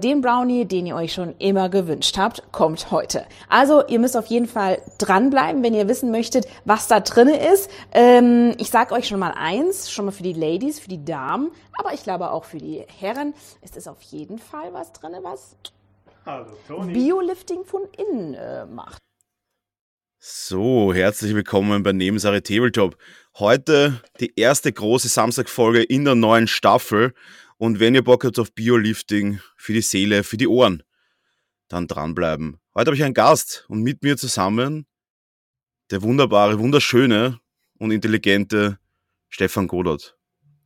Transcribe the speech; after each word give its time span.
Den 0.00 0.20
Brownie, 0.20 0.64
den 0.64 0.86
ihr 0.86 0.94
euch 0.94 1.12
schon 1.12 1.34
immer 1.40 1.68
gewünscht 1.68 2.18
habt, 2.18 2.52
kommt 2.52 2.92
heute. 2.92 3.26
Also 3.48 3.84
ihr 3.88 3.98
müsst 3.98 4.16
auf 4.16 4.26
jeden 4.26 4.46
Fall 4.46 4.80
dranbleiben, 4.98 5.64
wenn 5.64 5.74
ihr 5.74 5.88
wissen 5.88 6.12
möchtet, 6.12 6.46
was 6.64 6.86
da 6.86 7.00
drinne 7.00 7.52
ist. 7.52 7.68
Ähm, 7.90 8.54
ich 8.58 8.70
sage 8.70 8.94
euch 8.94 9.08
schon 9.08 9.18
mal 9.18 9.34
eins, 9.36 9.90
schon 9.90 10.04
mal 10.04 10.12
für 10.12 10.22
die 10.22 10.34
Ladies, 10.34 10.78
für 10.78 10.88
die 10.88 11.04
Damen, 11.04 11.50
aber 11.72 11.94
ich 11.94 12.04
glaube 12.04 12.30
auch 12.30 12.44
für 12.44 12.58
die 12.58 12.84
Herren 13.00 13.34
ist 13.60 13.76
es 13.76 13.88
auf 13.88 14.00
jeden 14.02 14.38
Fall 14.38 14.72
was 14.72 14.92
drinne, 14.92 15.18
was 15.24 15.56
Biolifting 16.92 17.64
von 17.64 17.82
innen 17.96 18.34
äh, 18.34 18.66
macht. 18.66 18.98
So, 20.20 20.94
herzlich 20.94 21.34
willkommen 21.34 21.82
bei 21.82 21.92
Nebensache 21.92 22.40
Tabletop. 22.40 22.96
Heute 23.36 24.00
die 24.20 24.32
erste 24.36 24.72
große 24.72 25.08
Samstagfolge 25.08 25.82
in 25.82 26.04
der 26.04 26.14
neuen 26.14 26.46
Staffel. 26.46 27.14
Und 27.58 27.80
wenn 27.80 27.96
ihr 27.96 28.04
Bock 28.04 28.24
habt 28.24 28.38
auf 28.38 28.52
Biolifting 28.52 29.40
für 29.56 29.72
die 29.72 29.82
Seele, 29.82 30.22
für 30.22 30.36
die 30.36 30.46
Ohren, 30.46 30.84
dann 31.66 31.88
dranbleiben. 31.88 32.60
Heute 32.74 32.88
habe 32.88 32.96
ich 32.96 33.02
einen 33.02 33.14
Gast 33.14 33.64
und 33.68 33.82
mit 33.82 34.04
mir 34.04 34.16
zusammen 34.16 34.86
der 35.90 36.02
wunderbare, 36.02 36.60
wunderschöne 36.60 37.40
und 37.78 37.90
intelligente 37.90 38.78
Stefan 39.28 39.66
Godot. 39.66 40.16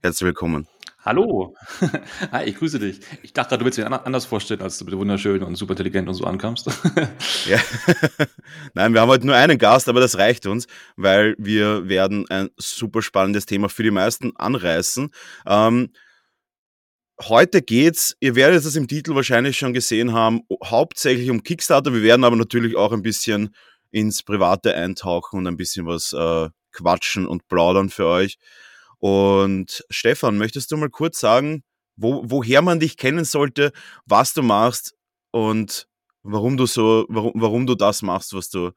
Herzlich 0.02 0.26
willkommen. 0.26 0.68
Hallo. 1.02 1.56
Hi, 2.30 2.44
ich 2.44 2.56
grüße 2.56 2.78
dich. 2.78 3.00
Ich 3.22 3.32
dachte, 3.32 3.56
du 3.56 3.64
willst 3.64 3.78
dich 3.78 3.86
anders 3.86 4.26
vorstellen, 4.26 4.60
als 4.60 4.76
du 4.78 4.84
bitte 4.84 4.98
wunderschön 4.98 5.42
und 5.42 5.56
super 5.56 5.72
intelligent 5.72 6.08
und 6.08 6.14
so 6.14 6.24
ankamst. 6.24 6.66
ja. 7.46 7.58
Nein, 8.74 8.92
wir 8.92 9.00
haben 9.00 9.08
heute 9.08 9.26
nur 9.26 9.34
einen 9.34 9.56
Gast, 9.56 9.88
aber 9.88 10.00
das 10.00 10.18
reicht 10.18 10.44
uns, 10.44 10.66
weil 10.96 11.34
wir 11.38 11.88
werden 11.88 12.28
ein 12.28 12.50
super 12.58 13.00
spannendes 13.00 13.46
Thema 13.46 13.70
für 13.70 13.82
die 13.82 13.90
meisten 13.90 14.36
anreißen. 14.36 15.10
Ähm, 15.46 15.90
Heute 17.28 17.62
geht's, 17.62 18.16
ihr 18.18 18.34
werdet 18.34 18.64
es 18.64 18.74
im 18.74 18.88
Titel 18.88 19.14
wahrscheinlich 19.14 19.56
schon 19.56 19.72
gesehen 19.72 20.12
haben, 20.12 20.40
hauptsächlich 20.64 21.30
um 21.30 21.44
Kickstarter. 21.44 21.92
Wir 21.92 22.02
werden 22.02 22.24
aber 22.24 22.34
natürlich 22.34 22.74
auch 22.74 22.90
ein 22.90 23.02
bisschen 23.02 23.54
ins 23.92 24.24
Private 24.24 24.74
eintauchen 24.74 25.38
und 25.38 25.46
ein 25.46 25.56
bisschen 25.56 25.86
was 25.86 26.12
äh, 26.12 26.48
quatschen 26.72 27.28
und 27.28 27.46
plaudern 27.46 27.90
für 27.90 28.06
euch. 28.06 28.38
Und 28.98 29.84
Stefan, 29.88 30.36
möchtest 30.36 30.72
du 30.72 30.76
mal 30.76 30.90
kurz 30.90 31.20
sagen, 31.20 31.62
wo, 31.94 32.22
woher 32.24 32.60
man 32.60 32.80
dich 32.80 32.96
kennen 32.96 33.24
sollte, 33.24 33.70
was 34.04 34.34
du 34.34 34.42
machst 34.42 34.94
und 35.30 35.86
warum 36.24 36.56
du 36.56 36.66
so, 36.66 37.06
warum, 37.08 37.32
warum 37.36 37.66
du 37.66 37.76
das 37.76 38.02
machst, 38.02 38.34
was 38.34 38.48
du, 38.48 38.72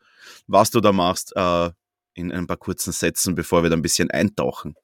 was 0.45 0.69
du 0.69 0.81
da 0.81 0.91
machst, 0.91 1.35
äh, 1.35 1.71
in 2.13 2.31
ein 2.31 2.45
paar 2.45 2.57
kurzen 2.57 2.91
Sätzen, 2.91 3.33
bevor 3.33 3.63
wir 3.63 3.71
da 3.71 3.75
ein 3.75 3.81
bisschen 3.81 4.11
eintauchen? 4.11 4.75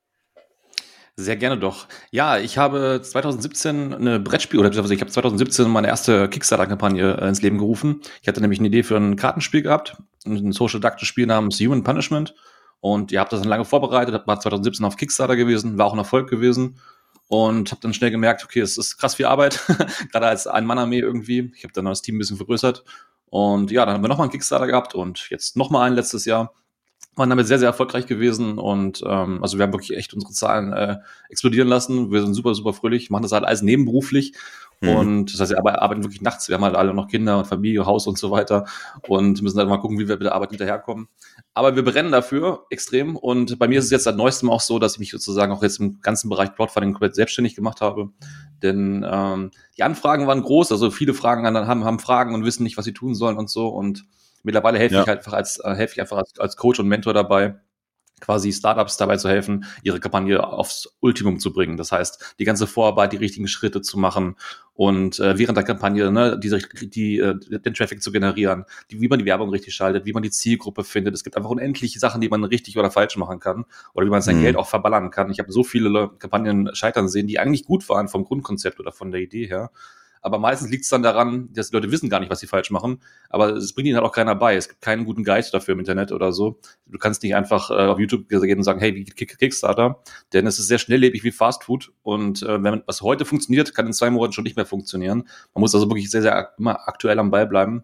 Sehr 1.18 1.36
gerne 1.36 1.58
doch. 1.58 1.88
Ja, 2.10 2.38
ich 2.38 2.58
habe 2.58 3.02
2017 3.04 3.94
eine 3.94 4.20
Brettspiel, 4.20 4.60
oder 4.60 4.70
ich 4.70 4.78
habe 4.78 5.12
2017 5.12 5.70
meine 5.70 5.88
erste 5.88 6.30
Kickstarter-Kampagne 6.30 7.18
äh, 7.20 7.28
ins 7.28 7.42
Leben 7.42 7.58
gerufen. 7.58 8.02
Ich 8.22 8.28
hatte 8.28 8.42
nämlich 8.42 8.60
eine 8.60 8.70
Idee 8.70 8.84
für 8.84 8.96
ein 8.96 9.18
Kartenspiel 9.18 9.62
gehabt, 9.62 9.98
ein 10.26 10.52
Social 10.54 10.80
Deductive 10.80 11.06
Spiel 11.06 11.26
namens 11.26 11.60
Human 11.60 11.84
Punishment. 11.84 12.34
Und 12.80 13.12
ihr 13.12 13.20
habt 13.20 13.32
das 13.32 13.42
dann 13.42 13.50
lange 13.50 13.66
vorbereitet, 13.66 14.26
war 14.26 14.40
2017 14.40 14.86
auf 14.86 14.96
Kickstarter 14.96 15.36
gewesen, 15.36 15.78
war 15.78 15.86
auch 15.86 15.94
ein 15.94 16.00
Erfolg 16.00 16.30
gewesen. 16.30 16.78
Und 17.28 17.72
habe 17.72 17.82
dann 17.82 17.94
schnell 17.94 18.12
gemerkt, 18.12 18.44
okay, 18.44 18.60
es 18.60 18.78
ist 18.78 18.98
krass 18.98 19.16
viel 19.16 19.26
Arbeit, 19.26 19.62
gerade 20.12 20.28
als 20.28 20.48
Ein-Mann-Armee 20.48 21.00
irgendwie. 21.00 21.52
Ich 21.56 21.64
habe 21.64 21.74
dann 21.74 21.86
das 21.86 22.02
Team 22.02 22.16
ein 22.16 22.20
bisschen 22.20 22.38
vergrößert. 22.38 22.84
Und 23.26 23.72
ja, 23.72 23.86
dann 23.86 23.96
haben 23.96 24.04
wir 24.04 24.10
nochmal 24.10 24.26
einen 24.26 24.32
Kickstarter 24.32 24.68
gehabt 24.68 24.96
und 24.96 25.30
jetzt 25.30 25.56
nochmal 25.56 25.88
einen 25.88 25.96
letztes 25.96 26.26
Jahr 26.26 26.54
waren 27.16 27.30
damit 27.30 27.46
sehr, 27.48 27.60
sehr 27.60 27.68
erfolgreich 27.68 28.06
gewesen 28.06 28.58
und 28.58 29.04
ähm, 29.06 29.44
also 29.44 29.58
wir 29.58 29.64
haben 29.64 29.74
wirklich 29.74 29.98
echt 29.98 30.14
unsere 30.14 30.32
Zahlen 30.32 30.72
äh, 30.72 30.98
explodieren 31.30 31.68
lassen. 31.68 32.10
Wir 32.10 32.22
sind 32.22 32.34
super, 32.34 32.56
super 32.56 32.74
fröhlich, 32.74 33.10
machen 33.10 33.24
das 33.24 33.34
halt 33.34 33.44
alles 33.44 33.62
nebenberuflich 33.62 34.34
mhm. 34.80 34.90
und 34.90 35.34
das 35.34 35.42
heißt, 35.42 35.52
wir 35.52 35.82
arbeiten 35.82 36.04
wirklich 36.04 36.22
nachts. 36.22 36.48
Wir 36.48 36.56
haben 36.56 36.64
halt 36.64 36.76
alle 36.76 36.94
noch 36.94 37.10
Kinder 37.10 37.38
und 37.38 37.48
Familie, 37.48 37.86
Haus 37.86 38.08
und 38.08 38.18
so 38.18 38.32
weiter 38.32 38.66
und 39.10 39.42
müssen 39.42 39.60
halt 39.60 39.68
mal 39.68 39.78
gucken, 39.78 40.00
wie 40.00 40.08
wir 40.08 40.16
mit 40.16 40.24
der 40.24 40.36
Arbeit 40.36 40.52
hinterherkommen. 40.52 41.10
Aber 41.54 41.76
wir 41.76 41.84
brennen 41.84 42.14
dafür 42.14 42.66
extrem 42.70 43.18
und 43.18 43.60
bei 43.60 43.68
mir 43.68 43.80
ist 43.80 43.86
es 43.86 43.92
jetzt 43.92 44.06
seit 44.06 44.16
neuestem 44.16 44.50
auch 44.50 44.62
so, 44.62 44.80
dass 44.80 44.94
ich 44.94 45.00
mich 45.00 45.12
sozusagen 45.12 45.52
auch 45.52 45.64
jetzt 45.64 45.82
im 45.82 46.00
ganzen 46.00 46.30
Bereich 46.30 46.56
Crowdfunding 46.56 46.94
komplett 46.94 47.16
selbstständig 47.16 47.56
gemacht 47.56 47.82
habe. 47.82 48.10
Denn 48.64 49.06
ähm, 49.06 49.52
die 49.78 49.84
Anfragen 49.84 50.28
waren 50.28 50.42
groß, 50.42 50.72
also 50.72 50.92
viele 50.92 51.14
Fragen 51.14 51.46
haben, 51.46 51.84
haben 51.86 52.00
Fragen 52.00 52.34
und 52.34 52.46
wissen 52.46 52.64
nicht, 52.64 52.78
was 52.78 52.86
sie 52.86 52.94
tun 52.94 53.16
sollen 53.16 53.38
und 53.38 53.50
so 53.50 53.68
und 53.68 54.06
Mittlerweile 54.44 54.80
helfe 54.80 54.96
ja. 54.96 55.02
ich 55.02 55.08
halt 55.08 55.20
einfach 55.20 55.34
als, 55.34 55.60
äh, 55.60 55.76
helfe 55.76 55.94
ich 55.94 56.02
einfach 56.02 56.18
als, 56.18 56.40
als 56.40 56.58
Coach 56.58 56.80
und 56.80 56.88
Mentor 56.88 57.14
dabei, 57.14 57.56
quasi 58.22 58.54
Startups 58.54 58.96
dabei 58.96 59.18
zu 59.18 59.28
helfen, 59.28 59.66
ihre 59.84 60.00
Kampagne 60.00 60.42
aufs 60.42 60.96
Ultimum 61.02 61.40
zu 61.40 61.52
bringen. 61.52 61.76
Das 61.76 61.92
heißt, 61.92 62.36
die 62.40 62.46
ganze 62.46 62.68
Vorarbeit, 62.68 63.12
die 63.12 63.18
richtigen 63.18 63.48
Schritte 63.48 63.82
zu 63.82 64.00
machen 64.00 64.36
und 64.74 65.20
äh, 65.20 65.38
während 65.38 65.58
der 65.58 65.66
Kampagne 65.66 66.12
ne, 66.12 66.40
diese, 66.40 66.60
die, 66.82 67.18
äh, 67.18 67.36
den 67.38 67.74
Traffic 67.74 68.02
zu 68.02 68.12
generieren, 68.12 68.64
die, 68.90 69.02
wie 69.02 69.08
man 69.10 69.20
die 69.20 69.26
Werbung 69.26 69.50
richtig 69.50 69.76
schaltet, 69.76 70.06
wie 70.06 70.14
man 70.14 70.24
die 70.24 70.32
Zielgruppe 70.32 70.84
findet. 70.84 71.14
Es 71.14 71.24
gibt 71.24 71.36
einfach 71.36 71.50
unendliche 71.50 72.00
Sachen, 72.00 72.22
die 72.22 72.30
man 72.30 72.44
richtig 72.44 72.78
oder 72.78 72.92
falsch 72.92 73.18
machen 73.18 73.40
kann 73.40 73.66
oder 73.94 74.06
wie 74.06 74.12
man 74.12 74.22
sein 74.22 74.38
mhm. 74.38 74.44
Geld 74.44 74.56
auch 74.56 74.68
verballern 74.68 75.12
kann. 75.12 75.32
Ich 75.32 75.40
habe 75.40 75.52
so 75.52 75.64
viele 75.64 76.12
Kampagnen 76.20 76.74
scheitern 76.74 77.10
sehen, 77.10 77.28
die 77.28 77.40
eigentlich 77.40 77.66
gut 77.66 77.90
waren 77.90 78.08
vom 78.08 78.24
Grundkonzept 78.24 78.80
oder 78.80 78.92
von 78.92 79.12
der 79.12 79.22
Idee 79.22 79.48
her 79.48 79.72
aber 80.22 80.40
meistens 80.40 80.70
liegt 80.70 80.84
es 80.84 80.90
dann 80.90 81.04
daran, 81.04 81.50
dass 81.54 81.70
die 81.70 81.76
Leute 81.76 81.92
wissen 81.92 82.10
gar 82.10 82.20
nicht, 82.20 82.30
was 82.30 82.40
sie 82.40 82.48
falsch 82.48 82.70
machen. 82.72 83.02
Aber 83.30 83.50
es 83.50 83.74
bringt 83.74 83.88
ihnen 83.88 83.98
halt 83.98 84.06
auch 84.06 84.12
keiner 84.12 84.36
bei. 84.36 84.56
Es 84.56 84.70
gibt 84.70 84.82
keinen 84.82 85.06
guten 85.06 85.24
Guide 85.24 85.48
dafür 85.52 85.74
im 85.74 85.80
Internet 85.80 86.12
oder 86.12 86.32
so. 86.32 86.60
Du 86.86 86.98
kannst 86.98 87.24
nicht 87.24 87.36
einfach 87.36 87.72
äh, 87.72 87.74
auf 87.74 88.00
YouTube 88.00 88.30
gehen 88.30 88.58
und 88.58 88.64
sagen, 88.64 88.80
hey, 88.80 88.96
wie 88.96 89.04
geht 89.04 89.38
Kickstarter? 89.38 90.02
Denn 90.34 90.46
es 90.46 90.60
ist 90.60 90.68
sehr 90.68 90.78
schnelllebig 90.78 91.24
wie 91.24 91.32
Fast 91.32 91.64
Food. 91.64 91.92
Und 92.04 92.44
äh, 92.44 92.64
wenn 92.64 92.84
was 92.86 93.02
heute 93.02 93.26
funktioniert, 93.26 93.74
kann 93.74 93.88
in 93.88 93.94
zwei 93.94 94.10
Monaten 94.10 94.34
schon 94.34 94.44
nicht 94.44 94.56
mehr 94.56 94.66
funktionieren. 94.66 95.28
Man 95.54 95.62
muss 95.62 95.74
also 95.74 95.90
wirklich 95.90 96.12
sehr, 96.12 96.22
sehr 96.22 96.54
immer 96.58 96.88
aktuell 96.88 97.20
am 97.20 97.32
Ball 97.32 97.48
bleiben. 97.48 97.84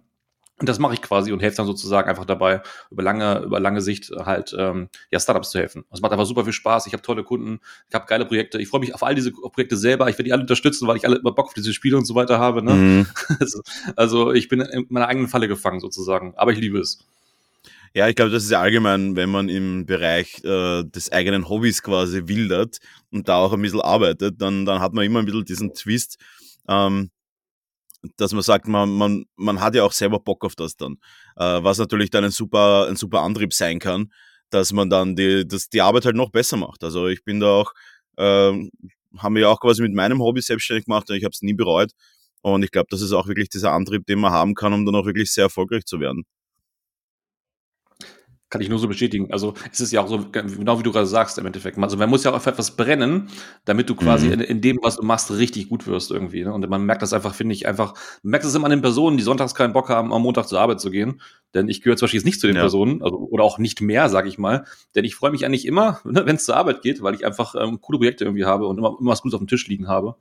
Und 0.59 0.67
das 0.67 0.79
mache 0.79 0.95
ich 0.95 1.03
quasi 1.03 1.31
und 1.31 1.39
helfe 1.41 1.57
dann 1.57 1.67
sozusagen 1.67 2.09
einfach 2.09 2.25
dabei, 2.25 2.61
über 2.89 3.03
lange, 3.03 3.41
über 3.43 3.59
lange 3.59 3.79
Sicht 3.79 4.09
halt 4.17 4.55
ähm, 4.57 4.89
ja, 5.11 5.19
Startups 5.19 5.51
zu 5.51 5.59
helfen. 5.59 5.85
Es 5.91 6.01
macht 6.01 6.11
einfach 6.11 6.25
super 6.25 6.45
viel 6.45 6.53
Spaß. 6.53 6.87
Ich 6.87 6.93
habe 6.93 7.03
tolle 7.03 7.23
Kunden, 7.23 7.59
ich 7.89 7.93
habe 7.93 8.07
geile 8.07 8.25
Projekte. 8.25 8.59
Ich 8.59 8.67
freue 8.67 8.79
mich 8.79 8.95
auf 8.95 9.03
all 9.03 9.13
diese 9.13 9.31
Projekte 9.31 9.77
selber. 9.77 10.09
Ich 10.09 10.15
werde 10.15 10.23
die 10.23 10.33
alle 10.33 10.41
unterstützen, 10.41 10.87
weil 10.87 10.97
ich 10.97 11.05
alle 11.05 11.17
immer 11.17 11.31
Bock 11.31 11.47
auf 11.47 11.53
diese 11.53 11.73
Spiele 11.73 11.97
und 11.97 12.05
so 12.05 12.15
weiter 12.15 12.39
habe. 12.39 12.63
Ne? 12.63 12.73
Mhm. 12.73 13.07
Also, 13.39 13.61
also 13.95 14.33
ich 14.33 14.47
bin 14.47 14.61
in 14.61 14.87
meiner 14.89 15.07
eigenen 15.07 15.27
Falle 15.27 15.47
gefangen 15.47 15.79
sozusagen. 15.79 16.33
Aber 16.37 16.51
ich 16.51 16.59
liebe 16.59 16.79
es. 16.79 16.99
Ja, 17.93 18.07
ich 18.07 18.15
glaube, 18.15 18.31
das 18.31 18.43
ist 18.43 18.51
ja 18.51 18.61
allgemein, 18.61 19.15
wenn 19.15 19.29
man 19.29 19.49
im 19.49 19.85
Bereich 19.85 20.43
äh, 20.43 20.83
des 20.83 21.11
eigenen 21.11 21.49
Hobbys 21.49 21.83
quasi 21.83 22.27
wildert 22.27 22.77
und 23.11 23.29
da 23.29 23.37
auch 23.37 23.53
ein 23.53 23.61
bisschen 23.61 23.81
arbeitet, 23.81 24.41
dann, 24.41 24.65
dann 24.65 24.81
hat 24.81 24.93
man 24.93 25.05
immer 25.05 25.19
ein 25.19 25.25
bisschen 25.25 25.45
diesen 25.45 25.73
Twist. 25.73 26.17
Ähm, 26.67 27.11
dass 28.17 28.33
man 28.33 28.43
sagt, 28.43 28.67
man, 28.67 28.89
man, 28.89 29.25
man 29.35 29.61
hat 29.61 29.75
ja 29.75 29.83
auch 29.83 29.91
selber 29.91 30.19
Bock 30.19 30.45
auf 30.45 30.55
das 30.55 30.75
dann. 30.75 30.97
Äh, 31.35 31.63
was 31.63 31.77
natürlich 31.77 32.09
dann 32.09 32.23
ein 32.23 32.31
super, 32.31 32.87
ein 32.87 32.95
super 32.95 33.21
Antrieb 33.21 33.53
sein 33.53 33.79
kann, 33.79 34.11
dass 34.49 34.71
man 34.73 34.89
dann 34.89 35.15
die, 35.15 35.47
dass 35.47 35.69
die 35.69 35.81
Arbeit 35.81 36.05
halt 36.05 36.15
noch 36.15 36.31
besser 36.31 36.57
macht. 36.57 36.83
Also 36.83 37.07
ich 37.07 37.23
bin 37.23 37.39
da 37.39 37.47
auch, 37.47 37.73
äh, 38.17 38.69
haben 39.17 39.35
wir 39.35 39.41
ja 39.41 39.49
auch 39.49 39.59
quasi 39.59 39.81
mit 39.81 39.93
meinem 39.93 40.21
Hobby 40.21 40.41
selbstständig 40.41 40.85
gemacht 40.85 41.09
und 41.09 41.15
ich 41.17 41.23
habe 41.23 41.33
es 41.33 41.41
nie 41.41 41.53
bereut. 41.53 41.91
Und 42.41 42.63
ich 42.63 42.71
glaube, 42.71 42.87
das 42.89 43.01
ist 43.01 43.11
auch 43.11 43.27
wirklich 43.27 43.49
dieser 43.49 43.73
Antrieb, 43.73 44.05
den 44.05 44.19
man 44.19 44.31
haben 44.31 44.53
kann, 44.55 44.73
um 44.73 44.85
dann 44.85 44.95
auch 44.95 45.05
wirklich 45.05 45.31
sehr 45.31 45.45
erfolgreich 45.45 45.85
zu 45.85 45.99
werden. 45.99 46.23
Kann 48.49 48.61
ich 48.61 48.69
nur 48.69 48.79
so 48.79 48.87
bestätigen. 48.87 49.29
Also 49.33 49.55
es 49.73 49.81
ist 49.81 49.91
ja 49.91 50.01
auch 50.01 50.07
so, 50.07 50.19
genau 50.31 50.79
wie 50.79 50.83
du 50.83 50.93
gerade 50.93 51.05
sagst 51.05 51.37
im 51.37 51.45
Endeffekt. 51.45 51.77
Also 51.77 51.97
man 51.97 52.09
muss 52.09 52.23
ja 52.23 52.31
auch 52.31 52.35
auf 52.35 52.45
etwas 52.45 52.77
brennen, 52.77 53.27
damit 53.65 53.89
du 53.89 53.95
quasi 53.95 54.27
mhm. 54.27 54.33
in, 54.33 54.39
in, 54.39 54.61
dem, 54.61 54.79
was 54.81 54.95
du 54.95 55.03
machst, 55.03 55.31
richtig 55.31 55.67
gut 55.67 55.85
wirst 55.85 56.11
irgendwie. 56.11 56.45
Ne? 56.45 56.53
Und 56.53 56.67
man 56.69 56.85
merkt 56.85 57.01
das 57.01 57.11
einfach, 57.11 57.35
finde 57.35 57.53
ich, 57.55 57.67
einfach, 57.67 57.93
man 58.23 58.31
merkt 58.31 58.45
es 58.45 58.55
immer 58.55 58.65
an 58.65 58.71
den 58.71 58.81
Personen, 58.81 59.17
die 59.17 59.23
sonntags 59.23 59.53
keinen 59.53 59.73
Bock 59.73 59.89
haben, 59.89 60.13
am 60.13 60.21
Montag 60.21 60.47
zur 60.47 60.61
Arbeit 60.61 60.79
zu 60.79 60.91
gehen. 60.91 61.21
Denn 61.53 61.67
ich 61.67 61.81
gehöre 61.81 61.97
zum 61.97 62.05
Beispiel 62.05 62.19
jetzt 62.19 62.25
nicht 62.25 62.39
zu 62.39 62.47
den 62.47 62.55
ja. 62.55 62.61
Personen, 62.61 63.01
also, 63.01 63.17
oder 63.17 63.43
auch 63.43 63.57
nicht 63.57 63.81
mehr, 63.81 64.07
sage 64.07 64.29
ich 64.29 64.37
mal. 64.37 64.63
Denn 64.95 65.03
ich 65.03 65.15
freue 65.15 65.31
mich 65.31 65.45
eigentlich 65.45 65.65
immer, 65.65 65.99
ne, 66.05 66.25
wenn 66.25 66.37
es 66.37 66.45
zur 66.45 66.55
Arbeit 66.55 66.81
geht, 66.81 67.01
weil 67.01 67.15
ich 67.15 67.25
einfach 67.25 67.53
ähm, 67.55 67.81
coole 67.81 67.97
Projekte 67.97 68.23
irgendwie 68.23 68.45
habe 68.45 68.65
und 68.67 68.77
immer, 68.77 68.95
immer 68.97 69.11
was 69.11 69.21
Gutes 69.21 69.33
auf 69.33 69.41
dem 69.41 69.47
Tisch 69.47 69.67
liegen 69.67 69.89
habe. 69.89 70.15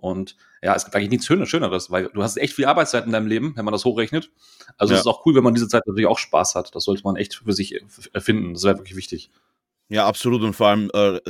Und 0.00 0.36
ja, 0.62 0.74
es 0.74 0.84
gibt 0.84 0.96
eigentlich 0.96 1.10
nichts 1.10 1.26
Schöneres, 1.26 1.90
weil 1.90 2.10
du 2.12 2.22
hast 2.22 2.36
echt 2.36 2.54
viel 2.54 2.66
Arbeitszeit 2.66 3.06
in 3.06 3.12
deinem 3.12 3.26
Leben, 3.26 3.52
wenn 3.56 3.64
man 3.64 3.72
das 3.72 3.84
hochrechnet. 3.84 4.30
Also 4.76 4.92
ja. 4.92 4.98
es 4.98 5.04
ist 5.04 5.06
auch 5.06 5.24
cool, 5.26 5.34
wenn 5.34 5.44
man 5.44 5.54
diese 5.54 5.68
Zeit 5.68 5.86
natürlich 5.86 6.06
auch 6.06 6.18
Spaß 6.18 6.54
hat. 6.54 6.74
Das 6.74 6.84
sollte 6.84 7.02
man 7.04 7.16
echt 7.16 7.36
für 7.36 7.52
sich 7.52 7.80
erfinden. 8.12 8.54
Das 8.54 8.64
wäre 8.64 8.78
wirklich 8.78 8.96
wichtig. 8.96 9.30
Ja, 9.88 10.06
absolut. 10.06 10.42
Und 10.42 10.54
vor 10.54 10.68
allem, 10.68 10.90
äh, 10.94 11.20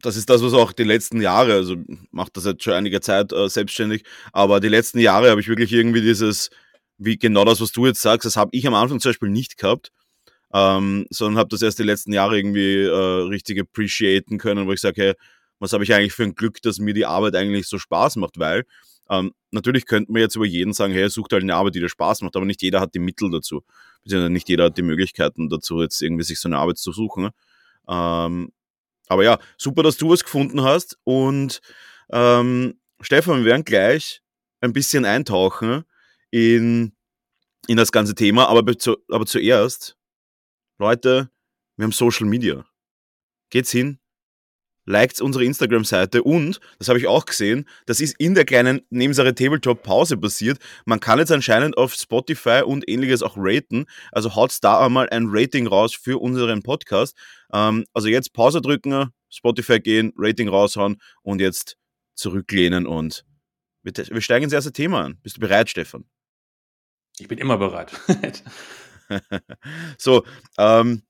das 0.00 0.16
ist 0.16 0.30
das, 0.30 0.42
was 0.42 0.54
auch 0.54 0.72
die 0.72 0.84
letzten 0.84 1.20
Jahre, 1.20 1.54
also 1.54 1.76
macht 2.10 2.36
das 2.36 2.44
jetzt 2.44 2.62
schon 2.62 2.74
einige 2.74 3.00
Zeit 3.00 3.32
äh, 3.32 3.48
selbstständig, 3.48 4.04
aber 4.32 4.60
die 4.60 4.68
letzten 4.68 4.98
Jahre 5.00 5.30
habe 5.30 5.40
ich 5.40 5.48
wirklich 5.48 5.72
irgendwie 5.72 6.02
dieses, 6.02 6.50
wie 6.98 7.18
genau 7.18 7.44
das, 7.44 7.60
was 7.60 7.72
du 7.72 7.86
jetzt 7.86 8.02
sagst, 8.02 8.24
das 8.24 8.36
habe 8.36 8.50
ich 8.52 8.66
am 8.66 8.74
Anfang 8.74 9.00
zum 9.00 9.10
Beispiel 9.10 9.30
nicht 9.30 9.58
gehabt. 9.58 9.90
Ähm, 10.52 11.06
sondern 11.10 11.40
habe 11.40 11.48
das 11.48 11.62
erst 11.62 11.80
die 11.80 11.84
letzten 11.84 12.12
Jahre 12.12 12.38
irgendwie 12.38 12.82
äh, 12.82 13.26
richtig 13.28 13.58
appreciaten 13.58 14.38
können, 14.38 14.68
wo 14.68 14.72
ich 14.72 14.80
sage, 14.80 15.02
hey, 15.02 15.14
was 15.58 15.72
habe 15.72 15.84
ich 15.84 15.94
eigentlich 15.94 16.12
für 16.12 16.24
ein 16.24 16.34
Glück, 16.34 16.60
dass 16.62 16.78
mir 16.78 16.94
die 16.94 17.06
Arbeit 17.06 17.36
eigentlich 17.36 17.66
so 17.68 17.78
Spaß 17.78 18.16
macht, 18.16 18.38
weil 18.38 18.64
ähm, 19.10 19.32
natürlich 19.50 19.86
könnte 19.86 20.12
man 20.12 20.20
jetzt 20.20 20.36
über 20.36 20.46
jeden 20.46 20.72
sagen, 20.72 20.92
hey, 20.92 21.08
sucht 21.08 21.32
halt 21.32 21.42
eine 21.42 21.54
Arbeit, 21.54 21.74
die 21.74 21.80
dir 21.80 21.88
Spaß 21.88 22.22
macht, 22.22 22.36
aber 22.36 22.46
nicht 22.46 22.62
jeder 22.62 22.80
hat 22.80 22.94
die 22.94 22.98
Mittel 22.98 23.30
dazu. 23.30 23.62
Beziehungsweise 24.02 24.32
nicht 24.32 24.48
jeder 24.48 24.64
hat 24.64 24.78
die 24.78 24.82
Möglichkeiten 24.82 25.48
dazu, 25.48 25.80
jetzt 25.80 26.00
irgendwie 26.02 26.24
sich 26.24 26.40
so 26.40 26.48
eine 26.48 26.58
Arbeit 26.58 26.78
zu 26.78 26.92
suchen. 26.92 27.30
Ähm, 27.88 28.52
aber 29.08 29.24
ja, 29.24 29.38
super, 29.58 29.82
dass 29.82 29.96
du 29.96 30.10
was 30.10 30.24
gefunden 30.24 30.62
hast 30.62 30.98
und 31.04 31.60
ähm, 32.10 32.78
Stefan, 33.00 33.38
wir 33.38 33.44
werden 33.44 33.64
gleich 33.64 34.22
ein 34.60 34.72
bisschen 34.72 35.04
eintauchen 35.04 35.84
in, 36.30 36.94
in 37.66 37.76
das 37.76 37.92
ganze 37.92 38.14
Thema. 38.14 38.48
Aber, 38.48 38.60
aber 39.10 39.26
zuerst, 39.26 39.96
Leute, 40.78 41.30
wir 41.76 41.84
haben 41.84 41.92
Social 41.92 42.26
Media. 42.26 42.64
Geht's 43.50 43.70
hin, 43.70 43.98
liked 44.86 45.20
unsere 45.20 45.44
Instagram-Seite 45.44 46.22
und, 46.22 46.60
das 46.78 46.88
habe 46.88 46.98
ich 46.98 47.06
auch 47.06 47.24
gesehen, 47.24 47.68
das 47.86 48.00
ist 48.00 48.14
in 48.18 48.34
der 48.34 48.44
kleinen 48.44 48.82
Nebensache 48.90 49.34
Tabletop-Pause 49.34 50.16
passiert. 50.16 50.58
Man 50.84 51.00
kann 51.00 51.18
jetzt 51.18 51.32
anscheinend 51.32 51.76
auf 51.76 51.94
Spotify 51.94 52.62
und 52.64 52.88
ähnliches 52.88 53.22
auch 53.22 53.34
raten. 53.36 53.86
Also 54.12 54.34
haut 54.34 54.56
da 54.62 54.84
einmal 54.84 55.08
ein 55.10 55.26
Rating 55.28 55.66
raus 55.66 55.94
für 55.94 56.20
unseren 56.20 56.62
Podcast. 56.62 57.16
Ähm, 57.52 57.84
also 57.92 58.08
jetzt 58.08 58.32
Pause 58.32 58.60
drücken, 58.60 59.10
Spotify 59.28 59.80
gehen, 59.80 60.12
Rating 60.16 60.48
raushauen 60.48 61.00
und 61.22 61.40
jetzt 61.40 61.76
zurücklehnen 62.14 62.86
und 62.86 63.24
wir, 63.82 63.92
wir 63.94 64.20
steigen 64.20 64.44
ins 64.44 64.52
erste 64.52 64.72
Thema 64.72 65.04
an. 65.04 65.18
Bist 65.22 65.36
du 65.36 65.40
bereit, 65.40 65.68
Stefan? 65.68 66.04
Ich 67.18 67.28
bin 67.28 67.38
immer 67.38 67.58
bereit. 67.58 67.92
so, 69.98 70.24
ähm, 70.58 71.02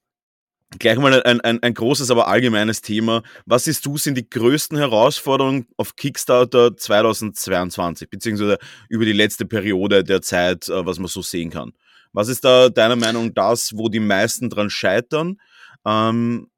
Gleich 0.79 0.99
mal 0.99 1.23
ein, 1.23 1.41
ein, 1.41 1.63
ein 1.63 1.75
großes, 1.75 2.11
aber 2.11 2.29
allgemeines 2.29 2.81
Thema. 2.81 3.23
Was 3.47 3.65
siehst 3.65 3.87
du, 3.87 3.97
sind 3.97 4.17
die 4.17 4.29
größten 4.29 4.77
Herausforderungen 4.77 5.67
auf 5.77 5.97
Kickstarter 5.97 6.77
2022, 6.77 8.11
beziehungsweise 8.11 8.59
über 8.89 9.05
die 9.05 9.13
letzte 9.13 9.47
Periode 9.47 10.05
der 10.05 10.23
Zeit, 10.23 10.69
äh, 10.69 10.85
was 10.87 10.99
man 10.99 11.09
so 11.09 11.23
sehen 11.23 11.51
kann? 11.51 11.73
Was 12.13 12.29
ist 12.29 12.45
da 12.45 12.69
deiner 12.69 12.97
Meinung 12.97 13.35
das, 13.35 13.77
wo 13.77 13.89
die 13.89 14.01
meisten 14.01 14.51
dran 14.51 14.71
scheitern? 14.71 15.37
Ähm, 15.85 16.49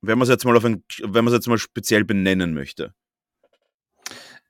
wenn 0.00 0.18
man 0.18 0.24
es 0.24 0.30
jetzt 0.30 0.44
mal 0.44 0.56
auf 0.56 0.64
ein, 0.64 0.84
wenn 1.02 1.24
man 1.24 1.28
es 1.28 1.38
jetzt 1.38 1.48
mal 1.48 1.58
speziell 1.58 2.04
benennen 2.04 2.54
möchte 2.54 2.94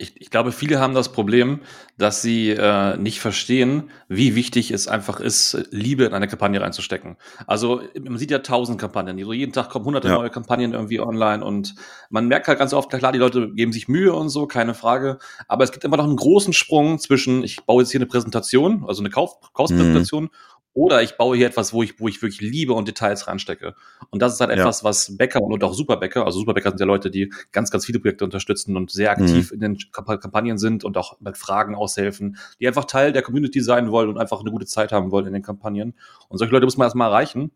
ich, 0.01 0.21
ich 0.21 0.31
glaube, 0.31 0.53
viele 0.53 0.79
haben 0.79 0.95
das 0.95 1.11
Problem, 1.11 1.61
dass 1.99 2.23
sie 2.23 2.51
äh, 2.51 2.97
nicht 2.97 3.19
verstehen, 3.19 3.91
wie 4.09 4.37
wichtig 4.37 4.71
es 4.71 4.87
einfach 4.87 5.19
ist, 5.19 5.59
Liebe 5.73 6.05
in 6.05 6.15
eine 6.15 6.29
Kampagne 6.29 6.61
reinzustecken. 6.61 7.17
Also 7.49 7.83
man 8.01 8.17
sieht 8.17 8.31
ja 8.31 8.39
tausend 8.39 8.81
Kampagnen, 8.81 9.19
so 9.25 9.33
jeden 9.33 9.53
Tag 9.53 9.71
kommen 9.71 9.85
hunderte 9.85 10.07
ja. 10.07 10.15
neue 10.15 10.31
Kampagnen 10.31 10.73
irgendwie 10.73 11.01
online 11.01 11.45
und 11.45 11.75
man 12.11 12.29
merkt 12.29 12.47
halt 12.47 12.61
ganz 12.61 12.73
oft, 12.73 12.91
klar, 12.91 13.11
die 13.11 13.19
Leute 13.19 13.51
geben 13.53 13.73
sich 13.73 13.89
Mühe 13.89 14.13
und 14.13 14.29
so, 14.29 14.47
keine 14.47 14.75
Frage, 14.75 15.19
aber 15.49 15.65
es 15.65 15.73
gibt 15.73 15.83
immer 15.83 15.97
noch 15.97 16.05
einen 16.05 16.17
großen 16.17 16.53
Sprung 16.53 17.01
zwischen, 17.01 17.43
ich 17.43 17.65
baue 17.65 17.83
jetzt 17.83 17.91
hier 17.91 17.99
eine 17.99 18.07
Präsentation, 18.07 18.85
also 18.87 19.03
eine 19.03 19.11
Kauf 19.11 19.41
Kaufspräsentation 19.53 20.25
mhm. 20.25 20.31
Oder 20.79 21.03
ich 21.03 21.17
baue 21.17 21.37
hier 21.37 21.49
etwas, 21.49 21.73
wo 21.73 21.83
ich, 21.83 21.99
wo 21.99 22.07
ich 22.07 22.23
wirklich 22.23 22.41
Liebe 22.41 22.73
und 22.73 22.87
Details 22.87 23.27
reinstecke. 23.27 23.75
Und 24.11 24.23
das 24.23 24.35
ist 24.35 24.41
halt 24.41 24.51
etwas, 24.51 24.83
ja. 24.83 24.85
was 24.85 25.17
Bäcker 25.17 25.43
und 25.43 25.65
auch 25.65 25.75
Superbäcker, 25.75 26.25
also 26.25 26.39
Superbäcker 26.39 26.71
sind 26.71 26.79
ja 26.79 26.87
Leute, 26.87 27.11
die 27.11 27.33
ganz, 27.51 27.73
ganz 27.73 27.85
viele 27.85 27.99
Projekte 27.99 28.25
unterstützen 28.25 28.77
und 28.77 28.93
sehr 28.93 29.11
aktiv 29.11 29.51
mhm. 29.51 29.55
in 29.55 29.61
den 29.61 29.79
Kampagnen 29.91 30.57
sind 30.57 30.85
und 30.85 30.97
auch 30.97 31.19
mit 31.19 31.37
Fragen 31.37 31.75
aushelfen, 31.75 32.37
die 32.61 32.69
einfach 32.69 32.85
Teil 32.85 33.13
der 33.13 33.23
Community 33.23 33.61
sein 33.61 33.91
wollen 33.91 34.09
und 34.09 34.19
einfach 34.19 34.39
eine 34.39 34.53
gute 34.53 34.67
Zeit 34.67 34.93
haben 34.93 35.11
wollen 35.11 35.27
in 35.27 35.33
den 35.33 35.43
Kampagnen. 35.43 35.95
Und 36.29 36.39
solche 36.39 36.53
Leute 36.53 36.67
muss 36.67 36.77
man 36.77 36.87
erstmal 36.87 37.11
erreichen. 37.11 37.51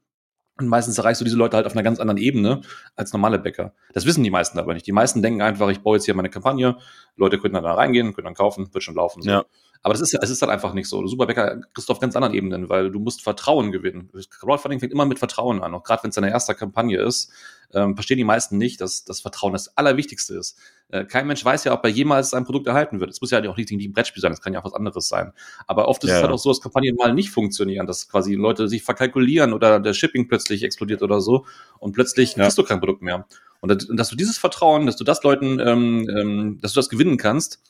Und 0.59 0.67
meistens 0.67 0.99
erreichst 0.99 1.21
du 1.21 1.25
diese 1.25 1.37
Leute 1.37 1.57
halt 1.57 1.67
auf 1.67 1.75
einer 1.75 1.85
ganz 1.85 2.01
anderen 2.01 2.19
Ebene 2.19 2.63
als 2.97 3.13
normale 3.13 3.39
Bäcker. 3.39 3.73
Das 3.95 4.05
wissen 4.05 4.25
die 4.25 4.31
meisten 4.31 4.59
aber 4.59 4.75
nicht. 4.75 4.87
Die 4.87 4.93
meisten 4.93 5.23
denken 5.23 5.43
einfach, 5.43 5.69
ich 5.69 5.81
baue 5.81 5.97
jetzt 5.97 6.07
hier 6.07 6.15
meine 6.15 6.29
Kampagne, 6.29 6.77
Leute 7.15 7.39
können 7.39 7.55
dann 7.55 7.63
da 7.63 7.75
reingehen, 7.75 8.15
können 8.15 8.25
dann 8.25 8.35
kaufen, 8.35 8.75
wird 8.75 8.83
schon 8.83 8.97
laufen. 8.97 9.23
So. 9.23 9.31
Ja. 9.31 9.45
Aber 9.83 9.95
das 9.95 10.01
ist, 10.01 10.17
es 10.21 10.31
ist 10.31 10.43
halt 10.43 10.53
einfach 10.53 10.75
nicht 10.75 10.89
so. 10.89 11.05
Superbäcker 11.07 11.61
kriegst 11.75 11.89
du 11.89 11.93
auf 11.93 11.99
ganz 11.99 12.15
anderen 12.15 12.35
Ebenen, 12.35 12.69
weil 12.69 12.91
du 12.91 13.01
musst 13.01 13.23
Vertrauen 13.23 13.73
gewinnen. 13.73 14.11
Crowdfunding 14.31 14.79
fängt 14.79 14.93
immer 14.93 15.07
mit 15.07 15.19
Vertrauen 15.19 15.61
an. 15.61 15.75
Auch 15.75 15.83
gerade 15.83 16.05
wenn 16.05 16.11
es 16.11 16.15
deine 16.15 16.31
erste 16.31 16.55
Kampagne 16.55 17.01
ist, 17.01 17.33
ähm, 17.75 17.97
verstehen 17.97 18.19
die 18.19 18.25
meisten 18.25 18.59
nicht, 18.59 18.81
dass 18.81 19.05
das 19.05 19.21
Vertrauen 19.21 19.53
das 19.53 19.77
Allerwichtigste 19.77 20.35
ist. 20.35 20.57
Äh, 20.91 21.05
kein 21.05 21.27
Mensch 21.27 21.45
weiß 21.45 21.65
ja, 21.65 21.73
ob 21.73 21.85
er 21.85 21.91
jemals 21.91 22.31
sein 22.31 22.45
Produkt 22.45 22.67
erhalten 22.67 23.01
wird. 23.01 23.11
Es 23.11 23.21
muss 23.21 23.31
ja 23.31 23.43
auch 23.49 23.57
nicht 23.57 23.71
ein 23.71 23.93
Brettspiel 23.93 24.21
sein, 24.21 24.33
es 24.33 24.41
kann 24.41 24.53
ja 24.53 24.61
auch 24.61 24.65
was 24.65 24.75
anderes 24.75 25.09
sein. 25.09 25.33
Aber 25.67 25.89
oft 25.89 26.05
ist 26.05 26.11
ja, 26.11 26.17
es 26.17 26.23
halt 26.23 26.33
auch 26.33 26.39
so, 26.39 26.51
dass 26.51 26.61
Kampagnen 26.61 26.95
mal 26.97 27.13
nicht 27.15 27.31
funktionieren, 27.31 27.87
dass 27.87 28.09
quasi 28.09 28.35
Leute 28.35 28.69
sich 28.69 28.83
verkalkulieren 28.83 29.53
oder 29.53 29.81
der 29.81 29.95
Shipping 29.95 30.29
plötzlich 30.29 30.63
explodiert 30.63 31.03
oder 31.03 31.21
so 31.21 31.47
und 31.79 31.93
plötzlich 31.93 32.37
ja. 32.37 32.45
kriegst 32.45 32.59
du 32.59 32.63
kein 32.63 32.79
Produkt 32.79 33.03
mehr. 33.03 33.27
Und, 33.61 33.89
dass 33.99 34.09
du 34.09 34.17
dieses 34.17 34.39
Vertrauen, 34.39 34.87
dass 34.87 34.97
du 34.97 35.05
das 35.05 35.23
Leuten, 35.23 35.59
ähm, 35.61 36.09
ähm, 36.09 36.59
dass 36.61 36.73
du 36.75 36.79
das 36.79 36.89
gewinnen 36.89 37.17
kannst, 37.17 37.61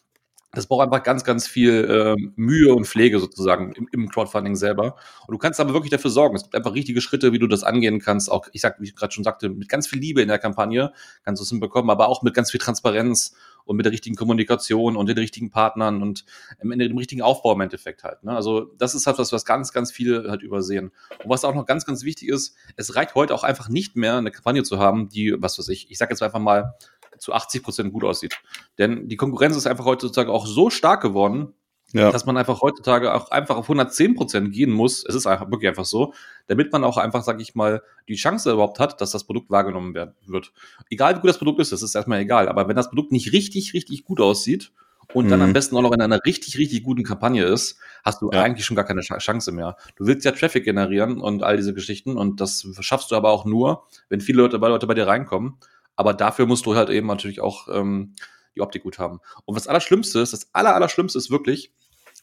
das 0.54 0.66
braucht 0.66 0.84
einfach 0.84 1.02
ganz, 1.02 1.24
ganz 1.24 1.46
viel 1.46 2.16
äh, 2.18 2.30
Mühe 2.36 2.74
und 2.74 2.86
Pflege 2.86 3.18
sozusagen 3.18 3.72
im, 3.72 3.88
im, 3.90 4.08
Crowdfunding 4.10 4.54
selber. 4.54 4.96
Und 5.26 5.32
du 5.32 5.38
kannst 5.38 5.60
aber 5.60 5.72
wirklich 5.72 5.90
dafür 5.90 6.10
sorgen. 6.10 6.36
Es 6.36 6.42
gibt 6.42 6.54
einfach 6.54 6.74
richtige 6.74 7.00
Schritte, 7.00 7.32
wie 7.32 7.38
du 7.38 7.46
das 7.46 7.64
angehen 7.64 8.00
kannst. 8.00 8.30
Auch, 8.30 8.48
ich 8.52 8.60
sag, 8.60 8.78
wie 8.78 8.84
ich 8.84 8.94
gerade 8.94 9.12
schon 9.12 9.24
sagte, 9.24 9.48
mit 9.48 9.70
ganz 9.70 9.86
viel 9.86 9.98
Liebe 9.98 10.20
in 10.20 10.28
der 10.28 10.38
Kampagne 10.38 10.92
kannst 11.24 11.40
du 11.40 11.44
es 11.44 11.48
hinbekommen, 11.48 11.90
aber 11.90 12.08
auch 12.08 12.22
mit 12.22 12.34
ganz 12.34 12.50
viel 12.50 12.60
Transparenz 12.60 13.34
und 13.64 13.76
mit 13.76 13.86
der 13.86 13.92
richtigen 13.92 14.14
Kommunikation 14.14 14.96
und 14.96 15.08
den 15.08 15.16
richtigen 15.16 15.48
Partnern 15.48 16.02
und 16.02 16.26
am 16.60 16.70
Ende 16.70 16.86
dem 16.86 16.98
richtigen 16.98 17.22
Aufbau 17.22 17.54
im 17.54 17.60
Endeffekt 17.62 18.04
halt. 18.04 18.22
Ne? 18.22 18.36
Also 18.36 18.72
das 18.76 18.94
ist 18.94 19.06
halt 19.06 19.18
was, 19.18 19.32
was 19.32 19.46
ganz, 19.46 19.72
ganz 19.72 19.90
viele 19.90 20.30
halt 20.30 20.42
übersehen. 20.42 20.90
Und 21.22 21.30
was 21.30 21.46
auch 21.46 21.54
noch 21.54 21.64
ganz, 21.64 21.86
ganz 21.86 22.04
wichtig 22.04 22.28
ist, 22.28 22.56
es 22.76 22.94
reicht 22.94 23.14
heute 23.14 23.34
auch 23.34 23.44
einfach 23.44 23.70
nicht 23.70 23.96
mehr, 23.96 24.16
eine 24.16 24.30
Kampagne 24.30 24.64
zu 24.64 24.78
haben, 24.78 25.08
die, 25.08 25.34
was 25.38 25.58
weiß 25.58 25.68
ich, 25.68 25.90
ich 25.90 25.96
sag 25.96 26.10
jetzt 26.10 26.22
einfach 26.22 26.40
mal, 26.40 26.74
zu 27.18 27.32
80 27.32 27.62
Prozent 27.62 27.92
gut 27.92 28.04
aussieht. 28.04 28.40
Denn 28.78 29.08
die 29.08 29.16
Konkurrenz 29.16 29.56
ist 29.56 29.66
einfach 29.66 29.84
heutzutage 29.84 30.30
auch 30.30 30.46
so 30.46 30.70
stark 30.70 31.02
geworden, 31.02 31.54
ja. 31.92 32.10
dass 32.10 32.26
man 32.26 32.36
einfach 32.36 32.60
heutzutage 32.62 33.12
auch 33.14 33.30
einfach 33.30 33.56
auf 33.56 33.64
110 33.64 34.14
Prozent 34.14 34.52
gehen 34.52 34.70
muss. 34.70 35.04
Es 35.04 35.14
ist 35.14 35.26
einfach 35.26 35.50
wirklich 35.50 35.68
einfach 35.68 35.84
so, 35.84 36.14
damit 36.46 36.72
man 36.72 36.84
auch 36.84 36.96
einfach, 36.96 37.22
sag 37.22 37.40
ich 37.40 37.54
mal, 37.54 37.82
die 38.08 38.16
Chance 38.16 38.52
überhaupt 38.52 38.78
hat, 38.78 39.00
dass 39.00 39.10
das 39.10 39.24
Produkt 39.24 39.50
wahrgenommen 39.50 39.94
werden 39.94 40.14
wird. 40.26 40.52
Egal 40.90 41.16
wie 41.16 41.20
gut 41.20 41.30
das 41.30 41.38
Produkt 41.38 41.60
ist, 41.60 41.72
das 41.72 41.82
ist 41.82 41.94
erstmal 41.94 42.20
egal. 42.20 42.48
Aber 42.48 42.68
wenn 42.68 42.76
das 42.76 42.88
Produkt 42.88 43.12
nicht 43.12 43.32
richtig, 43.32 43.74
richtig 43.74 44.04
gut 44.04 44.20
aussieht 44.20 44.72
und 45.12 45.26
mhm. 45.26 45.30
dann 45.30 45.42
am 45.42 45.52
besten 45.52 45.76
auch 45.76 45.82
noch 45.82 45.92
in 45.92 46.00
einer 46.00 46.20
richtig, 46.24 46.58
richtig 46.58 46.82
guten 46.82 47.02
Kampagne 47.02 47.44
ist, 47.44 47.78
hast 48.04 48.22
du 48.22 48.30
ja. 48.32 48.42
eigentlich 48.42 48.64
schon 48.64 48.76
gar 48.76 48.86
keine 48.86 49.02
Chance 49.02 49.52
mehr. 49.52 49.76
Du 49.96 50.06
willst 50.06 50.24
ja 50.24 50.32
Traffic 50.32 50.64
generieren 50.64 51.20
und 51.20 51.42
all 51.42 51.56
diese 51.56 51.74
Geschichten 51.74 52.16
und 52.16 52.40
das 52.40 52.66
schaffst 52.80 53.10
du 53.10 53.16
aber 53.16 53.30
auch 53.30 53.44
nur, 53.44 53.86
wenn 54.08 54.20
viele 54.20 54.38
Leute, 54.42 54.56
Leute 54.56 54.86
bei 54.86 54.94
dir 54.94 55.06
reinkommen. 55.06 55.58
Aber 55.96 56.14
dafür 56.14 56.46
musst 56.46 56.66
du 56.66 56.74
halt 56.74 56.90
eben 56.90 57.06
natürlich 57.06 57.40
auch 57.40 57.68
ähm, 57.68 58.14
die 58.54 58.60
Optik 58.60 58.82
gut 58.82 58.98
haben. 58.98 59.20
Und 59.44 59.56
was 59.56 59.66
Allerschlimmste 59.66 60.20
ist, 60.20 60.32
das 60.32 60.54
Aller, 60.54 60.74
Allerschlimmste 60.74 61.18
ist 61.18 61.30
wirklich, 61.30 61.72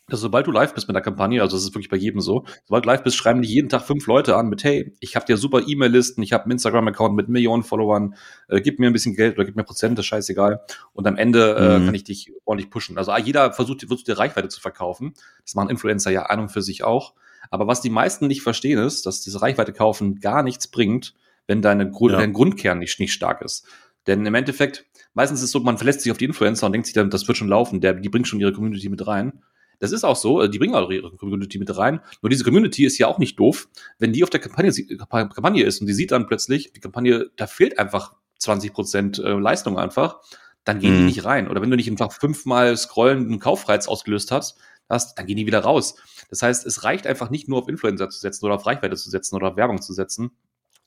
dass 0.10 0.21
sobald 0.21 0.48
du 0.48 0.51
live 0.51 0.74
bist 0.74 0.88
mit 0.88 0.95
der 0.95 1.04
Kampagne, 1.04 1.42
also 1.42 1.56
das 1.56 1.63
ist 1.63 1.74
wirklich 1.74 1.89
bei 1.89 1.98
jedem 1.98 2.19
so, 2.21 2.45
sobald 2.66 2.86
du 2.86 2.89
live 2.89 3.04
bist, 3.04 3.16
schreiben 3.16 3.42
dich 3.42 3.51
jeden 3.51 3.69
Tag 3.69 3.83
fünf 3.83 4.07
Leute 4.07 4.36
an 4.36 4.50
mit, 4.50 4.63
hey, 4.63 4.94
ich 5.00 5.16
habe 5.16 5.25
dir 5.25 5.38
super 5.38 5.62
E-Mail-Listen, 5.66 6.21
ich 6.24 6.33
habe 6.33 6.45
einen 6.45 6.54
Instagram-Account 6.54 7.16
mit 7.16 7.30
Millionen 7.30 7.63
Followern, 7.63 8.16
äh, 8.48 8.62
gib 8.62 8.80
mir 8.80 8.88
ein 8.88 8.94
bisschen 8.94 9.16
Geld 9.16 9.36
oder 9.36 9.45
gib 9.45 9.56
mir 9.56 9.63
Prozente, 9.63 10.04
scheißegal. 10.04 10.62
Und 10.94 11.07
am 11.07 11.15
Ende 11.15 11.56
äh, 11.56 11.80
mhm. 11.80 11.86
kann 11.86 11.95
ich 11.95 12.04
dich 12.04 12.31
ordentlich 12.45 12.69
pushen. 12.69 12.98
Also 12.98 13.15
jeder 13.18 13.54
versucht, 13.54 13.81
versucht 13.81 14.07
dir 14.07 14.18
Reichweite 14.18 14.50
zu 14.50 14.62
verkaufen. 14.62 15.13
Das 15.44 15.56
machen 15.56 15.69
Influencer 15.69 16.12
ja 16.12 16.24
an 16.24 16.39
und 16.39 16.50
für 16.50 16.62
sich 16.62 16.84
auch. 16.84 17.13
Aber 17.51 17.67
was 17.67 17.82
die 17.82 17.89
meisten 17.89 18.27
nicht 18.27 18.41
verstehen 18.41 18.79
ist, 18.79 19.05
dass 19.05 19.22
diese 19.22 19.41
Reichweite 19.41 19.74
kaufen 19.74 20.20
gar 20.20 20.43
nichts 20.43 20.67
bringt, 20.67 21.13
wenn 21.50 21.63
deine 21.63 21.89
Grund, 21.89 22.13
ja. 22.13 22.20
dein 22.20 22.32
Grundkern 22.32 22.77
nicht, 22.77 23.00
nicht 23.00 23.12
stark 23.12 23.41
ist. 23.41 23.68
Denn 24.06 24.24
im 24.25 24.36
Endeffekt, 24.36 24.86
meistens 25.15 25.39
ist 25.39 25.46
es 25.46 25.51
so, 25.51 25.60
man 25.60 25.77
verlässt 25.77 26.01
sich 26.01 26.12
auf 26.12 26.20
die 26.20 26.25
Influencer 26.25 26.68
und 26.68 26.74
denkt 26.74 26.86
sich 26.86 26.94
dann, 26.94 27.10
das 27.10 27.27
wird 27.27 27.38
schon 27.38 27.48
laufen, 27.48 27.82
der, 27.82 27.96
die 27.96 28.08
bringt 28.08 28.27
schon 28.27 28.39
ihre 28.39 28.53
Community 28.53 28.88
mit 28.88 29.06
rein. 29.08 29.41
Das 29.79 29.91
ist 29.91 30.03
auch 30.03 30.15
so, 30.15 30.46
die 30.48 30.60
bringen 30.60 30.75
auch 30.75 30.91
ihre 30.91 31.15
Community 31.18 31.58
mit 31.58 31.75
rein. 31.75 32.01
Nur 32.22 32.29
diese 32.29 32.44
Community 32.44 32.86
ist 32.86 33.00
ja 33.00 33.08
auch 33.08 33.18
nicht 33.18 33.39
doof, 33.39 33.68
wenn 33.98 34.13
die 34.13 34.24
auf 34.24 34.29
der 34.29 34.39
Kampagne, 34.39 34.72
Kampagne 35.08 35.63
ist 35.63 35.82
und 35.82 35.88
die 35.88 35.94
sieht 35.94 36.12
dann 36.12 36.27
plötzlich, 36.27 36.72
die 36.72 36.82
Kampagne, 36.82 37.32
da 37.36 37.48
fehlt 37.48 37.79
einfach 37.79 38.13
20 38.38 38.72
Prozent 38.72 39.20
äh, 39.20 39.32
Leistung 39.32 39.79
einfach, 39.79 40.20
dann 40.65 40.79
gehen 40.79 40.94
mhm. 40.94 40.98
die 41.00 41.06
nicht 41.06 41.25
rein. 41.25 41.48
Oder 41.48 41.63
wenn 41.63 41.72
du 41.72 41.77
nicht 41.77 41.89
einfach 41.89 42.12
fünfmal 42.12 42.77
scrollen 42.77 43.25
einen 43.25 43.39
Kaufreiz 43.39 43.88
ausgelöst 43.88 44.32
hast, 44.32 44.60
hast, 44.88 45.18
dann 45.18 45.25
gehen 45.25 45.38
die 45.38 45.48
wieder 45.48 45.62
raus. 45.62 45.96
Das 46.29 46.44
heißt, 46.44 46.65
es 46.65 46.84
reicht 46.84 47.08
einfach 47.08 47.32
nicht 47.32 47.48
nur 47.48 47.60
auf 47.60 47.68
Influencer 47.68 48.10
zu 48.10 48.20
setzen 48.20 48.46
oder 48.46 48.56
auf 48.56 48.65
Reichweite 48.68 48.96
zu 48.96 49.10
setzen 49.10 49.36
oder 49.36 49.50
auf 49.50 49.56
Werbung 49.56 49.82
zu 49.82 49.94
setzen, 49.94 50.32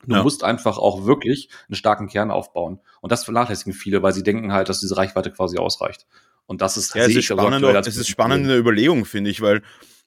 Du 0.06 0.16
ja. 0.16 0.22
musst 0.22 0.42
einfach 0.44 0.78
auch 0.78 1.06
wirklich 1.06 1.48
einen 1.68 1.76
starken 1.76 2.08
Kern 2.08 2.30
aufbauen. 2.30 2.80
Und 3.00 3.12
das 3.12 3.24
vernachlässigen 3.24 3.72
viele, 3.72 4.02
weil 4.02 4.12
sie 4.12 4.22
denken 4.22 4.52
halt, 4.52 4.68
dass 4.68 4.80
diese 4.80 4.96
Reichweite 4.96 5.30
quasi 5.30 5.58
ausreicht. 5.58 6.06
Und 6.46 6.60
das 6.60 6.76
ist, 6.76 6.94
ja, 6.94 7.02
es 7.02 7.14
ist 7.14 7.24
spannend, 7.26 7.64
also 7.64 7.88
es 7.88 7.96
ist 7.96 8.08
spannend 8.08 8.42
in 8.42 8.48
der 8.48 8.58
Überlegung, 8.58 9.04
finde 9.04 9.30
ich, 9.30 9.40
weil 9.40 9.62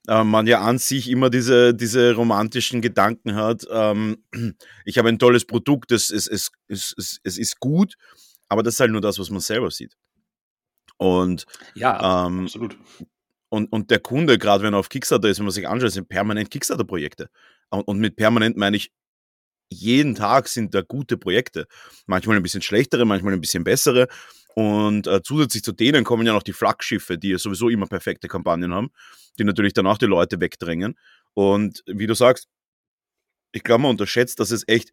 äh, 0.07 0.23
man 0.23 0.47
ja 0.47 0.61
an 0.61 0.77
sich 0.77 1.09
immer 1.09 1.29
diese, 1.29 1.73
diese 1.73 2.13
romantischen 2.13 2.81
Gedanken 2.81 3.35
hat. 3.35 3.65
Ähm, 3.69 4.17
ich 4.85 4.97
habe 4.97 5.09
ein 5.09 5.19
tolles 5.19 5.45
Produkt, 5.45 5.91
es, 5.91 6.09
es, 6.09 6.27
es, 6.27 6.51
es, 6.67 7.19
es 7.23 7.37
ist 7.37 7.59
gut, 7.59 7.95
aber 8.49 8.63
das 8.63 8.75
ist 8.75 8.79
halt 8.81 8.91
nur 8.91 9.01
das, 9.01 9.17
was 9.17 9.29
man 9.29 9.39
selber 9.39 9.71
sieht. 9.71 9.95
Und 10.97 11.45
ja, 11.73 12.27
ähm, 12.27 12.43
absolut. 12.43 12.77
Und, 13.49 13.71
und 13.71 13.91
der 13.91 13.99
Kunde, 13.99 14.37
gerade 14.37 14.63
wenn 14.63 14.73
er 14.73 14.79
auf 14.79 14.89
Kickstarter 14.89 15.29
ist, 15.29 15.39
wenn 15.39 15.45
man 15.45 15.53
sich 15.53 15.67
anschaut, 15.67 15.91
sind 15.91 16.09
permanent 16.09 16.51
Kickstarter-Projekte. 16.51 17.29
Und, 17.69 17.81
und 17.87 17.99
mit 17.99 18.15
permanent 18.15 18.57
meine 18.57 18.77
ich 18.77 18.91
jeden 19.69 20.15
Tag 20.15 20.47
sind 20.47 20.73
da 20.73 20.81
gute 20.81 21.17
Projekte. 21.17 21.67
Manchmal 22.05 22.37
ein 22.37 22.43
bisschen 22.43 22.61
schlechtere, 22.61 23.05
manchmal 23.05 23.33
ein 23.33 23.41
bisschen 23.41 23.63
bessere. 23.63 24.07
Und 24.55 25.07
äh, 25.07 25.21
zusätzlich 25.21 25.63
zu 25.63 25.73
denen 25.73 26.03
kommen 26.03 26.25
ja 26.25 26.33
noch 26.33 26.43
die 26.43 26.53
Flaggschiffe, 26.53 27.17
die 27.17 27.29
ja 27.29 27.37
sowieso 27.37 27.69
immer 27.69 27.87
perfekte 27.87 28.27
Kampagnen 28.27 28.73
haben, 28.73 28.89
die 29.37 29.43
natürlich 29.43 29.73
danach 29.73 29.97
die 29.97 30.05
Leute 30.05 30.39
wegdrängen. 30.39 30.95
Und 31.33 31.83
wie 31.87 32.07
du 32.07 32.13
sagst, 32.13 32.47
ich 33.51 33.63
glaube, 33.63 33.83
man 33.83 33.91
unterschätzt, 33.91 34.39
dass 34.39 34.51
es 34.51 34.63
echt 34.67 34.91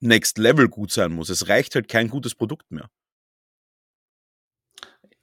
Next 0.00 0.38
Level 0.38 0.68
gut 0.68 0.92
sein 0.92 1.12
muss. 1.12 1.30
Es 1.30 1.48
reicht 1.48 1.74
halt 1.74 1.88
kein 1.88 2.08
gutes 2.08 2.34
Produkt 2.34 2.70
mehr. 2.70 2.88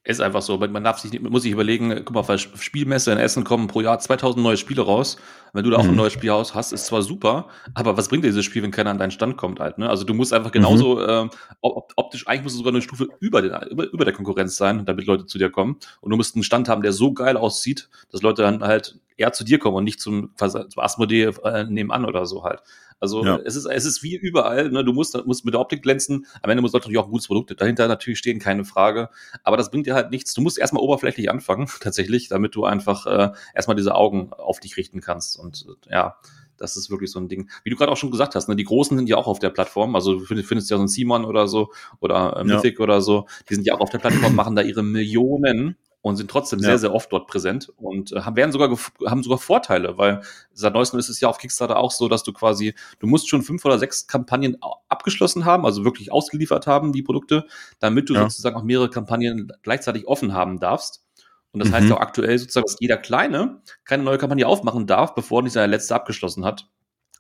Ist 0.06 0.22
einfach 0.22 0.42
so. 0.42 0.58
Man 0.58 0.84
darf 0.84 1.00
sich, 1.00 1.20
muss 1.20 1.44
sich 1.44 1.52
überlegen, 1.52 1.90
guck 2.06 2.12
mal, 2.12 2.22
auf 2.22 2.40
Spielmesse 2.40 3.12
in 3.12 3.18
Essen 3.18 3.44
kommen 3.44 3.68
pro 3.68 3.82
Jahr 3.82 4.00
2000 4.00 4.42
neue 4.42 4.56
Spiele 4.56 4.82
raus. 4.82 5.18
Wenn 5.52 5.66
du 5.66 5.72
da 5.72 5.78
auch 5.78 5.84
mhm. 5.84 5.90
ein 5.90 5.96
neues 5.96 6.14
Spiel 6.14 6.32
hast, 6.32 6.72
ist 6.72 6.86
zwar 6.86 7.02
super, 7.02 7.48
aber 7.74 7.98
was 7.98 8.08
bringt 8.08 8.24
dir 8.24 8.30
dieses 8.30 8.46
Spiel, 8.46 8.64
wenn 8.64 8.72
keiner 8.72 8.92
an 8.92 8.98
deinen 8.98 9.12
Stand 9.12 9.36
kommt 9.36 9.60
halt, 9.60 9.78
ne? 9.78 9.90
Also 9.90 10.06
du 10.06 10.14
musst 10.14 10.32
einfach 10.32 10.52
genauso, 10.52 10.96
mhm. 10.96 11.30
äh, 11.62 11.70
optisch, 11.96 12.28
eigentlich 12.28 12.44
musst 12.44 12.56
du 12.56 12.60
sogar 12.60 12.72
eine 12.72 12.82
Stufe 12.82 13.08
über, 13.20 13.42
den, 13.42 13.52
über, 13.70 13.92
über 13.92 14.06
der 14.06 14.14
Konkurrenz 14.14 14.56
sein, 14.56 14.86
damit 14.86 15.06
Leute 15.06 15.26
zu 15.26 15.38
dir 15.38 15.50
kommen. 15.50 15.78
Und 16.00 16.12
du 16.12 16.18
musst 16.18 16.36
einen 16.36 16.44
Stand 16.44 16.70
haben, 16.70 16.82
der 16.82 16.94
so 16.94 17.14
geil 17.14 17.36
aussieht, 17.36 17.90
dass 18.12 18.22
Leute 18.22 18.44
dann 18.44 18.62
halt 18.62 19.00
eher 19.18 19.34
zu 19.34 19.44
dir 19.44 19.60
kommen 19.60 19.76
und 19.76 19.84
nicht 19.84 20.00
zum, 20.00 20.32
zum 20.38 20.64
Asmodee 20.78 21.32
äh, 21.44 21.66
nebenan 21.66 22.06
oder 22.06 22.26
so 22.26 22.44
halt. 22.44 22.62
Also 23.00 23.24
ja. 23.24 23.40
es, 23.46 23.56
ist, 23.56 23.66
es 23.66 23.86
ist 23.86 24.04
wie 24.04 24.16
überall, 24.16 24.70
ne? 24.70 24.84
du 24.84 24.94
musst, 24.94 25.18
musst 25.26 25.46
mit 25.46 25.54
der 25.54 25.62
Optik 25.62 25.82
glänzen, 25.82 26.26
am 26.42 26.50
Ende 26.50 26.62
muss 26.62 26.74
natürlich 26.74 26.98
auch 26.98 27.06
ein 27.06 27.12
gutes 27.12 27.28
Produkt 27.28 27.60
dahinter 27.60 27.88
natürlich 27.88 28.20
stehen, 28.20 28.40
keine 28.40 28.66
Frage. 28.66 29.10
Aber 29.44 29.58
das 29.58 29.72
bringt 29.72 29.88
dir 29.88 29.96
halt 29.96 30.12
nichts. 30.12 30.34
Du 30.34 30.42
musst 30.42 30.58
erstmal 30.58 30.84
oberflächlich 30.84 31.30
anfangen, 31.30 31.68
tatsächlich, 31.80 32.28
damit 32.28 32.56
du 32.56 32.66
einfach 32.66 33.06
äh, 33.06 33.32
erstmal 33.56 33.76
diese 33.76 33.96
Augen 33.96 34.32
auf 34.34 34.60
dich 34.60 34.78
richten 34.78 35.02
kannst. 35.02 35.40
Und 35.40 35.66
äh, 35.88 35.94
ja, 35.94 36.18
das 36.58 36.76
ist 36.76 36.90
wirklich 36.90 37.12
so 37.12 37.20
ein 37.20 37.30
Ding. 37.30 37.50
Wie 37.64 37.70
du 37.70 37.78
gerade 37.78 37.92
auch 37.92 37.98
schon 37.98 38.12
gesagt 38.12 38.36
hast, 38.36 38.50
ne, 38.50 38.56
die 38.56 38.66
Großen 38.66 38.98
sind 38.98 39.08
ja 39.08 39.16
auch 39.18 39.28
auf 39.28 39.40
der 39.40 39.50
Plattform. 39.50 39.96
Also 39.96 40.20
du 40.20 40.26
findest 40.26 40.70
ja 40.70 40.76
so 40.78 40.82
einen 40.82 40.88
Simon 40.90 41.26
oder 41.26 41.48
so 41.48 41.72
oder 42.02 42.38
äh, 42.38 42.44
Mythic 42.44 42.80
ja. 42.80 42.84
oder 42.84 43.02
so. 43.02 43.28
Die 43.50 43.56
sind 43.56 43.66
ja 43.66 43.76
auch 43.76 43.80
auf 43.80 43.90
der 43.90 44.00
Plattform, 44.00 44.36
machen 44.36 44.56
da 44.56 44.62
ihre 44.62 44.84
Millionen 44.84 45.78
und 46.02 46.16
sind 46.16 46.32
trotzdem 46.32 46.60
ja. 46.60 46.68
sehr, 46.68 46.80
sehr 46.80 46.94
oft 46.94 47.12
dort 47.12 47.28
präsent 47.28 47.70
und 47.76 48.14
äh, 48.14 48.22
haben, 48.22 48.36
werden 48.36 48.52
sogar, 48.52 48.70
haben 49.06 49.24
sogar 49.24 49.38
Vorteile, 49.38 49.98
weil 49.98 50.22
seit 50.54 50.74
neuestem 50.74 51.00
ist 51.00 51.10
es 51.10 51.20
ja 51.20 51.28
auf 51.28 51.38
Kickstarter 51.38 51.78
auch 51.78 51.92
so, 51.92 52.08
dass 52.08 52.24
du 52.24 52.32
quasi, 52.32 52.74
du 53.00 53.08
musst 53.08 53.28
schon 53.28 53.42
fünf 53.42 53.66
oder 53.66 53.78
sechs 53.78 54.08
Kampagnen 54.08 54.58
abgeschlossen 54.88 55.46
haben, 55.46 55.66
also 55.66 55.84
wirklich 55.84 56.12
ausgeliefert 56.12 56.68
haben, 56.68 56.94
die 56.94 57.04
Produkte, 57.04 57.46
damit 57.80 58.10
du 58.10 58.14
ja. 58.14 58.22
sozusagen 58.22 58.56
auch 58.56 58.64
mehrere 58.64 58.90
Kampagnen 58.90 59.52
gleichzeitig 59.62 60.08
offen 60.08 60.34
haben 60.34 60.60
darfst. 60.60 61.04
Und 61.52 61.60
das 61.60 61.70
mhm. 61.70 61.74
heißt 61.74 61.90
ja 61.90 61.96
auch 61.96 62.02
aktuell 62.02 62.38
sozusagen, 62.38 62.66
dass 62.66 62.78
jeder 62.80 62.98
Kleine 62.98 63.62
keine 63.84 64.04
neue 64.04 64.18
Kampagne 64.18 64.48
aufmachen 64.48 64.88
darf, 64.88 65.16
bevor 65.16 65.40
er 65.40 65.44
nicht 65.44 65.54
seine 65.54 65.72
letzte 65.72 65.96
abgeschlossen 65.96 66.46
hat. 66.46 66.70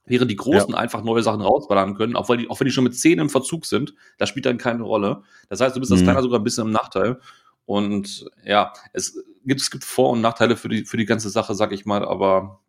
Während 0.05 0.31
die 0.31 0.35
Großen 0.35 0.71
ja. 0.71 0.77
einfach 0.77 1.03
neue 1.03 1.21
Sachen 1.21 1.41
rausballern 1.41 1.95
können, 1.95 2.15
auch, 2.15 2.27
die, 2.35 2.49
auch 2.49 2.59
wenn 2.59 2.65
die 2.65 2.71
schon 2.71 2.83
mit 2.83 2.95
zehn 2.95 3.19
im 3.19 3.29
Verzug 3.29 3.65
sind, 3.65 3.93
das 4.17 4.29
spielt 4.29 4.45
dann 4.45 4.57
keine 4.57 4.83
Rolle. 4.83 5.23
Das 5.49 5.61
heißt, 5.61 5.75
du 5.75 5.79
bist 5.79 5.91
als 5.91 6.01
mhm. 6.01 6.05
Kleiner 6.05 6.21
sogar 6.21 6.39
ein 6.39 6.43
bisschen 6.43 6.67
im 6.67 6.73
Nachteil. 6.73 7.19
Und 7.69 8.25
ja, 8.43 8.73
es 8.93 9.23
gibt, 9.45 9.61
es 9.61 9.69
gibt 9.69 9.83
Vor- 9.83 10.09
und 10.09 10.21
Nachteile 10.21 10.57
für 10.57 10.69
die, 10.69 10.85
für 10.85 10.97
die 10.97 11.05
ganze 11.05 11.29
Sache, 11.29 11.53
sag 11.53 11.71
ich 11.71 11.85
mal, 11.85 12.03
aber 12.03 12.61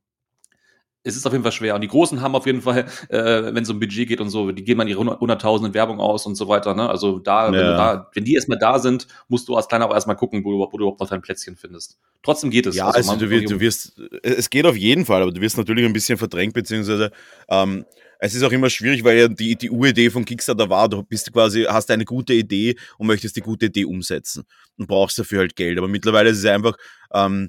es 1.05 1.17
ist 1.17 1.25
auf 1.27 1.33
jeden 1.33 1.43
Fall 1.43 1.53
schwer. 1.53 1.75
Und 1.75 1.81
die 1.81 1.89
Großen 1.89 2.21
haben 2.21 2.35
auf 2.35 2.45
jeden 2.45 2.61
Fall, 2.61 2.85
äh, 3.09 3.55
wenn 3.55 3.63
es 3.63 3.71
um 3.71 3.81
Budget 3.81 4.09
geht 4.09 4.21
und 4.21 4.29
so, 4.29 4.53
die 4.53 4.63
geben 4.63 4.81
dann 4.81 4.89
ihre 4.89 5.01
hunderttausend 5.01 5.73
Werbung 5.73 6.01
aus 6.01 6.27
und 6.27 6.35
so 6.35 6.49
weiter. 6.49 6.75
Ne? 6.75 6.87
Also 6.87 7.19
da, 7.19 7.47
ja. 7.47 7.53
wenn, 7.53 7.61
da 7.61 8.11
wenn 8.13 8.25
die 8.25 8.35
erstmal 8.35 8.59
da 8.59 8.79
sind, 8.79 9.07
musst 9.29 9.49
du 9.49 9.57
als 9.57 9.69
Kleiner 9.69 9.89
auch 9.89 9.95
erstmal 9.95 10.17
gucken, 10.17 10.45
wo 10.45 10.51
du, 10.51 10.59
wo 10.59 10.77
du 10.77 10.85
überhaupt 10.85 11.01
noch 11.01 11.09
dein 11.09 11.23
Plätzchen 11.23 11.57
findest. 11.57 11.99
Trotzdem 12.23 12.51
geht 12.51 12.67
es. 12.67 12.77
Ja, 12.77 12.91
also, 12.91 13.13
also 13.13 13.25
du, 13.25 13.31
wirst, 13.31 13.51
du 13.51 13.59
wirst, 13.59 13.99
es 14.23 14.51
geht 14.51 14.67
auf 14.67 14.77
jeden 14.77 15.07
Fall, 15.07 15.23
aber 15.23 15.33
du 15.33 15.41
wirst 15.41 15.57
natürlich 15.57 15.87
ein 15.87 15.95
bisschen 15.95 16.19
verdrängt, 16.19 16.53
beziehungsweise 16.53 17.11
ähm, 17.49 17.87
es 18.23 18.35
ist 18.35 18.43
auch 18.43 18.53
immer 18.53 18.69
schwierig, 18.69 19.03
weil 19.03 19.19
ja 19.19 19.29
die, 19.29 19.57
die 19.57 19.71
Uridee 19.71 20.11
von 20.11 20.27
Kickstarter 20.27 20.69
war, 20.69 20.89
du 20.89 21.03
bist 21.03 21.33
quasi, 21.33 21.65
hast 21.65 21.91
eine 21.91 22.05
gute 22.05 22.35
Idee 22.35 22.77
und 22.99 23.07
möchtest 23.07 23.37
die 23.37 23.41
gute 23.41 23.67
Idee 23.67 23.87
umsetzen 23.87 24.45
und 24.77 24.87
brauchst 24.87 25.19
dafür 25.19 25.41
halt 25.41 25.57
Geld. 25.57 25.79
Aber 25.79 25.89
mittlerweile 25.89 26.29
ist 26.29 26.39
es 26.39 26.45
einfach, 26.45 26.77
ähm, 27.15 27.49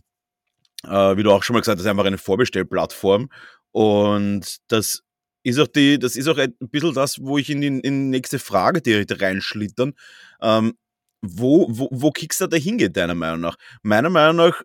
äh, 0.86 1.18
wie 1.18 1.24
du 1.24 1.32
auch 1.32 1.44
schon 1.44 1.56
mal 1.56 1.60
gesagt 1.60 1.80
hast, 1.80 1.86
einfach 1.86 2.06
eine 2.06 2.18
Vorbestellplattform. 2.18 3.30
Und 3.72 4.58
das 4.70 5.04
ist 5.44 5.60
auch 5.60 5.68
die, 5.68 6.00
das 6.00 6.16
ist 6.16 6.30
auch 6.30 6.38
ein 6.38 6.54
bisschen 6.60 6.94
das, 6.94 7.20
wo 7.20 7.38
ich 7.38 7.50
in 7.50 7.60
die, 7.60 7.68
in 7.68 7.82
die 7.82 8.18
nächste 8.18 8.40
Frage 8.40 8.82
direkt 8.82 9.22
reinschlittern. 9.22 9.94
Ähm, 10.42 10.74
wo, 11.22 11.68
wo, 11.70 11.90
wo 11.92 12.12
Kickstarter 12.12 12.58
hingeht, 12.58 12.96
deiner 12.96 13.16
Meinung 13.16 13.42
nach? 13.42 13.58
Meiner 13.84 14.10
Meinung 14.10 14.38
nach, 14.38 14.64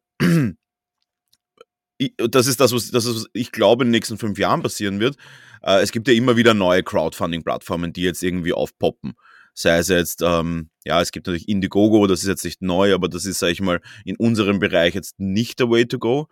das 2.16 2.46
ist 2.46 2.60
das, 2.60 2.72
was, 2.72 2.90
das 2.90 3.06
ist, 3.06 3.16
was 3.16 3.26
ich 3.32 3.52
glaube, 3.52 3.84
in 3.84 3.88
den 3.88 3.92
nächsten 3.92 4.18
fünf 4.18 4.38
Jahren 4.38 4.62
passieren 4.62 5.00
wird. 5.00 5.16
Äh, 5.62 5.80
es 5.80 5.92
gibt 5.92 6.08
ja 6.08 6.14
immer 6.14 6.36
wieder 6.36 6.54
neue 6.54 6.82
Crowdfunding-Plattformen, 6.82 7.92
die 7.92 8.02
jetzt 8.02 8.22
irgendwie 8.22 8.52
aufpoppen. 8.52 9.14
Sei 9.54 9.78
es 9.78 9.88
jetzt, 9.88 10.20
ähm, 10.22 10.68
ja, 10.84 11.00
es 11.00 11.12
gibt 11.12 11.26
natürlich 11.26 11.48
Indiegogo, 11.48 12.06
das 12.06 12.20
ist 12.20 12.28
jetzt 12.28 12.44
nicht 12.44 12.60
neu, 12.60 12.92
aber 12.92 13.08
das 13.08 13.24
ist, 13.24 13.38
sag 13.38 13.48
ich 13.48 13.62
mal, 13.62 13.80
in 14.04 14.16
unserem 14.16 14.58
Bereich 14.58 14.94
jetzt 14.94 15.18
nicht 15.18 15.58
der 15.60 15.70
Way 15.70 15.86
to 15.86 15.98
go. 15.98 16.28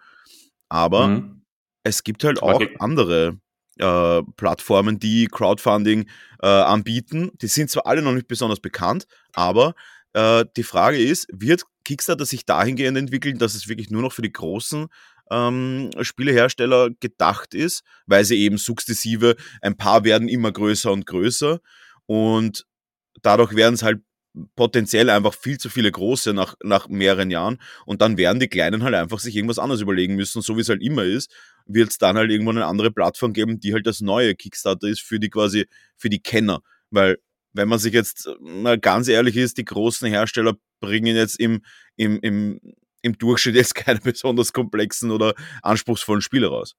Aber 0.68 1.08
mhm. 1.08 1.42
es 1.82 2.04
gibt 2.04 2.22
halt 2.24 2.42
auch 2.42 2.56
okay. 2.56 2.76
andere 2.78 3.38
äh, 3.78 4.22
Plattformen, 4.36 4.98
die 4.98 5.26
Crowdfunding 5.28 6.08
äh, 6.42 6.46
anbieten. 6.46 7.30
Die 7.40 7.46
sind 7.46 7.70
zwar 7.70 7.86
alle 7.86 8.02
noch 8.02 8.12
nicht 8.12 8.28
besonders 8.28 8.60
bekannt, 8.60 9.06
aber 9.32 9.74
äh, 10.12 10.44
die 10.56 10.62
Frage 10.62 10.98
ist, 10.98 11.26
wird 11.32 11.62
Kickstarter 11.84 12.24
sich 12.24 12.46
dahingehend 12.46 12.96
entwickeln, 12.96 13.38
dass 13.38 13.54
es 13.54 13.68
wirklich 13.68 13.90
nur 13.90 14.02
noch 14.02 14.12
für 14.12 14.22
die 14.22 14.32
großen 14.32 14.86
ähm, 15.30 15.90
Spielehersteller 16.00 16.90
gedacht 17.00 17.54
ist, 17.54 17.82
weil 18.06 18.24
sie 18.24 18.38
eben 18.38 18.58
sukzessive, 18.58 19.36
ein 19.62 19.76
paar 19.76 20.04
werden 20.04 20.28
immer 20.28 20.52
größer 20.52 20.92
und 20.92 21.06
größer 21.06 21.60
und 22.06 22.66
dadurch 23.22 23.54
werden 23.54 23.74
es 23.74 23.82
halt 23.82 24.00
potenziell 24.56 25.10
einfach 25.10 25.32
viel 25.32 25.58
zu 25.58 25.68
viele 25.68 25.90
große 25.90 26.34
nach, 26.34 26.56
nach 26.62 26.88
mehreren 26.88 27.30
Jahren 27.30 27.58
und 27.86 28.02
dann 28.02 28.16
werden 28.16 28.40
die 28.40 28.48
Kleinen 28.48 28.82
halt 28.82 28.94
einfach 28.94 29.20
sich 29.20 29.36
irgendwas 29.36 29.60
anderes 29.60 29.80
überlegen 29.80 30.16
müssen, 30.16 30.42
so 30.42 30.56
wie 30.56 30.60
es 30.60 30.68
halt 30.68 30.82
immer 30.82 31.04
ist, 31.04 31.32
wird 31.66 31.90
es 31.90 31.98
dann 31.98 32.16
halt 32.16 32.30
irgendwann 32.30 32.56
eine 32.56 32.66
andere 32.66 32.90
Plattform 32.90 33.32
geben, 33.32 33.60
die 33.60 33.72
halt 33.72 33.86
das 33.86 34.00
neue 34.00 34.34
Kickstarter 34.34 34.88
ist 34.88 35.02
für 35.02 35.20
die 35.20 35.30
quasi, 35.30 35.66
für 35.96 36.10
die 36.10 36.20
Kenner, 36.20 36.62
weil 36.90 37.18
wenn 37.54 37.68
man 37.68 37.78
sich 37.78 37.94
jetzt 37.94 38.28
mal 38.40 38.78
ganz 38.78 39.06
ehrlich 39.06 39.36
ist, 39.36 39.56
die 39.58 39.64
großen 39.64 40.08
Hersteller 40.08 40.54
bringen 40.80 41.16
jetzt 41.16 41.38
im, 41.38 41.62
im, 41.96 42.18
im 42.20 42.60
im 43.04 43.18
Durchschnitt 43.18 43.54
jetzt 43.54 43.74
keine 43.74 44.00
besonders 44.00 44.52
komplexen 44.52 45.10
oder 45.10 45.34
anspruchsvollen 45.62 46.22
Spiele 46.22 46.48
raus. 46.48 46.74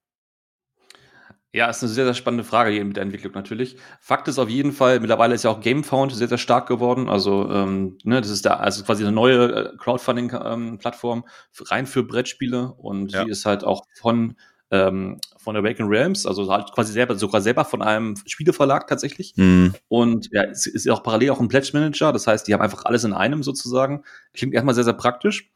Ja, 1.52 1.70
ist 1.70 1.82
eine 1.82 1.90
sehr, 1.90 2.04
sehr 2.04 2.12
spannende 2.12 2.44
Frage 2.44 2.70
hier 2.70 2.84
mit 2.84 2.96
der 2.96 3.02
Entwicklung 3.02 3.32
natürlich. 3.32 3.78
Fakt 4.00 4.28
ist 4.28 4.38
auf 4.38 4.50
jeden 4.50 4.72
Fall, 4.72 5.00
mittlerweile 5.00 5.34
ist 5.34 5.44
ja 5.44 5.50
auch 5.50 5.60
GameFound 5.60 6.12
sehr, 6.12 6.28
sehr 6.28 6.36
stark 6.36 6.68
geworden. 6.68 7.08
Also, 7.08 7.48
ähm, 7.50 7.96
ne, 8.04 8.20
das 8.20 8.28
ist 8.30 8.44
da 8.44 8.56
also 8.56 8.84
quasi 8.84 9.04
eine 9.04 9.12
neue 9.12 9.72
äh, 9.72 9.76
Crowdfunding-Plattform 9.78 11.24
ähm, 11.24 11.66
rein 11.66 11.86
für 11.86 12.02
Brettspiele 12.02 12.74
und 12.76 13.12
ja. 13.12 13.24
die 13.24 13.30
ist 13.30 13.46
halt 13.46 13.64
auch 13.64 13.84
von 13.98 14.36
ähm, 14.70 15.18
von 15.38 15.56
Awaken 15.56 15.86
Realms, 15.86 16.26
also 16.26 16.52
halt 16.52 16.72
quasi 16.72 16.92
selber, 16.92 17.14
sogar 17.14 17.40
selber 17.40 17.64
von 17.64 17.82
einem 17.82 18.16
Spieleverlag 18.26 18.88
tatsächlich. 18.88 19.32
Mhm. 19.36 19.74
Und 19.88 20.28
ja, 20.32 20.42
es 20.44 20.66
ist 20.66 20.90
auch 20.90 21.02
parallel 21.02 21.30
auch 21.30 21.40
ein 21.40 21.48
Pledge 21.48 21.70
Manager, 21.72 22.12
das 22.12 22.26
heißt, 22.26 22.46
die 22.48 22.52
haben 22.52 22.62
einfach 22.62 22.84
alles 22.84 23.04
in 23.04 23.12
einem 23.12 23.42
sozusagen. 23.42 24.02
Klingt 24.34 24.54
erstmal 24.54 24.74
sehr, 24.74 24.84
sehr 24.84 24.92
praktisch. 24.92 25.50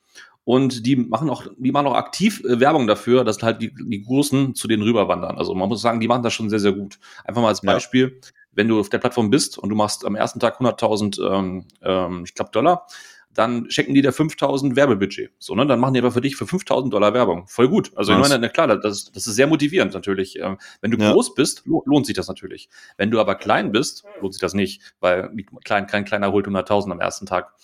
Und 0.45 0.87
die 0.87 0.97
machen 0.97 1.31
auch, 1.31 1.47
die 1.59 1.71
machen 1.71 1.87
auch 1.87 1.95
aktiv 1.95 2.43
äh, 2.45 2.61
Werbung 2.61 2.87
dafür, 2.87 3.25
dass 3.25 3.43
halt 3.43 3.61
die, 3.61 3.73
die 3.75 4.03
Großen 4.03 4.55
zu 4.55 4.69
denen 4.69 4.83
rüberwandern. 4.83 5.39
Also 5.39 5.55
man 5.55 5.69
muss 5.69 5.83
sagen, 5.83 6.01
die 6.01 6.09
machen 6.09 6.23
das 6.23 6.33
schon 6.33 6.51
sehr, 6.51 6.61
sehr 6.61 6.73
gut. 6.73 6.99
Einfach 7.25 7.43
mal 7.43 7.49
als 7.49 7.61
Beispiel, 7.61 8.19
ja. 8.23 8.29
wenn 8.53 8.69
du 8.69 8.81
auf 8.81 8.89
der 8.89 8.99
Plattform 8.99 9.31
bist 9.31 9.59
und 9.59 9.69
du 9.69 9.77
machst 9.77 10.05
am 10.05 10.15
ersten 10.15 10.41
Tag 10.41 10.61
100.000, 10.61 11.21
ähm, 11.23 11.65
ähm, 11.83 12.25
ich 12.25 12.35
glaube, 12.35 12.51
Dollar, 12.53 12.87
dann 13.35 13.71
schenken 13.71 13.95
die 13.95 14.03
dir 14.03 14.13
5000 14.13 14.75
Werbebudget. 14.75 15.31
So, 15.39 15.55
ne? 15.55 15.67
Dann 15.67 15.79
machen 15.79 15.95
die 15.95 16.01
aber 16.01 16.11
für 16.11 16.21
dich 16.21 16.37
für 16.37 16.47
5000 16.47 16.93
Dollar 16.93 17.15
Werbung. 17.15 17.47
Voll 17.47 17.69
gut. 17.69 17.93
Also, 17.95 18.13
Was? 18.13 18.19
ich 18.19 18.29
meine, 18.29 18.41
na 18.41 18.49
klar, 18.49 18.67
das, 18.67 19.13
das 19.13 19.27
ist 19.27 19.37
sehr 19.37 19.47
motivierend 19.47 19.95
natürlich. 19.95 20.39
Ähm, 20.39 20.59
wenn 20.81 20.91
du 20.91 20.99
ja. 20.99 21.13
groß 21.13 21.35
bist, 21.35 21.63
lohnt 21.65 22.07
sich 22.07 22.17
das 22.17 22.29
natürlich. 22.29 22.69
Wenn 22.97 23.11
du 23.11 23.21
aber 23.21 23.37
klein 23.37 23.71
bist, 23.71 24.05
lohnt 24.21 24.35
sich 24.35 24.41
das 24.41 24.55
nicht, 24.55 24.83
weil 24.99 25.31
klein, 25.65 25.87
kein 25.87 26.05
kleiner 26.05 26.33
holt 26.33 26.47
100.000 26.47 26.91
am 26.91 27.01
ersten 27.01 27.27
Tag. 27.27 27.55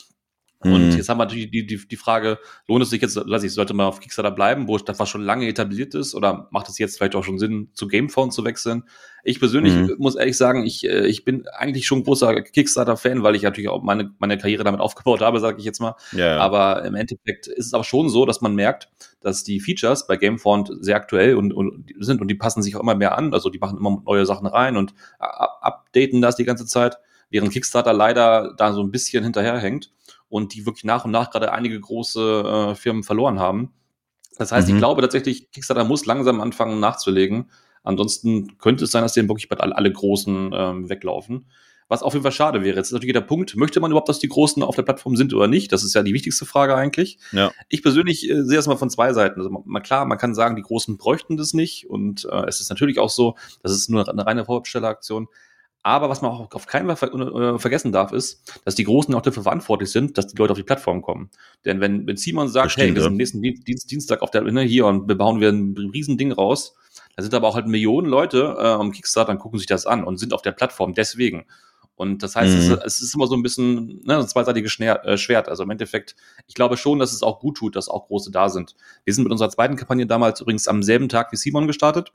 Und 0.73 0.91
mhm. 0.91 0.97
jetzt 0.97 1.09
haben 1.09 1.19
wir 1.19 1.25
natürlich 1.25 1.51
die, 1.51 1.67
die, 1.67 1.89
die 1.89 1.97
Frage, 1.97 2.39
lohnt 2.67 2.83
es 2.83 2.91
sich 2.91 3.03
jetzt, 3.03 3.17
weiß 3.17 3.43
ich, 3.43 3.53
sollte 3.53 3.75
man 3.75 3.87
auf 3.87 4.01
Kickstarter 4.01 4.31
bleiben, 4.31 4.69
wo 4.69 4.77
das 4.79 4.99
was 4.99 5.09
schon 5.09 5.23
lange 5.23 5.49
etabliert 5.49 5.95
ist, 5.95 6.15
oder 6.15 6.49
macht 6.51 6.69
es 6.69 6.79
jetzt 6.79 6.97
vielleicht 6.97 7.15
auch 7.15 7.25
schon 7.25 7.39
Sinn, 7.39 7.71
zu 7.73 7.89
Gamephone 7.89 8.31
zu 8.31 8.45
wechseln? 8.45 8.85
Ich 9.29 9.41
persönlich 9.41 9.75
mhm. 9.75 9.97
muss 9.99 10.15
ehrlich 10.15 10.37
sagen, 10.37 10.65
ich, 10.65 10.85
äh, 10.85 11.07
ich 11.07 11.25
bin 11.25 11.49
eigentlich 11.49 11.87
schon 11.87 12.05
großer 12.05 12.43
Kickstarter-Fan, 12.43 13.25
weil 13.25 13.35
ich 13.35 13.43
natürlich 13.43 13.69
auch 13.69 13.83
meine, 13.83 14.13
meine 14.19 14.39
Karriere 14.39 14.63
damit 14.63 14.81
aufgebaut 14.87 15.21
habe, 15.21 15.41
sage 15.41 15.59
ich 15.59 15.65
jetzt 15.65 15.81
mal. 15.81 15.97
Ja. 16.13 16.39
Aber 16.39 16.85
im 16.85 16.95
Endeffekt 16.95 17.49
ist 17.49 17.67
es 17.67 17.75
aber 17.75 17.85
schon 17.85 18.09
so, 18.09 18.25
dass 18.25 18.41
man 18.41 18.55
merkt, 18.55 18.89
dass 19.21 19.43
die 19.43 19.59
Features 19.59 20.07
bei 20.07 20.17
Gamefont 20.17 20.71
sehr 20.81 20.95
aktuell 20.95 21.35
und, 21.35 21.53
und 21.53 21.93
sind 21.99 22.21
und 22.21 22.29
die 22.29 22.37
passen 22.37 22.63
sich 22.63 22.77
auch 22.77 22.81
immer 22.81 22.95
mehr 22.95 23.19
an. 23.19 23.35
Also 23.35 23.51
die 23.51 23.59
machen 23.59 23.79
immer 23.79 24.01
neue 24.07 24.27
Sachen 24.27 24.47
rein 24.47 24.77
und 24.77 24.95
updaten 25.19 26.23
das 26.23 26.37
die 26.37 26.45
ganze 26.45 26.67
Zeit, 26.67 26.97
während 27.29 27.53
Kickstarter 27.53 27.93
leider 27.93 28.55
da 28.57 28.73
so 28.73 28.81
ein 28.81 28.93
bisschen 28.93 29.25
hinterherhängt 29.25 29.91
und 30.29 30.55
die 30.55 30.67
wirklich 30.67 30.85
nach 30.85 31.05
und 31.05 31.11
nach 31.11 31.31
gerade 31.31 31.53
einige 31.53 31.79
große 31.79 32.71
äh, 32.71 32.75
Firmen 32.75 33.03
verloren 33.03 33.39
haben. 33.39 33.73
Das 34.39 34.53
heißt, 34.53 34.69
mhm. 34.69 34.75
ich 34.75 34.81
glaube 34.81 35.01
tatsächlich, 35.03 35.51
Kickstarter 35.51 35.85
muss 35.85 36.07
langsam 36.07 36.41
anfangen 36.41 36.81
nachzulegen. 36.81 37.51
Ansonsten 37.83 38.59
könnte 38.59 38.85
es 38.85 38.91
sein, 38.91 39.03
dass 39.03 39.13
denen 39.13 39.29
wirklich 39.29 39.49
bald 39.49 39.61
alle, 39.61 39.93
Großen 39.93 40.51
ähm, 40.53 40.89
weglaufen. 40.89 41.47
Was 41.89 42.03
auf 42.03 42.15
jeden 42.15 42.25
Fall 42.25 42.33
schade 42.33 42.65
wäre. 42.65 42.77
Jetzt 42.77 42.89
ist 42.89 42.95
natürlich 42.95 43.13
der 43.13 43.21
Punkt, 43.21 43.55
möchte 43.55 43.79
man 43.79 43.93
überhaupt, 43.93 44.09
dass 44.09 44.19
die 44.19 44.29
Großen 44.29 44.61
auf 44.65 44.75
der 44.75 44.83
Plattform 44.83 45.15
sind 45.15 45.33
oder 45.33 45.47
nicht? 45.47 45.71
Das 45.71 45.85
ist 45.85 45.95
ja 45.95 46.03
die 46.03 46.13
wichtigste 46.13 46.45
Frage 46.45 46.75
eigentlich. 46.75 47.19
Ja. 47.31 47.53
Ich 47.69 47.83
persönlich 47.83 48.29
äh, 48.29 48.43
sehe 48.43 48.59
es 48.59 48.67
mal 48.67 48.77
von 48.77 48.91
zwei 48.91 49.13
Seiten. 49.13 49.41
Also 49.41 49.63
mal 49.65 49.81
klar, 49.81 50.05
man 50.05 50.19
kann 50.19 50.35
sagen, 50.35 50.57
die 50.57 50.63
Großen 50.63 50.97
bräuchten 50.97 51.37
das 51.37 51.55
nicht. 51.55 51.89
Und 51.89 52.25
äh, 52.25 52.47
es 52.49 52.61
ist 52.61 52.71
natürlich 52.71 52.99
auch 52.99 53.11
so, 53.11 53.37
das 53.63 53.71
ist 53.71 53.89
nur 53.89 54.09
eine 54.09 54.27
reine 54.27 54.45
Vorbestelleraktion. 54.45 55.29
Aber 55.87 56.09
was 56.09 56.21
man 56.21 56.33
auch 56.33 56.51
auf 56.53 56.67
keinen 56.67 56.89
Fall 56.89 56.97
ver 56.97 57.15
äh, 57.15 57.59
vergessen 57.61 57.93
darf, 57.93 58.11
ist, 58.11 58.43
dass 58.65 58.75
die 58.75 58.83
Großen 58.83 59.15
auch 59.15 59.23
dafür 59.23 59.45
verantwortlich 59.45 59.89
sind, 59.89 60.19
dass 60.19 60.27
die 60.27 60.37
Leute 60.37 60.51
auf 60.51 60.59
die 60.59 60.65
Plattform 60.65 61.01
kommen. 61.01 61.31
Denn 61.65 61.81
wenn, 61.81 62.09
wenn 62.09 62.17
Simon 62.17 62.49
sagt, 62.49 62.73
stimmt, 62.73 62.89
hey, 62.89 62.95
wir 62.97 63.03
sind 63.03 63.13
ja. 63.13 63.17
nächsten 63.19 63.41
Dienst, 63.41 63.89
Dienstag 63.89 64.21
auf 64.21 64.33
der 64.33 64.43
ne, 64.43 64.63
hier 64.63 64.87
und 64.87 65.07
bauen 65.17 65.41
wir 65.41 65.49
ein 65.49 65.77
Riesending 65.77 66.33
raus, 66.33 66.75
da 67.15 67.23
sind 67.23 67.33
aber 67.35 67.47
auch 67.47 67.55
halt 67.55 67.69
Millionen 67.69 68.09
Leute 68.09 68.57
äh, 68.59 68.67
am 68.67 68.91
Kickstarter 68.91 69.31
und 69.31 69.39
gucken 69.39 69.61
sich 69.61 69.69
das 69.69 69.87
an 69.87 70.03
und 70.03 70.19
sind 70.19 70.33
auf 70.33 70.43
der 70.43 70.51
Plattform 70.51 70.93
deswegen. 70.93 71.47
Und 71.95 72.25
das 72.25 72.35
heißt, 72.35 72.53
mhm. 72.53 72.59
es, 72.59 72.69
ist, 72.69 72.83
es, 72.85 73.03
ist 73.03 73.15
immer 73.15 73.29
so 73.29 73.37
ein 73.37 73.45
bisschen 73.45 74.01
ne, 74.05 74.19
ein 74.19 74.27
zweiseitiges 74.27 74.81
äh, 74.81 75.17
Schwert. 75.17 75.49
Also 75.49 75.63
im 75.63 75.71
Endeffekt, 75.71 76.17
ich 76.49 76.57
glaube 76.57 76.77
schon, 76.77 76.99
dass 76.99 77.13
es 77.13 77.23
auch 77.23 77.39
gut 77.39 77.59
tut, 77.59 77.77
dass 77.77 77.89
auch 77.89 78.09
Große 78.09 78.33
da 78.33 78.49
sind. 78.49 78.75
Wir 79.05 79.15
sind 79.15 79.23
mit 79.23 79.31
unserer 79.31 79.51
zweiten 79.51 79.77
Kampagne 79.77 80.05
damals 80.05 80.41
übrigens 80.41 80.67
am 80.67 80.83
selben 80.83 81.09
Tag 81.09 81.31
wie 81.31 81.37
Simon 81.37 81.69
gestartet. 81.69 82.11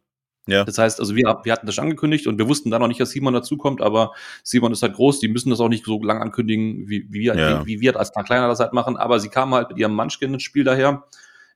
Ja. 0.47 0.63
Das 0.63 0.77
heißt, 0.77 0.99
also 0.99 1.15
wir, 1.15 1.39
wir 1.43 1.53
hatten 1.53 1.67
das 1.67 1.77
angekündigt 1.77 2.25
und 2.27 2.37
wir 2.37 2.47
wussten 2.47 2.71
da 2.71 2.79
noch 2.79 2.87
nicht, 2.87 2.99
dass 2.99 3.11
Simon 3.11 3.33
dazukommt, 3.33 3.81
aber 3.81 4.13
Simon 4.43 4.71
ist 4.71 4.81
halt 4.81 4.95
groß, 4.95 5.19
die 5.19 5.27
müssen 5.27 5.51
das 5.51 5.59
auch 5.59 5.69
nicht 5.69 5.85
so 5.85 6.01
lang 6.01 6.21
ankündigen, 6.21 6.89
wie, 6.89 7.05
wie, 7.09 7.19
wir, 7.21 7.35
ja. 7.35 7.65
wie, 7.65 7.75
wie 7.75 7.81
wir 7.81 7.97
als 7.97 8.11
Kleiner 8.11 8.47
das 8.47 8.59
halt 8.59 8.73
machen. 8.73 8.97
Aber 8.97 9.19
sie 9.19 9.29
kamen 9.29 9.53
halt 9.53 9.69
mit 9.69 9.77
ihrem 9.77 9.95
Munchkin 9.95 10.33
ins 10.33 10.43
Spiel 10.43 10.63
daher 10.63 11.03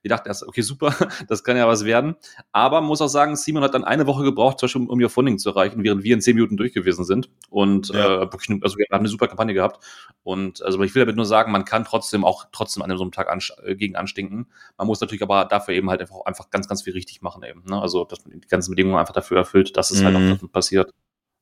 wir 0.06 0.10
dachten 0.10 0.28
erst, 0.28 0.48
okay, 0.48 0.62
super, 0.62 0.94
das 1.28 1.44
kann 1.44 1.58
ja 1.58 1.68
was 1.68 1.84
werden. 1.84 2.16
Aber 2.52 2.80
muss 2.82 3.02
auch 3.02 3.08
sagen, 3.08 3.36
Simon 3.36 3.64
hat 3.64 3.74
dann 3.74 3.84
eine 3.84 4.06
Woche 4.06 4.24
gebraucht, 4.24 4.60
zum 4.60 4.68
Beispiel, 4.68 4.82
um, 4.84 4.90
um 4.90 5.00
ihr 5.00 5.10
Funding 5.10 5.40
zu 5.40 5.50
erreichen, 5.50 5.84
während 5.84 6.04
wir 6.04 6.14
in 6.14 6.22
zehn 6.22 6.36
Minuten 6.36 6.58
durch 6.58 6.74
gewesen 6.74 7.06
sind. 7.06 7.32
Und 7.50 7.90
ja. 7.90 8.22
äh, 8.22 8.30
also 8.62 8.78
wir 8.78 8.86
haben 8.92 9.00
eine 9.00 9.08
super 9.08 9.28
Kampagne 9.28 9.56
gehabt. 9.56 9.84
Und 10.22 10.62
also 10.62 10.80
ich 10.84 10.94
will 10.94 11.04
damit 11.04 11.16
nur 11.16 11.26
sagen, 11.26 11.52
man 11.52 11.66
kann 11.66 11.86
trotzdem 11.86 12.24
auch 12.24 12.46
trotzdem 12.52 12.84
an 12.84 12.96
so 12.96 13.04
einem 13.04 13.12
Tag 13.12 13.32
an, 13.32 13.40
äh, 13.64 13.76
gegen 13.76 13.96
anstinken. 13.96 14.46
Man 14.78 14.86
muss 14.86 15.02
natürlich 15.02 15.24
aber 15.24 15.46
dafür 15.46 15.74
eben 15.74 15.90
halt 15.90 16.02
einfach, 16.02 16.24
einfach 16.26 16.52
ganz, 16.52 16.68
ganz 16.68 16.84
viel 16.84 16.94
richtig 16.94 17.24
machen 17.24 17.42
eben. 17.42 17.64
Ne? 17.66 17.82
Also, 17.82 18.06
dass 18.06 18.24
man 18.24 18.40
die 18.40 18.48
ganzen 18.48 18.74
Bedingungen 18.74 19.00
einfach 19.00 19.16
dafür 19.16 19.38
erfüllt, 19.38 19.76
dass 19.76 19.90
es 19.90 20.02
mhm. 20.02 20.06
halt 20.06 20.16
auch 20.18 20.42
mhm. 20.44 20.50
passiert. 20.50 20.94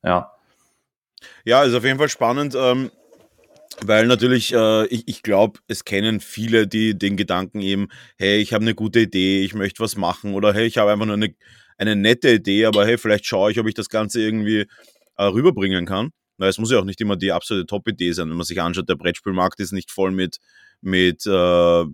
Ja. 0.02 0.32
Ja, 1.44 1.64
ist 1.64 1.74
auf 1.74 1.84
jeden 1.84 1.98
Fall 1.98 2.08
spannend. 2.08 2.54
Ähm 2.58 2.90
weil 3.82 4.06
natürlich, 4.06 4.52
äh, 4.52 4.86
ich, 4.86 5.08
ich 5.08 5.22
glaube, 5.22 5.60
es 5.68 5.84
kennen 5.84 6.20
viele, 6.20 6.66
die 6.66 6.96
den 6.96 7.16
Gedanken 7.16 7.60
eben, 7.60 7.88
hey, 8.16 8.38
ich 8.38 8.52
habe 8.52 8.62
eine 8.62 8.74
gute 8.74 9.00
Idee, 9.00 9.42
ich 9.42 9.54
möchte 9.54 9.82
was 9.82 9.96
machen 9.96 10.34
oder 10.34 10.52
hey, 10.52 10.66
ich 10.66 10.78
habe 10.78 10.92
einfach 10.92 11.06
nur 11.06 11.16
eine, 11.16 11.34
eine 11.78 11.96
nette 11.96 12.34
Idee, 12.34 12.66
aber 12.66 12.86
hey, 12.86 12.98
vielleicht 12.98 13.26
schaue 13.26 13.50
ich, 13.50 13.58
ob 13.58 13.66
ich 13.66 13.74
das 13.74 13.88
Ganze 13.88 14.20
irgendwie 14.20 14.66
äh, 15.16 15.24
rüberbringen 15.24 15.86
kann. 15.86 16.10
Weil 16.36 16.50
es 16.50 16.58
muss 16.58 16.70
ja 16.70 16.80
auch 16.80 16.84
nicht 16.84 17.00
immer 17.00 17.16
die 17.16 17.32
absolute 17.32 17.66
Top-Idee 17.66 18.12
sein, 18.12 18.28
wenn 18.28 18.36
man 18.36 18.44
sich 18.44 18.60
anschaut, 18.60 18.88
der 18.88 18.96
Brettspielmarkt 18.96 19.60
ist 19.60 19.72
nicht 19.72 19.92
voll 19.92 20.10
mit, 20.10 20.38
mit 20.80 21.24
äh, 21.26 21.84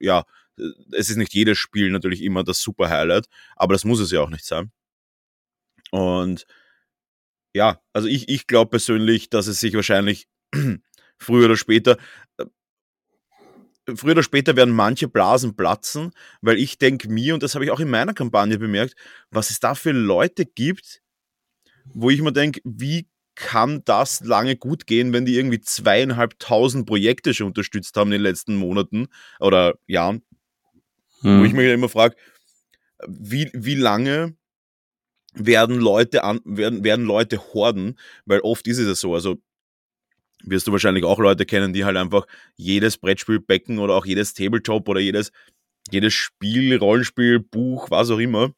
ja, 0.00 0.24
es 0.92 1.10
ist 1.10 1.16
nicht 1.16 1.32
jedes 1.32 1.58
Spiel 1.58 1.90
natürlich 1.90 2.22
immer 2.22 2.44
das 2.44 2.60
super 2.60 2.90
Highlight, 2.90 3.26
aber 3.56 3.74
das 3.74 3.84
muss 3.84 4.00
es 4.00 4.10
ja 4.10 4.20
auch 4.20 4.30
nicht 4.30 4.44
sein. 4.44 4.72
Und 5.90 6.46
ja, 7.54 7.80
also 7.92 8.08
ich, 8.08 8.28
ich 8.28 8.46
glaube 8.46 8.70
persönlich, 8.70 9.30
dass 9.30 9.46
es 9.46 9.60
sich 9.60 9.74
wahrscheinlich 9.74 10.26
früher 11.22 11.46
oder 11.46 11.56
später. 11.56 11.96
Äh, 12.38 12.46
früher 13.96 14.12
oder 14.12 14.22
später 14.22 14.56
werden 14.56 14.74
manche 14.74 15.08
Blasen 15.08 15.56
platzen, 15.56 16.12
weil 16.40 16.58
ich 16.58 16.78
denke 16.78 17.08
mir, 17.08 17.34
und 17.34 17.42
das 17.42 17.54
habe 17.54 17.64
ich 17.64 17.70
auch 17.70 17.80
in 17.80 17.90
meiner 17.90 18.14
Kampagne 18.14 18.58
bemerkt, 18.58 18.94
was 19.30 19.50
es 19.50 19.60
da 19.60 19.74
für 19.74 19.92
Leute 19.92 20.44
gibt, 20.46 21.02
wo 21.94 22.10
ich 22.10 22.20
mir 22.22 22.32
denke, 22.32 22.60
wie 22.64 23.08
kann 23.34 23.82
das 23.84 24.20
lange 24.20 24.56
gut 24.56 24.86
gehen, 24.86 25.12
wenn 25.12 25.24
die 25.24 25.36
irgendwie 25.36 25.60
zweieinhalbtausend 25.60 26.86
Projekte 26.86 27.34
schon 27.34 27.48
unterstützt 27.48 27.96
haben 27.96 28.08
in 28.08 28.18
den 28.18 28.22
letzten 28.22 28.56
Monaten 28.56 29.08
oder 29.40 29.74
Jahren? 29.86 30.22
Hm. 31.22 31.40
Wo 31.40 31.44
ich 31.44 31.52
mich 31.52 31.66
immer 31.66 31.88
frage, 31.88 32.16
wie, 33.06 33.50
wie 33.52 33.74
lange 33.74 34.36
werden 35.34 35.80
Leute 35.80 36.24
an, 36.24 36.40
werden, 36.44 36.84
werden 36.84 37.06
Leute 37.06 37.38
horden? 37.54 37.98
Weil 38.26 38.40
oft 38.40 38.66
ist 38.66 38.78
es 38.78 38.86
ja 38.86 38.94
so. 38.94 39.14
Also 39.14 39.38
wirst 40.44 40.66
du 40.66 40.72
wahrscheinlich 40.72 41.04
auch 41.04 41.18
Leute 41.18 41.46
kennen, 41.46 41.72
die 41.72 41.84
halt 41.84 41.96
einfach 41.96 42.26
jedes 42.56 42.98
Brettspielbecken 42.98 43.78
oder 43.78 43.94
auch 43.94 44.06
jedes 44.06 44.34
Tabletop 44.34 44.88
oder 44.88 45.00
jedes, 45.00 45.32
jedes 45.90 46.14
Spiel, 46.14 46.76
Rollenspiel, 46.76 47.40
Buch, 47.40 47.90
was 47.90 48.10
auch 48.10 48.18
immer, 48.18 48.52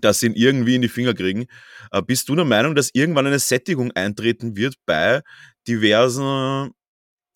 das 0.00 0.20
sie 0.20 0.26
irgendwie 0.28 0.74
in 0.76 0.82
die 0.82 0.88
Finger 0.88 1.14
kriegen. 1.14 1.46
Äh, 1.92 2.02
bist 2.02 2.28
du 2.28 2.36
der 2.36 2.44
Meinung, 2.44 2.74
dass 2.74 2.90
irgendwann 2.92 3.26
eine 3.26 3.38
Sättigung 3.38 3.92
eintreten 3.92 4.56
wird 4.56 4.74
bei 4.86 5.22
diversen, 5.66 6.72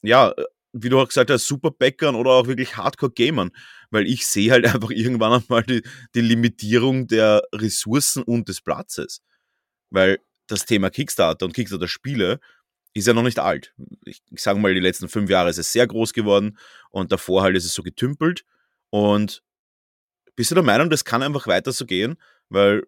ja, 0.03 0.35
wie 0.73 0.89
du 0.89 1.01
auch 1.01 1.09
gesagt 1.09 1.31
hast, 1.31 1.47
Superbäckern 1.47 2.15
oder 2.15 2.33
auch 2.33 2.47
wirklich 2.47 2.77
Hardcore-Gamern? 2.77 3.51
Weil 3.91 4.07
ich 4.07 4.27
sehe 4.27 4.51
halt 4.53 4.67
einfach 4.75 4.91
irgendwann 4.91 5.43
einmal 5.43 5.63
die, 5.63 5.83
die 6.15 6.21
Limitierung 6.21 7.07
der 7.07 7.43
Ressourcen 7.53 8.23
und 8.23 8.49
des 8.49 8.61
Platzes. 8.61 9.21
Weil 9.91 10.19
das 10.49 10.67
Thema 10.67 10.91
Kickstarter 10.91 11.47
und 11.47 11.55
Kickstarter-Spiele 11.55 12.41
ist 12.99 13.07
ja 13.07 13.15
noch 13.15 13.23
nicht 13.23 13.39
alt. 13.39 13.75
Ich, 14.05 14.23
ich 14.31 14.43
sage 14.43 14.59
mal, 14.59 14.75
die 14.75 14.81
letzten 14.81 15.09
fünf 15.09 15.31
Jahre 15.31 15.51
ist 15.51 15.59
es 15.59 15.73
sehr 15.73 15.87
groß 15.87 16.13
geworden 16.13 16.59
und 16.91 17.13
davor 17.13 17.43
halt 17.43 17.57
ist 17.57 17.65
es 17.65 17.75
so 17.75 17.83
getümpelt. 17.83 18.45
Und 18.91 19.43
bist 20.37 20.51
du 20.51 20.55
der 20.55 20.65
Meinung, 20.65 20.91
das 20.91 21.05
kann 21.05 21.23
einfach 21.23 21.47
weiter 21.47 21.73
so 21.73 21.85
gehen? 21.87 22.17
Weil 22.49 22.87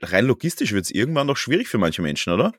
rein 0.00 0.26
logistisch 0.26 0.72
wird 0.72 0.84
es 0.84 0.90
irgendwann 0.90 1.26
noch 1.26 1.36
schwierig 1.36 1.68
für 1.68 1.78
manche 1.78 2.02
Menschen, 2.02 2.32
oder? 2.32 2.52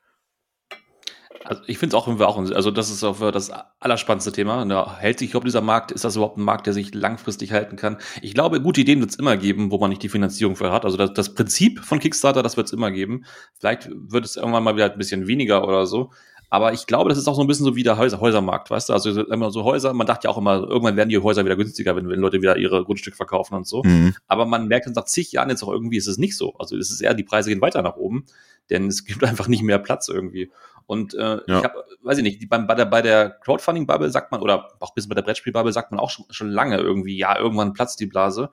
Also 1.46 1.62
ich 1.68 1.78
finde 1.78 1.96
es 1.96 2.02
auch, 2.02 2.08
auch, 2.08 2.38
also 2.38 2.72
das 2.72 2.90
ist 2.90 3.04
auch 3.04 3.32
das 3.32 3.52
allerspannendste 3.80 4.32
Thema. 4.32 4.66
Da 4.66 4.98
hält 4.98 5.20
sich 5.20 5.32
überhaupt 5.32 5.48
dieser 5.48 5.62
Markt, 5.62 5.92
ist 5.92 6.04
das 6.04 6.16
überhaupt 6.16 6.38
ein 6.38 6.44
Markt, 6.44 6.68
der 6.68 6.74
sich 6.74 6.94
langfristig 6.94 7.52
halten 7.52 7.76
kann? 7.76 7.98
Ich 8.22 8.34
glaube, 8.34 8.62
gute 8.62 8.82
Ideen 8.82 9.00
wird 9.00 9.12
es 9.12 9.18
immer 9.18 9.36
geben, 9.38 9.72
wo 9.72 9.78
man 9.78 9.90
nicht 9.90 10.04
die 10.04 10.10
Finanzierung 10.10 10.56
für 10.56 10.72
hat. 10.72 10.86
Also 10.86 10.98
das, 10.98 11.14
das 11.14 11.34
Prinzip 11.34 11.80
von 11.80 12.00
Kickstarter, 12.00 12.44
das 12.44 12.58
wird 12.58 12.68
es 12.68 12.74
immer 12.74 12.92
geben. 12.92 13.26
Vielleicht 13.60 13.90
wird 13.92 14.26
es 14.26 14.36
irgendwann 14.36 14.64
mal 14.64 14.76
wieder 14.76 14.92
ein 14.92 14.98
bisschen 14.98 15.28
weniger 15.28 15.68
oder 15.68 15.86
so. 15.86 16.12
Aber 16.54 16.72
ich 16.72 16.86
glaube, 16.86 17.10
das 17.10 17.18
ist 17.18 17.28
auch 17.28 17.34
so 17.34 17.42
ein 17.42 17.48
bisschen 17.48 17.66
so 17.66 17.76
wie 17.76 17.82
der 17.82 17.98
Häuser, 17.98 18.20
Häusermarkt, 18.20 18.70
weißt 18.70 18.90
du? 18.90 18.94
Also 18.94 19.24
immer 19.24 19.50
so 19.50 19.64
Häuser, 19.64 19.92
man 19.94 20.06
dachte 20.06 20.28
ja 20.28 20.30
auch 20.30 20.38
immer, 20.38 20.60
irgendwann 20.62 20.96
werden 20.96 21.10
die 21.10 21.18
Häuser 21.18 21.44
wieder 21.44 21.56
günstiger, 21.56 21.96
wenn, 21.96 22.08
wenn 22.10 22.20
Leute 22.20 22.44
wieder 22.44 22.58
ihre 22.58 22.84
Grundstücke 22.84 23.18
verkaufen 23.18 23.56
und 23.56 23.66
so. 23.66 23.82
Mhm. 23.84 24.14
Aber 24.28 24.46
man 24.46 24.68
merkt 24.68 24.86
dann 24.86 24.94
nach 24.94 25.06
zig 25.06 25.32
Jahren 25.32 25.50
jetzt 25.50 25.64
auch 25.64 25.72
irgendwie, 25.72 25.98
ist 25.98 26.06
es 26.06 26.20
nicht 26.20 26.38
so. 26.38 26.54
Also 26.60 26.78
es 26.78 26.92
ist 26.92 27.02
eher, 27.02 27.16
die 27.16 27.24
Preise 27.24 27.50
gehen 27.50 27.60
weiter 27.60 27.82
nach 27.82 27.96
oben, 27.96 28.26
denn 28.70 28.86
es 28.86 29.04
gibt 29.06 29.24
einfach 29.24 29.48
nicht 29.48 29.64
mehr 29.64 29.80
Platz 29.80 30.10
irgendwie. 30.10 30.52
Und 30.86 31.16
äh, 31.16 31.18
ja. 31.18 31.42
ich 31.48 31.64
habe, 31.64 31.86
weiß 32.04 32.20
ich 32.20 32.24
nicht, 32.24 32.48
bei, 32.48 32.60
bei 32.60 32.76
der, 32.76 32.86
bei 32.86 33.02
der 33.02 33.32
Crowdfunding-Bubble 33.32 34.12
sagt 34.12 34.32
man, 34.32 34.40
oder 34.40 34.68
auch 34.80 34.92
ein 34.92 34.94
bisschen 34.94 35.10
bei 35.10 35.16
der 35.16 35.24
Brettspiel-Bubble 35.24 35.74
sagt 35.74 35.90
man 35.90 36.00
auch 36.00 36.12
schon, 36.12 36.26
schon 36.30 36.52
lange 36.52 36.78
irgendwie, 36.78 37.18
ja, 37.18 37.36
irgendwann 37.36 37.74
platzt 37.74 38.00
die 38.00 38.06
Blase. 38.06 38.52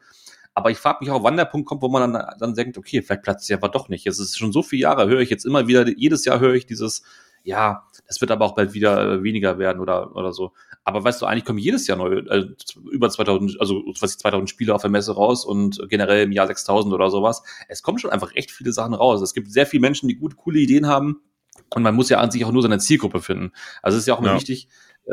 Aber 0.54 0.70
ich 0.70 0.78
frage 0.78 1.00
mich 1.02 1.10
auch, 1.10 1.22
wann 1.22 1.36
der 1.36 1.44
Punkt 1.44 1.68
kommt, 1.68 1.82
wo 1.82 1.90
man 1.90 2.14
dann, 2.14 2.26
dann 2.38 2.54
denkt, 2.54 2.78
okay, 2.78 3.02
vielleicht 3.02 3.24
platzt 3.24 3.44
sie 3.44 3.52
aber 3.52 3.68
doch 3.68 3.90
nicht. 3.90 4.06
Es 4.06 4.18
ist 4.18 4.38
schon 4.38 4.52
so 4.52 4.62
viele 4.62 4.84
Jahre, 4.84 5.06
höre 5.06 5.20
ich 5.20 5.28
jetzt 5.28 5.44
immer 5.44 5.66
wieder, 5.66 5.86
jedes 5.86 6.24
Jahr 6.24 6.40
höre 6.40 6.54
ich 6.54 6.64
dieses, 6.64 7.02
ja, 7.42 7.84
das 8.06 8.20
wird 8.20 8.30
aber 8.30 8.44
auch 8.44 8.54
bald 8.54 8.74
wieder 8.74 9.12
äh, 9.12 9.22
weniger 9.22 9.58
werden 9.58 9.80
oder, 9.80 10.14
oder 10.16 10.32
so. 10.32 10.52
Aber 10.84 11.04
weißt 11.04 11.20
du, 11.22 11.26
eigentlich 11.26 11.44
kommen 11.44 11.58
jedes 11.58 11.86
Jahr 11.86 11.98
neue, 11.98 12.18
äh, 12.28 12.48
über 12.90 13.10
2000, 13.10 13.60
also 13.60 13.82
was 14.00 14.12
ich, 14.12 14.18
2000 14.18 14.48
Spiele 14.48 14.74
auf 14.74 14.82
der 14.82 14.90
Messe 14.90 15.14
raus 15.14 15.44
und 15.44 15.80
generell 15.88 16.24
im 16.24 16.32
Jahr 16.32 16.46
6000 16.46 16.92
oder 16.92 17.10
sowas. 17.10 17.42
Es 17.68 17.82
kommen 17.82 17.98
schon 17.98 18.10
einfach 18.10 18.34
echt 18.34 18.50
viele 18.50 18.72
Sachen 18.72 18.94
raus. 18.94 19.22
Es 19.22 19.34
gibt 19.34 19.50
sehr 19.52 19.66
viele 19.66 19.80
Menschen, 19.82 20.08
die 20.08 20.16
gute, 20.16 20.36
coole 20.36 20.60
Ideen 20.60 20.86
haben. 20.86 21.20
Und 21.72 21.82
man 21.82 21.94
muss 21.94 22.08
ja 22.08 22.18
an 22.18 22.30
sich 22.30 22.44
auch 22.44 22.52
nur 22.52 22.62
seine 22.62 22.78
Zielgruppe 22.78 23.20
finden. 23.20 23.52
Also 23.82 23.96
es 23.96 24.02
ist 24.02 24.08
ja 24.08 24.14
auch 24.14 24.20
immer 24.20 24.30
ja. 24.30 24.36
wichtig, 24.36 24.68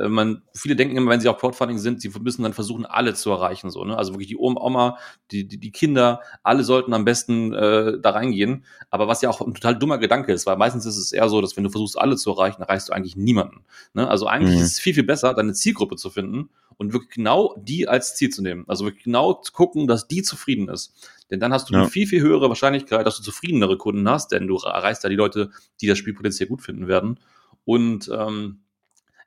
man, 0.08 0.42
viele 0.54 0.76
denken 0.76 0.98
immer, 0.98 1.12
wenn 1.12 1.20
sie 1.20 1.30
auf 1.30 1.38
Crowdfunding 1.38 1.78
sind, 1.78 2.02
sie 2.02 2.12
müssen 2.22 2.44
dann 2.44 2.54
versuchen, 2.54 2.86
alle 2.86 3.14
zu 3.14 3.32
erreichen, 3.32 3.70
so, 3.70 3.84
ne? 3.84 3.98
Also 3.98 4.14
wirklich 4.14 4.28
die 4.28 4.38
Oma, 4.38 4.98
die, 5.32 5.48
die, 5.48 5.58
die 5.58 5.72
Kinder, 5.72 6.22
alle 6.44 6.64
sollten 6.64 6.94
am 6.94 7.06
besten 7.06 7.54
äh, 7.54 8.00
da 8.00 8.12
reingehen. 8.12 8.66
Aber 8.90 9.08
was 9.08 9.22
ja 9.22 9.30
auch 9.30 9.42
ein 9.42 9.54
total 9.54 9.78
dummer 9.78 9.98
Gedanke 9.98 10.34
ist, 10.34 10.46
weil 10.46 10.58
meistens 10.58 10.86
ist 10.86 10.98
es 10.98 11.12
eher 11.12 11.30
so, 11.30 11.42
dass 11.42 11.58
wenn 11.58 11.64
du 11.64 11.70
versuchst, 11.70 11.98
alle 11.98 12.16
zu 12.16 12.32
erreichen, 12.32 12.62
erreichst 12.62 12.90
du 12.90 12.94
eigentlich 12.94 13.16
niemanden. 13.16 13.66
Ne? 13.94 14.08
Also 14.08 14.28
eigentlich 14.28 14.56
mhm. 14.56 14.62
ist 14.62 14.74
es 14.74 14.80
viel, 14.80 14.94
viel 14.94 15.04
besser, 15.04 15.34
deine 15.34 15.54
Zielgruppe 15.54 15.96
zu 15.96 16.10
finden 16.10 16.50
und 16.78 16.94
wirklich 16.94 17.12
genau 17.12 17.56
die 17.58 17.88
als 17.88 18.16
Ziel 18.16 18.30
zu 18.30 18.42
nehmen. 18.42 18.66
Also 18.68 18.86
wirklich 18.86 19.04
genau 19.04 19.34
zu 19.34 19.52
gucken, 19.52 19.88
dass 19.88 20.08
die 20.08 20.22
zufrieden 20.22 20.70
ist. 20.70 20.94
Denn 21.30 21.40
dann 21.40 21.54
hast 21.54 21.70
du 21.70 21.74
ja. 21.74 21.82
eine 21.82 21.90
viel, 21.90 22.08
viel 22.08 22.22
höhere 22.22 22.50
Wahrscheinlichkeit, 22.50 23.06
dass 23.06 23.18
du 23.18 23.24
zufriedenere 23.24 23.78
Kunden 23.78 24.08
hast, 24.10 24.32
denn 24.32 24.48
du 24.48 24.58
erreichst 24.58 25.04
ja 25.04 25.10
die 25.10 25.16
Leute, 25.16 25.52
die 25.82 25.88
das 25.88 25.98
Spiel 25.98 26.14
potenziell 26.14 26.48
gut 26.48 26.62
finden 26.62 26.88
werden. 26.88 27.20
Und 27.66 28.10
ähm, 28.14 28.60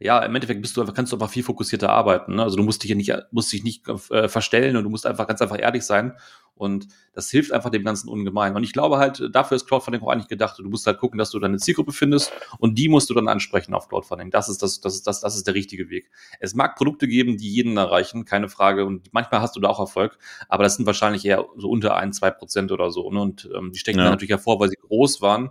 ja, 0.01 0.19
im 0.21 0.35
Endeffekt 0.35 0.63
bist 0.63 0.77
du 0.77 0.81
einfach, 0.81 0.95
kannst 0.95 1.13
du 1.13 1.17
einfach 1.17 1.29
viel 1.29 1.43
fokussierter 1.43 1.91
arbeiten. 1.91 2.37
Ne? 2.37 2.43
Also 2.43 2.57
du 2.57 2.63
musst 2.63 2.83
dich 2.83 2.89
ja 2.89 2.97
nicht, 2.97 3.15
musst 3.33 3.53
dich 3.53 3.63
nicht 3.63 3.87
äh, 3.87 4.29
verstellen 4.29 4.77
und 4.77 4.85
du 4.85 4.91
musst 4.91 5.07
einfach 5.07 5.29
ganz 5.29 5.43
einfach 5.43 5.59
ehrlich 5.61 5.85
sein. 5.85 6.15
Und 6.55 6.89
das 7.15 7.31
hilft 7.31 7.53
einfach 7.53 7.71
dem 7.71 7.85
Ganzen 7.85 8.09
ungemein. 8.09 8.55
Und 8.55 8.65
ich 8.65 8.73
glaube 8.73 8.99
halt, 8.99 9.23
dafür 9.33 9.57
ist 9.57 9.67
Crowdfunding 9.67 10.03
auch 10.03 10.09
eigentlich 10.09 10.29
gedacht. 10.29 10.59
Du 10.59 10.69
musst 10.69 10.87
halt 10.87 10.99
gucken, 10.99 11.19
dass 11.19 11.31
du 11.31 11.39
deine 11.39 11.59
Zielgruppe 11.59 11.93
findest 11.93 12.33
und 12.59 12.79
die 12.79 12.89
musst 12.89 13.09
du 13.11 13.15
dann 13.15 13.29
ansprechen 13.29 13.75
auf 13.75 13.89
Crowdfunding. 13.89 14.31
Das 14.31 14.49
ist 14.49 14.63
das, 14.63 14.81
das 14.81 14.95
ist 14.95 15.07
das, 15.07 15.21
das 15.21 15.37
ist 15.37 15.47
der 15.47 15.55
richtige 15.55 15.91
Weg. 15.91 16.11
Es 16.39 16.55
mag 16.55 16.77
Produkte 16.77 17.07
geben, 17.07 17.37
die 17.37 17.51
jeden 17.51 17.77
erreichen, 17.77 18.25
keine 18.25 18.49
Frage. 18.49 18.87
Und 18.87 19.13
manchmal 19.13 19.43
hast 19.43 19.57
du 19.57 19.61
da 19.61 19.69
auch 19.69 19.81
Erfolg, 19.81 20.19
aber 20.49 20.63
das 20.63 20.77
sind 20.77 20.87
wahrscheinlich 20.87 21.25
eher 21.27 21.47
so 21.57 21.69
unter 21.69 21.97
ein, 21.97 22.13
zwei 22.13 22.31
Prozent 22.31 22.73
oder 22.73 22.91
so. 22.91 23.11
Ne? 23.11 23.21
Und 23.21 23.51
ähm, 23.55 23.73
die 23.73 23.79
stecken 23.79 23.99
ja. 23.99 24.05
dann 24.05 24.13
natürlich 24.13 24.31
hervor, 24.31 24.61
weil 24.61 24.71
sie 24.71 24.77
groß 24.77 25.21
waren 25.21 25.51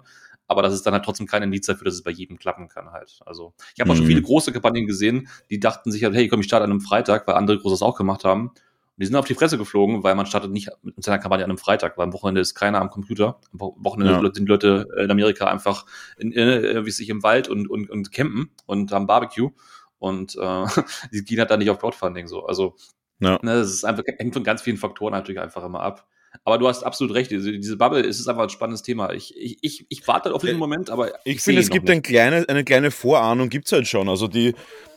aber 0.49 0.63
das 0.63 0.73
ist 0.73 0.85
dann 0.85 0.93
halt 0.93 1.05
trotzdem 1.05 1.27
kein 1.27 1.43
Indiz 1.43 1.67
dafür, 1.67 1.85
dass 1.85 1.93
es 1.93 2.01
bei 2.01 2.11
jedem 2.11 2.37
klappen 2.39 2.67
kann 2.67 2.91
halt. 2.91 3.19
Also 3.25 3.53
ich 3.75 3.79
habe 3.79 3.87
mhm. 3.87 3.91
auch 3.91 3.95
schon 3.95 4.05
mhm. 4.05 4.09
viele 4.09 4.21
große 4.23 4.51
Kampagnen 4.51 4.87
gesehen, 4.87 5.29
die 5.49 5.59
dachten 5.59 5.91
sich 5.91 6.03
halt, 6.03 6.15
hey, 6.15 6.27
komm, 6.27 6.41
ich 6.41 6.47
starte 6.47 6.63
an 6.63 6.71
einem 6.71 6.81
Freitag, 6.81 7.27
weil 7.27 7.35
andere 7.35 7.59
Großes 7.59 7.83
auch 7.83 7.95
gemacht 7.95 8.25
haben. 8.25 8.47
Und 8.47 8.55
die 8.97 9.05
sind 9.05 9.15
auf 9.15 9.25
die 9.25 9.35
Fresse 9.35 9.59
geflogen, 9.59 10.03
weil 10.03 10.15
man 10.15 10.25
startet 10.25 10.51
nicht 10.51 10.69
mit 10.81 11.03
seiner 11.03 11.19
Kampagne 11.19 11.45
an 11.45 11.51
einem 11.51 11.59
Freitag, 11.59 11.97
weil 11.97 12.05
am 12.05 12.13
Wochenende 12.13 12.41
ist 12.41 12.55
keiner 12.55 12.81
am 12.81 12.89
Computer. 12.89 13.39
Am 13.53 13.59
Wochenende 13.77 14.13
ja. 14.13 14.33
sind 14.33 14.49
Leute 14.49 14.87
in 14.97 15.11
Amerika 15.11 15.45
einfach 15.45 15.85
in, 16.17 16.31
in, 16.31 16.85
wie 16.85 16.91
sich 16.91 17.09
im 17.09 17.21
Wald 17.21 17.47
und, 17.47 17.69
und, 17.69 17.89
und 17.91 18.11
campen 18.11 18.49
und 18.65 18.91
haben 18.91 19.05
Barbecue. 19.05 19.51
Und 19.99 20.35
äh, 20.35 20.65
die 21.13 21.23
gehen 21.23 21.39
halt 21.39 21.51
dann 21.51 21.59
nicht 21.59 21.69
auf 21.69 21.77
Crowdfunding 21.77 22.27
so. 22.27 22.47
Also 22.47 22.75
ja. 23.19 23.37
ne, 23.43 23.53
das 23.53 23.69
ist 23.69 23.85
einfach, 23.85 24.03
hängt 24.17 24.33
von 24.33 24.43
ganz 24.43 24.63
vielen 24.63 24.77
Faktoren 24.77 25.13
natürlich 25.13 25.39
einfach 25.39 25.63
immer 25.63 25.81
ab. 25.81 26.07
Aber 26.43 26.57
du 26.57 26.67
hast 26.67 26.83
absolut 26.83 27.15
recht, 27.15 27.31
diese, 27.31 27.51
diese 27.51 27.77
Bubble 27.77 28.01
ist 28.01 28.27
einfach 28.27 28.43
ein 28.43 28.49
spannendes 28.49 28.83
Thema. 28.83 29.13
Ich, 29.13 29.35
ich, 29.37 29.57
ich, 29.61 29.85
ich 29.89 30.07
warte 30.07 30.33
auf 30.33 30.41
diesen 30.41 30.55
äh, 30.55 30.59
Moment, 30.59 30.89
aber. 30.89 31.15
Ich, 31.25 31.35
ich 31.35 31.41
finde, 31.41 31.61
es 31.61 31.69
gibt 31.69 31.89
ein 31.89 32.01
kleine, 32.01 32.45
eine 32.47 32.63
kleine 32.63 32.91
Vorahnung, 32.91 33.49
gibt 33.49 33.65
es 33.65 33.71
halt 33.71 33.87
schon. 33.87 34.09
Also 34.09 34.27
die, 34.27 34.53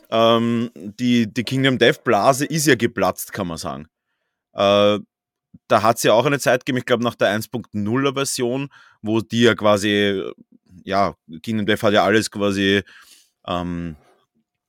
ähm, 0.09 0.71
die, 0.75 1.31
die 1.31 1.43
Kingdom 1.43 1.77
Death 1.77 2.03
Blase 2.03 2.45
ist 2.45 2.67
ja 2.67 2.75
geplatzt, 2.75 3.33
kann 3.33 3.47
man 3.47 3.57
sagen. 3.57 3.87
Äh, 4.53 4.99
da 5.67 5.81
hat 5.81 5.97
es 5.97 6.03
ja 6.03 6.13
auch 6.13 6.25
eine 6.25 6.39
Zeit 6.39 6.65
gegeben, 6.65 6.79
ich 6.79 6.85
glaube 6.85 7.03
nach 7.03 7.15
der 7.15 7.39
1.0er 7.39 8.13
Version, 8.13 8.69
wo 9.01 9.21
die 9.21 9.41
ja 9.43 9.55
quasi, 9.55 10.23
ja, 10.83 11.15
Kingdom 11.41 11.65
Death 11.65 11.83
hat 11.83 11.93
ja 11.93 12.03
alles 12.03 12.31
quasi 12.31 12.83
ähm, 13.47 13.95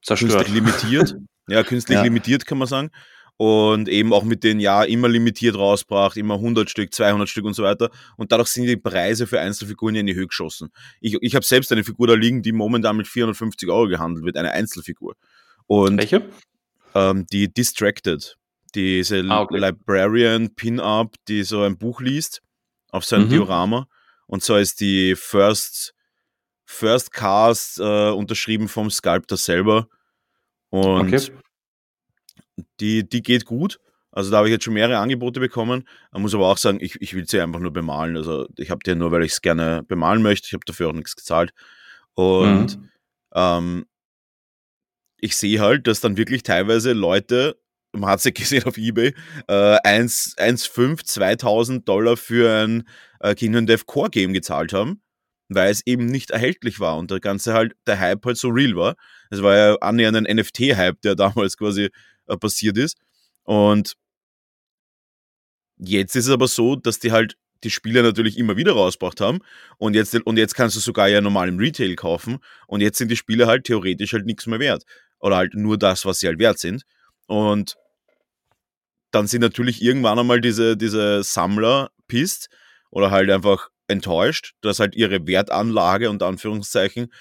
zerstört. 0.03 0.46
Künstlich 0.46 0.55
limitiert. 0.55 1.16
ja, 1.48 1.62
künstlich 1.62 1.96
ja. 1.96 2.03
limitiert 2.03 2.46
kann 2.46 2.59
man 2.59 2.68
sagen 2.68 2.90
und 3.37 3.88
eben 3.88 4.12
auch 4.12 4.23
mit 4.23 4.44
den 4.44 4.61
ja 4.61 4.85
immer 4.85 5.09
limitiert 5.09 5.57
rausbracht, 5.57 6.16
immer 6.16 6.35
100 6.35 6.70
Stück, 6.70 6.94
200 6.94 7.29
Stück 7.29 7.44
und 7.44 7.55
so 7.55 7.64
weiter. 7.64 7.90
Und 8.16 8.31
dadurch 8.31 8.49
sind 8.49 8.66
die 8.66 8.77
Preise 8.77 9.27
für 9.27 9.40
Einzelfiguren 9.40 9.94
ja 9.94 10.01
in 10.01 10.07
die 10.07 10.14
Höhe 10.14 10.27
geschossen. 10.27 10.70
Ich, 11.01 11.16
ich 11.20 11.35
habe 11.35 11.44
selbst 11.44 11.73
eine 11.73 11.83
Figur 11.83 12.07
da 12.07 12.14
liegen, 12.14 12.42
die 12.42 12.53
momentan 12.53 12.97
mit 12.97 13.09
450 13.09 13.68
Euro 13.68 13.88
gehandelt 13.88 14.25
wird, 14.25 14.37
eine 14.37 14.53
Einzelfigur. 14.53 15.16
Und 15.66 15.99
Welche? 15.99 16.29
Ähm, 16.94 17.27
die 17.33 17.53
Distracted, 17.53 18.37
diese 18.75 19.25
ah, 19.29 19.40
okay. 19.40 19.59
Librarian 19.59 20.55
Pin-Up, 20.55 21.14
die 21.27 21.42
so 21.42 21.62
ein 21.62 21.77
Buch 21.77 22.01
liest 22.01 22.40
auf 22.90 23.05
seinem 23.05 23.27
mhm. 23.27 23.31
Diorama. 23.31 23.88
Und 24.27 24.44
so 24.44 24.57
ist 24.57 24.81
die 24.81 25.16
First, 25.16 25.92
First 26.66 27.12
Cast 27.12 27.81
äh, 27.81 28.11
unterschrieben 28.11 28.68
vom 28.68 28.90
Sculptor 28.90 29.37
selber. 29.37 29.88
Und 30.70 31.12
okay 31.12 31.20
die, 32.81 33.09
die 33.09 33.23
geht 33.23 33.45
gut. 33.45 33.81
Also 34.14 34.31
da 34.31 34.38
habe 34.38 34.49
ich 34.49 34.53
jetzt 34.53 34.64
schon 34.64 34.75
mehrere 34.75 34.99
Angebote 34.99 35.40
bekommen. 35.40 35.88
Man 36.12 36.23
muss 36.23 36.35
aber 36.35 36.47
auch 36.47 36.59
sagen, 36.59 36.79
ich, 36.81 37.01
ich 37.01 37.14
will 37.14 37.27
sie 37.27 37.40
einfach 37.40 37.59
nur 37.59 37.73
bemalen. 37.73 38.17
Also 38.17 38.47
ich 38.57 38.71
habe 38.71 38.81
die 38.87 38.95
nur, 38.95 39.11
weil 39.11 39.25
ich 39.25 39.33
es 39.33 39.43
gerne 39.43 39.83
bemalen 39.83 40.23
möchte. 40.23 40.47
Ich 40.47 40.55
habe 40.55 40.64
dafür 40.64 40.88
auch 40.88 40.93
nichts 40.93 41.17
gezahlt. 41.17 41.53
Und 42.14 42.79
mhm. 42.79 42.90
ähm, 43.35 43.87
ich 45.19 45.37
sehe 45.37 45.59
halt, 45.59 45.87
dass 45.88 46.01
dann 46.01 46.17
wirklich 46.17 46.45
teilweise 46.45 46.93
Leute, 46.93 47.59
man 47.93 48.11
hat 48.11 48.21
es 48.21 48.25
ja 48.25 48.31
gesehen 48.35 48.64
auf 48.64 48.79
Ebay, 48.79 49.14
äh, 49.49 49.53
1,5, 49.53 51.05
2000 51.05 51.88
Dollar 51.88 52.17
für 52.17 52.64
ein 52.64 52.87
äh, 53.19 53.35
Kingdom 53.35 53.67
Dev 53.67 53.85
Core 53.87 54.11
Game 54.11 54.33
gezahlt 54.33 54.73
haben, 54.73 55.03
weil 55.49 55.73
es 55.73 55.85
eben 55.87 56.07
nicht 56.07 56.31
erhältlich 56.31 56.79
war 56.79 56.99
und 56.99 57.11
der 57.11 57.19
ganze 57.19 57.53
halt, 57.53 57.75
der 57.87 57.99
Hype 57.99 58.25
halt 58.25 58.37
so 58.37 58.49
real 58.49 58.77
war. 58.77 58.95
Es 59.31 59.43
war 59.43 59.57
ja 59.57 59.75
annähernd 59.77 60.17
ein 60.17 60.37
NFT-Hype, 60.37 61.01
der 61.01 61.14
damals 61.17 61.57
quasi 61.57 61.90
äh, 62.27 62.37
passiert 62.37 62.79
ist. 62.79 62.99
Und 63.45 63.95
jetzt 65.79 66.17
ist 66.17 66.27
es 66.27 66.33
aber 66.33 66.49
so, 66.49 66.77
dass 66.77 66.99
die 66.99 67.13
halt 67.13 67.37
die 67.65 67.71
Spiele 67.71 68.03
natürlich 68.03 68.39
immer 68.39 68.57
wieder 68.57 68.73
rausgebracht 68.73 69.21
haben. 69.21 69.41
Und 69.79 69.95
jetzt, 69.95 70.15
und 70.15 70.37
jetzt 70.37 70.55
kannst 70.55 70.77
du 70.77 70.81
sogar 70.81 71.09
ja 71.09 71.21
normal 71.21 71.49
im 71.49 71.59
Retail 71.59 71.95
kaufen. 71.97 72.39
Und 72.67 72.81
jetzt 72.81 72.99
sind 72.99 73.11
die 73.11 73.17
Spiele 73.17 73.47
halt 73.47 73.65
theoretisch 73.65 74.13
halt 74.13 74.27
nichts 74.27 74.47
mehr 74.47 74.61
wert. 74.61 74.85
Oder 75.19 75.37
halt 75.37 75.55
nur 75.55 75.79
das, 75.79 76.05
was 76.05 76.21
sie 76.21 76.27
halt 76.27 76.39
wert 76.39 76.59
sind. 76.59 76.83
Und 77.27 77.77
dann 79.11 79.27
sind 79.27 79.41
natürlich 79.41 79.81
irgendwann 79.83 80.19
einmal 80.19 80.41
diese, 80.41 80.77
diese 80.77 81.23
Sammler 81.23 81.91
pisst 82.09 82.49
oder 82.91 83.11
halt 83.11 83.31
einfach 83.31 83.69
enttäuscht, 83.89 84.53
dass 84.61 84.81
halt 84.81 84.95
ihre 84.95 85.27
Wertanlage 85.27 86.11
und 86.11 86.23
Anführungszeichen 86.23 87.13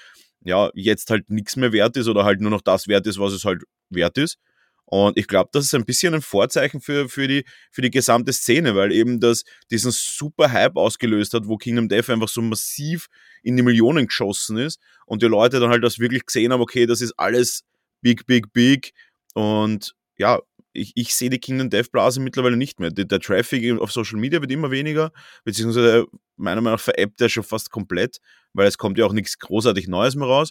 ja 0.41 0.69
jetzt 0.73 1.09
halt 1.09 1.29
nichts 1.29 1.55
mehr 1.55 1.71
wert 1.71 1.95
ist 1.95 2.07
oder 2.07 2.25
halt 2.25 2.41
nur 2.41 2.51
noch 2.51 2.61
das 2.61 2.87
wert 2.87 3.07
ist, 3.07 3.19
was 3.19 3.33
es 3.33 3.45
halt 3.45 3.63
wert 3.89 4.17
ist 4.17 4.37
und 4.85 5.17
ich 5.17 5.27
glaube, 5.27 5.49
das 5.53 5.65
ist 5.65 5.73
ein 5.73 5.85
bisschen 5.85 6.13
ein 6.13 6.21
Vorzeichen 6.21 6.81
für, 6.81 7.09
für, 7.09 7.27
die, 7.27 7.45
für 7.71 7.81
die 7.81 7.89
gesamte 7.89 8.33
Szene, 8.33 8.75
weil 8.75 8.91
eben 8.91 9.19
das 9.19 9.43
diesen 9.71 9.91
super 9.91 10.51
Hype 10.51 10.75
ausgelöst 10.75 11.33
hat, 11.33 11.47
wo 11.47 11.57
Kingdom 11.57 11.89
Death 11.89 12.09
einfach 12.09 12.27
so 12.27 12.41
massiv 12.41 13.07
in 13.41 13.57
die 13.57 13.63
Millionen 13.63 14.07
geschossen 14.07 14.57
ist 14.57 14.79
und 15.05 15.21
die 15.21 15.27
Leute 15.27 15.59
dann 15.59 15.69
halt 15.69 15.83
das 15.83 15.99
wirklich 15.99 16.25
gesehen 16.25 16.51
haben, 16.51 16.61
okay, 16.61 16.85
das 16.85 17.01
ist 17.01 17.13
alles 17.17 17.63
big, 18.01 18.25
big, 18.25 18.53
big. 18.53 18.93
Und 19.33 19.95
ja, 20.17 20.39
ich, 20.73 20.91
ich 20.95 21.15
sehe 21.15 21.29
die 21.29 21.39
Kingdom 21.39 21.69
Death 21.69 21.91
Blase 21.91 22.19
mittlerweile 22.19 22.57
nicht 22.57 22.79
mehr. 22.79 22.91
Der, 22.91 23.05
der, 23.05 23.19
Traffic 23.19 23.79
auf 23.79 23.91
Social 23.91 24.19
Media 24.19 24.41
wird 24.41 24.51
immer 24.51 24.71
weniger, 24.71 25.11
beziehungsweise 25.43 26.05
meiner 26.35 26.61
Meinung 26.61 26.75
nach 26.75 26.83
veräppt 26.83 27.21
er 27.21 27.29
schon 27.29 27.43
fast 27.43 27.69
komplett, 27.69 28.19
weil 28.53 28.67
es 28.67 28.77
kommt 28.77 28.97
ja 28.97 29.05
auch 29.05 29.13
nichts 29.13 29.39
großartig 29.39 29.87
Neues 29.87 30.15
mehr 30.15 30.27
raus. 30.27 30.49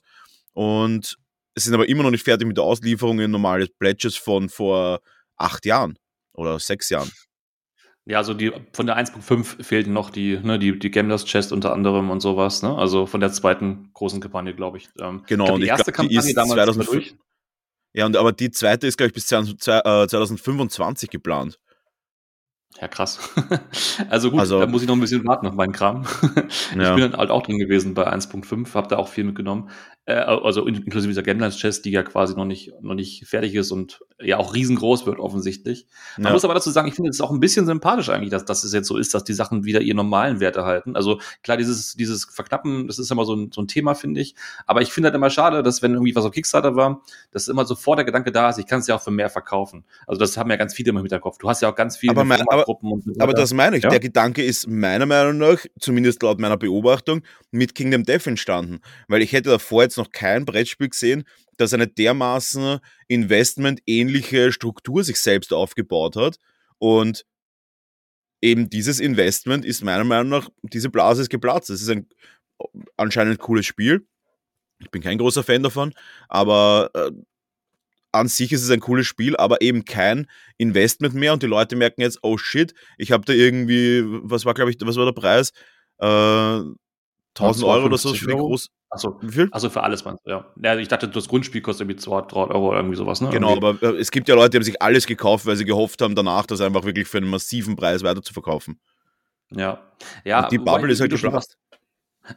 Und 0.53 1.19
es 1.55 1.65
sind 1.65 1.75
aber 1.75 1.89
immer 1.89 2.03
noch 2.03 2.11
nicht 2.11 2.25
fertig 2.25 2.47
mit 2.47 2.57
der 2.57 2.65
Auslieferung 2.65 3.21
in 3.21 3.31
normale 3.31 3.67
Pledges 3.79 4.17
von 4.17 4.49
vor 4.49 5.01
acht 5.37 5.67
Jahren 5.67 5.99
oder 6.33 6.59
sechs 6.59 6.89
Jahren. 6.91 7.11
Ja, 8.05 8.19
also 8.19 8.35
die 8.35 8.53
von 8.73 8.87
der 8.87 8.97
1.5 8.99 9.63
fehlten 9.63 9.93
noch 9.93 10.11
die, 10.11 10.37
ne, 10.39 10.59
die, 10.59 10.77
die 10.77 10.91
Gamblers 10.91 11.25
Chest 11.25 11.53
unter 11.53 11.73
anderem 11.73 12.11
und 12.11 12.21
sowas, 12.21 12.63
ne? 12.63 12.77
Also 12.77 13.07
von 13.07 13.21
der 13.21 13.31
zweiten 13.31 13.91
großen 13.95 14.21
Kampagne, 14.21 14.55
glaube 14.55 14.79
ich. 14.79 14.89
Ähm, 14.99 15.23
genau, 15.29 15.45
ich 15.45 15.49
glaub, 15.51 15.61
die 15.61 15.67
erste 15.67 15.93
glaub, 15.93 16.09
die 16.09 16.17
Kampagne 16.17 16.35
damals 16.35 16.55
2005, 16.55 17.15
Ja, 17.93 18.07
und 18.07 18.17
aber 18.17 18.33
die 18.33 18.51
zweite 18.51 18.89
ist, 18.89 18.97
glaube 18.97 19.09
ich, 19.09 19.15
bis 19.15 19.27
2025 19.27 21.09
äh, 21.09 21.13
geplant. 21.13 21.61
Ja, 22.81 22.89
krass. 22.89 23.19
also 24.09 24.31
gut, 24.31 24.41
also, 24.41 24.59
da 24.59 24.67
muss 24.67 24.83
ich 24.83 24.89
noch 24.89 24.97
ein 24.97 25.01
bisschen 25.01 25.25
warten 25.27 25.47
auf 25.47 25.55
meinen 25.55 25.73
Kram. 25.73 26.05
ich 26.73 26.77
ja. 26.77 26.95
bin 26.95 27.11
dann 27.11 27.17
halt 27.17 27.31
auch 27.31 27.43
drin 27.43 27.59
gewesen 27.59 27.95
bei 27.95 28.13
1.5, 28.13 28.75
habe 28.75 28.89
da 28.89 28.97
auch 28.97 29.09
viel 29.09 29.25
mitgenommen. 29.25 29.71
Äh, 30.05 30.15
also 30.15 30.67
inklusive 30.67 31.11
dieser 31.11 31.23
Gamblers 31.23 31.57
Chess, 31.59 31.81
die 31.81 31.93
ja 31.93 32.03
quasi 32.03 32.35
noch 32.35 32.45
nicht, 32.45 32.73
noch 32.81 32.95
nicht 32.95 33.25
fertig 33.27 33.55
ist 33.55 33.71
und 33.71 34.01
ja 34.21 34.39
auch 34.39 34.53
riesengroß 34.53 35.07
wird 35.07 35.21
offensichtlich. 35.21 35.87
Man 36.17 36.27
ja. 36.27 36.33
muss 36.33 36.45
aber 36.45 36.55
dazu 36.55 36.71
sagen, 36.71 36.89
ich 36.89 36.95
finde 36.95 37.11
es 37.11 37.21
auch 37.21 37.31
ein 37.31 37.39
bisschen 37.39 37.67
sympathisch 37.67 38.09
eigentlich, 38.09 38.31
dass, 38.31 38.45
dass 38.45 38.65
es 38.65 38.73
jetzt 38.73 38.89
so 38.89 38.97
ist, 38.97 39.15
dass 39.15 39.23
die 39.23 39.33
Sachen 39.33 39.65
wieder 39.65 39.81
ihren 39.81 39.99
normalen 39.99 40.41
Wert 40.41 40.57
erhalten. 40.57 40.97
Also 40.97 41.21
klar, 41.45 41.57
dieses, 41.57 41.95
dieses 41.95 42.25
Verknappen, 42.25 42.89
das 42.89 42.99
ist 42.99 43.13
immer 43.13 43.25
so 43.25 43.37
ein, 43.37 43.53
so 43.53 43.63
ein 43.63 43.69
Thema, 43.69 43.95
finde 43.95 44.21
ich. 44.21 44.35
Aber 44.67 44.83
ich 44.83 44.93
finde 44.93 45.09
halt 45.09 45.15
immer 45.15 45.31
schade, 45.31 45.63
dass 45.63 45.83
wenn 45.83 45.93
irgendwie 45.93 46.17
was 46.17 46.25
auf 46.25 46.33
Kickstarter 46.33 46.75
war, 46.75 47.03
dass 47.31 47.47
immer 47.47 47.65
sofort 47.65 47.99
der 47.99 48.05
Gedanke 48.05 48.33
da 48.33 48.51
ist, 48.51 48.59
ich 48.59 48.67
kann 48.67 48.81
es 48.81 48.89
ja 48.89 48.97
auch 48.97 49.03
für 49.03 49.13
mehr 49.13 49.31
verkaufen. 49.31 49.85
Also 50.09 50.19
das 50.19 50.37
haben 50.37 50.51
ja 50.51 50.57
ganz 50.57 50.75
viele 50.75 50.91
immer 50.91 50.99
im 50.99 51.07
Hinterkopf. 51.07 51.39
Du 51.39 51.49
hast 51.49 51.63
ja 51.63 51.71
auch 51.71 51.77
ganz 51.77 51.97
viele 51.97 52.17
aber, 52.17 52.25
aber, 52.63 52.79
und 52.83 53.05
so 53.05 53.13
aber 53.19 53.35
das 53.35 53.53
meine 53.53 53.77
ich. 53.77 53.85
Ja? 53.85 53.91
Der 53.91 54.01
Gedanke 54.01 54.43
ist 54.43 54.69
meiner 54.69 55.07
Meinung 55.07 55.39
nach, 55.39 55.65
zumindest 55.81 56.23
laut 56.23 56.41
meiner 56.41 56.57
Beobachtung, 56.57 57.23
mit 57.51 57.75
Kingdom 57.75 58.05
Death 58.05 58.27
entstanden. 58.27 58.81
Weil 59.09 59.23
ich 59.23 59.33
hätte 59.33 59.51
davor 59.51 59.83
jetzt 59.83 59.99
noch 59.99 60.11
kein 60.11 60.45
Brettspiel 60.45 60.89
gesehen, 60.89 61.25
das 61.57 61.75
eine 61.75 61.87
dermaßen 61.87 62.79
investmentähnliche 63.09 64.53
Struktur 64.53 65.05
sich 65.05 65.21
selbst 65.21 65.53
aufgebaut 65.53 66.17
hat. 66.17 66.37
Und 66.79 67.25
eben 68.41 68.69
dieses 68.69 69.01
Investment 69.01 69.65
ist 69.65 69.85
meiner 69.85 70.05
Meinung 70.05 70.29
nach, 70.29 70.49
diese 70.63 70.91
Blase 70.91 71.23
ist 71.23 71.31
geplatzt. 71.31 71.71
Es 71.71 71.83
ist 71.83 71.91
ein 71.91 72.09
anscheinend 72.97 73.39
cooles 73.39 73.67
Spiel. 73.67 74.07
Ich 74.81 74.91
bin 74.91 75.03
kein 75.03 75.19
großer 75.19 75.43
Fan 75.45 75.63
davon, 75.63 75.95
aber 76.29 76.91
äh, 76.95 77.13
an 78.13 78.29
sich 78.29 78.53
ist 78.53 78.63
es 78.63 78.71
ein 78.71 78.81
cooles 78.81 79.07
Spiel, 79.07 79.37
aber 79.37 79.61
eben 79.63 79.85
kein 79.85 80.27
Investment 80.59 81.15
mehr 81.15 81.33
und 81.33 81.43
die 81.43 81.47
Leute 81.47 81.77
merken 81.77 82.03
jetzt, 82.03 82.19
oh 82.23 82.37
shit, 82.37 82.75
ich 82.99 83.11
habe 83.11 83.25
da 83.25 83.33
irgendwie, 83.33 84.05
was 84.05 84.45
war 84.45 84.55
glaube 84.55 84.71
ich, 84.71 84.77
was 84.81 84.97
war 84.97 85.07
der 85.07 85.13
Preis? 85.13 85.53
Äh, 85.99 86.61
1000 87.35 87.65
Euro 87.65 87.87
oder 87.87 87.99
so 87.99 88.13
für 88.13 88.27
die 88.27 88.33
groß. 88.35 88.69
Achso, 88.91 89.19
wie 89.23 89.33
viel? 89.33 89.49
Also 89.53 89.71
für 89.71 89.83
alles, 89.83 90.05
man. 90.05 90.19
Ja. 90.27 90.45
ja. 90.63 90.77
Ich 90.77 90.89
dachte, 90.89 91.09
das 91.09 91.27
Grundspiel 91.27 91.63
kostet 91.63 91.89
irgendwie 91.89 91.99
200 91.99 92.35
Euro 92.35 92.69
oder 92.69 92.79
irgendwie 92.79 92.97
sowas, 92.97 93.23
ne? 93.23 93.31
Genau, 93.31 93.57
aber 93.57 93.83
äh, 93.83 93.99
es 93.99 94.11
gibt 94.11 94.29
ja 94.29 94.35
Leute, 94.35 94.51
die 94.51 94.57
haben 94.59 94.65
sich 94.65 94.83
alles 94.83 95.07
gekauft, 95.07 95.47
weil 95.47 95.57
sie 95.57 95.65
gehofft 95.65 96.03
haben, 96.03 96.15
danach 96.15 96.45
das 96.45 96.61
einfach 96.61 96.85
wirklich 96.85 97.09
für 97.09 97.17
einen 97.17 97.31
massiven 97.31 97.75
Preis 97.75 98.03
weiter 98.03 98.21
zu 98.21 98.35
verkaufen. 98.35 98.79
Ja. 99.51 99.81
Ja, 100.25 100.45
und 100.45 100.53
die 100.53 100.59
Bubble 100.59 100.93
ist 100.93 101.01
halt 101.01 101.11
geplatzt. 101.11 101.57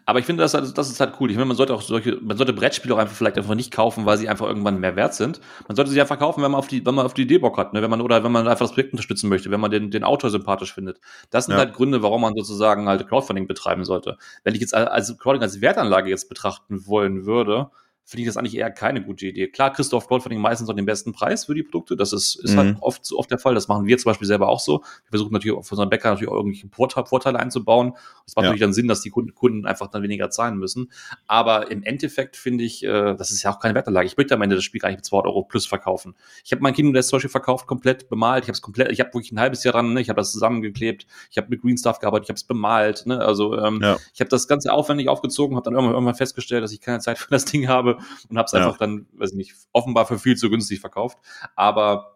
Aber 0.05 0.19
ich 0.19 0.25
finde, 0.25 0.41
das, 0.41 0.51
das 0.51 0.89
ist 0.89 0.99
halt 0.99 1.15
cool. 1.19 1.29
Ich 1.29 1.37
meine, 1.37 1.45
man 1.47 1.57
sollte 1.57 1.73
auch 1.73 1.81
solche, 1.81 2.17
man 2.21 2.37
sollte 2.37 2.53
Brettspiele 2.53 2.95
auch 2.95 2.97
einfach 2.99 3.15
vielleicht 3.15 3.37
einfach 3.37 3.53
nicht 3.53 3.71
kaufen, 3.71 4.05
weil 4.05 4.17
sie 4.17 4.27
einfach 4.27 4.47
irgendwann 4.47 4.79
mehr 4.79 4.95
wert 4.95 5.13
sind. 5.13 5.39
Man 5.67 5.75
sollte 5.75 5.91
sie 5.91 6.01
einfach 6.01 6.17
kaufen, 6.17 6.41
wenn 6.41 6.51
man 6.51 6.59
auf 6.59 6.67
die, 6.67 6.85
wenn 6.85 6.95
man 6.95 7.05
auf 7.05 7.13
die 7.13 7.23
Idee 7.23 7.37
Bock 7.37 7.57
hat, 7.57 7.73
ne? 7.73 7.81
wenn 7.81 7.89
man, 7.89 8.01
oder 8.01 8.23
wenn 8.23 8.31
man 8.31 8.47
einfach 8.47 8.65
das 8.65 8.73
Projekt 8.73 8.93
unterstützen 8.93 9.29
möchte, 9.29 9.51
wenn 9.51 9.59
man 9.59 9.71
den, 9.71 9.91
den 9.91 10.03
Autor 10.03 10.31
sympathisch 10.31 10.73
findet. 10.73 10.99
Das 11.29 11.45
sind 11.45 11.53
ja. 11.53 11.59
halt 11.59 11.73
Gründe, 11.73 12.01
warum 12.01 12.21
man 12.21 12.35
sozusagen 12.35 12.87
halt 12.87 13.07
Crowdfunding 13.07 13.47
betreiben 13.47 13.85
sollte. 13.85 14.17
Wenn 14.43 14.55
ich 14.55 14.61
jetzt 14.61 14.73
als 14.73 15.07
Crowdfunding 15.17 15.43
als 15.43 15.61
Wertanlage 15.61 16.09
jetzt 16.09 16.29
betrachten 16.29 16.87
wollen 16.87 17.25
würde, 17.25 17.69
finde 18.07 18.21
ich 18.21 18.27
das 18.27 18.37
eigentlich 18.37 18.55
eher 18.55 18.69
keine 18.69 19.03
gute 19.03 19.25
Idee. 19.25 19.47
Klar, 19.47 19.73
Christoph 19.73 20.07
Crowdfunding 20.07 20.39
meistens 20.39 20.69
auch 20.69 20.75
den 20.75 20.85
besten 20.85 21.11
Preis 21.11 21.45
für 21.45 21.55
die 21.55 21.63
Produkte. 21.63 21.95
Das 21.95 22.13
ist, 22.13 22.35
ist 22.35 22.55
halt 22.55 22.67
mhm. 22.67 22.73
halt 22.73 22.83
oft, 22.83 23.11
oft 23.13 23.31
der 23.31 23.39
Fall. 23.39 23.55
Das 23.55 23.67
machen 23.67 23.87
wir 23.87 23.97
zum 23.97 24.11
Beispiel 24.11 24.27
selber 24.27 24.47
auch 24.47 24.59
so. 24.59 24.81
Wir 24.81 25.09
versuchen 25.09 25.33
natürlich 25.33 25.65
für 25.65 25.71
unseren 25.71 25.89
Bäcker 25.89 26.11
natürlich 26.11 26.31
auch 26.31 26.35
irgendwelche 26.35 26.67
Vorteile 26.69 27.39
einzubauen. 27.39 27.93
Das 28.25 28.35
macht 28.35 28.43
ja. 28.43 28.49
natürlich 28.49 28.61
dann 28.61 28.73
Sinn, 28.73 28.87
dass 28.87 29.01
die 29.01 29.09
Kunden, 29.09 29.33
Kunden 29.33 29.65
einfach 29.65 29.87
dann 29.87 30.03
weniger 30.03 30.29
zahlen 30.29 30.57
müssen. 30.57 30.91
Aber 31.25 31.71
im 31.71 31.81
Endeffekt 31.81 32.37
finde 32.37 32.63
ich, 32.63 32.83
äh, 32.83 33.15
das 33.15 33.31
ist 33.31 33.41
ja 33.41 33.51
auch 33.51 33.59
keine 33.59 33.73
Wetterlage. 33.73 34.05
Ich 34.05 34.17
möchte 34.17 34.35
am 34.35 34.41
Ende 34.43 34.55
das 34.55 34.63
Spiel 34.63 34.79
gar 34.79 34.89
nicht 34.89 34.99
mit 34.99 35.05
200 35.05 35.27
Euro 35.27 35.43
plus 35.43 35.65
verkaufen. 35.65 36.13
Ich 36.43 36.51
habe 36.51 36.61
mein 36.61 36.75
Kingdom 36.75 36.93
Death 36.93 37.05
zum 37.05 37.17
Beispiel 37.17 37.31
verkauft, 37.31 37.65
komplett 37.65 38.07
bemalt. 38.07 38.43
Ich 38.43 38.49
habe 38.49 38.55
es 38.55 38.61
komplett, 38.61 38.91
ich 38.91 38.99
habe 38.99 39.09
wirklich 39.15 39.31
ein 39.31 39.39
halbes 39.39 39.63
Jahr 39.63 39.73
dran, 39.73 39.93
ne? 39.93 40.01
ich 40.01 40.09
habe 40.09 40.21
das 40.21 40.31
zusammengeklebt. 40.31 41.07
Ich 41.31 41.37
habe 41.39 41.47
mit 41.49 41.59
Green 41.63 41.77
Stuff 41.77 41.97
gearbeitet, 41.97 42.25
ich 42.25 42.29
habe 42.29 42.37
es 42.37 42.43
bemalt. 42.43 43.07
Ne? 43.07 43.19
Also 43.19 43.57
ähm, 43.57 43.79
ja. 43.81 43.97
ich 44.13 44.19
habe 44.19 44.29
das 44.29 44.47
Ganze 44.47 44.71
aufwendig 44.71 45.09
aufgezogen, 45.09 45.55
habe 45.55 45.63
dann 45.63 45.73
irgendwann, 45.73 45.95
irgendwann 45.95 46.13
festgestellt, 46.13 46.63
dass 46.63 46.71
ich 46.71 46.81
keine 46.81 46.99
Zeit 46.99 47.17
für 47.17 47.31
das 47.31 47.45
Ding 47.45 47.67
habe 47.67 47.94
und 48.29 48.38
habe 48.38 48.45
es 48.45 48.51
ja. 48.51 48.60
einfach 48.60 48.77
dann, 48.77 49.08
weiß 49.13 49.31
ich 49.31 49.38
nicht, 49.38 49.55
offenbar 49.71 50.05
für 50.05 50.19
viel 50.19 50.36
zu 50.36 50.49
günstig 50.49 50.79
verkauft. 50.79 51.17
Aber 51.55 52.15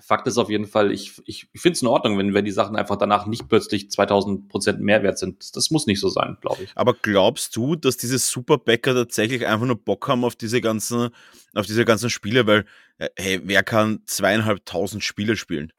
Fakt 0.00 0.26
ist 0.26 0.38
auf 0.38 0.48
jeden 0.48 0.66
Fall, 0.66 0.92
ich, 0.92 1.20
ich, 1.26 1.48
ich 1.52 1.60
finde 1.60 1.74
es 1.74 1.82
in 1.82 1.88
Ordnung, 1.88 2.18
wenn, 2.18 2.32
wenn 2.32 2.44
die 2.44 2.50
Sachen 2.50 2.76
einfach 2.76 2.96
danach 2.96 3.26
nicht 3.26 3.48
plötzlich 3.48 3.90
2000 3.90 4.48
Prozent 4.48 4.80
Mehrwert 4.80 5.18
sind. 5.18 5.54
Das 5.56 5.70
muss 5.70 5.86
nicht 5.86 6.00
so 6.00 6.08
sein, 6.08 6.38
glaube 6.40 6.64
ich. 6.64 6.72
Aber 6.74 6.94
glaubst 6.94 7.54
du, 7.56 7.76
dass 7.76 7.96
diese 7.96 8.18
Superbäcker 8.18 8.94
tatsächlich 8.94 9.46
einfach 9.46 9.66
nur 9.66 9.76
Bock 9.76 10.08
haben 10.08 10.24
auf 10.24 10.36
diese 10.36 10.60
ganzen, 10.60 11.10
auf 11.54 11.66
diese 11.66 11.84
ganzen 11.84 12.10
Spiele? 12.10 12.46
Weil, 12.46 12.64
äh, 12.98 13.08
hey, 13.16 13.40
wer 13.44 13.62
kann 13.62 14.00
zweieinhalbtausend 14.06 15.04
Spiele 15.04 15.36
spielen? 15.36 15.72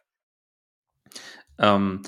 Ähm, 1.57 2.01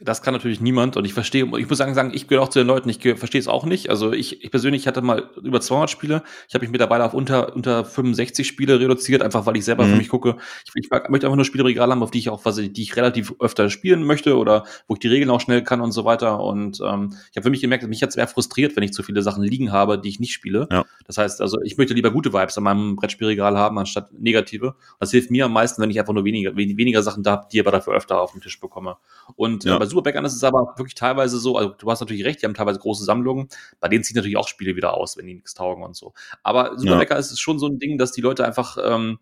das 0.00 0.20
kann 0.20 0.34
natürlich 0.34 0.60
niemand 0.60 0.96
und 0.98 1.06
ich 1.06 1.14
verstehe, 1.14 1.44
ich 1.58 1.68
muss 1.68 1.78
sagen, 1.78 2.10
ich 2.12 2.28
gehöre 2.28 2.42
auch 2.42 2.48
zu 2.50 2.58
den 2.58 2.68
Leuten, 2.68 2.88
ich 2.90 3.00
verstehe 3.00 3.40
es 3.40 3.48
auch 3.48 3.64
nicht. 3.64 3.88
Also 3.88 4.12
ich, 4.12 4.44
ich 4.44 4.50
persönlich 4.50 4.86
hatte 4.86 5.00
mal 5.00 5.30
über 5.42 5.60
200 5.60 5.88
Spiele. 5.88 6.22
Ich 6.48 6.54
habe 6.54 6.64
mich 6.64 6.70
mittlerweile 6.70 7.04
auf 7.04 7.14
unter, 7.14 7.56
unter 7.56 7.84
65 7.84 8.46
Spiele 8.46 8.78
reduziert, 8.78 9.22
einfach 9.22 9.46
weil 9.46 9.56
ich 9.56 9.64
selber 9.64 9.84
mhm. 9.84 9.92
für 9.92 9.96
mich 9.96 10.08
gucke. 10.10 10.36
Ich, 10.66 10.72
ich, 10.74 10.90
möchte 10.90 11.26
einfach 11.26 11.36
nur 11.36 11.44
Spiele 11.46 11.62
im 11.62 11.68
Regal 11.68 11.90
haben, 11.90 12.02
auf 12.02 12.10
die 12.10 12.18
ich 12.18 12.28
auch, 12.28 12.44
was, 12.44 12.56
die 12.56 12.82
ich 12.82 12.96
relativ 12.96 13.34
öfter 13.40 13.70
spielen 13.70 14.04
möchte 14.04 14.36
oder 14.36 14.64
wo 14.86 14.94
ich 14.94 15.00
die 15.00 15.08
Regeln 15.08 15.30
auch 15.30 15.40
schnell 15.40 15.62
kann 15.62 15.80
und 15.80 15.92
so 15.92 16.04
weiter. 16.04 16.40
Und 16.40 16.78
ähm, 16.84 17.14
ich 17.30 17.36
habe 17.36 17.44
für 17.44 17.50
mich 17.50 17.62
gemerkt, 17.62 17.86
mich 17.88 18.02
hat 18.02 18.10
es 18.10 18.16
eher 18.16 18.28
frustriert, 18.28 18.76
wenn 18.76 18.82
ich 18.82 18.92
zu 18.92 19.02
viele 19.02 19.22
Sachen 19.22 19.42
liegen 19.42 19.72
habe, 19.72 19.98
die 19.98 20.10
ich 20.10 20.20
nicht 20.20 20.34
spiele. 20.34 20.68
Ja. 20.70 20.84
Das 21.06 21.16
heißt, 21.16 21.40
also 21.40 21.58
ich 21.62 21.78
möchte 21.78 21.94
lieber 21.94 22.10
gute 22.10 22.34
Vibes 22.34 22.58
an 22.58 22.64
meinem 22.64 22.96
Brettspielregal 22.96 23.56
haben, 23.56 23.78
anstatt 23.78 24.12
negative. 24.12 24.74
Das 25.00 25.10
hilft 25.10 25.30
mir 25.30 25.46
am 25.46 25.52
meisten, 25.54 25.80
wenn 25.80 25.90
ich 25.90 25.98
einfach 25.98 26.12
nur 26.12 26.26
weniger, 26.26 26.54
weniger 26.54 27.02
Sachen 27.02 27.22
da 27.22 27.32
habe, 27.32 27.46
die 27.50 27.60
aber 27.60 27.70
dafür 27.70 27.94
öfter 27.94 28.20
auf 28.20 28.32
den 28.32 28.42
Tisch 28.42 28.60
bekomme. 28.60 28.96
Und 29.36 29.64
ja. 29.64 29.85
Bei 29.86 29.90
Superbackern 29.90 30.24
ist 30.24 30.34
es 30.34 30.44
aber 30.44 30.74
wirklich 30.76 30.94
teilweise 30.94 31.38
so, 31.38 31.56
also 31.56 31.70
du 31.70 31.90
hast 31.90 32.00
natürlich 32.00 32.24
recht, 32.24 32.42
die 32.42 32.46
haben 32.46 32.54
teilweise 32.54 32.78
große 32.78 33.04
Sammlungen, 33.04 33.48
bei 33.80 33.88
denen 33.88 34.04
ziehen 34.04 34.16
natürlich 34.16 34.36
auch 34.36 34.48
Spiele 34.48 34.76
wieder 34.76 34.94
aus, 34.94 35.16
wenn 35.16 35.26
die 35.26 35.34
nichts 35.34 35.54
taugen 35.54 35.84
und 35.84 35.96
so. 35.96 36.12
Aber 36.42 36.78
Superbacker 36.78 37.14
ja. 37.14 37.20
ist 37.20 37.30
es 37.30 37.40
schon 37.40 37.58
so 37.58 37.66
ein 37.66 37.78
Ding, 37.78 37.98
dass 37.98 38.12
die 38.12 38.20
Leute 38.20 38.44
einfach, 38.44 38.76
ähm, 38.82 39.18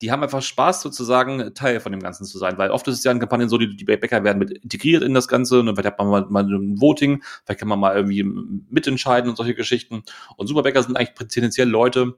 die 0.00 0.12
haben 0.12 0.22
einfach 0.22 0.42
Spaß 0.42 0.82
sozusagen, 0.82 1.54
Teil 1.54 1.80
von 1.80 1.92
dem 1.92 2.00
Ganzen 2.00 2.24
zu 2.24 2.38
sein, 2.38 2.56
weil 2.58 2.70
oft 2.70 2.86
ist 2.88 2.98
es 2.98 3.04
ja 3.04 3.10
in 3.10 3.18
Kampagnen 3.18 3.48
so, 3.48 3.58
die, 3.58 3.76
die 3.76 3.84
Bäcker 3.84 4.22
werden 4.22 4.38
mit 4.38 4.50
integriert 4.50 5.02
in 5.02 5.14
das 5.14 5.28
Ganze 5.28 5.60
und 5.60 5.66
vielleicht 5.66 5.86
hat 5.86 5.98
man 5.98 6.08
mal, 6.08 6.26
mal 6.28 6.44
ein 6.44 6.80
Voting, 6.80 7.22
vielleicht 7.44 7.60
kann 7.60 7.68
man 7.68 7.80
mal 7.80 7.96
irgendwie 7.96 8.22
mitentscheiden 8.22 9.28
und 9.30 9.36
solche 9.36 9.54
Geschichten. 9.54 10.02
Und 10.36 10.46
Superbäcker 10.46 10.82
sind 10.82 10.96
eigentlich 10.96 11.28
tendenziell 11.28 11.68
Leute, 11.68 12.14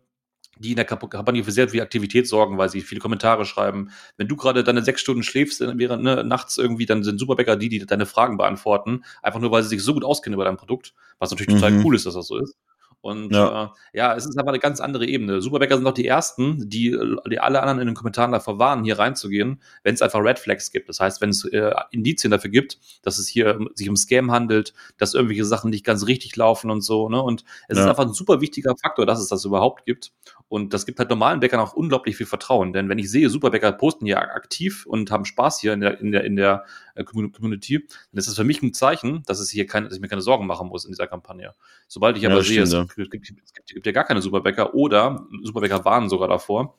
die 0.60 0.70
in 0.70 0.76
der 0.76 0.84
Kampagne 0.84 1.42
für 1.42 1.52
sehr 1.52 1.70
viel 1.70 1.80
Aktivität 1.80 2.28
sorgen, 2.28 2.58
weil 2.58 2.68
sie 2.68 2.82
viele 2.82 3.00
Kommentare 3.00 3.46
schreiben. 3.46 3.90
Wenn 4.18 4.28
du 4.28 4.36
gerade 4.36 4.62
deine 4.62 4.82
sechs 4.82 5.00
Stunden 5.00 5.22
schläfst, 5.22 5.60
während 5.60 6.02
ne, 6.02 6.22
nachts 6.22 6.58
irgendwie, 6.58 6.86
dann 6.86 7.02
sind 7.02 7.18
Superbäcker 7.18 7.56
die, 7.56 7.70
die 7.70 7.86
deine 7.86 8.06
Fragen 8.06 8.36
beantworten, 8.36 9.04
einfach 9.22 9.40
nur, 9.40 9.50
weil 9.50 9.62
sie 9.62 9.70
sich 9.70 9.82
so 9.82 9.94
gut 9.94 10.04
auskennen 10.04 10.34
über 10.34 10.44
dein 10.44 10.58
Produkt, 10.58 10.94
was 11.18 11.30
natürlich 11.30 11.54
mhm. 11.54 11.60
total 11.60 11.84
cool 11.84 11.96
ist, 11.96 12.04
dass 12.04 12.14
das 12.14 12.26
so 12.26 12.38
ist. 12.38 12.56
Und 13.02 13.32
ja. 13.32 13.64
Äh, 13.64 13.98
ja, 13.98 14.14
es 14.14 14.26
ist 14.26 14.38
aber 14.38 14.50
eine 14.50 14.58
ganz 14.58 14.80
andere 14.80 15.06
Ebene. 15.06 15.40
Superbäcker 15.40 15.76
sind 15.76 15.86
auch 15.86 15.94
die 15.94 16.06
ersten, 16.06 16.68
die, 16.68 16.96
die 17.30 17.38
alle 17.38 17.60
anderen 17.60 17.78
in 17.80 17.86
den 17.86 17.94
Kommentaren 17.94 18.32
davor 18.32 18.58
warnen, 18.58 18.84
hier 18.84 18.98
reinzugehen, 18.98 19.62
wenn 19.82 19.94
es 19.94 20.02
einfach 20.02 20.20
Red 20.20 20.38
Flags 20.38 20.70
gibt. 20.70 20.88
Das 20.88 21.00
heißt, 21.00 21.20
wenn 21.20 21.30
es 21.30 21.44
äh, 21.44 21.72
Indizien 21.92 22.30
dafür 22.30 22.50
gibt, 22.50 22.78
dass 23.02 23.18
es 23.18 23.26
hier 23.26 23.58
sich 23.74 23.88
um 23.88 23.96
Scam 23.96 24.30
handelt, 24.30 24.74
dass 24.98 25.14
irgendwelche 25.14 25.44
Sachen 25.44 25.70
nicht 25.70 25.84
ganz 25.84 26.06
richtig 26.06 26.36
laufen 26.36 26.70
und 26.70 26.82
so. 26.82 27.08
Ne? 27.08 27.22
Und 27.22 27.44
es 27.68 27.78
ja. 27.78 27.84
ist 27.84 27.90
einfach 27.90 28.06
ein 28.06 28.12
super 28.12 28.40
wichtiger 28.40 28.74
Faktor, 28.82 29.06
dass 29.06 29.20
es 29.20 29.28
das 29.28 29.44
überhaupt 29.44 29.86
gibt. 29.86 30.12
Und 30.48 30.74
das 30.74 30.84
gibt 30.84 30.98
halt 30.98 31.08
normalen 31.08 31.40
Bäckern 31.40 31.60
auch 31.60 31.74
unglaublich 31.74 32.16
viel 32.16 32.26
Vertrauen. 32.26 32.72
Denn 32.72 32.88
wenn 32.88 32.98
ich 32.98 33.10
sehe, 33.10 33.30
Superbäcker 33.30 33.70
posten 33.72 34.04
hier 34.04 34.18
aktiv 34.18 34.84
und 34.84 35.10
haben 35.10 35.24
Spaß 35.24 35.60
hier 35.60 35.72
in 35.72 35.80
der, 35.80 36.00
in 36.00 36.10
der, 36.10 36.24
in 36.24 36.36
der 36.36 36.64
äh, 36.96 37.04
Community, 37.04 37.86
dann 38.12 38.18
ist 38.18 38.26
das 38.26 38.34
für 38.34 38.44
mich 38.44 38.60
ein 38.60 38.74
Zeichen, 38.74 39.22
dass 39.26 39.38
es 39.38 39.48
hier 39.48 39.66
keine, 39.66 39.86
dass 39.86 39.96
ich 39.96 40.02
mir 40.02 40.08
keine 40.08 40.22
Sorgen 40.22 40.46
machen 40.46 40.68
muss 40.68 40.84
in 40.84 40.90
dieser 40.90 41.06
Kampagne. 41.06 41.54
Sobald 41.86 42.16
ich 42.18 42.26
aber 42.26 42.36
ja, 42.36 42.42
sehe, 42.42 42.66
stimmt, 42.66 42.89
es, 42.98 43.10
gibt, 43.10 43.30
es, 43.30 43.52
gibt, 43.52 43.68
es 43.70 43.74
gibt 43.74 43.86
ja 43.86 43.92
gar 43.92 44.04
keine 44.04 44.22
Superbäcker 44.22 44.74
oder 44.74 45.26
Superbäcker 45.42 45.84
warnen 45.84 46.08
sogar 46.08 46.28
davor, 46.28 46.78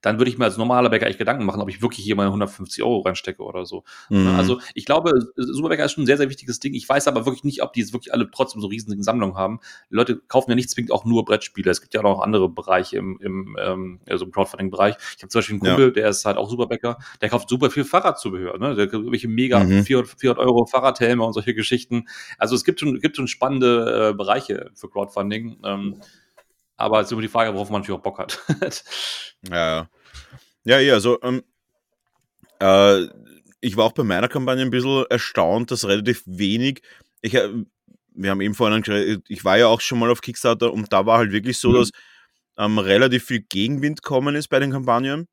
dann 0.00 0.18
würde 0.18 0.30
ich 0.30 0.38
mir 0.38 0.44
als 0.44 0.56
normaler 0.56 0.90
Bäcker 0.90 1.06
echt 1.06 1.18
Gedanken 1.18 1.44
machen, 1.44 1.60
ob 1.60 1.68
ich 1.68 1.82
wirklich 1.82 2.04
hier 2.04 2.16
mal 2.16 2.26
150 2.26 2.82
Euro 2.82 3.00
reinstecke 3.00 3.42
oder 3.42 3.66
so. 3.66 3.84
Mhm. 4.08 4.28
Also 4.28 4.60
ich 4.74 4.84
glaube, 4.84 5.12
Superbäcker 5.36 5.84
ist 5.84 5.92
schon 5.92 6.04
ein 6.04 6.06
sehr, 6.06 6.16
sehr 6.16 6.30
wichtiges 6.30 6.60
Ding. 6.60 6.74
Ich 6.74 6.88
weiß 6.88 7.08
aber 7.08 7.26
wirklich 7.26 7.44
nicht, 7.44 7.62
ob 7.62 7.72
die 7.72 7.80
jetzt 7.80 7.92
wirklich 7.92 8.12
alle 8.12 8.30
trotzdem 8.30 8.60
so 8.60 8.68
riesige 8.68 9.02
Sammlungen 9.02 9.36
haben. 9.36 9.60
Die 9.90 9.94
Leute 9.94 10.20
kaufen 10.28 10.50
ja 10.50 10.54
nicht 10.54 10.70
zwingend 10.70 10.92
auch 10.92 11.04
nur 11.04 11.24
Brettspiele. 11.24 11.70
Es 11.70 11.80
gibt 11.80 11.94
ja 11.94 12.00
auch 12.00 12.04
noch 12.04 12.20
andere 12.20 12.48
Bereiche 12.48 12.96
im, 12.96 13.18
im, 13.20 13.56
ähm, 13.60 14.00
also 14.08 14.24
im 14.24 14.32
Crowdfunding-Bereich. 14.32 14.96
Ich 15.16 15.22
habe 15.22 15.28
zum 15.28 15.38
Beispiel 15.40 15.54
einen 15.54 15.60
Kumpel, 15.60 15.84
ja. 15.86 15.90
der 15.90 16.08
ist 16.10 16.24
halt 16.24 16.36
auch 16.36 16.48
Superbäcker, 16.48 16.98
der 17.20 17.28
kauft 17.28 17.48
super 17.48 17.70
viel 17.70 17.84
Fahrradzubehör. 17.84 18.58
Ne? 18.58 18.74
Der 18.74 18.88
kauft 18.88 19.10
welche 19.10 19.28
mega 19.28 19.62
mhm. 19.62 19.84
400, 19.84 20.20
400 20.20 20.46
Euro 20.46 20.66
Fahrradhelme 20.66 21.24
und 21.24 21.32
solche 21.32 21.54
Geschichten. 21.54 22.06
Also 22.38 22.54
es 22.54 22.64
gibt 22.64 22.80
schon, 22.80 23.00
gibt 23.00 23.16
schon 23.16 23.28
spannende 23.28 24.10
äh, 24.10 24.14
Bereiche 24.14 24.70
für 24.74 24.88
Crowdfunding. 24.88 25.58
Ähm, 25.64 25.96
aber 26.82 27.00
es 27.00 27.06
ist 27.06 27.12
immer 27.12 27.22
die 27.22 27.28
Frage, 27.28 27.54
worauf 27.54 27.70
man 27.70 27.80
natürlich 27.80 27.98
auch 27.98 28.02
Bock 28.02 28.18
hat. 28.18 28.40
ja, 29.48 29.88
ja, 30.64 30.78
ja, 30.80 30.94
also 30.94 31.18
ähm, 31.22 31.42
äh, 32.60 33.06
ich 33.60 33.76
war 33.76 33.84
auch 33.84 33.92
bei 33.92 34.02
meiner 34.02 34.28
Kampagne 34.28 34.62
ein 34.62 34.70
bisschen 34.70 35.06
erstaunt, 35.08 35.70
dass 35.70 35.86
relativ 35.86 36.22
wenig, 36.26 36.82
ich, 37.20 37.34
äh, 37.34 37.48
wir 38.14 38.30
haben 38.30 38.40
eben 38.40 38.54
vorhin 38.54 38.82
geredet, 38.82 39.24
ich 39.28 39.44
war 39.44 39.58
ja 39.58 39.68
auch 39.68 39.80
schon 39.80 40.00
mal 40.00 40.10
auf 40.10 40.20
Kickstarter 40.20 40.72
und 40.72 40.92
da 40.92 41.06
war 41.06 41.18
halt 41.18 41.32
wirklich 41.32 41.58
so, 41.58 41.70
mhm. 41.70 41.74
dass 41.74 41.90
ähm, 42.58 42.78
relativ 42.78 43.24
viel 43.24 43.40
Gegenwind 43.40 44.02
kommen 44.02 44.34
ist 44.34 44.48
bei 44.48 44.58
den 44.58 44.72
Kampagnen. 44.72 45.28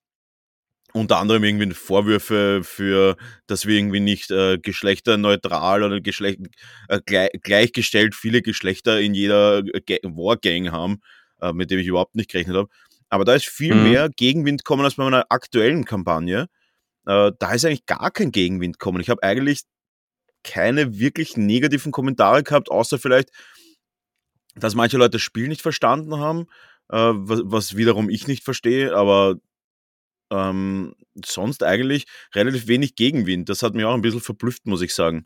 Unter 0.91 1.17
anderem 1.17 1.43
irgendwie 1.43 1.71
Vorwürfe 1.71 2.61
für, 2.63 3.15
dass 3.45 3.67
wir 3.67 3.77
irgendwie 3.77 3.99
nicht 3.99 4.31
äh, 4.31 4.57
geschlechterneutral 4.57 5.83
oder 5.83 6.01
geschlecht, 6.01 6.39
äh, 6.87 6.99
gleich, 7.05 7.29
gleichgestellt 7.43 8.15
viele 8.15 8.41
Geschlechter 8.41 8.99
in 8.99 9.13
jeder 9.13 9.61
Wargang 9.61 10.71
haben 10.71 11.01
äh, 11.41 11.53
mit 11.53 11.71
dem 11.71 11.79
ich 11.79 11.87
überhaupt 11.87 12.15
nicht 12.15 12.31
gerechnet 12.31 12.57
habe. 12.57 12.69
Aber 13.09 13.25
da 13.25 13.33
ist 13.33 13.47
viel 13.47 13.73
mhm. 13.73 13.83
mehr 13.83 14.09
Gegenwind 14.09 14.63
kommen 14.63 14.85
als 14.85 14.95
bei 14.95 15.03
meiner 15.03 15.25
aktuellen 15.29 15.85
Kampagne. 15.85 16.47
Äh, 17.05 17.31
da 17.39 17.53
ist 17.53 17.65
eigentlich 17.65 17.85
gar 17.85 18.11
kein 18.11 18.31
Gegenwind 18.31 18.79
kommen. 18.79 19.01
Ich 19.01 19.09
habe 19.09 19.23
eigentlich 19.23 19.61
keine 20.43 20.99
wirklich 20.99 21.37
negativen 21.37 21.91
Kommentare 21.91 22.43
gehabt, 22.43 22.69
außer 22.71 22.99
vielleicht, 22.99 23.29
dass 24.55 24.75
manche 24.75 24.97
Leute 24.97 25.11
das 25.11 25.21
Spiel 25.21 25.47
nicht 25.47 25.61
verstanden 25.61 26.17
haben, 26.17 26.47
äh, 26.89 26.97
was, 26.97 27.41
was, 27.43 27.75
wiederum 27.75 28.09
ich 28.09 28.27
nicht 28.27 28.43
verstehe, 28.43 28.95
aber 28.95 29.35
ähm, 30.31 30.95
sonst 31.25 31.63
eigentlich 31.63 32.05
relativ 32.35 32.67
wenig 32.67 32.95
Gegenwind. 32.95 33.49
Das 33.49 33.63
hat 33.63 33.73
mich 33.73 33.85
auch 33.85 33.93
ein 33.93 34.01
bisschen 34.01 34.21
verblüfft, 34.21 34.65
muss 34.65 34.81
ich 34.81 34.93
sagen. 34.93 35.25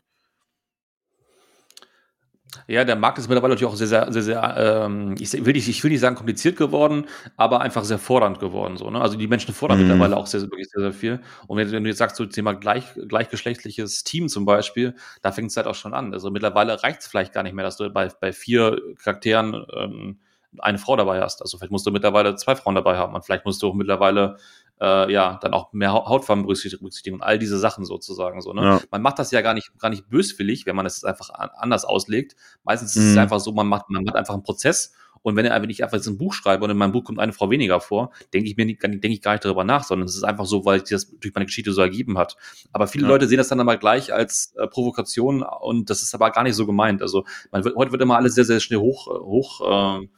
Ja, 2.66 2.84
der 2.84 2.96
Markt 2.96 3.18
ist 3.18 3.28
mittlerweile 3.28 3.54
natürlich 3.54 3.72
auch 3.72 3.76
sehr, 3.76 3.86
sehr, 3.86 4.12
sehr, 4.12 4.22
sehr 4.22 4.84
ähm, 4.86 5.14
ich, 5.18 5.32
will 5.32 5.52
nicht, 5.52 5.68
ich 5.68 5.82
will 5.82 5.90
nicht 5.90 6.00
sagen 6.00 6.16
kompliziert 6.16 6.56
geworden, 6.56 7.06
aber 7.36 7.60
einfach 7.60 7.84
sehr 7.84 7.98
fordernd 7.98 8.40
geworden. 8.40 8.76
So, 8.76 8.90
ne? 8.90 9.00
Also 9.00 9.16
die 9.16 9.26
Menschen 9.26 9.54
fordern 9.54 9.78
mhm. 9.78 9.88
mittlerweile 9.88 10.16
auch 10.16 10.26
sehr, 10.26 10.42
wirklich 10.42 10.68
sehr, 10.70 10.82
sehr 10.82 10.92
viel. 10.92 11.20
Und 11.46 11.58
wenn, 11.58 11.70
wenn 11.72 11.84
du 11.84 11.90
jetzt 11.90 11.98
sagst, 11.98 12.16
so 12.16 12.26
Thema 12.26 12.54
gleich, 12.54 12.84
gleichgeschlechtliches 13.08 14.04
Team 14.04 14.28
zum 14.28 14.44
Beispiel, 14.44 14.94
da 15.22 15.32
fängt 15.32 15.50
es 15.50 15.56
halt 15.56 15.66
auch 15.66 15.74
schon 15.74 15.94
an. 15.94 16.12
Also 16.12 16.30
mittlerweile 16.30 16.82
reicht 16.82 17.00
es 17.00 17.06
vielleicht 17.06 17.32
gar 17.32 17.42
nicht 17.42 17.54
mehr, 17.54 17.64
dass 17.64 17.76
du 17.76 17.90
bei, 17.90 18.08
bei 18.20 18.32
vier 18.32 18.80
Charakteren 19.02 19.64
ähm, 19.76 20.18
eine 20.58 20.78
Frau 20.78 20.96
dabei 20.96 21.20
hast. 21.20 21.42
Also 21.42 21.58
vielleicht 21.58 21.72
musst 21.72 21.86
du 21.86 21.90
mittlerweile 21.90 22.36
zwei 22.36 22.56
Frauen 22.56 22.74
dabei 22.74 22.96
haben 22.96 23.14
und 23.14 23.24
vielleicht 23.24 23.44
musst 23.44 23.62
du 23.62 23.68
auch 23.68 23.74
mittlerweile 23.74 24.36
äh, 24.80 25.12
ja, 25.12 25.38
dann 25.40 25.54
auch 25.54 25.72
mehr 25.72 25.92
Hautfarben 25.92 26.44
berücksichtigen 26.44 27.14
und 27.14 27.22
all 27.22 27.38
diese 27.38 27.58
Sachen 27.58 27.84
sozusagen 27.84 28.40
so. 28.40 28.52
Ne? 28.52 28.62
Ja. 28.62 28.80
Man 28.90 29.02
macht 29.02 29.18
das 29.18 29.30
ja 29.30 29.40
gar 29.40 29.54
nicht, 29.54 29.70
gar 29.78 29.90
nicht 29.90 30.08
böswillig, 30.08 30.66
wenn 30.66 30.76
man 30.76 30.86
es 30.86 31.04
einfach 31.04 31.30
anders 31.30 31.84
auslegt. 31.84 32.36
Meistens 32.64 32.94
mhm. 32.96 33.02
ist 33.02 33.08
es 33.08 33.12
mhm. 33.14 33.20
einfach 33.20 33.40
so, 33.40 33.52
man 33.52 33.66
macht, 33.66 33.90
man 33.90 34.04
macht 34.04 34.16
einfach 34.16 34.34
einen 34.34 34.42
Prozess 34.42 34.92
und 35.24 35.36
wenn, 35.36 35.46
wenn 35.46 35.70
ich 35.70 35.82
einfach 35.82 35.96
jetzt 35.96 36.06
ein 36.06 36.18
Buch 36.18 36.34
schreibe 36.34 36.64
und 36.64 36.70
in 36.70 36.76
meinem 36.76 36.92
Buch 36.92 37.02
kommt 37.02 37.18
eine 37.18 37.32
Frau 37.32 37.48
weniger 37.48 37.80
vor, 37.80 38.12
denke 38.34 38.46
ich 38.48 38.58
mir 38.58 38.66
nicht, 38.66 38.82
denke 38.82 39.08
ich 39.08 39.22
gar 39.22 39.32
nicht 39.32 39.44
darüber 39.44 39.64
nach, 39.64 39.82
sondern 39.82 40.06
es 40.06 40.14
ist 40.14 40.22
einfach 40.22 40.44
so, 40.44 40.66
weil 40.66 40.80
sich 40.80 40.90
das 40.90 41.18
durch 41.18 41.34
meine 41.34 41.46
Geschichte 41.46 41.72
so 41.72 41.80
ergeben 41.80 42.18
hat. 42.18 42.36
Aber 42.74 42.86
viele 42.86 43.04
ja. 43.04 43.08
Leute 43.08 43.26
sehen 43.26 43.38
das 43.38 43.48
dann 43.48 43.58
aber 43.58 43.78
gleich 43.78 44.12
als 44.12 44.54
äh, 44.56 44.66
Provokation 44.66 45.42
und 45.42 45.88
das 45.88 46.02
ist 46.02 46.14
aber 46.14 46.30
gar 46.30 46.42
nicht 46.42 46.56
so 46.56 46.66
gemeint. 46.66 47.00
Also 47.00 47.24
man 47.52 47.64
wird, 47.64 47.74
heute 47.74 47.90
wird 47.90 48.02
immer 48.02 48.16
alles 48.16 48.34
sehr, 48.34 48.44
sehr 48.44 48.60
schnell 48.60 48.80
hoch, 48.80 49.08
äh, 49.08 49.18
hoch 49.18 50.02
äh, 50.02 50.08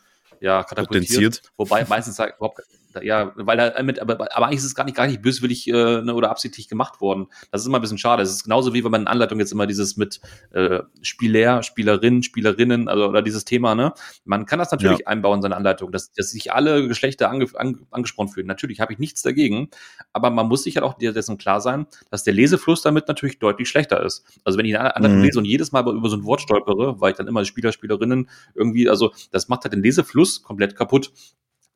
ja, 0.40 0.64
katapultiert. 0.64 1.40
Wobei 1.56 1.84
meistens 1.84 2.18
halt 2.18 2.34
überhaupt 2.36 2.62
Ja, 3.02 3.32
weil 3.36 3.58
er 3.58 3.82
mit, 3.82 4.00
aber, 4.00 4.14
aber 4.14 4.46
eigentlich 4.46 4.58
ist 4.58 4.64
es 4.64 4.74
gar 4.74 4.84
nicht, 4.84 4.96
gar 4.96 5.06
nicht 5.06 5.22
böswillig 5.22 5.68
äh, 5.68 6.02
ne, 6.02 6.14
oder 6.14 6.30
absichtlich 6.30 6.68
gemacht 6.68 7.00
worden. 7.00 7.26
Das 7.50 7.62
ist 7.62 7.66
immer 7.66 7.78
ein 7.78 7.80
bisschen 7.80 7.98
schade. 7.98 8.22
Es 8.22 8.30
ist 8.30 8.44
genauso 8.44 8.74
wie 8.74 8.84
wenn 8.84 8.90
man 8.90 9.02
in 9.02 9.06
Anleitung 9.06 9.38
jetzt 9.38 9.52
immer 9.52 9.66
dieses 9.66 9.96
mit 9.96 10.20
äh, 10.52 10.80
Spieler, 11.02 11.62
Spielerinnen, 11.62 12.22
Spielerinnen, 12.22 12.88
also 12.88 13.06
oder 13.08 13.22
dieses 13.22 13.44
Thema, 13.44 13.74
ne? 13.74 13.92
Man 14.24 14.46
kann 14.46 14.58
das 14.58 14.70
natürlich 14.70 15.00
ja. 15.00 15.06
einbauen 15.06 15.38
in 15.38 15.42
seine 15.42 15.56
Anleitung, 15.56 15.92
dass, 15.92 16.12
dass 16.12 16.30
sich 16.30 16.52
alle 16.52 16.86
Geschlechter 16.88 17.30
ange, 17.30 17.46
an, 17.54 17.86
angesprochen 17.90 18.28
fühlen. 18.28 18.46
Natürlich 18.46 18.80
habe 18.80 18.92
ich 18.92 18.98
nichts 18.98 19.22
dagegen, 19.22 19.68
aber 20.12 20.30
man 20.30 20.48
muss 20.48 20.62
sich 20.64 20.76
halt 20.76 20.84
auch 20.84 20.94
dessen 20.98 21.38
klar 21.38 21.60
sein, 21.60 21.86
dass 22.10 22.24
der 22.24 22.34
Lesefluss 22.34 22.82
damit 22.82 23.08
natürlich 23.08 23.38
deutlich 23.38 23.68
schlechter 23.68 24.02
ist. 24.04 24.24
Also 24.44 24.58
wenn 24.58 24.66
ich 24.66 24.76
eine 24.76 24.96
Anleitung 24.96 25.18
mhm. 25.18 25.24
lese 25.24 25.38
und 25.38 25.44
jedes 25.44 25.72
Mal 25.72 25.86
über 25.86 26.08
so 26.08 26.16
ein 26.16 26.24
Wort 26.24 26.40
stolpere, 26.40 27.00
weil 27.00 27.12
ich 27.12 27.16
dann 27.16 27.28
immer 27.28 27.44
Spieler, 27.44 27.72
Spielerinnen 27.72 28.28
irgendwie, 28.54 28.88
also 28.88 29.12
das 29.30 29.48
macht 29.48 29.64
halt 29.64 29.74
den 29.74 29.82
Lesefluss 29.82 30.42
komplett 30.42 30.76
kaputt. 30.76 31.12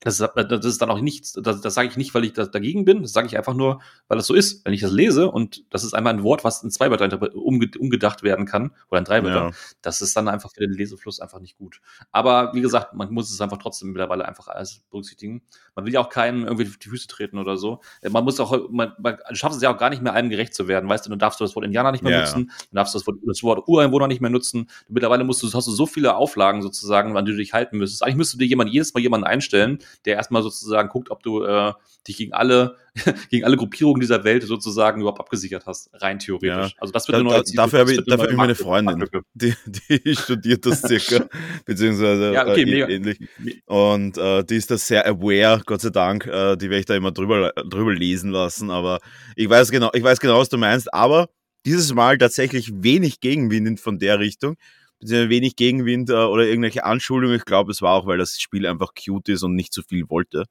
Das 0.00 0.18
ist, 0.18 0.30
das 0.34 0.64
ist 0.64 0.80
dann 0.80 0.90
auch 0.90 1.00
nichts, 1.00 1.34
das, 1.34 1.60
das 1.60 1.74
sage 1.74 1.88
ich 1.88 1.96
nicht, 1.96 2.14
weil 2.14 2.24
ich 2.24 2.32
da, 2.32 2.46
dagegen 2.46 2.86
bin, 2.86 3.02
das 3.02 3.12
sage 3.12 3.26
ich 3.26 3.36
einfach 3.36 3.52
nur, 3.54 3.80
weil 4.08 4.16
das 4.16 4.26
so 4.26 4.34
ist. 4.34 4.64
Wenn 4.64 4.72
ich 4.72 4.80
das 4.80 4.92
lese 4.92 5.30
und 5.30 5.64
das 5.70 5.84
ist 5.84 5.92
einmal 5.92 6.14
ein 6.14 6.22
Wort, 6.22 6.42
was 6.42 6.62
in 6.62 6.70
zwei 6.70 6.90
Wörter 6.90 7.34
umgedacht 7.34 8.22
werden 8.22 8.46
kann, 8.46 8.72
oder 8.88 8.98
in 8.98 9.04
drei 9.04 9.22
Wörter, 9.22 9.48
ja. 9.48 9.50
das 9.82 10.00
ist 10.00 10.16
dann 10.16 10.28
einfach 10.28 10.50
für 10.52 10.60
den 10.60 10.72
Lesefluss 10.72 11.20
einfach 11.20 11.38
nicht 11.38 11.58
gut. 11.58 11.80
Aber 12.12 12.54
wie 12.54 12.62
gesagt, 12.62 12.94
man 12.94 13.12
muss 13.12 13.30
es 13.30 13.40
einfach 13.42 13.58
trotzdem 13.58 13.88
mittlerweile 13.88 14.26
einfach 14.26 14.48
alles 14.48 14.80
berücksichtigen. 14.90 15.42
Man 15.74 15.84
will 15.84 15.92
ja 15.92 16.00
auch 16.00 16.08
keinen 16.08 16.44
irgendwie 16.44 16.66
auf 16.66 16.78
die 16.78 16.88
Füße 16.88 17.06
treten 17.06 17.38
oder 17.38 17.58
so. 17.58 17.80
Man 18.08 18.24
muss 18.24 18.40
auch, 18.40 18.70
man, 18.70 18.92
man 18.98 19.18
schafft 19.32 19.56
es 19.56 19.62
ja 19.62 19.72
auch 19.72 19.78
gar 19.78 19.90
nicht 19.90 20.02
mehr, 20.02 20.14
einem 20.14 20.30
gerecht 20.30 20.54
zu 20.54 20.66
werden. 20.66 20.88
Weißt 20.88 21.04
du, 21.04 21.10
du 21.10 21.16
darfst 21.16 21.40
du 21.40 21.44
das 21.44 21.54
Wort 21.54 21.64
Indianer 21.64 21.92
nicht 21.92 22.02
mehr 22.02 22.12
ja. 22.12 22.20
nutzen, 22.20 22.50
du 22.70 22.74
darfst 22.74 22.94
das 22.94 23.06
Wort, 23.06 23.18
das 23.26 23.42
Wort 23.42 23.68
Ureinwohner 23.68 24.08
nicht 24.08 24.20
mehr 24.20 24.30
nutzen. 24.30 24.70
Mittlerweile 24.88 25.24
musst 25.24 25.42
du, 25.42 25.52
hast 25.52 25.66
du 25.66 25.72
so 25.72 25.86
viele 25.86 26.16
Auflagen 26.16 26.62
sozusagen, 26.62 27.16
an 27.16 27.24
die 27.26 27.32
du 27.32 27.38
dich 27.38 27.52
halten 27.52 27.78
müsstest. 27.78 28.02
Eigentlich 28.02 28.16
müsste 28.16 28.38
dir 28.38 28.46
jemand 28.46 28.70
jedes 28.70 28.94
Mal 28.94 29.00
jemanden 29.00 29.26
einstellen, 29.26 29.78
der 30.04 30.16
erstmal 30.16 30.42
sozusagen 30.42 30.88
guckt, 30.88 31.10
ob 31.10 31.22
du 31.22 31.42
äh, 31.44 31.72
dich 32.06 32.16
gegen 32.16 32.32
alle, 32.32 32.76
gegen 33.30 33.44
alle 33.44 33.56
Gruppierungen 33.56 34.00
dieser 34.00 34.24
Welt 34.24 34.42
sozusagen 34.42 35.00
überhaupt 35.00 35.20
abgesichert 35.20 35.66
hast, 35.66 35.90
rein 35.94 36.18
theoretisch. 36.18 36.48
Ja. 36.48 36.70
Also 36.78 36.92
das 36.92 37.08
wird 37.08 37.18
da, 37.18 37.22
da, 37.22 37.42
dafür 37.54 37.80
habe 37.80 37.92
ich, 37.92 38.04
dafür 38.04 38.24
hab 38.24 38.30
ich 38.30 38.36
meine 38.36 38.54
Freundin, 38.54 39.08
die, 39.34 39.54
die 39.66 40.16
studiert 40.16 40.66
das 40.66 40.82
circa, 40.82 41.28
beziehungsweise 41.64 42.32
ja, 42.32 42.46
okay, 42.46 42.62
äh, 42.62 42.94
ähnlich. 42.94 43.18
Und 43.66 44.18
äh, 44.18 44.44
die 44.44 44.56
ist 44.56 44.70
da 44.70 44.78
sehr 44.78 45.06
aware, 45.06 45.62
Gott 45.64 45.80
sei 45.80 45.90
Dank. 45.90 46.26
Äh, 46.26 46.56
die 46.56 46.70
werde 46.70 46.80
ich 46.80 46.86
da 46.86 46.94
immer 46.94 47.12
drüber, 47.12 47.52
drüber 47.68 47.92
lesen 47.92 48.30
lassen. 48.30 48.70
Aber 48.70 49.00
ich 49.36 49.48
weiß 49.48 49.70
genau, 49.70 49.90
ich 49.92 50.02
weiß 50.02 50.20
genau, 50.20 50.38
was 50.38 50.48
du 50.48 50.58
meinst. 50.58 50.92
Aber 50.92 51.28
dieses 51.66 51.92
Mal 51.92 52.18
tatsächlich 52.18 52.70
wenig 52.74 53.20
Gegenwind 53.20 53.80
von 53.80 53.98
der 53.98 54.18
Richtung 54.18 54.56
wenig 55.00 55.56
Gegenwind 55.56 56.10
äh, 56.10 56.14
oder 56.14 56.44
irgendwelche 56.44 56.84
Anschuldigungen. 56.84 57.38
Ich 57.38 57.44
glaube, 57.44 57.72
es 57.72 57.82
war 57.82 57.94
auch, 57.94 58.06
weil 58.06 58.18
das 58.18 58.40
Spiel 58.40 58.66
einfach 58.66 58.92
cute 58.94 59.30
ist 59.30 59.42
und 59.42 59.54
nicht 59.54 59.72
zu 59.72 59.80
so 59.80 59.86
viel 59.88 60.08
wollte. 60.08 60.44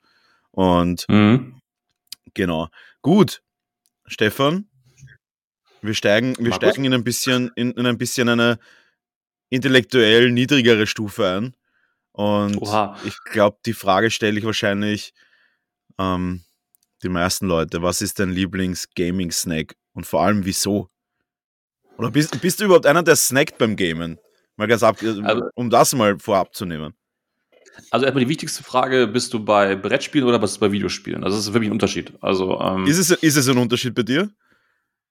Und 0.52 1.06
mhm. 1.08 1.62
genau. 2.34 2.70
Gut, 3.02 3.42
Stefan, 4.06 4.68
wir 5.82 5.94
steigen, 5.94 6.36
wir 6.40 6.54
steigen 6.54 6.84
in 6.84 6.94
ein 6.94 7.04
bisschen, 7.04 7.52
in, 7.56 7.72
in, 7.72 7.86
ein 7.86 7.98
bisschen 7.98 8.28
eine 8.30 8.60
intellektuell 9.50 10.32
niedrigere 10.32 10.88
Stufe 10.88 11.28
ein. 11.28 11.56
Und 12.12 12.58
Oha. 12.58 12.98
ich 13.06 13.16
glaube, 13.24 13.60
die 13.66 13.74
Frage 13.74 14.12
stelle 14.12 14.40
ich 14.40 14.46
wahrscheinlich 14.46 15.14
ähm, 15.98 16.44
die 17.04 17.10
meisten 17.10 17.48
Leute. 17.48 17.82
Was 17.82 18.02
ist 18.02 18.20
dein 18.20 18.32
Lieblings-Gaming-Snack? 18.32 19.76
Und 19.94 20.06
vor 20.06 20.24
allem 20.24 20.46
wieso? 20.46 20.90
Oder 21.98 22.12
bist, 22.12 22.42
bist 22.42 22.60
du 22.60 22.66
überhaupt 22.66 22.86
einer, 22.86 23.04
der 23.04 23.16
snackt 23.16 23.58
beim 23.58 23.76
Gamen? 23.76 24.20
Mal 24.60 24.68
ganz 24.68 24.84
ab, 24.84 24.98
also, 25.02 25.44
um 25.56 25.70
das 25.70 25.96
mal 25.96 26.20
vorab 26.20 26.54
zu 26.54 26.66
nehmen. 26.66 26.94
Also 27.92 28.06
erstmal 28.06 28.26
die 28.26 28.30
wichtigste 28.30 28.62
Frage, 28.62 29.08
bist 29.08 29.34
du 29.34 29.42
bei 29.42 29.74
Brettspielen 29.74 30.28
oder 30.28 30.38
bist 30.38 30.58
du 30.58 30.60
bei 30.60 30.70
Videospielen? 30.74 31.24
Also 31.24 31.38
das 31.38 31.48
ist 31.48 31.54
wirklich 31.54 31.70
ein 31.70 31.72
Unterschied. 31.72 32.12
Also, 32.20 32.60
ähm, 32.60 32.86
ist, 32.86 32.98
es, 32.98 33.10
ist 33.10 33.38
es 33.38 33.48
ein 33.48 33.58
Unterschied 33.58 33.96
bei 33.96 34.04
dir? 34.04 34.30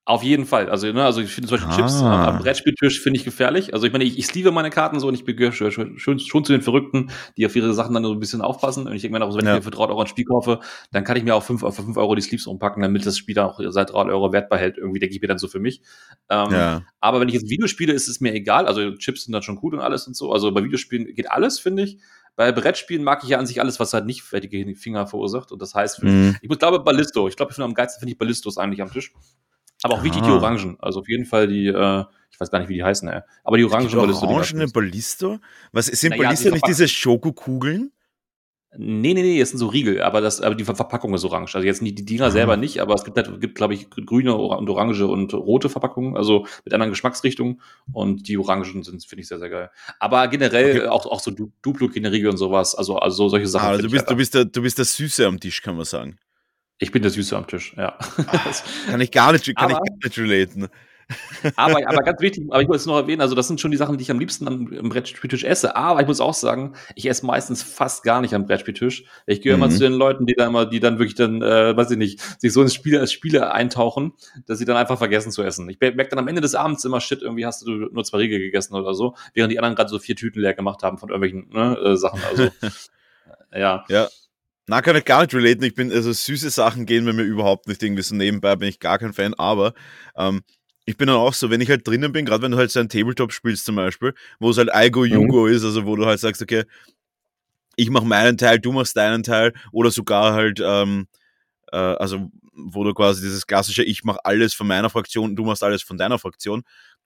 Auf 0.09 0.23
jeden 0.23 0.47
Fall. 0.47 0.71
Also, 0.71 0.91
ne, 0.91 1.05
also 1.05 1.21
ich 1.21 1.31
finde 1.31 1.49
zum 1.49 1.59
Beispiel 1.59 1.71
ah. 1.71 1.77
Chips 1.77 2.01
am, 2.01 2.07
am 2.07 2.39
Brettspieltisch 2.39 3.03
finde 3.03 3.19
ich 3.19 3.27
gefährlich. 3.27 3.75
Also 3.75 3.87
ich 3.87 3.93
meine, 3.93 4.05
ich, 4.05 4.19
ich 4.19 4.27
sleeve 4.27 4.51
meine 4.53 4.71
Karten 4.71 4.99
so 5.01 5.09
und 5.09 5.13
ich 5.13 5.27
gehöre 5.27 5.53
schon, 5.53 5.99
schon, 5.99 6.19
schon, 6.19 6.45
zu 6.47 6.51
den 6.51 6.63
Verrückten, 6.63 7.11
die 7.37 7.45
auf 7.45 7.55
ihre 7.55 7.75
Sachen 7.75 7.93
dann 7.93 8.05
so 8.05 8.13
ein 8.13 8.19
bisschen 8.19 8.41
aufpassen. 8.41 8.87
Und 8.87 8.95
ich 8.95 9.03
denke 9.03 9.19
mir 9.19 9.23
auch, 9.23 9.37
wenn 9.37 9.45
ja. 9.45 9.53
ich 9.53 9.59
mir 9.59 9.63
für 9.65 9.71
3 9.71 9.85
Euro 9.85 10.01
ein 10.01 10.07
Spiel 10.07 10.25
kaufe, 10.25 10.61
dann 10.93 11.05
kann 11.05 11.19
ich 11.19 11.25
mir 11.25 11.35
auch 11.35 11.43
5, 11.43 11.61
für 11.61 11.73
5 11.73 11.95
Euro 11.99 12.15
die 12.15 12.23
Sleeves 12.23 12.47
umpacken, 12.47 12.83
damit 12.83 13.05
das 13.05 13.19
Spiel 13.19 13.35
dann 13.35 13.51
auch 13.51 13.61
seit 13.69 13.91
3 13.93 13.97
Euro 14.07 14.33
Wert 14.33 14.49
behält. 14.49 14.79
Irgendwie 14.79 14.99
denke 14.99 15.15
ich 15.15 15.21
mir 15.21 15.29
dann 15.29 15.37
so 15.37 15.47
für 15.47 15.61
mich. 15.61 15.83
Ähm, 16.31 16.53
ja. 16.53 16.83
Aber 17.01 17.21
wenn 17.21 17.29
ich 17.29 17.35
jetzt 17.35 17.51
Videospiele, 17.51 17.93
ist 17.93 18.09
es 18.09 18.19
mir 18.23 18.33
egal. 18.33 18.67
Also 18.67 18.95
Chips 18.95 19.25
sind 19.25 19.33
dann 19.33 19.43
schon 19.43 19.57
gut 19.57 19.75
und 19.75 19.81
alles 19.81 20.07
und 20.07 20.17
so. 20.17 20.33
Also 20.33 20.51
bei 20.53 20.65
Videospielen 20.65 21.15
geht 21.15 21.31
alles, 21.31 21.59
finde 21.59 21.83
ich. 21.83 21.99
Bei 22.35 22.51
Brettspielen 22.51 23.05
mag 23.05 23.25
ich 23.25 23.29
ja 23.29 23.39
an 23.39 23.45
sich 23.45 23.61
alles, 23.61 23.79
was 23.79 23.93
halt 23.93 24.07
nicht 24.07 24.23
fertige 24.23 24.75
Finger 24.75 25.07
verursacht. 25.07 25.53
Und 25.53 25.61
das 25.61 25.75
heißt, 25.75 26.03
mhm. 26.03 26.35
ich 26.41 26.49
glaube 26.59 26.81
Ballisto. 26.81 27.29
Ich 27.29 27.37
glaube, 27.37 27.51
ich 27.51 27.57
finde 27.57 27.67
am 27.67 27.75
geilsten 27.75 28.01
finde 28.01 28.13
ich 28.13 28.19
Ballistos 28.19 28.57
eigentlich 28.57 28.81
am 28.81 28.91
Tisch. 28.91 29.13
Aber 29.83 29.95
auch 29.95 30.03
wichtig 30.03 30.23
die. 30.23 30.31
Orangen. 30.31 30.77
Also 30.81 31.01
auf 31.01 31.09
jeden 31.09 31.25
Fall 31.25 31.47
die, 31.47 31.67
äh, 31.67 32.05
ich 32.31 32.41
weiß 32.41 32.51
gar 32.51 32.59
nicht, 32.59 32.69
wie 32.69 32.75
die 32.75 32.85
heißen, 32.85 33.09
ey. 33.09 33.21
aber 33.45 33.57
die 33.57 33.65
Orangen 33.65 33.91
Ballisto. 33.91 34.27
Orangene 34.27 34.69
Ballisto? 34.69 35.39
Was 35.73 35.87
sind 35.87 36.11
naja, 36.11 36.25
Ballisto 36.25 36.51
nicht 36.51 36.67
diese 36.67 36.89
Schokokugeln? 36.89 37.93
Nee, 38.77 39.15
nee, 39.15 39.23
nee, 39.23 39.41
es 39.41 39.49
sind 39.49 39.59
so 39.59 39.69
Riegel, 39.69 40.03
aber 40.03 40.21
das, 40.21 40.43
aber 40.43 40.55
die 40.55 40.65
Verpackung 40.65 41.15
ist 41.15 41.25
orange. 41.25 41.55
Also 41.55 41.67
jetzt 41.67 41.81
nicht 41.81 41.99
die 41.99 42.05
Dinger 42.05 42.27
ah. 42.27 42.31
selber 42.31 42.59
nicht, 42.59 42.81
aber 42.81 42.95
es 42.95 43.03
gibt, 43.03 43.17
halt, 43.17 43.41
gibt 43.41 43.55
glaube 43.55 43.73
ich, 43.73 43.89
grüne 43.89 44.37
und 44.37 44.69
orange 44.69 45.07
und 45.07 45.33
rote 45.33 45.71
Verpackungen, 45.71 46.19
also 46.19 46.47
mit 46.67 46.75
anderen 46.75 46.91
Geschmacksrichtungen. 46.91 47.63
Und 47.93 48.29
die 48.29 48.37
Orangen 48.37 48.83
sind, 48.83 49.03
finde 49.07 49.23
ich 49.23 49.29
sehr, 49.29 49.39
sehr 49.39 49.49
geil. 49.49 49.71
Aber 49.99 50.29
generell 50.29 50.81
okay. 50.81 50.87
auch, 50.89 51.07
auch 51.07 51.21
so 51.21 51.31
Duplo-Riegel 51.31 52.29
und 52.29 52.37
sowas, 52.37 52.75
also, 52.75 52.99
also 52.99 53.31
solche 53.31 53.47
Sachen. 53.47 53.67
Ah, 53.67 53.71
also 53.71 53.83
du 53.83 53.91
bist, 53.91 54.07
halt 54.07 54.11
du 54.11 54.17
bist 54.17 54.35
der, 54.35 54.45
du 54.45 54.63
bist 54.63 54.77
der 54.77 54.85
Süße 54.85 55.27
am 55.27 55.41
Tisch, 55.41 55.63
kann 55.63 55.75
man 55.75 55.87
sagen. 55.87 56.19
Ich 56.79 56.93
bin 56.93 57.03
der 57.03 57.11
Süße 57.11 57.37
am 57.37 57.47
Tisch, 57.47 57.75
ja. 57.77 57.99
kann 58.91 59.01
ich 59.01 59.11
gar 59.11 59.33
nicht, 59.33 59.45
kann 59.57 59.73
aber, 59.73 59.81
ich 59.85 60.01
gar 60.01 60.09
nicht 60.09 60.19
relaten. 60.19 60.69
aber, 61.57 61.89
aber 61.89 62.03
ganz 62.03 62.21
wichtig, 62.21 62.45
aber 62.51 62.61
ich 62.61 62.69
muss 62.69 62.83
es 62.83 62.87
noch 62.87 62.97
erwähnen, 62.97 63.23
also 63.23 63.35
das 63.35 63.49
sind 63.49 63.61
schon 63.61 63.71
die 63.71 63.77
Sachen, 63.77 63.97
die 63.97 64.03
ich 64.03 64.11
am 64.11 64.19
liebsten 64.19 64.47
am, 64.47 64.73
am 64.79 64.89
Brettspieltisch 64.91 65.45
esse. 65.45 65.75
Aber 65.75 66.01
ich 66.01 66.07
muss 66.07 66.21
auch 66.21 66.35
sagen, 66.35 66.75
ich 66.95 67.09
esse 67.09 67.25
meistens 67.25 67.63
fast 67.63 68.03
gar 68.03 68.21
nicht 68.21 68.35
am 68.35 68.47
Brettspieltisch. 68.47 69.05
Ich 69.27 69.41
gehöre 69.41 69.57
mhm. 69.57 69.65
immer 69.65 69.73
zu 69.73 69.81
den 69.81 69.95
Leuten, 69.95 70.27
die 70.27 70.35
dann 70.35 70.51
immer, 70.51 70.67
die 70.67 70.81
dann 70.81 70.99
wirklich 70.99 71.15
dann, 71.15 71.41
äh, 71.43 71.77
weiß 71.77 71.91
ich 71.93 71.99
nicht, 71.99 72.21
sich 72.41 72.53
so 72.53 72.61
ins 72.61 72.75
Spiel 72.75 72.99
als 72.99 73.13
Spiele 73.13 73.53
eintauchen, 73.53 74.13
dass 74.47 74.59
sie 74.59 74.67
dann 74.67 74.77
einfach 74.77 74.99
vergessen 74.99 75.33
zu 75.33 75.43
essen. 75.43 75.69
Ich 75.71 75.81
merke 75.81 76.09
dann 76.09 76.19
am 76.19 76.29
Ende 76.29 76.43
des 76.43 76.55
Abends 76.55 76.85
immer, 76.85 77.01
shit, 77.01 77.23
irgendwie 77.23 77.47
hast 77.47 77.67
du 77.67 77.71
nur 77.71 78.05
zwei 78.05 78.19
Riegel 78.19 78.39
gegessen 78.39 78.75
oder 78.75 78.95
so, 78.95 79.15
während 79.33 79.53
die 79.53 79.59
anderen 79.59 79.77
gerade 79.77 79.89
so 79.89 79.99
vier 79.99 80.15
Tüten 80.15 80.41
leer 80.41 80.55
gemacht 80.55 80.83
haben 80.83 80.99
von 80.99 81.09
irgendwelchen 81.09 81.49
ne, 81.51 81.77
äh, 81.79 81.97
Sachen. 81.97 82.21
Also 82.31 82.51
ja. 83.55 83.85
Ja. 83.89 84.09
Na, 84.69 84.83
kann 84.83 84.97
ich 84.97 85.07
gar 85.07 85.23
nicht 85.23 85.35
relaten. 85.35 85.65
Ich 85.65 85.75
bin, 85.75 85.91
also 85.91 86.13
süße 86.13 86.51
Sachen 86.51 86.85
gehen 86.85 87.07
bei 87.07 87.15
mir 87.15 87.23
überhaupt 87.23 87.69
nicht 87.69 87.83
irgendwie 87.83 88.03
so 88.03 88.15
nebenbei, 88.15 88.55
bin 88.55 88.69
ich 88.69 88.79
gar 88.79 88.99
kein 88.99 89.15
Fan, 89.15 89.33
aber 89.35 89.73
ähm, 90.15 90.43
ich 90.85 90.99
bin 90.99 91.07
dann 91.07 91.17
auch 91.17 91.33
so, 91.33 91.49
wenn 91.49 91.63
ich 91.63 91.71
halt 91.71 91.89
drinnen 91.89 92.13
bin, 92.13 92.27
gerade 92.27 92.43
wenn 92.43 92.53
du 92.53 92.59
halt 92.59 92.71
so 92.71 92.79
ein 92.79 92.91
Tabletop 92.91 93.33
spielst 93.33 93.65
zum 93.65 93.77
Beispiel, 93.77 94.13
wo 94.39 94.51
es 94.51 94.59
halt 94.59 94.73
Aigo 94.75 95.07
Jugo 95.07 95.47
mhm. 95.47 95.53
ist, 95.55 95.65
also 95.65 95.87
wo 95.87 95.97
du 95.97 96.05
halt 96.05 96.21
sagst, 96.21 96.43
okay, 96.43 96.65
ich 97.77 97.89
mach 97.89 98.03
meinen 98.03 98.37
Teil, 98.37 98.59
du 98.59 98.73
machst 98.73 98.95
deinen 98.97 99.23
Teil, 99.23 99.55
oder 99.73 99.91
sogar 99.91 100.35
halt, 100.35 100.61
ähm, 100.63 101.09
äh, 101.73 101.77
also 101.77 102.31
wo 102.53 102.85
du 102.85 102.93
quasi 102.93 103.23
dieses 103.23 103.47
klassische, 103.47 103.85
ich 103.85 104.05
mach 104.05 104.19
alles 104.23 104.53
von 104.53 104.67
meiner 104.67 104.91
Fraktion, 104.91 105.35
du 105.35 105.45
machst 105.45 105.63
alles 105.63 105.83
von 105.83 105.97
deiner 105.97 106.19
Fraktion, 106.19 106.63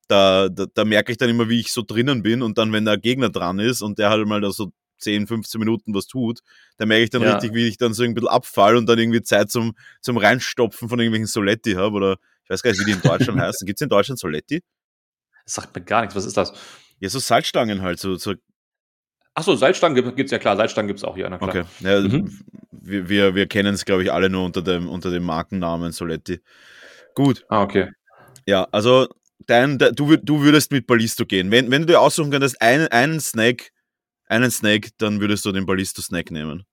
da, 0.08 0.48
da, 0.48 0.66
da 0.74 0.84
merke 0.84 1.12
ich 1.12 1.18
dann 1.18 1.30
immer, 1.30 1.48
wie 1.48 1.60
ich 1.60 1.72
so 1.72 1.82
drinnen 1.82 2.22
bin 2.24 2.42
und 2.42 2.58
dann, 2.58 2.72
wenn 2.72 2.84
der 2.84 2.98
Gegner 2.98 3.30
dran 3.30 3.60
ist 3.60 3.82
und 3.82 4.00
der 4.00 4.10
halt 4.10 4.26
mal 4.26 4.40
da 4.40 4.50
so 4.50 4.72
10, 5.02 5.26
15 5.26 5.58
Minuten 5.58 5.94
was 5.94 6.06
tut, 6.06 6.40
da 6.78 6.86
merke 6.86 7.04
ich 7.04 7.10
dann 7.10 7.22
ja. 7.22 7.32
richtig, 7.32 7.54
wie 7.54 7.68
ich 7.68 7.76
dann 7.76 7.92
so 7.92 8.02
ein 8.02 8.14
bisschen 8.14 8.28
abfall 8.28 8.76
und 8.76 8.88
dann 8.88 8.98
irgendwie 8.98 9.22
Zeit 9.22 9.50
zum, 9.50 9.74
zum 10.00 10.16
Reinstopfen 10.16 10.88
von 10.88 10.98
irgendwelchen 10.98 11.26
Soletti 11.26 11.72
habe 11.72 11.96
oder 11.96 12.16
ich 12.44 12.50
weiß 12.50 12.62
gar 12.62 12.70
nicht, 12.70 12.80
wie 12.80 12.84
die 12.84 12.92
in 12.92 13.02
Deutschland 13.02 13.40
heißen. 13.40 13.66
Gibt 13.66 13.78
es 13.78 13.82
in 13.82 13.88
Deutschland 13.88 14.18
Soletti? 14.18 14.62
Das 15.44 15.54
sagt 15.54 15.74
mir 15.74 15.82
gar 15.82 16.02
nichts. 16.02 16.14
Was 16.14 16.24
ist 16.24 16.36
das? 16.36 16.52
Ja, 16.98 17.08
so 17.08 17.18
Salzstangen 17.18 17.82
halt. 17.82 17.98
So, 17.98 18.16
so 18.16 18.34
Achso, 19.34 19.56
Salzstangen 19.56 20.14
gibt 20.14 20.26
es 20.26 20.30
ja 20.30 20.38
klar. 20.38 20.56
Salzstangen 20.56 20.88
gibt 20.88 20.98
es 20.98 21.04
auch 21.04 21.16
hier. 21.16 21.28
Na 21.30 21.38
klar. 21.38 21.48
Okay. 21.50 21.64
Ja, 21.80 22.00
mhm. 22.00 22.40
Wir, 22.70 23.08
wir, 23.08 23.34
wir 23.34 23.46
kennen 23.46 23.74
es, 23.74 23.84
glaube 23.84 24.02
ich, 24.02 24.12
alle 24.12 24.28
nur 24.28 24.44
unter 24.44 24.62
dem, 24.62 24.88
unter 24.88 25.10
dem 25.10 25.22
Markennamen 25.22 25.92
Soletti. 25.92 26.40
Gut. 27.14 27.44
Ah, 27.48 27.62
okay. 27.62 27.90
Ja, 28.46 28.66
also 28.72 29.08
dein, 29.46 29.78
de, 29.78 29.92
du, 29.92 30.16
du 30.16 30.42
würdest 30.42 30.70
mit 30.72 30.86
Ballisto 30.86 31.24
gehen. 31.24 31.50
Wenn, 31.50 31.70
wenn 31.70 31.82
du 31.82 31.86
dir 31.86 32.00
aussuchen 32.00 32.30
könntest, 32.30 32.60
einen, 32.60 32.88
einen 32.88 33.20
Snack, 33.20 33.71
einen 34.32 34.50
Snack, 34.50 34.88
dann 34.98 35.20
würdest 35.20 35.44
du 35.44 35.52
den 35.52 35.66
Ballisto-Snack 35.66 36.30
nehmen. 36.30 36.64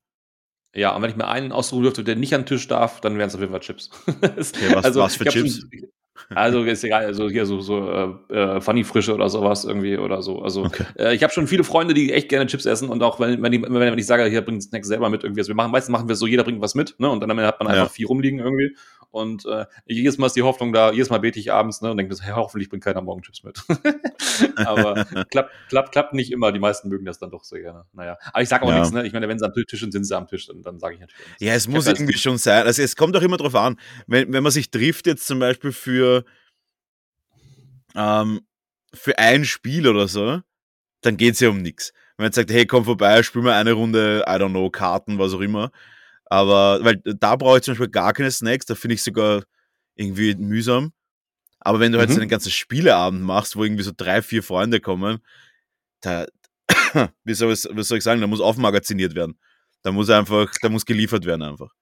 Ja, 0.73 0.95
und 0.95 1.01
wenn 1.01 1.09
ich 1.09 1.15
mir 1.15 1.27
einen 1.27 1.51
aussuchen 1.51 1.83
dürfte, 1.83 2.03
der 2.03 2.15
nicht 2.15 2.33
an 2.33 2.41
den 2.41 2.47
Tisch 2.47 2.67
darf, 2.67 3.01
dann 3.01 3.17
wären 3.17 3.27
es 3.27 3.35
auf 3.35 3.41
jeden 3.41 3.51
Fall 3.51 3.61
Chips. 3.61 3.89
okay, 4.07 4.73
was, 4.73 4.85
also, 4.85 5.01
was 5.01 5.15
für 5.15 5.25
Chips? 5.25 5.61
Schon, 5.61 5.89
also 6.35 6.63
ist 6.63 6.83
egal, 6.83 7.05
also 7.05 7.29
hier 7.29 7.45
so, 7.45 7.59
so 7.59 8.17
äh, 8.29 8.33
äh, 8.33 8.61
Funny 8.61 8.83
Frische 8.83 9.13
oder 9.13 9.29
sowas 9.29 9.65
irgendwie 9.65 9.97
oder 9.97 10.21
so. 10.21 10.41
Also 10.41 10.65
okay. 10.65 10.85
äh, 10.97 11.15
ich 11.15 11.23
habe 11.23 11.33
schon 11.33 11.47
viele 11.47 11.63
Freunde, 11.63 11.93
die 11.93 12.13
echt 12.13 12.29
gerne 12.29 12.45
Chips 12.45 12.65
essen 12.65 12.89
und 12.89 13.01
auch 13.01 13.19
wenn, 13.19 13.41
wenn, 13.41 13.53
ich, 13.53 13.61
wenn 13.63 13.97
ich 13.97 14.05
sage, 14.05 14.25
hier 14.25 14.41
bringt 14.41 14.61
Snacks 14.61 14.87
selber 14.87 15.09
mit 15.09 15.23
irgendwie. 15.23 15.41
Also 15.41 15.49
wir 15.49 15.55
machen, 15.55 15.71
meistens 15.71 15.91
machen 15.91 16.07
wir 16.07 16.15
so, 16.15 16.27
jeder 16.27 16.43
bringt 16.43 16.61
was 16.61 16.75
mit, 16.75 16.95
ne? 16.99 17.09
Und 17.09 17.21
dann 17.21 17.29
hat 17.31 17.59
man 17.59 17.67
einfach 17.67 17.83
ja. 17.85 17.89
viel 17.89 18.05
rumliegen 18.05 18.39
irgendwie. 18.39 18.75
Und 19.11 19.45
äh, 19.45 19.65
jedes 19.85 20.17
Mal 20.17 20.27
ist 20.27 20.35
die 20.35 20.43
Hoffnung 20.43 20.71
da, 20.71 20.91
jedes 20.91 21.09
Mal 21.09 21.19
bete 21.19 21.39
ich 21.39 21.51
abends 21.51 21.81
ne, 21.81 21.89
und 21.91 21.97
denke, 21.97 22.15
hey, 22.21 22.33
hoffentlich 22.35 22.69
bringt 22.69 22.83
keiner 22.83 23.01
morgen 23.01 23.23
Chips 23.23 23.43
mit. 23.43 23.63
aber 24.55 25.05
klappt, 25.31 25.51
klappt, 25.69 25.91
klappt 25.91 26.13
nicht 26.13 26.31
immer. 26.31 26.51
Die 26.51 26.59
meisten 26.59 26.89
mögen 26.89 27.05
das 27.05 27.17
dann 27.17 27.31
doch 27.31 27.43
sehr 27.43 27.61
gerne. 27.61 27.85
Naja, 27.93 28.17
aber 28.31 28.43
ich 28.43 28.49
sage 28.49 28.65
auch 28.65 28.69
ja. 28.69 28.79
nichts. 28.79 28.91
Ne? 28.91 29.07
Ich 29.07 29.13
meine, 29.13 29.27
wenn 29.27 29.39
sie 29.39 29.45
am 29.45 29.53
Tisch 29.53 29.79
sind, 29.79 29.91
sind 29.91 30.03
sie 30.03 30.15
am 30.15 30.27
Tisch. 30.27 30.45
Dann, 30.47 30.61
dann 30.61 30.79
sage 30.79 30.95
ich 30.95 30.99
natürlich. 31.01 31.25
Nichts. 31.27 31.43
Ja, 31.43 31.53
es 31.53 31.67
muss 31.67 31.87
irgendwie 31.87 32.17
schon 32.17 32.37
sein. 32.37 32.65
Also 32.65 32.83
es 32.83 32.95
kommt 32.95 33.17
auch 33.17 33.21
immer 33.21 33.37
drauf 33.37 33.55
an, 33.55 33.79
wenn, 34.05 34.31
wenn 34.31 34.43
man 34.43 34.51
sich 34.51 34.69
trifft 34.69 35.07
jetzt 35.07 35.25
zum 35.25 35.39
Beispiel 35.39 35.71
für 35.71 36.23
ähm, 37.95 38.41
für 38.93 39.17
ein 39.17 39.45
Spiel 39.45 39.87
oder 39.87 40.07
so, 40.07 40.41
dann 41.01 41.17
geht 41.17 41.35
es 41.35 41.39
ja 41.39 41.49
um 41.49 41.61
nichts. 41.61 41.93
Wenn 42.17 42.25
man 42.25 42.27
jetzt 42.27 42.35
sagt, 42.35 42.51
hey, 42.51 42.65
komm 42.65 42.85
vorbei, 42.85 43.23
spiel 43.23 43.41
mal 43.41 43.59
eine 43.59 43.73
Runde, 43.73 44.23
I 44.27 44.31
don't 44.31 44.49
know, 44.49 44.69
Karten, 44.69 45.19
was 45.19 45.33
auch 45.33 45.41
immer. 45.41 45.71
Aber, 46.29 46.83
weil 46.83 47.01
da 47.03 47.35
brauche 47.35 47.57
ich 47.57 47.63
zum 47.63 47.73
Beispiel 47.73 47.89
gar 47.89 48.13
keine 48.13 48.31
Snacks, 48.31 48.65
da 48.65 48.75
finde 48.75 48.95
ich 48.95 49.03
sogar 49.03 49.43
irgendwie 49.95 50.35
mühsam. 50.35 50.93
Aber 51.59 51.79
wenn 51.79 51.91
du 51.91 51.99
halt 51.99 52.09
mhm. 52.09 52.13
so 52.13 52.21
einen 52.21 52.29
ganzen 52.29 52.51
Spieleabend 52.51 53.21
machst, 53.21 53.55
wo 53.55 53.63
irgendwie 53.63 53.83
so 53.83 53.91
drei, 53.95 54.21
vier 54.21 54.43
Freunde 54.43 54.79
kommen, 54.79 55.19
da, 56.01 56.25
wie 57.23 57.33
soll, 57.33 57.51
ich, 57.51 57.65
wie 57.65 57.83
soll 57.83 57.97
ich 57.97 58.03
sagen, 58.03 58.21
da 58.21 58.27
muss 58.27 58.41
aufmagaziniert 58.41 59.15
werden. 59.15 59.37
Da 59.81 59.91
muss 59.91 60.09
einfach, 60.09 60.51
da 60.61 60.69
muss 60.69 60.85
geliefert 60.85 61.25
werden 61.25 61.41
einfach. 61.41 61.73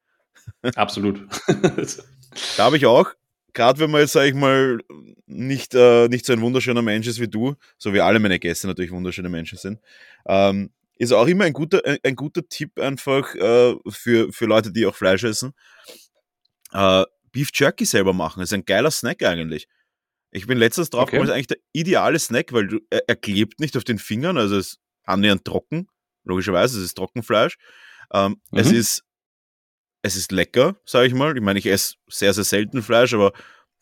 Absolut. 0.75 1.27
da 2.57 2.63
habe 2.63 2.77
ich 2.77 2.85
auch 2.85 3.13
gerade 3.57 3.79
wenn 3.79 3.89
man 3.89 4.01
jetzt, 4.01 4.13
sag 4.13 4.25
ich 4.25 4.35
mal, 4.35 4.79
nicht, 5.25 5.73
äh, 5.73 6.07
nicht 6.07 6.25
so 6.25 6.33
ein 6.33 6.41
wunderschöner 6.41 6.83
Mensch 6.83 7.07
ist 7.07 7.19
wie 7.19 7.27
du, 7.27 7.55
so 7.77 7.91
wie 7.91 8.01
alle 8.01 8.19
meine 8.19 8.39
Gäste 8.39 8.67
natürlich 8.67 8.91
wunderschöne 8.91 9.29
Menschen 9.29 9.57
sind, 9.57 9.79
ähm, 10.27 10.69
ist 10.97 11.11
auch 11.11 11.27
immer 11.27 11.45
ein 11.45 11.53
guter, 11.53 11.81
ein, 11.85 11.97
ein 12.03 12.15
guter 12.15 12.47
Tipp 12.47 12.79
einfach 12.79 13.33
äh, 13.35 13.75
für, 13.89 14.31
für 14.31 14.45
Leute, 14.45 14.71
die 14.71 14.85
auch 14.85 14.95
Fleisch 14.95 15.23
essen. 15.23 15.53
Äh, 16.71 17.05
Beef 17.31 17.49
Jerky 17.53 17.85
selber 17.85 18.13
machen. 18.13 18.39
Das 18.39 18.49
ist 18.49 18.53
ein 18.53 18.65
geiler 18.65 18.91
Snack 18.91 19.23
eigentlich. 19.23 19.67
Ich 20.31 20.47
bin 20.47 20.57
letztens 20.57 20.89
drauf 20.89 21.03
okay. 21.03 21.11
gekommen, 21.11 21.29
ist 21.29 21.33
eigentlich 21.33 21.47
der 21.47 21.57
ideale 21.73 22.19
Snack, 22.19 22.51
weil 22.51 22.67
du, 22.67 22.79
er, 22.89 23.07
er, 23.07 23.15
klebt 23.15 23.59
nicht 23.59 23.77
auf 23.77 23.83
den 23.83 23.97
Fingern, 23.97 24.37
also 24.37 24.57
es 24.57 24.67
ist 24.67 24.79
annähernd 25.03 25.45
trocken, 25.45 25.87
logischerweise, 26.25 26.77
es 26.77 26.85
ist 26.85 26.95
Trockenfleisch. 26.95 27.57
Ähm, 28.13 28.41
mhm. 28.51 28.59
Es 28.59 28.71
ist 28.71 29.07
es 30.01 30.15
ist 30.15 30.31
lecker, 30.31 30.75
sage 30.85 31.07
ich 31.07 31.13
mal. 31.13 31.35
Ich 31.35 31.43
meine, 31.43 31.59
ich 31.59 31.65
esse 31.65 31.95
sehr, 32.07 32.33
sehr 32.33 32.43
selten 32.43 32.81
Fleisch, 32.81 33.13
aber 33.13 33.33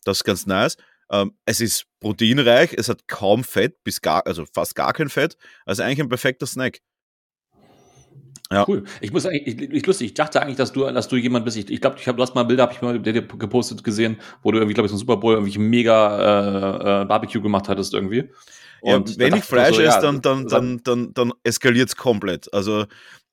das 0.03 0.17
ist 0.17 0.23
ganz 0.23 0.45
nice. 0.45 0.77
Ähm, 1.11 1.37
es 1.45 1.61
ist 1.61 1.85
proteinreich, 1.99 2.73
es 2.73 2.89
hat 2.89 3.07
kaum 3.07 3.43
Fett, 3.43 3.83
bis 3.83 4.01
gar, 4.01 4.25
also 4.25 4.45
fast 4.53 4.75
gar 4.75 4.93
kein 4.93 5.09
Fett. 5.09 5.37
Also 5.65 5.83
eigentlich 5.83 5.99
ein 5.99 6.09
perfekter 6.09 6.47
Snack. 6.47 6.79
Ja. 8.51 8.63
Cool. 8.67 8.83
Ich 9.01 9.11
muss 9.11 9.25
eigentlich, 9.25 9.47
ich, 9.47 9.71
ich, 9.71 9.85
lustig, 9.85 10.07
ich 10.07 10.13
dachte 10.13 10.41
eigentlich, 10.41 10.57
dass 10.57 10.71
du, 10.71 10.81
dass 10.91 11.07
du 11.07 11.15
jemand 11.15 11.45
bist. 11.45 11.57
Ich, 11.57 11.69
ich 11.69 11.81
glaube, 11.81 11.97
ich 11.99 12.07
hab, 12.07 12.15
du 12.15 12.21
hast 12.21 12.35
mal 12.35 12.43
Bilder, 12.43 12.63
habe 12.63 12.73
ich 12.73 12.81
mal 12.81 12.99
dir 12.99 13.13
gepostet 13.13 13.83
gesehen, 13.83 14.17
wo 14.43 14.51
du 14.51 14.59
irgendwie, 14.59 14.75
glaube 14.75 14.85
ich, 14.85 14.91
so 14.91 14.97
ein 14.97 14.99
Super 14.99 15.17
Bowl 15.17 15.33
irgendwie 15.33 15.57
mega 15.57 17.01
äh, 17.01 17.01
äh, 17.01 17.05
Barbecue 17.05 17.41
gemacht 17.41 17.67
hattest 17.69 17.93
irgendwie. 17.93 18.29
Und 18.81 19.11
ja, 19.11 19.17
wenn 19.17 19.35
ich 19.35 19.43
Fleisch 19.43 19.77
so, 19.77 19.81
esse, 19.81 19.99
dann, 19.99 20.21
dann, 20.21 20.47
dann, 20.47 20.81
dann, 20.83 21.13
dann 21.13 21.33
eskaliert 21.43 21.89
es 21.89 21.95
komplett. 21.95 22.53
Also 22.53 22.85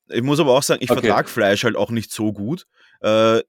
ich 0.09 0.23
muss 0.23 0.39
aber 0.39 0.53
auch 0.53 0.63
sagen, 0.63 0.81
ich 0.83 0.89
okay. 0.89 1.01
vertrage 1.01 1.27
Fleisch 1.27 1.63
halt 1.63 1.75
auch 1.75 1.91
nicht 1.91 2.11
so 2.11 2.33
gut. 2.33 2.65
Äh, 3.01 3.41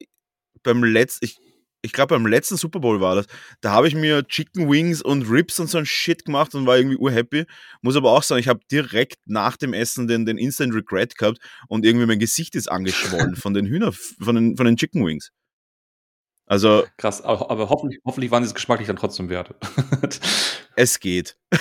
beim 0.63 0.85
letzten, 0.85 1.25
ich, 1.25 1.39
ich 1.85 1.93
glaube 1.93 2.15
beim 2.15 2.27
letzten 2.27 2.57
Super 2.57 2.81
Bowl 2.81 3.01
war 3.01 3.15
das, 3.15 3.27
da 3.61 3.73
habe 3.73 3.87
ich 3.89 3.95
mir 3.95 4.27
Chicken 4.27 4.71
Wings 4.71 5.03
und 5.03 5.29
Ribs 5.29 5.61
und 5.61 5.69
so 5.69 5.77
ein 5.77 5.85
Shit 5.85 6.25
gemacht 6.25 6.55
und 6.55 6.67
war 6.67 6.79
irgendwie 6.79 6.97
urhappy. 6.97 7.45
Muss 7.83 7.95
aber 7.95 8.11
auch 8.11 8.23
sagen, 8.23 8.41
ich 8.41 8.49
habe 8.49 8.61
direkt 8.73 9.19
nach 9.27 9.59
dem 9.59 9.75
Essen 9.75 10.09
den, 10.09 10.25
den 10.25 10.39
Instant 10.39 10.75
Regret 10.75 11.17
gehabt 11.19 11.39
und 11.69 11.85
irgendwie 11.85 12.07
mein 12.07 12.19
Gesicht 12.19 12.55
ist 12.55 12.71
angeschwollen 12.71 13.37
von 13.37 13.53
den 13.53 13.67
Hühner, 13.67 13.93
von 13.93 14.35
den, 14.35 14.57
von 14.57 14.65
den 14.65 14.77
Chicken 14.77 15.05
Wings. 15.05 15.31
Also. 16.47 16.85
Krass, 16.97 17.21
aber, 17.21 17.51
aber 17.51 17.69
hoffentlich, 17.69 18.01
hoffentlich 18.05 18.31
waren 18.31 18.43
sie 18.43 18.49
es 18.49 18.55
geschmacklich 18.55 18.87
dann 18.87 18.97
trotzdem 18.97 19.29
wert. 19.29 19.55
es 20.77 21.01
geht. 21.01 21.37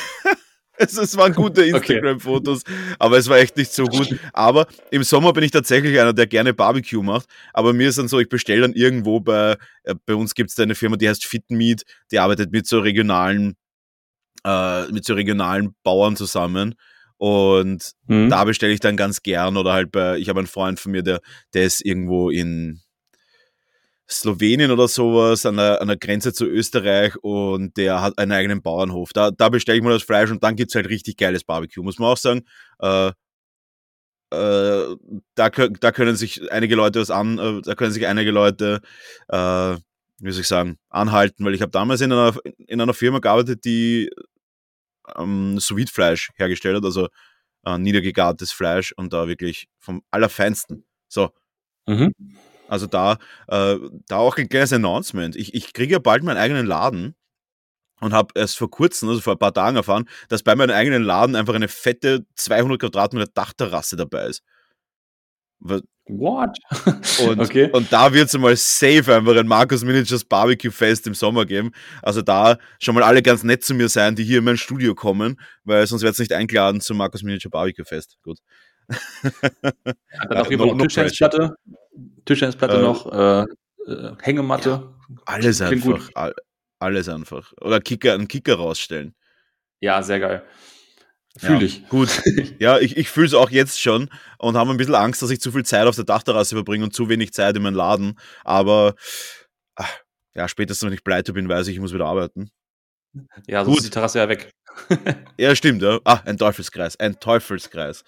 Es, 0.84 0.98
es 0.98 1.18
waren 1.18 1.34
gute 1.34 1.64
Instagram-Fotos, 1.66 2.62
okay. 2.62 2.96
aber 3.00 3.18
es 3.18 3.30
war 3.30 3.38
echt 3.38 3.58
nicht 3.58 3.72
so 3.72 3.86
gut. 3.86 4.18
Aber 4.34 4.68
im 4.92 5.04
Sommer 5.04 5.34
bin 5.34 5.44
ich 5.44 5.52
tatsächlich 5.52 6.00
einer, 6.00 6.14
der 6.14 6.28
gerne 6.28 6.54
Barbecue 6.54 7.02
macht. 7.02 7.28
Aber 7.54 7.74
mir 7.74 7.90
ist 7.90 7.98
dann 7.98 8.08
so, 8.08 8.20
ich 8.20 8.30
bestelle 8.30 8.62
dann 8.62 8.74
irgendwo 8.74 9.20
bei, 9.20 9.58
äh, 9.84 9.96
bei 10.06 10.16
uns 10.16 10.36
gibt 10.36 10.52
es 10.52 10.60
eine 10.60 10.76
Firma, 10.76 10.98
die 10.98 11.10
heißt 11.10 11.26
Fit 11.26 11.50
Meat, 11.50 11.84
die 12.12 12.20
arbeitet 12.20 12.52
mit 12.52 12.68
so 12.68 12.80
regionalen, 12.80 13.56
äh, 14.46 14.88
mit 14.92 15.06
so 15.06 15.14
regionalen 15.14 15.76
Bauern 15.84 16.16
zusammen. 16.16 16.76
Und 17.18 17.94
mhm. 18.08 18.30
da 18.30 18.44
bestelle 18.44 18.74
ich 18.74 18.82
dann 18.82 18.98
ganz 18.98 19.22
gern 19.22 19.56
oder 19.56 19.74
halt 19.74 19.92
bei, 19.92 20.18
ich 20.18 20.30
habe 20.30 20.40
einen 20.40 20.48
Freund 20.48 20.80
von 20.80 20.92
mir, 20.92 21.04
der, 21.04 21.22
der 21.54 21.64
ist 21.64 21.84
irgendwo 21.86 22.30
in, 22.30 22.82
Slowenien 24.10 24.72
oder 24.72 24.88
sowas 24.88 25.46
an 25.46 25.58
der, 25.58 25.82
an 25.82 25.88
der 25.88 25.98
Grenze 25.98 26.34
zu 26.34 26.46
Österreich 26.46 27.16
und 27.22 27.78
der 27.78 28.02
hat 28.02 28.18
einen 28.18 28.32
eigenen 28.32 28.62
Bauernhof. 28.62 29.14
Da, 29.14 29.32
da 29.32 29.50
bestelle 29.50 29.78
ich 29.78 29.84
mal 29.84 29.94
das 29.94 30.04
Fleisch 30.04 30.30
und 30.30 30.44
dann 30.44 30.56
gibt 30.56 30.72
es 30.72 30.76
halt 30.76 30.90
richtig 30.90 31.18
geiles 31.18 31.44
Barbecue, 31.44 31.84
muss 31.84 32.00
man 32.00 32.10
auch 32.10 32.18
sagen. 32.18 32.44
Äh, 32.80 33.12
äh, 34.34 34.96
da, 35.36 35.50
da 35.50 35.92
können 35.92 36.16
sich 36.16 36.52
einige 36.52 36.76
Leute 36.76 37.00
was 37.00 37.12
an, 37.12 37.38
äh, 37.38 37.62
da 37.62 37.76
können 37.76 37.92
sich 37.92 38.08
einige 38.08 38.32
Leute, 38.32 38.82
äh, 39.30 39.38
wie 40.20 40.32
soll 40.32 40.42
ich 40.42 40.48
sagen, 40.48 40.78
anhalten, 40.90 41.46
weil 41.46 41.54
ich 41.54 41.62
habe 41.62 41.72
damals 41.72 42.02
in 42.02 42.12
einer, 42.12 42.36
in 42.58 42.82
einer 42.82 42.94
Firma 42.94 43.20
gearbeitet, 43.20 43.64
die 43.64 44.10
ähm, 45.16 45.60
Sweetfleisch 45.60 46.32
hergestellt 46.36 46.78
hat, 46.78 46.86
also 46.86 47.10
äh, 47.66 47.78
niedergegartes 47.78 48.52
Fleisch 48.52 48.92
und 48.94 49.14
da 49.14 49.28
wirklich 49.28 49.68
vom 49.80 50.02
Allerfeinsten. 50.12 50.86
So. 51.08 51.30
Mhm. 51.88 52.14
Also 52.74 52.88
da, 52.88 53.20
äh, 53.50 53.78
da 54.08 54.18
auch 54.18 54.36
ein 54.38 54.50
kleines 54.50 54.74
Announcement. 54.74 55.36
Ich, 55.36 55.54
ich 55.54 55.74
kriege 55.74 55.94
ja 55.94 56.00
bald 56.00 56.24
meinen 56.24 56.38
eigenen 56.38 56.66
Laden 56.66 57.14
und 58.02 58.14
habe 58.14 58.34
erst 58.36 58.58
vor 58.58 58.72
kurzem, 58.72 59.10
also 59.10 59.22
vor 59.22 59.34
ein 59.34 59.40
paar 59.40 59.54
Tagen 59.54 59.78
erfahren, 59.78 60.10
dass 60.28 60.42
bei 60.42 60.56
meinem 60.56 60.76
eigenen 60.76 61.04
Laden 61.04 61.36
einfach 61.36 61.54
eine 61.54 61.68
fette 61.68 62.26
200 62.34 62.82
Quadratmeter 62.82 63.30
Dachterrasse 63.32 63.96
dabei 63.96 64.26
ist. 64.26 64.42
What? 65.60 66.58
und, 67.28 67.40
okay. 67.40 67.70
und 67.72 67.94
da 67.94 68.12
wird 68.12 68.26
es 68.28 68.38
mal 68.40 68.58
safe 68.58 69.16
einfach 69.16 69.38
ein 69.38 69.48
Markus 69.48 69.84
Miniatures 69.84 70.26
Barbecue 70.26 70.72
Fest 70.72 71.06
im 71.06 71.14
Sommer 71.14 71.46
geben. 71.46 71.74
Also 72.02 72.24
da 72.24 72.58
schon 72.80 72.96
mal 72.96 73.04
alle 73.04 73.22
ganz 73.22 73.44
nett 73.44 73.64
zu 73.64 73.76
mir 73.76 73.88
sein, 73.88 74.16
die 74.16 74.24
hier 74.24 74.40
in 74.40 74.46
mein 74.46 74.58
Studio 74.58 74.96
kommen, 74.96 75.40
weil 75.64 75.86
sonst 75.86 76.02
wird 76.02 76.14
es 76.14 76.20
nicht 76.20 76.34
eingeladen 76.34 76.82
zum 76.82 76.98
Markus 76.98 77.22
Miniature 77.22 77.52
Barbecue 77.52 77.86
Fest. 77.86 78.18
Gut. 78.24 78.40
Hat 78.90 80.38
auf 80.38 80.50
jeden 80.50 80.60
Fall 80.60 80.76
noch 80.76 80.78
Tischtennisplatte, 80.88 81.56
Tischtennisplatte 82.26 82.78
äh, 82.78 82.82
noch, 82.82 83.12
äh, 83.12 83.46
äh, 83.92 84.16
Hängematte. 84.22 84.70
Ja, 84.70 85.16
alles 85.26 85.58
Klingt 85.60 85.86
einfach. 85.86 86.10
All, 86.16 86.34
alles 86.80 87.10
einfach. 87.10 87.54
Oder 87.62 87.80
Kicker, 87.80 88.14
einen 88.14 88.28
Kicker 88.28 88.56
rausstellen. 88.56 89.16
Ja, 89.80 90.02
sehr 90.02 90.20
geil. 90.20 90.44
Fühle 91.38 91.60
ja, 91.60 91.66
ich. 91.66 91.88
Gut. 91.90 92.22
Ja, 92.60 92.80
ich, 92.80 92.96
ich 92.96 93.10
fühle 93.10 93.28
es 93.28 93.34
auch 93.34 93.50
jetzt 93.50 93.82
schon 93.82 94.10
und 94.38 94.56
habe 94.56 94.72
ein 94.72 94.78
bisschen 94.78 94.96
Angst, 94.96 95.22
dass 95.22 95.32
ich 95.32 95.42
zu 95.42 95.52
viel 95.52 95.66
Zeit 95.66 95.88
auf 95.88 95.96
der 95.96 96.06
Dachterrasse 96.06 96.56
verbringe 96.56 96.84
und 96.84 96.94
zu 96.94 97.10
wenig 97.10 97.34
Zeit 97.34 97.56
in 97.56 97.64
meinem 97.64 97.76
Laden. 97.76 98.20
Aber 98.44 98.96
ach, 99.76 99.92
ja, 100.36 100.48
spätestens 100.48 100.86
wenn 100.86 100.94
ich 100.94 101.04
pleite 101.04 101.34
bin, 101.34 101.50
weiß 101.50 101.68
ich, 101.68 101.76
ich 101.76 101.82
muss 101.82 101.94
wieder 101.94 102.06
arbeiten. 102.06 102.52
Ja, 103.48 103.64
sonst 103.64 103.76
Gut. 103.76 103.78
ist 103.80 103.86
die 103.88 103.92
Terrasse 103.92 104.20
ja 104.20 104.30
weg. 104.30 104.52
ja, 105.38 105.56
stimmt, 105.56 105.82
ja. 105.82 106.00
Ah, 106.04 106.22
ein 106.26 106.38
Teufelskreis. 106.38 107.00
Ein 107.00 107.20
Teufelskreis. 107.20 108.04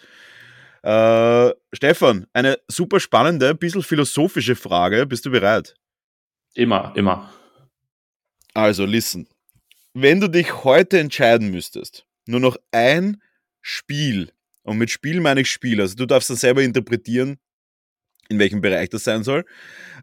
Äh, 0.85 1.51
Stefan, 1.73 2.27
eine 2.31 2.59
super 2.67 2.99
spannende, 2.99 3.55
bisschen 3.55 3.81
philosophische 3.81 4.55
Frage. 4.55 5.07
Bist 5.07 5.25
du 5.25 5.31
bereit? 5.31 5.73
Immer, 6.53 6.93
immer. 6.95 7.33
Also, 8.53 8.85
listen. 8.85 9.27
Wenn 9.95 10.19
du 10.19 10.27
dich 10.27 10.63
heute 10.63 10.99
entscheiden 10.99 11.49
müsstest, 11.49 12.05
nur 12.27 12.39
noch 12.39 12.57
ein 12.71 13.19
Spiel, 13.61 14.31
und 14.61 14.77
mit 14.77 14.91
Spiel 14.91 15.21
meine 15.21 15.41
ich 15.41 15.51
Spiel, 15.51 15.81
also 15.81 15.95
du 15.95 16.05
darfst 16.05 16.29
dann 16.29 16.37
selber 16.37 16.61
interpretieren, 16.61 17.39
in 18.29 18.37
welchem 18.37 18.61
Bereich 18.61 18.89
das 18.89 19.05
sein 19.05 19.23
soll. 19.23 19.43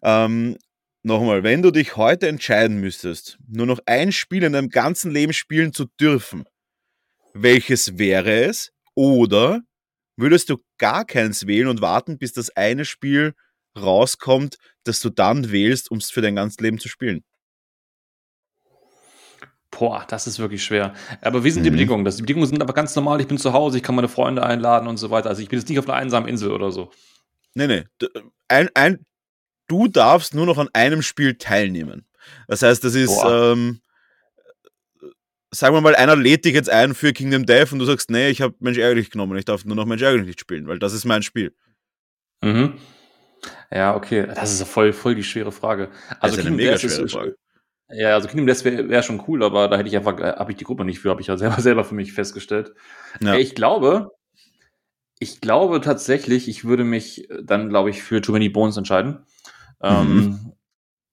Ähm, 0.03 0.59
nochmal, 1.05 1.45
wenn 1.45 1.63
du 1.63 1.71
dich 1.71 1.97
heute 1.97 2.27
entscheiden 2.27 2.81
müsstest, 2.81 3.39
nur 3.47 3.67
noch 3.67 3.79
ein 3.87 4.11
Spiel 4.11 4.43
in 4.43 4.55
deinem 4.55 4.69
ganzen 4.69 5.13
Leben 5.13 5.33
spielen 5.33 5.73
zu 5.73 5.85
dürfen, 6.01 6.45
welches 7.35 7.99
wäre 7.99 8.47
es? 8.47 8.73
Oder 8.95 9.63
würdest 10.23 10.49
du 10.49 10.59
gar 10.79 11.05
keins 11.05 11.47
wählen 11.47 11.69
und 11.69 11.83
warten, 11.83 12.17
bis 12.17 12.33
das 12.33 12.51
eine 12.57 12.85
Spiel 12.85 13.35
rauskommt, 13.77 14.57
das 14.85 15.01
du 15.01 15.11
dann 15.11 15.51
wählst, 15.51 15.91
um 15.91 15.99
es 15.99 16.11
für 16.11 16.23
dein 16.23 16.37
ganzes 16.37 16.61
Leben 16.61 16.79
zu 16.79 16.89
spielen? 16.89 17.25
Boah, 19.71 20.05
das 20.09 20.27
ist 20.27 20.39
wirklich 20.39 20.63
schwer. 20.63 20.95
Aber 21.23 21.45
wie 21.45 21.51
sind 21.51 21.65
die 21.65 21.71
mhm. 21.71 21.75
Bedingungen? 21.75 22.05
Das, 22.05 22.17
die 22.17 22.23
Bedingungen 22.23 22.47
sind 22.47 22.63
aber 22.63 22.75
ganz 22.75 22.95
normal. 22.95 23.21
Ich 23.21 23.27
bin 23.27 23.39
zu 23.39 23.53
Hause, 23.53 23.79
ich 23.79 23.83
kann 23.83 23.95
meine 23.95 24.09
Freunde 24.09 24.45
einladen 24.45 24.87
und 24.87 24.99
so 24.99 25.11
weiter. 25.11 25.31
Also 25.31 25.43
ich 25.43 25.49
bin 25.49 25.59
jetzt 25.59 25.69
nicht 25.69 25.79
auf 25.79 25.89
einer 25.89 25.97
einsamen 25.97 26.29
Insel 26.29 26.53
oder 26.53 26.71
so. 26.71 26.91
Nee, 27.55 27.67
nee. 27.67 27.85
Ein, 28.49 28.69
ein, 28.75 29.05
du 29.69 29.89
darfst 29.89 30.35
nur 30.35 30.47
noch 30.47 30.59
an 30.59 30.69
einem 30.75 31.03
Spiel 31.03 31.37
teilnehmen. 31.37 32.07
Das 32.49 32.63
heißt, 32.63 32.85
das 32.85 32.95
ist, 32.95 33.19
ähm, 33.27 33.81
sagen 35.55 35.75
wir 35.75 35.81
mal, 35.81 35.95
einer 35.95 36.17
lädt 36.17 36.45
dich 36.45 36.55
jetzt 36.55 36.71
ein 36.71 36.95
für 36.95 37.13
Kingdom 37.13 37.47
Death 37.47 37.73
und 37.73 37.79
du 37.79 37.85
sagst, 37.85 38.11
nee, 38.11 38.31
ich 38.31 38.41
habe 38.41 38.55
Mensch 38.59 38.79
ärgerlich 38.79 39.11
genommen, 39.11 39.37
ich 39.39 39.45
darf 39.45 39.65
nur 39.65 39.77
noch 39.77 39.87
Mensch 39.87 40.03
ärgerlich 40.03 40.27
nicht 40.27 40.41
spielen, 40.41 40.67
weil 40.67 40.79
das 40.79 40.93
ist 40.93 41.05
mein 41.05 41.23
Spiel. 41.23 41.55
Mhm. 42.43 42.75
Ja, 43.71 43.95
okay. 43.95 44.27
Das 44.27 44.53
ist 44.53 44.67
voll, 44.69 44.93
voll 44.93 45.15
die 45.15 45.25
schwere 45.25 45.53
Frage. 45.53 45.91
Also 46.21 46.37
das 46.37 46.45
ist 46.45 46.47
eine 46.47 46.57
mega 46.57 46.79
schwere 46.79 47.09
Frage. 47.09 47.37
Ja, 47.91 48.15
also 48.15 48.29
Kingdom 48.29 48.47
Death 48.47 48.65
wäre 48.65 48.89
wär 48.89 49.03
schon 49.03 49.23
cool, 49.29 49.45
aber 49.45 49.69
da 49.69 49.77
hätte 49.77 49.89
ich 49.89 49.97
einfach, 49.97 50.19
äh, 50.19 50.33
habe 50.37 50.53
ich 50.53 50.57
die 50.57 50.65
Gruppe 50.65 50.85
nicht 50.85 51.01
für, 51.01 51.11
habe 51.11 51.21
ich 51.21 51.27
ja 51.27 51.37
selber, 51.37 51.57
selber 51.61 51.85
für 51.85 51.95
mich 51.95 52.13
festgestellt. 52.13 52.73
Ja. 53.21 53.35
Ich 53.35 53.55
glaube, 53.55 54.11
ich 55.19 55.41
glaube 55.41 55.81
tatsächlich, 55.81 56.49
ich 56.49 56.65
würde 56.65 56.85
mich 56.85 57.29
dann, 57.43 57.69
glaube 57.69 57.91
ich, 57.91 58.03
für 58.03 58.23
Too 58.23 58.33
Many 58.33 58.49
Bones 58.49 58.77
entscheiden. 58.79 59.27
Mhm. 59.81 59.89
Ähm, 59.89 60.53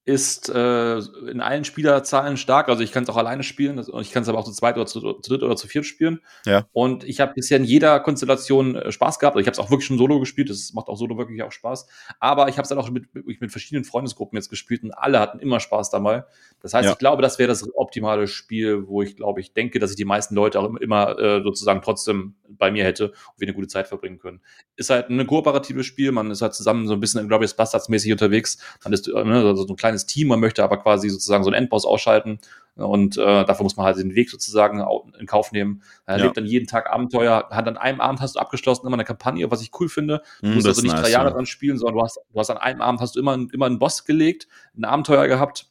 ist 0.09 0.49
äh, 0.49 0.97
in 0.97 1.39
allen 1.39 1.63
Spielerzahlen 1.63 2.35
stark. 2.35 2.67
Also 2.67 2.81
ich 2.81 2.91
kann 2.91 3.03
es 3.03 3.09
auch 3.09 3.17
alleine 3.17 3.43
spielen 3.43 3.79
ich 4.01 4.11
kann 4.11 4.23
es 4.23 4.29
aber 4.29 4.39
auch 4.39 4.43
zu 4.43 4.51
zweit 4.51 4.75
oder 4.75 4.87
zu, 4.87 4.99
zu 4.99 5.29
dritt 5.29 5.43
oder 5.43 5.55
zu 5.55 5.67
viert 5.67 5.85
spielen. 5.85 6.19
Ja. 6.45 6.65
Und 6.73 7.03
ich 7.03 7.19
habe 7.19 7.33
bisher 7.35 7.57
in 7.57 7.63
jeder 7.63 7.99
Konstellation 7.99 8.75
äh, 8.75 8.91
Spaß 8.91 9.19
gehabt. 9.19 9.35
Also 9.35 9.41
ich 9.41 9.47
habe 9.47 9.53
es 9.53 9.59
auch 9.59 9.69
wirklich 9.69 9.85
schon 9.85 9.99
solo 9.99 10.19
gespielt. 10.19 10.49
Das 10.49 10.73
macht 10.73 10.87
auch 10.87 10.97
solo 10.97 11.17
wirklich 11.17 11.43
auch 11.43 11.51
Spaß. 11.51 11.87
Aber 12.19 12.49
ich 12.49 12.55
habe 12.55 12.63
es 12.63 12.69
dann 12.69 12.79
auch 12.79 12.89
mit, 12.89 13.13
mit, 13.13 13.39
mit, 13.39 13.51
verschiedenen 13.51 13.85
Freundesgruppen 13.85 14.35
jetzt 14.35 14.49
gespielt 14.49 14.83
und 14.83 14.91
alle 14.91 15.19
hatten 15.19 15.39
immer 15.39 15.59
Spaß 15.59 15.91
dabei. 15.91 16.23
Das 16.61 16.73
heißt, 16.73 16.85
ja. 16.85 16.91
ich 16.91 16.97
glaube, 16.97 17.21
das 17.21 17.37
wäre 17.37 17.47
das 17.47 17.63
optimale 17.75 18.27
Spiel, 18.27 18.87
wo 18.87 19.03
ich 19.03 19.15
glaube, 19.15 19.41
ich 19.41 19.53
denke, 19.53 19.77
dass 19.77 19.91
ich 19.91 19.97
die 19.97 20.05
meisten 20.05 20.33
Leute 20.33 20.59
auch 20.59 20.75
immer 20.75 21.19
äh, 21.19 21.43
sozusagen 21.43 21.81
trotzdem 21.81 22.35
bei 22.47 22.71
mir 22.71 22.83
hätte 22.83 23.09
und 23.09 23.39
wir 23.39 23.47
eine 23.47 23.55
gute 23.55 23.67
Zeit 23.67 23.87
verbringen 23.87 24.19
können. 24.19 24.41
Ist 24.75 24.89
halt 24.89 25.09
ein 25.09 25.27
kooperatives 25.27 25.85
Spiel. 25.85 26.11
Man 26.11 26.31
ist 26.31 26.41
halt 26.41 26.53
zusammen 26.53 26.87
so 26.87 26.93
ein 26.93 26.99
bisschen 26.99 27.27
Glorious 27.27 27.53
Bastards 27.53 27.89
mäßig 27.89 28.11
unterwegs. 28.11 28.57
Man 28.83 28.93
ist 28.93 29.07
äh, 29.07 29.23
ne, 29.23 29.35
also 29.45 29.67
so 29.67 29.73
ein 29.73 29.77
kleines 29.77 29.98
kleines 29.99 30.05
Team, 30.05 30.27
man 30.27 30.39
möchte 30.39 30.63
aber 30.63 30.77
quasi 30.77 31.09
sozusagen 31.09 31.43
so 31.43 31.49
einen 31.49 31.63
Endboss 31.63 31.85
ausschalten 31.85 32.39
und 32.75 33.17
äh, 33.17 33.45
dafür 33.45 33.63
muss 33.63 33.75
man 33.75 33.85
halt 33.85 33.97
den 33.97 34.15
Weg 34.15 34.29
sozusagen 34.29 34.83
in 35.19 35.25
Kauf 35.25 35.51
nehmen. 35.51 35.83
Er 36.05 36.17
ja. 36.17 36.23
lebt 36.25 36.37
dann 36.37 36.45
jeden 36.45 36.67
Tag 36.67 36.89
Abenteuer, 36.89 37.49
hat 37.49 37.67
an 37.67 37.77
einem 37.77 37.99
Abend 37.99 38.21
hast 38.21 38.35
du 38.35 38.39
abgeschlossen 38.39 38.87
immer 38.87 38.95
eine 38.95 39.03
Kampagne, 39.03 39.51
was 39.51 39.61
ich 39.61 39.71
cool 39.79 39.89
finde. 39.89 40.21
Du 40.41 40.47
mm, 40.47 40.53
musst 40.55 40.67
also 40.67 40.81
nicht 40.81 40.93
nice, 40.93 41.01
drei 41.01 41.11
Jahre 41.11 41.29
ja. 41.29 41.33
dran 41.33 41.45
spielen, 41.45 41.77
sondern 41.77 41.95
du 41.95 42.03
hast, 42.03 42.19
du 42.31 42.39
hast 42.39 42.49
an 42.49 42.57
einem 42.57 42.81
Abend 42.81 43.01
hast 43.01 43.15
du 43.15 43.19
immer, 43.19 43.33
immer 43.51 43.65
einen 43.65 43.79
Boss 43.79 44.05
gelegt, 44.05 44.47
ein 44.77 44.85
Abenteuer 44.85 45.27
gehabt 45.27 45.67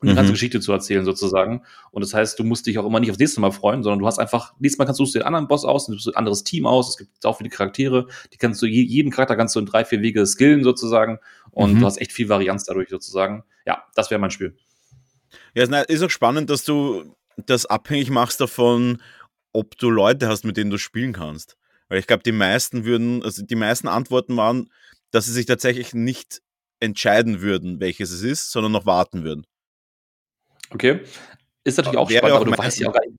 und 0.00 0.08
eine 0.08 0.12
mhm. 0.12 0.16
ganze 0.16 0.32
Geschichte 0.32 0.60
zu 0.60 0.72
erzählen 0.72 1.04
sozusagen. 1.04 1.62
Und 1.90 2.02
das 2.02 2.12
heißt, 2.12 2.38
du 2.38 2.44
musst 2.44 2.66
dich 2.66 2.78
auch 2.78 2.86
immer 2.86 3.00
nicht 3.00 3.10
aufs 3.10 3.18
nächste 3.18 3.40
Mal 3.40 3.52
freuen, 3.52 3.82
sondern 3.82 3.98
du 3.98 4.06
hast 4.06 4.18
einfach, 4.18 4.54
nächstes 4.58 4.78
Mal 4.78 4.84
kannst 4.84 5.00
du 5.00 5.06
den 5.06 5.22
anderen 5.22 5.48
Boss 5.48 5.64
aus, 5.64 5.86
du 5.86 5.94
ein 5.94 6.16
anderes 6.16 6.44
Team 6.44 6.66
aus, 6.66 6.90
es 6.90 6.96
gibt 6.98 7.24
auch 7.24 7.38
viele 7.38 7.50
Charaktere, 7.50 8.06
die 8.32 8.36
kannst 8.36 8.60
du, 8.60 8.66
jeden 8.66 9.10
Charakter 9.10 9.36
kannst 9.36 9.54
du 9.56 9.60
in 9.60 9.66
drei, 9.66 9.84
vier 9.84 10.02
Wege 10.02 10.26
skillen 10.26 10.64
sozusagen 10.64 11.18
und 11.50 11.74
mhm. 11.74 11.80
du 11.80 11.86
hast 11.86 11.98
echt 11.98 12.12
viel 12.12 12.28
Varianz 12.28 12.64
dadurch 12.64 12.88
sozusagen. 12.90 13.44
Ja, 13.66 13.84
das 13.94 14.10
wäre 14.10 14.20
mein 14.20 14.30
Spiel. 14.30 14.56
Ja, 15.54 15.64
ist 15.64 16.02
auch 16.02 16.10
spannend, 16.10 16.50
dass 16.50 16.64
du 16.64 17.16
das 17.36 17.66
abhängig 17.66 18.10
machst 18.10 18.40
davon, 18.40 19.02
ob 19.52 19.76
du 19.78 19.90
Leute 19.90 20.28
hast, 20.28 20.44
mit 20.44 20.56
denen 20.56 20.70
du 20.70 20.78
spielen 20.78 21.12
kannst. 21.12 21.56
Weil 21.88 21.98
ich 21.98 22.06
glaube, 22.06 22.22
die 22.22 22.32
meisten 22.32 22.84
würden, 22.84 23.22
also 23.22 23.44
die 23.44 23.54
meisten 23.54 23.88
Antworten 23.88 24.36
waren, 24.36 24.70
dass 25.10 25.26
sie 25.26 25.32
sich 25.32 25.46
tatsächlich 25.46 25.94
nicht 25.94 26.42
entscheiden 26.80 27.40
würden, 27.40 27.80
welches 27.80 28.10
es 28.10 28.22
ist, 28.22 28.50
sondern 28.50 28.72
noch 28.72 28.86
warten 28.86 29.24
würden. 29.24 29.46
Okay. 30.70 31.00
Ist 31.64 31.78
natürlich 31.78 31.98
auch 31.98 32.10
spannend, 32.10 32.36
aber 32.36 32.44
du 32.44 32.56
weißt 32.56 32.78
ja 32.80 32.88
auch 32.88 32.92
gar 32.92 33.04
nicht. 33.06 33.18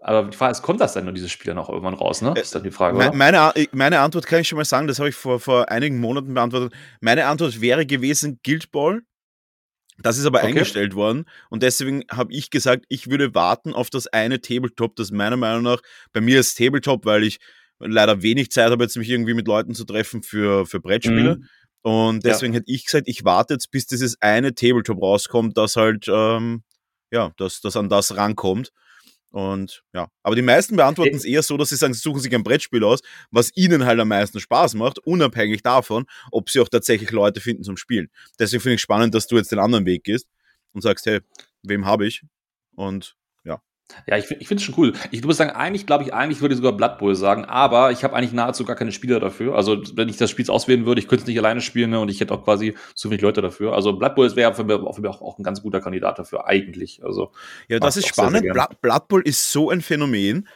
Aber 0.00 0.28
die 0.28 0.36
Frage 0.36 0.52
ist, 0.52 0.62
kommt 0.62 0.80
das 0.80 0.94
denn 0.94 1.04
nur 1.04 1.14
dieses 1.14 1.30
Spiel 1.30 1.50
dann 1.50 1.58
auch 1.58 1.68
irgendwann 1.68 1.94
raus, 1.94 2.20
ne? 2.20 2.34
Ist 2.36 2.54
dann 2.54 2.64
die 2.64 2.70
Frage, 2.70 2.96
oder? 2.96 3.12
Meine, 3.14 3.52
meine 3.72 4.00
Antwort 4.00 4.26
kann 4.26 4.40
ich 4.40 4.48
schon 4.48 4.58
mal 4.58 4.64
sagen, 4.64 4.88
das 4.88 4.98
habe 4.98 5.08
ich 5.08 5.14
vor, 5.14 5.38
vor 5.38 5.70
einigen 5.70 6.00
Monaten 6.00 6.34
beantwortet. 6.34 6.72
Meine 7.00 7.26
Antwort 7.26 7.60
wäre 7.60 7.86
gewesen 7.86 8.40
Guild 8.42 8.72
Ball. 8.72 9.02
Das 10.00 10.16
ist 10.16 10.26
aber 10.26 10.38
okay. 10.38 10.48
eingestellt 10.48 10.94
worden 10.94 11.24
und 11.50 11.64
deswegen 11.64 12.04
habe 12.08 12.32
ich 12.32 12.50
gesagt, 12.50 12.84
ich 12.88 13.10
würde 13.10 13.34
warten 13.34 13.74
auf 13.74 13.90
das 13.90 14.06
eine 14.06 14.40
Tabletop, 14.40 14.94
das 14.94 15.10
meiner 15.10 15.36
Meinung 15.36 15.64
nach 15.64 15.80
bei 16.12 16.20
mir 16.20 16.38
ist 16.38 16.56
Tabletop, 16.56 17.04
weil 17.04 17.24
ich 17.24 17.38
leider 17.80 18.22
wenig 18.22 18.52
Zeit 18.52 18.70
habe, 18.70 18.84
jetzt 18.84 18.96
mich 18.96 19.10
irgendwie 19.10 19.34
mit 19.34 19.48
Leuten 19.48 19.74
zu 19.74 19.84
treffen 19.84 20.22
für, 20.22 20.66
für 20.66 20.78
Brettspiele. 20.78 21.36
Mhm. 21.36 21.48
Und 21.82 22.24
deswegen 22.24 22.52
ja. 22.52 22.60
hätte 22.60 22.72
ich 22.72 22.84
gesagt, 22.84 23.08
ich 23.08 23.24
warte 23.24 23.54
jetzt, 23.54 23.70
bis 23.70 23.86
dieses 23.86 24.20
eine 24.20 24.54
Tabletop 24.54 25.00
rauskommt, 25.00 25.56
das 25.56 25.76
halt, 25.76 26.06
ähm, 26.08 26.62
ja, 27.10 27.32
dass 27.36 27.60
das 27.60 27.76
an 27.76 27.88
das 27.88 28.16
rankommt. 28.16 28.72
Und 29.30 29.84
ja, 29.92 30.08
aber 30.22 30.36
die 30.36 30.42
meisten 30.42 30.76
beantworten 30.76 31.14
es 31.14 31.24
eher 31.24 31.42
so, 31.42 31.56
dass 31.58 31.68
sie 31.68 31.76
sagen, 31.76 31.92
sie 31.92 32.00
suchen 32.00 32.20
sich 32.20 32.34
ein 32.34 32.42
Brettspiel 32.42 32.82
aus, 32.82 33.00
was 33.30 33.54
ihnen 33.54 33.84
halt 33.84 34.00
am 34.00 34.08
meisten 34.08 34.40
Spaß 34.40 34.74
macht, 34.74 34.98
unabhängig 35.00 35.62
davon, 35.62 36.06
ob 36.32 36.48
sie 36.48 36.60
auch 36.60 36.68
tatsächlich 36.68 37.10
Leute 37.10 37.40
finden 37.40 37.62
zum 37.62 37.76
Spielen. 37.76 38.08
Deswegen 38.38 38.62
finde 38.62 38.76
ich 38.76 38.80
spannend, 38.80 39.14
dass 39.14 39.26
du 39.26 39.36
jetzt 39.36 39.52
den 39.52 39.58
anderen 39.58 39.84
Weg 39.84 40.04
gehst 40.04 40.28
und 40.72 40.80
sagst, 40.80 41.04
hey, 41.04 41.20
wem 41.62 41.84
habe 41.84 42.06
ich? 42.06 42.22
Und 42.74 43.17
ja, 44.06 44.16
ich, 44.16 44.30
ich 44.30 44.48
finde 44.48 44.60
es 44.60 44.62
schon 44.62 44.74
cool. 44.76 44.92
Ich 45.10 45.24
muss 45.24 45.38
sagen, 45.38 45.50
eigentlich 45.50 45.86
glaube 45.86 46.04
ich, 46.04 46.12
eigentlich 46.12 46.40
würde 46.40 46.54
ich 46.54 46.58
sogar 46.58 46.72
Blood 46.72 46.98
Bowl 46.98 47.14
sagen, 47.14 47.44
aber 47.44 47.90
ich 47.90 48.04
habe 48.04 48.14
eigentlich 48.14 48.32
nahezu 48.32 48.64
gar 48.64 48.76
keine 48.76 48.92
Spieler 48.92 49.18
dafür. 49.18 49.54
Also 49.54 49.82
wenn 49.94 50.08
ich 50.08 50.16
das 50.16 50.30
Spiel 50.30 50.48
auswählen 50.50 50.86
würde, 50.86 51.00
ich 51.00 51.08
könnte 51.08 51.22
es 51.22 51.26
nicht 51.26 51.38
alleine 51.38 51.60
spielen 51.60 51.90
ne, 51.90 52.00
und 52.00 52.10
ich 52.10 52.20
hätte 52.20 52.34
auch 52.34 52.44
quasi 52.44 52.76
zu 52.94 53.10
wenig 53.10 53.22
Leute 53.22 53.40
dafür. 53.40 53.72
Also 53.72 53.94
Blood 53.94 54.14
Bowl 54.14 54.36
wäre 54.36 54.54
für, 54.54 54.64
mich, 54.64 54.76
für 54.94 55.00
mich 55.00 55.10
auch, 55.10 55.22
auch 55.22 55.38
ein 55.38 55.42
ganz 55.42 55.62
guter 55.62 55.80
Kandidat 55.80 56.18
dafür, 56.18 56.46
eigentlich. 56.46 57.02
Also, 57.02 57.32
ja, 57.68 57.78
das 57.78 57.96
ist 57.96 58.08
spannend. 58.08 58.42
Sehr, 58.42 58.52
sehr 58.52 58.68
Blood 58.80 59.08
Bowl 59.08 59.22
ist 59.22 59.50
so 59.50 59.70
ein 59.70 59.80
Phänomen. 59.80 60.46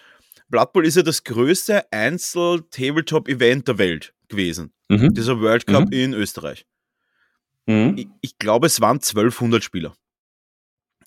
Blood 0.48 0.72
Bowl 0.72 0.84
ist 0.84 0.96
ja 0.96 1.02
das 1.02 1.24
größte 1.24 1.90
Einzel-Tabletop-Event 1.90 3.68
der 3.68 3.78
Welt 3.78 4.14
gewesen. 4.28 4.72
Mhm. 4.88 5.14
Dieser 5.14 5.40
World 5.40 5.66
Cup 5.66 5.86
mhm. 5.86 5.92
in 5.92 6.12
Österreich. 6.12 6.66
Mhm. 7.66 7.94
Ich, 7.96 8.08
ich 8.20 8.38
glaube, 8.38 8.66
es 8.66 8.80
waren 8.82 8.96
1200 8.96 9.64
Spieler. 9.64 9.94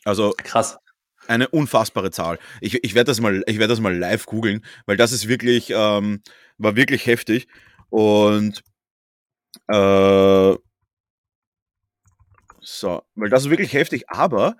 Also 0.03 0.34
krass 0.38 0.78
eine 1.28 1.47
unfassbare 1.49 2.11
Zahl. 2.11 2.39
Ich, 2.61 2.84
ich 2.84 2.95
werde 2.95 3.09
das 3.09 3.21
mal, 3.21 3.43
ich 3.47 3.57
werde 3.59 3.71
das 3.71 3.80
mal 3.80 3.95
live 3.95 4.26
googeln, 4.26 4.65
weil 4.86 4.97
das 4.97 5.11
ist 5.11 5.28
wirklich, 5.28 5.71
ähm, 5.71 6.21
war 6.57 6.76
wirklich 6.76 7.05
heftig. 7.05 7.47
Und 7.89 8.63
äh, 9.67 10.55
so, 12.61 13.03
weil 13.15 13.30
das 13.30 13.45
ist 13.45 13.49
wirklich 13.49 13.73
heftig, 13.73 14.09
aber 14.09 14.57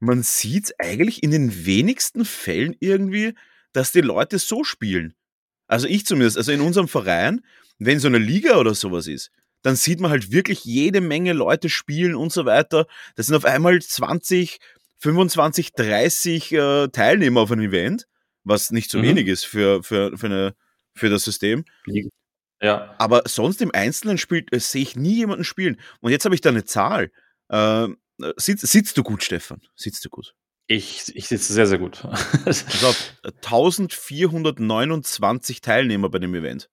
man 0.00 0.22
sieht 0.22 0.74
eigentlich 0.78 1.22
in 1.22 1.30
den 1.30 1.66
wenigsten 1.66 2.24
Fällen 2.24 2.74
irgendwie, 2.80 3.34
dass 3.72 3.92
die 3.92 4.00
Leute 4.00 4.38
so 4.38 4.64
spielen. 4.64 5.14
Also 5.68 5.86
ich 5.86 6.06
zumindest, 6.06 6.36
also 6.36 6.50
in 6.52 6.60
unserem 6.60 6.88
Verein, 6.88 7.44
wenn 7.78 8.00
so 8.00 8.08
eine 8.08 8.18
Liga 8.18 8.56
oder 8.56 8.74
sowas 8.74 9.06
ist, 9.06 9.30
dann 9.62 9.76
sieht 9.76 10.00
man 10.00 10.10
halt 10.10 10.32
wirklich 10.32 10.64
jede 10.64 11.00
Menge 11.00 11.32
Leute 11.32 11.68
spielen 11.68 12.14
und 12.14 12.32
so 12.32 12.44
weiter. 12.46 12.86
Das 13.14 13.26
sind 13.26 13.36
auf 13.36 13.44
einmal 13.44 13.80
20, 13.80 14.58
25, 15.00 15.72
30 15.72 16.52
äh, 16.52 16.88
Teilnehmer 16.88 17.42
auf 17.42 17.50
einem 17.50 17.68
Event, 17.68 18.06
was 18.44 18.70
nicht 18.70 18.90
so 18.90 18.98
mhm. 18.98 19.02
wenig 19.02 19.28
ist 19.28 19.44
für, 19.44 19.82
für, 19.82 20.16
für, 20.16 20.26
eine, 20.26 20.54
für 20.94 21.08
das 21.08 21.24
System. 21.24 21.64
Ja. 22.62 22.94
Aber 22.98 23.22
sonst 23.26 23.62
im 23.62 23.74
Einzelnen 23.74 24.18
spielt, 24.18 24.52
äh, 24.52 24.60
sehe 24.60 24.82
ich 24.82 24.96
nie 24.96 25.16
jemanden 25.16 25.44
spielen. 25.44 25.80
Und 26.00 26.12
jetzt 26.12 26.26
habe 26.26 26.34
ich 26.34 26.42
da 26.42 26.50
eine 26.50 26.64
Zahl. 26.64 27.10
Äh, 27.48 27.88
sitzt, 28.36 28.66
sitzt 28.66 28.98
du 28.98 29.02
gut, 29.02 29.24
Stefan? 29.24 29.62
Sitzt 29.74 30.04
du 30.04 30.10
gut? 30.10 30.34
Ich, 30.66 31.16
ich 31.16 31.26
sitze 31.26 31.50
sehr, 31.52 31.66
sehr 31.66 31.78
gut. 31.78 32.04
also 32.44 32.94
1429 33.24 35.62
Teilnehmer 35.62 36.10
bei 36.10 36.18
dem 36.18 36.34
Event. 36.34 36.68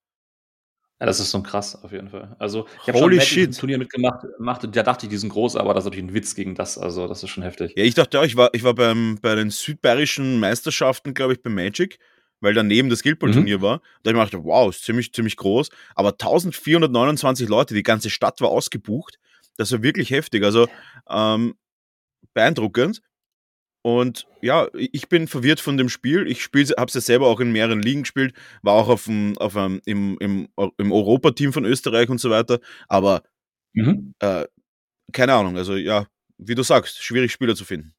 Ja, 1.00 1.06
das 1.06 1.20
ist 1.20 1.30
so 1.30 1.44
krass, 1.44 1.82
auf 1.84 1.92
jeden 1.92 2.10
Fall. 2.10 2.36
Also, 2.40 2.66
ich 2.82 2.88
habe 2.88 2.98
schon 2.98 3.40
ein 3.40 3.52
Turnier 3.52 3.78
mitgemacht, 3.78 4.26
gemacht, 4.38 4.68
da 4.72 4.82
dachte 4.84 5.06
ich, 5.06 5.10
die 5.12 5.18
sind 5.18 5.30
groß, 5.30 5.56
aber 5.56 5.76
das 5.76 5.84
ist 5.84 5.86
natürlich 5.86 6.10
ein 6.10 6.14
Witz 6.16 6.34
gegen 6.34 6.56
das. 6.56 6.78
Also, 6.80 7.08
das 7.08 7.22
ist 7.22 7.30
schon 7.30 7.44
heftig. 7.44 7.74
Ja, 7.78 7.84
ich 7.84 7.94
dachte 7.94 8.20
auch, 8.20 8.24
ich 8.24 8.36
war, 8.36 8.50
ich 8.54 8.64
war 8.64 8.74
beim, 8.74 9.20
bei 9.22 9.36
den 9.36 9.52
südbayerischen 9.52 10.40
Meisterschaften, 10.40 11.14
glaube 11.14 11.34
ich, 11.34 11.44
bei 11.44 11.52
Magic, 11.52 12.00
weil 12.40 12.56
daneben 12.56 12.90
das 12.90 13.04
Guild 13.04 13.20
Ball 13.20 13.32
Turnier 13.32 13.60
mhm. 13.60 13.62
war. 13.62 13.82
Da 14.02 14.10
habe 14.10 14.18
ich 14.18 14.34
mir 14.34 14.40
gedacht, 14.40 14.44
wow, 14.44 14.70
ist 14.72 14.86
ziemlich, 14.86 15.14
ziemlich 15.14 15.38
groß. 15.38 15.70
Aber 15.94 16.10
1429 16.10 17.48
Leute, 17.48 17.76
die 17.76 17.84
ganze 17.84 18.10
Stadt 18.10 18.42
war 18.42 18.50
ausgebucht. 18.50 19.20
Das 19.56 19.72
war 19.72 19.84
wirklich 19.84 20.10
heftig. 20.10 20.44
Also, 20.44 20.68
ähm, 21.10 21.54
beeindruckend. 22.34 23.02
Und 23.88 24.28
ja, 24.42 24.68
ich 24.74 25.08
bin 25.08 25.30
verwirrt 25.30 25.62
von 25.62 25.78
dem 25.78 25.88
Spiel. 25.88 26.28
Ich 26.28 26.44
habe 26.44 26.88
es 26.88 26.94
ja 26.94 27.00
selber 27.00 27.28
auch 27.28 27.40
in 27.40 27.54
mehreren 27.54 27.82
Ligen 27.82 28.02
gespielt, 28.02 28.36
war 28.62 28.74
auch 28.74 28.90
auf 28.90 29.06
dem, 29.06 29.38
auf 29.38 29.56
einem, 29.56 29.80
im, 29.86 30.18
im, 30.20 30.50
im 30.78 30.92
Europateam 30.92 31.54
von 31.54 31.64
Österreich 31.64 32.10
und 32.10 32.20
so 32.20 32.30
weiter. 32.30 32.60
Aber 32.90 33.24
mhm. 33.72 34.14
äh, 34.20 34.44
keine 35.14 35.36
Ahnung, 35.36 35.56
also 35.56 35.78
ja, 35.78 36.06
wie 36.38 36.54
du 36.54 36.64
sagst, 36.64 37.02
schwierig 37.02 37.32
Spieler 37.32 37.56
zu 37.56 37.64
finden. 37.64 37.94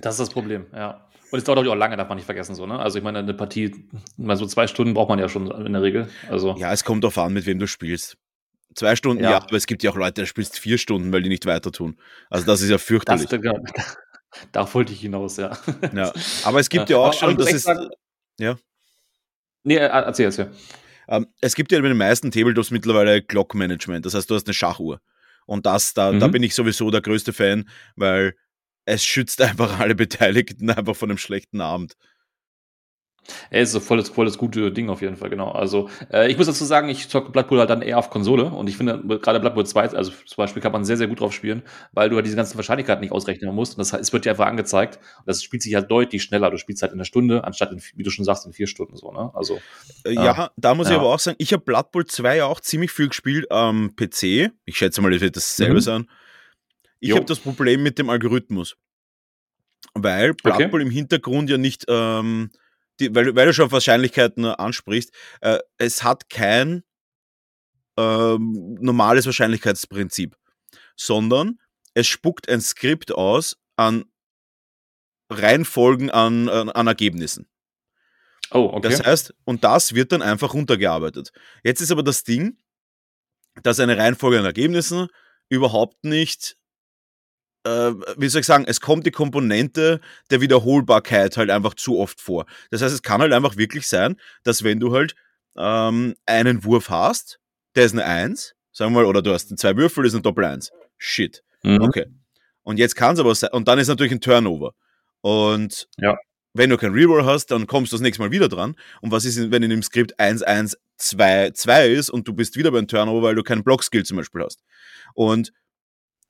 Das 0.00 0.14
ist 0.14 0.20
das 0.20 0.30
Problem, 0.30 0.66
ja. 0.72 1.04
Und 1.32 1.38
es 1.40 1.44
dauert 1.44 1.66
auch 1.66 1.74
lange, 1.74 1.96
darf 1.96 2.08
man 2.08 2.14
nicht 2.14 2.26
vergessen, 2.26 2.54
so, 2.54 2.64
ne? 2.64 2.78
Also 2.78 2.98
ich 2.98 3.04
meine, 3.04 3.18
eine 3.18 3.34
Partie, 3.34 3.88
mal 4.16 4.36
so 4.36 4.46
zwei 4.46 4.68
Stunden 4.68 4.94
braucht 4.94 5.08
man 5.08 5.18
ja 5.18 5.28
schon 5.28 5.50
in 5.66 5.72
der 5.72 5.82
Regel. 5.82 6.08
Also. 6.28 6.54
Ja, 6.58 6.72
es 6.72 6.84
kommt 6.84 7.02
darauf 7.02 7.18
an, 7.18 7.32
mit 7.32 7.44
wem 7.46 7.58
du 7.58 7.66
spielst. 7.66 8.16
Zwei 8.76 8.94
Stunden, 8.94 9.24
ja. 9.24 9.32
ja, 9.32 9.36
aber 9.38 9.56
es 9.56 9.66
gibt 9.66 9.82
ja 9.82 9.90
auch 9.90 9.96
Leute, 9.96 10.22
die 10.22 10.28
spielst 10.28 10.60
vier 10.60 10.78
Stunden, 10.78 11.12
weil 11.12 11.22
die 11.22 11.28
nicht 11.28 11.44
weiter 11.44 11.72
tun. 11.72 11.98
Also 12.30 12.46
das 12.46 12.60
ist 12.62 12.70
ja 12.70 12.78
fürchterlich. 12.78 13.26
Das, 13.26 13.96
Darauf 14.52 14.74
wollte 14.74 14.92
ich 14.92 15.00
hinaus, 15.00 15.36
ja. 15.36 15.56
ja. 15.94 16.12
Aber 16.44 16.60
es 16.60 16.68
gibt 16.68 16.90
ja, 16.90 16.96
ja 16.96 17.02
auch 17.02 17.12
schon, 17.12 17.36
das 17.36 17.52
ist. 17.52 17.64
Sagen, 17.64 17.88
ja. 18.38 18.56
Nee, 19.64 19.76
äh, 19.76 19.86
erzähl, 19.86 20.26
erzähl. 20.26 20.50
Ähm, 21.08 21.26
es 21.40 21.54
gibt 21.54 21.72
ja 21.72 21.80
bei 21.80 21.88
den 21.88 21.96
meisten 21.96 22.30
Tabletops 22.30 22.70
mittlerweile 22.70 23.22
Clock-Management. 23.22 24.06
Das 24.06 24.14
heißt, 24.14 24.30
du 24.30 24.34
hast 24.34 24.46
eine 24.46 24.54
Schachuhr. 24.54 25.00
Und 25.46 25.66
das, 25.66 25.94
da, 25.94 26.12
mhm. 26.12 26.20
da 26.20 26.28
bin 26.28 26.42
ich 26.42 26.54
sowieso 26.54 26.90
der 26.90 27.02
größte 27.02 27.32
Fan, 27.32 27.68
weil 27.96 28.34
es 28.84 29.04
schützt 29.04 29.40
einfach 29.42 29.78
alle 29.78 29.94
Beteiligten 29.94 30.70
einfach 30.70 30.96
von 30.96 31.10
einem 31.10 31.18
schlechten 31.18 31.60
Abend. 31.60 31.96
Er 33.50 33.62
ist 33.62 33.72
so 33.72 33.80
volles, 33.80 34.08
volles 34.08 34.36
gute 34.36 34.72
Ding 34.72 34.88
auf 34.88 35.00
jeden 35.00 35.16
Fall, 35.16 35.30
genau. 35.30 35.50
Also, 35.52 35.88
äh, 36.12 36.30
ich 36.30 36.36
muss 36.36 36.46
dazu 36.46 36.64
sagen, 36.64 36.88
ich 36.88 37.08
zocke 37.08 37.30
Blood 37.30 37.48
Bowl 37.48 37.58
halt 37.58 37.70
dann 37.70 37.82
eher 37.82 37.98
auf 37.98 38.10
Konsole 38.10 38.46
und 38.46 38.68
ich 38.68 38.76
finde 38.76 39.00
gerade 39.18 39.38
Blood 39.38 39.54
Bowl 39.54 39.64
2, 39.64 39.90
also 39.90 40.10
zum 40.10 40.36
Beispiel 40.36 40.60
kann 40.60 40.72
man 40.72 40.84
sehr, 40.84 40.96
sehr 40.96 41.06
gut 41.06 41.20
drauf 41.20 41.32
spielen, 41.32 41.62
weil 41.92 42.10
du 42.10 42.16
halt 42.16 42.26
diese 42.26 42.36
ganzen 42.36 42.56
Wahrscheinlichkeiten 42.56 43.00
nicht 43.00 43.12
ausrechnen 43.12 43.54
musst 43.54 43.74
und 43.74 43.78
das, 43.78 43.92
es 43.92 44.12
wird 44.12 44.24
dir 44.24 44.30
einfach 44.30 44.46
angezeigt 44.46 44.96
und 45.18 45.28
das 45.28 45.42
spielt 45.42 45.62
sich 45.62 45.74
halt 45.74 45.90
deutlich 45.90 46.22
schneller. 46.22 46.50
Du 46.50 46.58
spielst 46.58 46.82
halt 46.82 46.92
in 46.92 46.98
einer 46.98 47.04
Stunde, 47.04 47.44
anstatt 47.44 47.70
in, 47.70 47.80
wie 47.94 48.02
du 48.02 48.10
schon 48.10 48.24
sagst, 48.24 48.44
in 48.46 48.52
vier 48.52 48.66
Stunden 48.66 48.96
so, 48.96 49.12
ne? 49.12 49.30
Also. 49.34 49.60
Äh, 50.04 50.14
ja, 50.14 50.50
da 50.56 50.74
muss 50.74 50.88
ja. 50.88 50.94
ich 50.94 51.00
aber 51.00 51.14
auch 51.14 51.20
sagen, 51.20 51.36
ich 51.38 51.52
habe 51.52 51.62
Blood 51.62 51.92
Bowl 51.92 52.04
2 52.04 52.38
ja 52.38 52.46
auch 52.46 52.60
ziemlich 52.60 52.90
viel 52.90 53.08
gespielt 53.08 53.50
am 53.50 53.94
PC. 53.94 54.50
Ich 54.64 54.76
schätze 54.78 55.00
mal, 55.00 55.12
das 55.12 55.20
wird 55.20 55.36
dasselbe 55.36 55.74
mhm. 55.74 55.80
sein. 55.80 56.10
Ich 56.98 57.12
habe 57.14 57.24
das 57.24 57.40
Problem 57.40 57.82
mit 57.82 57.98
dem 57.98 58.10
Algorithmus. 58.10 58.76
Weil 59.94 60.34
Blood 60.34 60.54
okay. 60.54 60.82
Im 60.82 60.90
Hintergrund 60.90 61.50
ja 61.50 61.58
nicht 61.58 61.84
ähm, 61.88 62.50
die, 63.00 63.14
weil, 63.14 63.34
weil 63.34 63.46
du 63.46 63.54
schon 63.54 63.70
Wahrscheinlichkeiten 63.70 64.44
ansprichst, 64.44 65.12
äh, 65.40 65.58
es 65.78 66.02
hat 66.02 66.28
kein 66.28 66.82
ähm, 67.96 68.76
normales 68.80 69.26
Wahrscheinlichkeitsprinzip, 69.26 70.36
sondern 70.96 71.58
es 71.94 72.06
spuckt 72.06 72.48
ein 72.48 72.60
Skript 72.60 73.12
aus 73.12 73.58
an 73.76 74.04
Reihenfolgen 75.30 76.10
an, 76.10 76.48
an, 76.48 76.70
an 76.70 76.86
Ergebnissen. 76.86 77.48
Oh, 78.50 78.70
okay. 78.74 78.88
Das 78.88 79.02
heißt, 79.02 79.34
und 79.44 79.64
das 79.64 79.94
wird 79.94 80.12
dann 80.12 80.20
einfach 80.20 80.52
runtergearbeitet. 80.52 81.32
Jetzt 81.62 81.80
ist 81.80 81.90
aber 81.90 82.02
das 82.02 82.24
Ding, 82.24 82.58
dass 83.62 83.80
eine 83.80 83.96
Reihenfolge 83.96 84.38
an 84.38 84.44
Ergebnissen 84.44 85.08
überhaupt 85.48 86.04
nicht 86.04 86.56
äh, 87.64 87.92
wie 88.16 88.28
soll 88.28 88.40
ich 88.40 88.46
sagen, 88.46 88.64
es 88.66 88.80
kommt 88.80 89.06
die 89.06 89.10
Komponente 89.10 90.00
der 90.30 90.40
Wiederholbarkeit 90.40 91.36
halt 91.36 91.50
einfach 91.50 91.74
zu 91.74 91.98
oft 91.98 92.20
vor. 92.20 92.46
Das 92.70 92.82
heißt, 92.82 92.94
es 92.94 93.02
kann 93.02 93.20
halt 93.20 93.32
einfach 93.32 93.56
wirklich 93.56 93.86
sein, 93.86 94.16
dass 94.42 94.64
wenn 94.64 94.80
du 94.80 94.92
halt 94.92 95.14
ähm, 95.56 96.14
einen 96.26 96.64
Wurf 96.64 96.90
hast, 96.90 97.38
der 97.74 97.84
ist 97.84 97.92
eine 97.92 98.04
Eins, 98.04 98.54
sagen 98.72 98.92
wir 98.92 99.02
mal, 99.02 99.06
oder 99.06 99.22
du 99.22 99.32
hast 99.32 99.56
zwei 99.58 99.76
Würfel, 99.76 100.04
das 100.04 100.12
ist 100.12 100.16
eine 100.16 100.22
Doppel 100.22 100.44
Eins. 100.44 100.72
Shit. 100.98 101.42
Mhm. 101.62 101.82
Okay. 101.82 102.06
Und 102.62 102.78
jetzt 102.78 102.96
kann 102.96 103.14
es 103.14 103.20
aber 103.20 103.34
sein, 103.34 103.50
und 103.52 103.68
dann 103.68 103.78
ist 103.78 103.88
natürlich 103.88 104.12
ein 104.12 104.20
Turnover. 104.20 104.74
Und 105.20 105.88
ja. 105.98 106.16
wenn 106.52 106.70
du 106.70 106.76
kein 106.76 106.92
Reroll 106.92 107.24
hast, 107.24 107.46
dann 107.50 107.66
kommst 107.66 107.92
du 107.92 107.96
das 107.96 108.02
nächste 108.02 108.22
Mal 108.22 108.30
wieder 108.30 108.48
dran. 108.48 108.76
Und 109.00 109.10
was 109.10 109.24
ist, 109.24 109.50
wenn 109.50 109.62
in 109.62 109.70
dem 109.70 109.82
Skript 109.82 110.18
1, 110.18 110.42
1, 110.42 110.76
2, 110.96 111.50
2 111.52 111.88
ist 111.88 112.10
und 112.10 112.26
du 112.28 112.32
bist 112.32 112.56
wieder 112.56 112.70
beim 112.70 112.86
Turnover, 112.86 113.22
weil 113.22 113.34
du 113.34 113.42
keinen 113.42 113.64
Block-Skill 113.64 114.04
zum 114.04 114.16
Beispiel 114.16 114.42
hast. 114.42 114.62
Und 115.14 115.52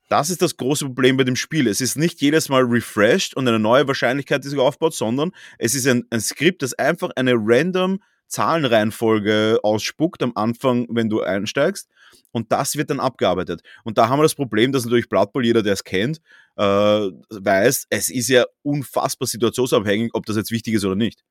das 0.09 0.29
ist 0.29 0.41
das 0.41 0.57
große 0.57 0.85
Problem 0.85 1.17
bei 1.17 1.23
dem 1.23 1.35
Spiel. 1.35 1.67
Es 1.67 1.81
ist 1.81 1.97
nicht 1.97 2.21
jedes 2.21 2.49
Mal 2.49 2.63
refreshed 2.63 3.35
und 3.35 3.47
eine 3.47 3.59
neue 3.59 3.87
Wahrscheinlichkeit, 3.87 4.43
die 4.43 4.49
sich 4.49 4.59
aufbaut, 4.59 4.93
sondern 4.93 5.31
es 5.57 5.75
ist 5.75 5.87
ein, 5.87 6.05
ein 6.09 6.21
Skript, 6.21 6.61
das 6.61 6.73
einfach 6.73 7.09
eine 7.15 7.33
random 7.35 7.99
Zahlenreihenfolge 8.27 9.59
ausspuckt 9.63 10.23
am 10.23 10.31
Anfang, 10.35 10.87
wenn 10.89 11.09
du 11.09 11.21
einsteigst. 11.21 11.87
Und 12.31 12.51
das 12.51 12.75
wird 12.75 12.89
dann 12.89 12.99
abgearbeitet. 12.99 13.61
Und 13.83 13.97
da 13.97 14.09
haben 14.09 14.19
wir 14.19 14.23
das 14.23 14.35
Problem, 14.35 14.71
dass 14.71 14.85
natürlich 14.85 15.07
Blood 15.07 15.31
Bowl, 15.31 15.45
jeder, 15.45 15.61
der 15.61 15.73
es 15.73 15.83
kennt, 15.83 16.19
äh, 16.55 16.63
weiß, 16.63 17.85
es 17.89 18.09
ist 18.09 18.29
ja 18.29 18.45
unfassbar 18.63 19.27
situationsabhängig, 19.27 20.11
ob 20.13 20.25
das 20.25 20.35
jetzt 20.35 20.51
wichtig 20.51 20.73
ist 20.73 20.85
oder 20.85 20.95
nicht. 20.95 21.23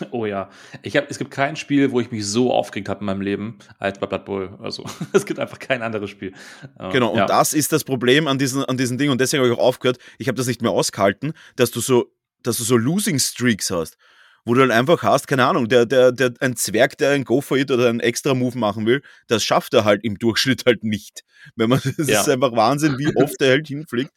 Oh 0.10 0.26
ja. 0.26 0.50
Ich 0.82 0.96
hab, 0.96 1.10
es 1.10 1.18
gibt 1.18 1.30
kein 1.30 1.56
Spiel, 1.56 1.90
wo 1.90 2.00
ich 2.00 2.10
mich 2.10 2.26
so 2.26 2.52
aufgeregt 2.52 2.88
habe 2.88 3.00
in 3.00 3.06
meinem 3.06 3.20
Leben 3.20 3.58
als 3.78 3.98
bei 3.98 4.06
Blood 4.06 4.24
Bowl. 4.24 4.58
Also 4.62 4.84
es 5.12 5.26
gibt 5.26 5.38
einfach 5.38 5.58
kein 5.58 5.82
anderes 5.82 6.10
Spiel. 6.10 6.32
Ähm, 6.78 6.90
genau, 6.90 7.10
und 7.10 7.18
ja. 7.18 7.26
das 7.26 7.54
ist 7.54 7.72
das 7.72 7.84
Problem 7.84 8.26
an 8.26 8.38
diesen, 8.38 8.64
an 8.64 8.76
diesen 8.76 8.98
Dingen. 8.98 9.12
Und 9.12 9.20
deswegen 9.20 9.42
habe 9.42 9.52
ich 9.52 9.58
auch 9.58 9.62
aufgehört, 9.62 9.98
ich 10.18 10.28
habe 10.28 10.36
das 10.36 10.46
nicht 10.46 10.62
mehr 10.62 10.70
ausgehalten, 10.70 11.32
dass 11.56 11.70
du 11.70 11.80
so, 11.80 12.12
dass 12.42 12.58
du 12.58 12.64
so 12.64 12.76
Losing 12.76 13.18
Streaks 13.18 13.70
hast. 13.70 13.96
Wo 14.44 14.54
du 14.54 14.60
dann 14.60 14.72
einfach 14.72 15.04
hast, 15.04 15.28
keine 15.28 15.46
Ahnung, 15.46 15.68
der, 15.68 15.86
der, 15.86 16.10
der, 16.10 16.34
ein 16.40 16.56
Zwerg, 16.56 16.98
der 16.98 17.10
ein 17.10 17.22
Go 17.22 17.40
for 17.40 17.56
It 17.56 17.70
oder 17.70 17.88
einen 17.88 18.00
extra 18.00 18.34
Move 18.34 18.58
machen 18.58 18.86
will, 18.86 19.00
das 19.28 19.44
schafft 19.44 19.72
er 19.72 19.84
halt 19.84 20.02
im 20.02 20.18
Durchschnitt 20.18 20.64
halt 20.66 20.82
nicht. 20.82 21.22
Wenn 21.54 21.70
man, 21.70 21.80
das 21.96 22.08
ja. 22.08 22.20
ist 22.20 22.28
einfach 22.28 22.50
Wahnsinn, 22.50 22.98
wie 22.98 23.14
oft 23.14 23.40
er 23.40 23.50
halt 23.50 23.68
hinfliegt. 23.68 24.10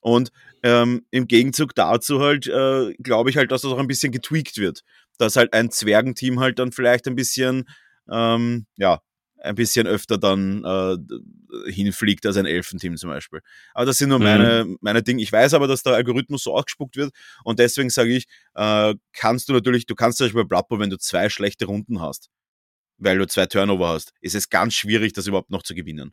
Und 0.00 0.30
ähm, 0.64 1.04
im 1.12 1.28
Gegenzug 1.28 1.76
dazu 1.76 2.20
halt, 2.20 2.48
äh, 2.48 2.92
glaube 2.94 3.30
ich 3.30 3.36
halt, 3.36 3.52
dass 3.52 3.62
das 3.62 3.70
auch 3.70 3.78
ein 3.78 3.86
bisschen 3.86 4.10
getweakt 4.10 4.58
wird 4.58 4.82
dass 5.18 5.36
halt 5.36 5.52
ein 5.52 5.70
Zwergenteam 5.70 6.40
halt 6.40 6.58
dann 6.58 6.72
vielleicht 6.72 7.06
ein 7.06 7.14
bisschen, 7.14 7.68
ähm, 8.10 8.66
ja, 8.76 9.00
ein 9.40 9.54
bisschen 9.54 9.86
öfter 9.86 10.18
dann 10.18 10.64
äh, 10.64 11.70
hinfliegt 11.70 12.26
als 12.26 12.36
ein 12.36 12.46
Elfenteam 12.46 12.96
zum 12.96 13.10
Beispiel. 13.10 13.40
Aber 13.72 13.86
das 13.86 13.98
sind 13.98 14.08
nur 14.08 14.18
meine, 14.18 14.64
mhm. 14.64 14.78
meine 14.80 15.02
Dinge. 15.02 15.22
Ich 15.22 15.32
weiß 15.32 15.54
aber, 15.54 15.68
dass 15.68 15.82
der 15.82 15.94
Algorithmus 15.94 16.42
so 16.42 16.54
ausgespuckt 16.54 16.96
wird 16.96 17.12
und 17.44 17.58
deswegen 17.58 17.90
sage 17.90 18.16
ich, 18.16 18.26
äh, 18.54 18.94
kannst 19.12 19.48
du 19.48 19.52
natürlich, 19.52 19.86
du 19.86 19.94
kannst 19.94 20.18
zum 20.18 20.26
Beispiel 20.26 20.42
bei 20.42 20.48
Blood 20.48 20.68
Bowl, 20.68 20.80
wenn 20.80 20.90
du 20.90 20.98
zwei 20.98 21.28
schlechte 21.28 21.66
Runden 21.66 22.00
hast, 22.00 22.30
weil 22.96 23.18
du 23.18 23.26
zwei 23.26 23.46
Turnover 23.46 23.88
hast, 23.88 24.12
ist 24.20 24.34
es 24.34 24.48
ganz 24.48 24.74
schwierig, 24.74 25.12
das 25.12 25.26
überhaupt 25.26 25.50
noch 25.50 25.62
zu 25.62 25.74
gewinnen. 25.74 26.12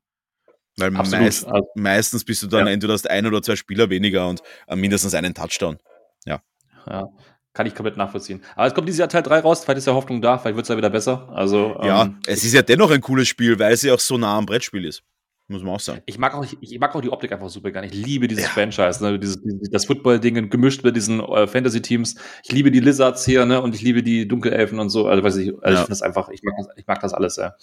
Weil 0.78 0.92
meist, 0.92 1.46
also 1.48 1.68
meistens 1.76 2.26
bist 2.26 2.44
du 2.44 2.48
dann 2.48 2.68
ja. 2.68 2.74
entweder 2.74 2.94
hast 2.94 3.10
ein 3.10 3.26
oder 3.26 3.42
zwei 3.42 3.56
Spieler 3.56 3.90
weniger 3.90 4.28
und 4.28 4.42
äh, 4.68 4.76
mindestens 4.76 5.14
einen 5.14 5.34
Touchdown. 5.34 5.78
Ja. 6.26 6.42
Ja. 6.86 7.08
Kann 7.56 7.66
ich 7.66 7.74
komplett 7.74 7.96
nachvollziehen. 7.96 8.44
Aber 8.58 8.68
es 8.68 8.74
kommt 8.74 8.90
dieses 8.90 9.00
Jahr 9.00 9.08
Teil 9.08 9.24
3 9.24 9.40
raus, 9.40 9.64
vielleicht 9.64 9.78
ist 9.78 9.88
ja 9.88 9.94
Hoffnung 9.94 10.22
da, 10.22 10.38
vielleicht 10.38 10.58
wird 10.58 10.66
es 10.66 10.70
ja 10.70 10.76
wieder 10.76 10.90
besser. 10.90 11.30
Also, 11.34 11.80
ja, 11.82 12.04
ähm, 12.04 12.18
es 12.28 12.44
ist 12.44 12.54
ja 12.54 12.62
dennoch 12.62 12.92
ein 12.92 13.00
cooles 13.00 13.30
Spiel, 13.30 13.58
weil 13.58 13.74
es 13.74 13.82
ja 13.82 13.94
auch 13.94 14.00
so 14.00 14.18
nah 14.18 14.38
am 14.38 14.46
Brettspiel 14.46 14.84
ist. 14.84 15.04
Muss 15.48 15.64
man 15.64 15.76
auch 15.76 15.80
sagen. 15.80 16.02
Ich 16.06 16.18
mag 16.18 16.34
auch, 16.34 16.44
ich, 16.44 16.58
ich 16.60 16.80
mag 16.80 16.94
auch 16.94 17.00
die 17.00 17.12
Optik 17.12 17.32
einfach 17.32 17.48
super 17.50 17.72
gerne. 17.72 17.88
Ich 17.88 17.94
liebe 17.94 18.28
dieses 18.28 18.44
ja. 18.44 18.50
Franchise, 18.50 19.02
ne? 19.02 19.18
dieses, 19.18 19.40
das 19.72 19.86
Football-Ding 19.86 20.50
gemischt 20.50 20.84
mit 20.84 20.98
diesen 20.98 21.22
äh, 21.22 21.48
Fantasy-Teams. 21.48 22.16
Ich 22.44 22.52
liebe 22.52 22.72
die 22.72 22.82
Lizards 22.82 23.24
hier, 23.24 23.46
ne? 23.46 23.62
Und 23.62 23.74
ich 23.74 23.82
liebe 23.82 24.04
die 24.04 24.28
Dunkelelfen 24.28 24.78
und 24.80 24.90
so. 24.90 25.08
Also 25.08 25.24
weiß 25.24 25.38
ich, 25.38 25.54
also 25.54 25.62
ja. 25.64 25.72
ich 25.72 25.78
finde 25.78 25.90
das 25.90 26.02
einfach, 26.02 26.28
ich 26.30 26.44
mag 26.44 26.56
das, 26.58 26.68
ich 26.76 26.88
mag 26.88 27.00
das 27.00 27.14
alles, 27.14 27.38
ja. 27.38 27.56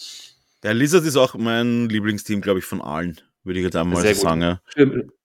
Der 0.62 0.72
Lizard 0.72 1.05
ist 1.05 1.16
auch 1.16 1.34
mein 1.34 1.90
Lieblingsteam, 1.90 2.40
glaube 2.40 2.61
ich, 2.61 2.64
von 2.64 2.80
allen, 2.80 3.20
würde 3.45 3.59
ich 3.59 3.64
jetzt 3.64 3.76
einmal 3.76 4.14
sagen. 4.14 4.40
Ja 4.40 4.61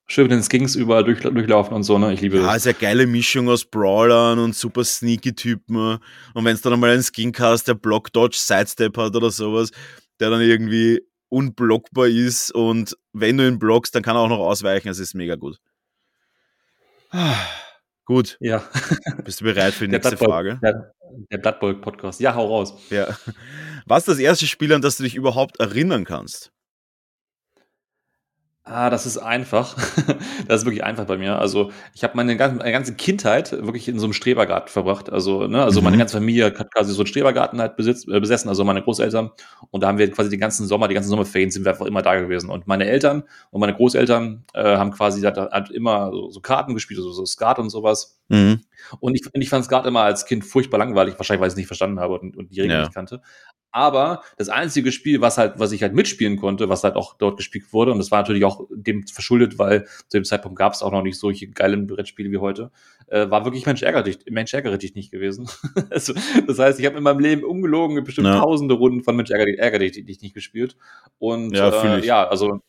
schön 0.07 0.23
mit 0.23 0.31
den 0.31 0.43
Skins 0.43 0.75
überall 0.75 1.03
durch, 1.03 1.19
durchlaufen 1.21 1.75
und 1.75 1.83
so, 1.83 1.97
ne? 1.97 2.13
Ich 2.13 2.21
liebe 2.21 2.37
ja, 2.37 2.47
das. 2.47 2.57
ist 2.57 2.67
eine 2.67 2.75
geile 2.75 3.07
Mischung 3.07 3.49
aus 3.49 3.65
Brawlern 3.65 4.39
und 4.39 4.55
super 4.55 4.83
sneaky 4.83 5.35
Typen. 5.35 5.99
Und 6.33 6.45
wenn 6.45 6.55
es 6.55 6.61
dann 6.61 6.73
einmal 6.73 6.91
einen 6.91 7.03
Skin 7.03 7.33
hast, 7.37 7.67
der 7.67 7.75
Block 7.75 8.11
Dodge 8.13 8.37
Sidestep 8.39 8.97
hat 8.97 9.15
oder 9.15 9.29
sowas, 9.29 9.71
der 10.19 10.29
dann 10.29 10.41
irgendwie 10.41 11.01
unblockbar 11.29 12.07
ist 12.07 12.51
und 12.51 12.97
wenn 13.11 13.37
du 13.37 13.47
ihn 13.47 13.59
blockst, 13.59 13.93
dann 13.93 14.03
kann 14.03 14.15
er 14.15 14.21
auch 14.21 14.29
noch 14.29 14.39
ausweichen. 14.39 14.87
Es 14.87 14.99
ist 14.99 15.13
mega 15.13 15.35
gut. 15.35 15.59
Gut. 18.05 18.37
Ja. 18.39 18.63
Bist 19.25 19.41
du 19.41 19.45
bereit 19.45 19.73
für 19.73 19.85
die 19.85 19.91
der 19.91 19.99
nächste 19.99 20.17
Frage? 20.17 20.59
Der, 20.63 20.93
der 21.29 21.37
Blood 21.37 21.59
Bowl 21.59 21.81
Podcast. 21.81 22.21
Ja, 22.21 22.33
hau 22.35 22.47
raus. 22.47 22.73
Ja. 22.89 23.17
Was 23.85 23.99
ist 23.99 24.07
das 24.07 24.19
erste 24.19 24.47
Spiel, 24.47 24.71
an 24.73 24.81
das 24.81 24.97
du 24.97 25.03
dich 25.03 25.15
überhaupt 25.15 25.59
erinnern 25.59 26.05
kannst? 26.05 26.51
Ah, 28.69 28.89
das 28.89 29.05
ist 29.05 29.17
einfach. 29.17 29.75
das 30.47 30.61
ist 30.61 30.65
wirklich 30.65 30.83
einfach 30.83 31.05
bei 31.05 31.17
mir. 31.17 31.39
Also 31.39 31.71
ich 31.93 32.03
habe 32.03 32.17
meine, 32.17 32.35
ganze, 32.35 32.57
meine 32.57 32.73
ganze 32.73 32.95
Kindheit 32.95 33.53
wirklich 33.53 33.87
in 33.87 33.97
so 33.97 34.05
einem 34.05 34.13
Strebergarten 34.13 34.69
verbracht. 34.69 35.09
Also, 35.09 35.47
ne, 35.47 35.63
also 35.63 35.79
mhm. 35.79 35.85
meine 35.85 35.97
ganze 35.97 36.17
Familie 36.17 36.53
hat 36.57 36.73
quasi 36.73 36.91
so 36.91 36.99
einen 36.99 37.07
Strebergarten 37.07 37.61
halt 37.61 37.77
besitzt, 37.77 38.09
äh, 38.09 38.19
besessen, 38.19 38.49
also 38.49 38.65
meine 38.65 38.81
Großeltern. 38.81 39.31
Und 39.71 39.83
da 39.83 39.87
haben 39.87 39.97
wir 39.97 40.11
quasi 40.11 40.29
den 40.29 40.41
ganzen 40.41 40.67
Sommer, 40.67 40.89
die 40.89 40.95
ganzen 40.95 41.09
Sommerferien 41.09 41.49
sind 41.49 41.63
wir 41.63 41.71
einfach 41.71 41.85
immer 41.85 42.01
da 42.01 42.15
gewesen. 42.15 42.49
Und 42.49 42.67
meine 42.67 42.85
Eltern 42.85 43.23
und 43.51 43.61
meine 43.61 43.73
Großeltern 43.73 44.43
äh, 44.53 44.75
haben 44.75 44.91
quasi 44.91 45.21
halt, 45.21 45.37
halt 45.37 45.71
immer 45.71 46.11
so, 46.11 46.29
so, 46.31 46.41
Karten 46.41 46.73
gespielt, 46.73 46.99
also 46.99 47.13
so 47.13 47.25
Skat 47.25 47.59
und 47.59 47.69
sowas. 47.69 48.16
Mhm. 48.29 48.61
Und 48.99 49.15
ich, 49.15 49.21
ich 49.33 49.49
fand 49.49 49.65
Skat 49.65 49.85
immer 49.85 50.01
als 50.01 50.25
Kind 50.25 50.45
furchtbar 50.45 50.77
langweilig, 50.77 51.15
wahrscheinlich 51.17 51.41
weil 51.41 51.47
ich 51.47 51.53
es 51.53 51.57
nicht 51.57 51.67
verstanden 51.67 51.99
habe 51.99 52.19
und, 52.19 52.37
und 52.37 52.51
die 52.51 52.61
Regeln 52.61 52.79
ja. 52.79 52.83
nicht 52.83 52.93
kannte. 52.93 53.21
Aber 53.71 54.23
das 54.37 54.49
einzige 54.49 54.91
Spiel, 54.91 55.21
was 55.21 55.37
halt, 55.37 55.55
was 55.57 55.71
ich 55.71 55.83
halt 55.83 55.93
mitspielen 55.93 56.37
konnte, 56.37 56.69
was 56.69 56.83
halt 56.83 56.95
auch 56.95 57.15
dort 57.17 57.37
gespielt 57.37 57.71
wurde, 57.73 57.91
und 57.91 57.99
das 57.99 58.11
war 58.11 58.21
natürlich 58.21 58.45
auch 58.45 58.65
dem 58.71 59.05
verschuldet, 59.05 59.59
weil 59.59 59.85
zu 60.07 60.17
dem 60.17 60.23
Zeitpunkt 60.23 60.57
gab 60.57 60.73
es 60.73 60.81
auch 60.81 60.91
noch 60.91 61.03
nicht 61.03 61.19
solche 61.19 61.47
geilen 61.49 61.85
Brettspiele 61.85 62.31
wie 62.31 62.37
heute, 62.37 62.71
äh, 63.07 63.29
war 63.29 63.45
wirklich 63.45 63.65
Mensch 63.65 63.83
ärgere 63.83 64.03
dich, 64.03 64.19
Mensch 64.29 64.53
ärgere 64.53 64.77
dich 64.77 64.95
nicht 64.95 65.11
gewesen. 65.11 65.49
also, 65.89 66.13
das 66.47 66.59
heißt, 66.59 66.79
ich 66.79 66.85
habe 66.85 66.97
in 66.97 67.03
meinem 67.03 67.19
Leben 67.19 67.43
ungelogen 67.43 68.03
bestimmt 68.03 68.27
ja. 68.27 68.39
tausende 68.39 68.73
Runden 68.75 69.03
von 69.03 69.15
Mensch 69.15 69.31
ärgere, 69.31 69.57
ärgere 69.57 69.79
dich, 69.79 70.05
dich 70.05 70.21
nicht 70.21 70.33
gespielt. 70.33 70.75
Und 71.19 71.55
ja, 71.55 71.97
äh, 71.97 72.05
ja 72.05 72.27
also 72.27 72.61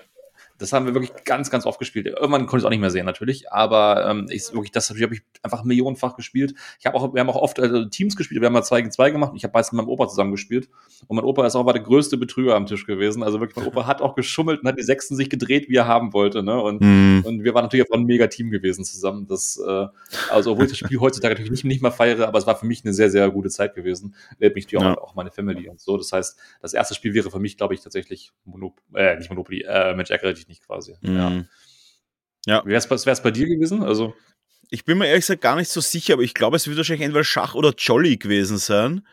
das 0.59 0.73
haben 0.73 0.87
wir 0.87 0.95
wirklich 0.95 1.13
ganz, 1.25 1.51
ganz 1.51 1.67
oft 1.67 1.79
gespielt. 1.79 2.07
Irgendwann 2.07 2.47
konnte 2.47 2.57
ich 2.57 2.63
es 2.63 2.65
auch 2.65 2.71
nicht 2.71 2.81
mehr 2.81 2.91
sehen, 2.91 3.07
natürlich. 3.07 3.53
Aber 3.53 4.09
ähm, 4.09 4.27
ich 4.29 4.53
wirklich, 4.53 4.73
das 4.73 4.91
habe 4.91 4.99
ich 4.99 5.23
einfach 5.43 5.65
millionenfach 5.65 6.17
gespielt. 6.17 6.55
Ich 6.81 6.87
habe 6.87 6.97
auch, 6.97 7.15
wir 7.15 7.21
haben 7.21 7.31
auch 7.31 7.37
oft 7.37 7.61
also 7.61 7.85
Teams 7.85 8.17
gespielt. 8.17 8.41
Wir 8.41 8.47
haben 8.47 8.53
mal 8.53 8.65
zwei 8.65 8.81
gegen 8.81 8.91
zwei 8.91 9.11
gemacht. 9.11 9.33
Ich 9.37 9.45
habe 9.45 9.53
meist 9.55 9.73
mit 9.73 9.79
meinem 9.79 9.89
Opa 9.89 10.09
zusammen 10.09 10.33
gespielt. 10.33 10.69
Und 11.07 11.17
mein 11.17 11.25
Opa 11.25 11.47
ist 11.47 11.55
auch 11.55 11.65
war 11.65 11.73
der 11.73 11.83
größte 11.83 12.17
Betrüger 12.17 12.57
am 12.57 12.67
Tisch 12.67 12.87
gewesen. 12.87 13.23
Also 13.23 13.41
wirklich, 13.41 13.57
mein 13.57 13.67
Opa 13.67 13.87
hat 13.87 14.03
auch 14.03 14.17
geschummelt 14.17 14.61
und 14.63 14.69
hat 14.69 14.79
die 14.79 14.83
Sechsten 14.83 15.15
sich 15.15 15.31
gedreht, 15.31 15.69
wie 15.69 15.77
er 15.77 15.87
haben 15.87 16.13
wollte. 16.13 16.43
Ne? 16.43 16.61
Und, 16.61 16.81
mm. 16.81 17.21
und 17.25 17.45
wir 17.45 17.55
waren 17.55 17.65
natürlich 17.65 17.89
auch 17.89 17.95
ein 17.95 18.05
mega 18.05 18.27
Team 18.27 18.51
gewesen 18.51 18.85
zusammen. 18.85 19.27
Das, 19.29 19.61
äh, 19.65 19.87
also 20.31 20.53
obwohl 20.53 20.65
ich 20.65 20.73
das 20.73 20.79
Spiel 20.79 20.99
heutzutage 20.99 21.35
natürlich 21.35 21.51
nicht, 21.51 21.65
nicht 21.65 21.83
mehr 21.83 21.93
feiere, 21.93 22.27
aber 22.27 22.39
es 22.39 22.47
war 22.47 22.57
für 22.57 22.67
mich 22.67 22.85
eine 22.85 22.93
sehr, 22.93 23.11
sehr 23.11 23.31
gute 23.31 23.49
Zeit 23.49 23.75
gewesen. 23.75 24.17
Lebt 24.41 24.57
mich 24.57 24.65
natürlich 24.65 24.85
ja. 24.85 24.95
auch, 24.95 25.11
auch 25.11 25.15
meine 25.15 25.31
Family 25.31 25.69
und 25.69 25.81
so. 25.81 25.97
Das 25.97 26.11
heißt, 26.11 26.37
das 26.61 26.75
erste 26.75 26.95
Spiel 26.95 27.15
wäre 27.15 27.31
für 27.31 27.39
mich, 27.39 27.57
glaube 27.57 27.75
ich, 27.75 27.81
tatsächlich 27.81 28.33
Monop 28.45 28.81
äh, 28.95 29.17
nicht 29.17 29.31
Monopoly, 29.31 29.63
äh, 29.69 29.95
Mensch, 29.95 30.11
ärgere 30.11 30.33
dich 30.33 30.48
nicht 30.49 30.67
quasi. 30.67 30.95
Mhm. 31.01 31.17
Ja. 31.17 31.45
ja. 32.47 32.63
Wie 32.65 32.71
wäre 32.71 32.79
es 32.95 33.23
bei 33.23 33.31
dir 33.31 33.47
gewesen? 33.47 33.83
Also 33.83 34.15
ich 34.71 34.85
bin 34.85 34.99
mir 34.99 35.07
ehrlich 35.07 35.23
gesagt 35.23 35.41
gar 35.41 35.57
nicht 35.57 35.71
so 35.71 35.81
sicher, 35.81 36.15
aber 36.15 36.23
ich 36.23 36.35
glaube, 36.35 36.57
es 36.57 36.67
wird 36.67 36.77
wahrscheinlich 36.77 37.07
entweder 37.07 37.25
Schach 37.25 37.55
oder 37.55 37.73
Jolly 37.77 38.17
gewesen 38.17 38.59
sein. 38.59 39.07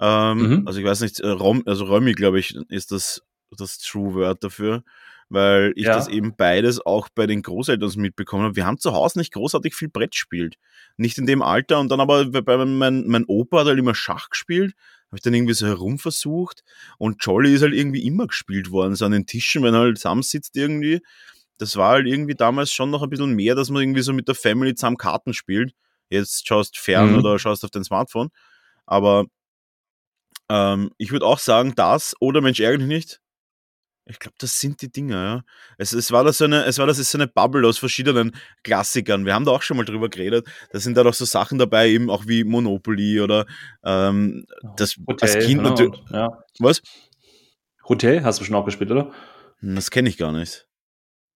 Ähm, 0.00 0.60
mhm. 0.60 0.66
Also 0.66 0.80
ich 0.80 0.84
weiß 0.84 1.00
nicht, 1.00 1.20
äh, 1.20 1.28
Rom, 1.28 1.62
also 1.66 1.84
Romy, 1.84 2.12
glaube 2.12 2.38
ich, 2.38 2.56
ist 2.68 2.92
das 2.92 3.22
das 3.56 3.78
True 3.78 4.14
Word 4.14 4.42
dafür, 4.42 4.82
weil 5.28 5.72
ich 5.76 5.84
ja. 5.84 5.94
das 5.94 6.08
eben 6.08 6.36
beides 6.36 6.84
auch 6.84 7.08
bei 7.08 7.26
den 7.26 7.42
Großeltern 7.42 7.92
mitbekommen 7.96 8.44
habe. 8.44 8.56
Wir 8.56 8.66
haben 8.66 8.78
zu 8.78 8.92
Hause 8.92 9.18
nicht 9.18 9.32
großartig 9.32 9.74
viel 9.74 9.88
Brett 9.88 10.12
gespielt. 10.12 10.56
Nicht 10.96 11.18
in 11.18 11.26
dem 11.26 11.42
Alter 11.42 11.78
und 11.80 11.90
dann 11.90 12.00
aber 12.00 12.26
bei 12.26 12.64
mein, 12.64 13.06
mein 13.06 13.24
Opa 13.26 13.60
hat 13.60 13.66
halt 13.66 13.78
immer 13.78 13.94
Schach 13.94 14.30
gespielt, 14.30 14.74
habe 15.08 15.16
ich 15.16 15.22
dann 15.22 15.34
irgendwie 15.34 15.54
so 15.54 15.66
herumversucht 15.66 16.62
und 16.98 17.24
Jolly 17.24 17.54
ist 17.54 17.62
halt 17.62 17.74
irgendwie 17.74 18.06
immer 18.06 18.26
gespielt 18.26 18.70
worden, 18.70 18.96
so 18.96 19.04
an 19.04 19.12
den 19.12 19.26
Tischen, 19.26 19.62
wenn 19.62 19.74
er 19.74 19.80
halt 19.80 19.98
zusammensitzt 19.98 20.56
irgendwie 20.56 21.00
das 21.58 21.76
war 21.76 21.92
halt 21.92 22.06
irgendwie 22.06 22.34
damals 22.34 22.72
schon 22.72 22.90
noch 22.90 23.02
ein 23.02 23.10
bisschen 23.10 23.34
mehr, 23.34 23.54
dass 23.54 23.70
man 23.70 23.82
irgendwie 23.82 24.02
so 24.02 24.12
mit 24.12 24.28
der 24.28 24.34
Family 24.34 24.74
zusammen 24.74 24.96
Karten 24.96 25.32
spielt. 25.32 25.72
Jetzt 26.10 26.46
schaust 26.46 26.78
fern 26.78 27.12
mhm. 27.12 27.18
oder 27.18 27.38
schaust 27.38 27.64
auf 27.64 27.70
dein 27.70 27.84
Smartphone. 27.84 28.28
Aber 28.84 29.26
ähm, 30.48 30.90
ich 30.98 31.12
würde 31.12 31.26
auch 31.26 31.38
sagen, 31.38 31.74
das 31.74 32.14
oder 32.20 32.40
Mensch 32.40 32.60
ärgere 32.60 32.86
nicht. 32.86 33.20
Ich 34.08 34.20
glaube, 34.20 34.36
das 34.38 34.60
sind 34.60 34.80
die 34.82 34.90
Dinger, 34.90 35.16
ja. 35.16 35.44
Es, 35.78 35.92
es 35.92 36.12
war 36.12 36.22
das 36.22 36.38
so 36.38 36.44
eine, 36.44 36.64
es 36.64 36.78
war 36.78 36.86
das 36.86 36.98
ist 36.98 37.10
so 37.10 37.18
eine 37.18 37.26
Bubble 37.26 37.66
aus 37.66 37.76
verschiedenen 37.78 38.36
Klassikern. 38.62 39.26
Wir 39.26 39.34
haben 39.34 39.44
da 39.44 39.50
auch 39.50 39.62
schon 39.62 39.76
mal 39.76 39.84
drüber 39.84 40.08
geredet. 40.08 40.46
Da 40.70 40.78
sind 40.78 40.96
da 40.96 41.02
doch 41.02 41.14
so 41.14 41.24
Sachen 41.24 41.58
dabei, 41.58 41.88
eben 41.88 42.08
auch 42.08 42.26
wie 42.26 42.44
Monopoly 42.44 43.20
oder 43.20 43.46
ähm, 43.84 44.46
das 44.76 44.96
Hotel, 45.08 45.28
als 45.28 45.44
Kind 45.44 45.58
genau, 45.58 45.70
natürlich. 45.70 46.00
Ja. 46.12 46.38
Was? 46.60 46.82
Hotel 47.88 48.22
hast 48.22 48.40
du 48.40 48.44
schon 48.44 48.54
auch 48.54 48.64
gespielt, 48.64 48.92
oder? 48.92 49.10
Hm, 49.58 49.74
das 49.74 49.90
kenne 49.90 50.08
ich 50.08 50.18
gar 50.18 50.30
nicht. 50.30 50.68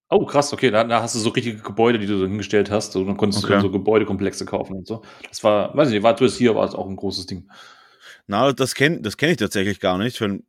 Oh, 0.08 0.24
krass, 0.24 0.52
okay, 0.52 0.70
da, 0.70 0.84
da, 0.84 1.02
hast 1.02 1.14
du 1.14 1.20
so 1.20 1.30
richtige 1.30 1.58
Gebäude, 1.58 1.98
die 1.98 2.06
du 2.06 2.18
so 2.18 2.26
hingestellt 2.26 2.70
hast. 2.70 2.94
Und 2.94 3.06
dann 3.06 3.16
konntest 3.16 3.44
okay. 3.44 3.54
du 3.54 3.62
so 3.62 3.70
Gebäudekomplexe 3.70 4.44
kaufen 4.44 4.76
und 4.76 4.86
so. 4.86 5.02
Das 5.28 5.42
war, 5.42 5.76
weiß 5.76 5.88
ich 5.88 5.94
nicht, 5.94 6.02
war 6.02 6.14
das 6.14 6.36
hier 6.36 6.54
war 6.54 6.66
es 6.66 6.74
auch 6.74 6.88
ein 6.88 6.96
großes 6.96 7.26
Ding. 7.26 7.48
Na, 8.26 8.52
das 8.52 8.74
kenne 8.74 9.00
das 9.00 9.16
kenn 9.16 9.30
ich 9.30 9.36
tatsächlich 9.36 9.80
gar 9.80 9.98
nicht. 9.98 10.20
Weil, 10.20 10.42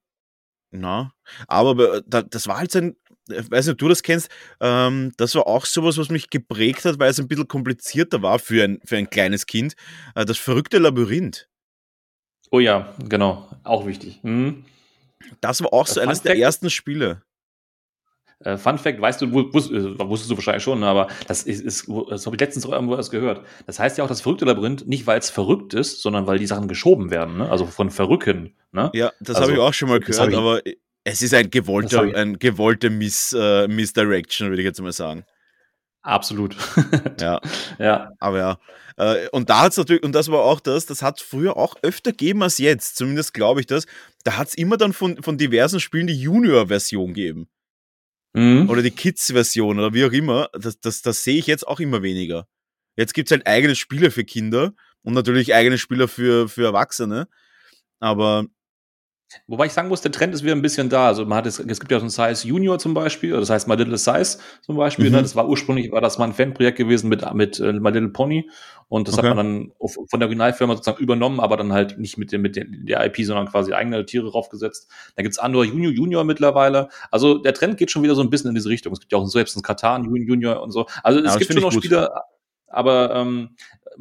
na, 0.72 1.14
aber 1.48 2.02
das 2.02 2.48
war 2.48 2.58
halt 2.58 2.76
ein, 2.76 2.96
ich 3.30 3.52
weiß 3.52 3.66
nicht, 3.66 3.74
ob 3.74 3.78
du 3.78 3.90
das 3.90 4.04
kennst, 4.04 4.30
ähm, 4.60 5.12
das 5.18 5.36
war 5.36 5.48
auch 5.48 5.66
sowas, 5.66 5.98
was 5.98 6.10
mich 6.10 6.30
geprägt 6.30 6.86
hat, 6.86 7.00
weil 7.00 7.12
es 7.12 7.20
ein 7.20 7.28
bisschen 7.28 7.48
komplizierter 7.48 8.22
war 8.22 8.40
für 8.40 8.64
ein, 8.64 8.80
für 8.86 8.98
ein 8.98 9.10
kleines 9.10 9.46
Kind. 9.46 9.76
Äh, 10.16 10.26
das 10.26 10.38
verrückte 10.38 10.80
Labyrinth. 10.80 11.48
Oh 12.52 12.60
ja, 12.60 12.94
genau, 13.08 13.50
auch 13.64 13.86
wichtig. 13.86 14.20
Mhm. 14.24 14.66
Das 15.40 15.62
war 15.62 15.74
auch 15.74 15.86
das 15.86 15.96
so 15.96 16.02
eines 16.02 16.22
der 16.22 16.38
ersten 16.38 16.70
Spiele. 16.70 17.22
Äh, 18.44 18.58
Fun 18.58 18.78
Fact, 18.78 19.00
weißt 19.00 19.22
du, 19.22 19.32
wusst, 19.32 19.72
äh, 19.72 20.00
wusstest 20.00 20.32
du 20.32 20.36
wahrscheinlich 20.36 20.64
schon, 20.64 20.84
aber 20.84 21.08
das 21.28 21.44
ist, 21.44 21.62
ist 21.62 21.88
das 22.10 22.26
habe 22.26 22.36
ich 22.36 22.40
letztens 22.40 22.66
irgendwo 22.66 22.96
erst 22.96 23.12
gehört. 23.12 23.46
Das 23.66 23.80
heißt 23.80 23.98
ja 23.98 24.04
auch 24.04 24.08
das 24.08 24.22
verrückte 24.22 24.46
Labyrinth 24.46 24.88
nicht, 24.88 25.08
weil 25.08 25.20
es 25.20 25.30
verrückt 25.30 25.74
ist, 25.74 26.02
sondern 26.02 26.28
weil 26.28 26.40
die 26.40 26.48
Sachen 26.48 26.68
geschoben 26.68 27.12
werden, 27.12 27.38
ne? 27.38 27.50
also 27.50 27.66
von 27.66 27.90
Verrücken. 27.90 28.56
Ne? 28.72 28.90
Ja, 28.94 29.12
das 29.20 29.36
also, 29.36 29.50
habe 29.50 29.54
ich 29.54 29.60
auch 29.60 29.74
schon 29.74 29.90
mal 29.90 30.00
gehört, 30.00 30.34
aber 30.34 30.62
es 31.04 31.22
ist 31.22 31.34
ein 31.34 31.50
gewollter, 31.50 32.02
ein 32.02 32.38
gewollter 32.38 32.90
Miss, 32.90 33.34
uh, 33.34 33.68
Misdirection, 33.68 34.50
würde 34.50 34.62
ich 34.62 34.66
jetzt 34.66 34.82
mal 34.82 34.92
sagen. 34.92 35.26
Absolut. 36.04 36.56
ja. 37.20 37.40
ja. 37.80 38.12
Aber 38.20 38.38
ja. 38.38 38.58
Äh, 38.98 39.30
und 39.30 39.50
da 39.50 39.62
hat 39.62 39.72
es 39.72 39.78
natürlich, 39.78 40.04
und 40.04 40.14
das 40.14 40.32
war 40.32 40.40
auch 40.40 40.60
das, 40.60 40.86
das 40.86 41.02
hat 41.02 41.22
früher 41.22 41.58
auch 41.58 41.76
öfter 41.82 42.12
gegeben 42.12 42.44
als 42.44 42.58
jetzt, 42.58 42.98
zumindest 42.98 43.34
glaube 43.34 43.60
ich 43.60 43.68
das. 43.68 43.86
Da 44.24 44.38
hat 44.38 44.50
es 44.50 44.56
immer 44.56 44.78
dann 44.78 44.94
von, 44.94 45.22
von 45.22 45.38
diversen 45.38 45.80
Spielen 45.80 46.08
die 46.08 46.20
Junior-Version 46.20 47.14
gegeben. 47.14 47.48
Mhm. 48.34 48.70
Oder 48.70 48.82
die 48.82 48.92
Kids-Version 48.92 49.80
oder 49.80 49.94
wie 49.94 50.06
auch 50.06 50.12
immer. 50.12 50.50
Das, 50.54 50.80
das, 50.80 51.02
das 51.02 51.24
sehe 51.24 51.38
ich 51.38 51.48
jetzt 51.48 51.68
auch 51.68 51.80
immer 51.80 52.02
weniger. 52.02 52.48
Jetzt 52.96 53.14
gibt 53.14 53.30
es 53.30 53.32
halt 53.32 53.48
eigene 53.48 53.76
Spiele 53.76 54.12
für 54.12 54.24
Kinder 54.24 54.74
und 55.02 55.14
natürlich 55.14 55.54
eigene 55.54 55.78
Spiele 55.78 56.08
für, 56.08 56.48
für 56.48 56.66
Erwachsene. 56.66 57.28
Aber 58.00 58.46
Wobei 59.48 59.66
ich 59.66 59.74
sagen 59.74 59.88
muss, 59.88 60.02
der 60.02 60.12
Trend 60.12 60.34
ist 60.34 60.44
wieder 60.44 60.56
ein 60.56 60.62
bisschen 60.62 60.90
da. 60.90 61.08
Also 61.08 61.26
man 61.26 61.38
hat 61.38 61.46
es, 61.46 61.60
es 61.60 61.80
gibt 61.80 61.92
ja 61.92 62.00
so 62.00 62.06
ein 62.06 62.10
Size 62.10 62.48
Junior 62.48 62.80
zum 62.80 62.94
Beispiel, 62.94 63.32
das 63.32 63.50
heißt 63.50 63.68
My 63.68 63.76
Little 63.76 63.98
Size 63.98 64.40
zum 64.62 64.78
Beispiel. 64.78 65.06
Ne? 65.06 65.12
Mhm. 65.12 65.16
Ne? 65.18 65.22
Das 65.24 65.36
war 65.36 65.48
ursprünglich 65.48 65.92
war 65.92 66.02
das 66.02 66.18
mal 66.18 66.26
ein 66.26 66.34
Fanprojekt 66.34 66.78
gewesen 66.78 67.10
mit 67.10 67.22
mit 67.34 67.60
äh, 67.60 67.74
My 67.74 67.92
Little 67.92 68.10
Pony 68.10 68.50
und 68.88 69.08
das 69.08 69.18
okay. 69.18 69.30
hat 69.30 69.36
man 69.36 69.46
dann 69.46 69.72
von 69.80 70.20
der 70.20 70.28
Originalfirma 70.28 70.76
sozusagen 70.76 71.02
übernommen, 71.02 71.40
aber 71.40 71.56
dann 71.56 71.72
halt 71.72 71.98
nicht 71.98 72.18
mit 72.18 72.32
dem 72.32 72.42
mit 72.42 72.56
der 72.58 73.06
IP, 73.06 73.26
sondern 73.26 73.48
quasi 73.48 73.74
eigene 73.74 74.06
Tiere 74.06 74.30
draufgesetzt. 74.30 74.92
Da 75.16 75.24
gibt's 75.24 75.40
Andor 75.40 75.64
Junior 75.64 75.94
Junior 75.94 76.24
mittlerweile. 76.24 76.90
Also 77.10 77.38
der 77.38 77.54
Trend 77.54 77.78
geht 77.78 77.90
schon 77.90 78.04
wieder 78.04 78.16
so 78.16 78.22
ein 78.22 78.30
bisschen 78.30 78.50
in 78.50 78.56
diese 78.56 78.70
Richtung. 78.70 78.92
Es 78.92 79.00
gibt 79.00 79.12
ja 79.12 79.18
auch 79.18 79.26
selbst 79.28 79.56
ein 79.56 79.62
Katan 79.62 80.04
Junior 80.04 80.62
und 80.62 80.72
so. 80.72 80.88
Also 81.04 81.20
es 81.20 81.34
ja, 81.34 81.38
gibt 81.38 81.54
schon 81.54 81.62
noch 81.62 81.72
Spiele, 81.72 82.10
aber 82.72 83.16
ähm, 83.16 83.56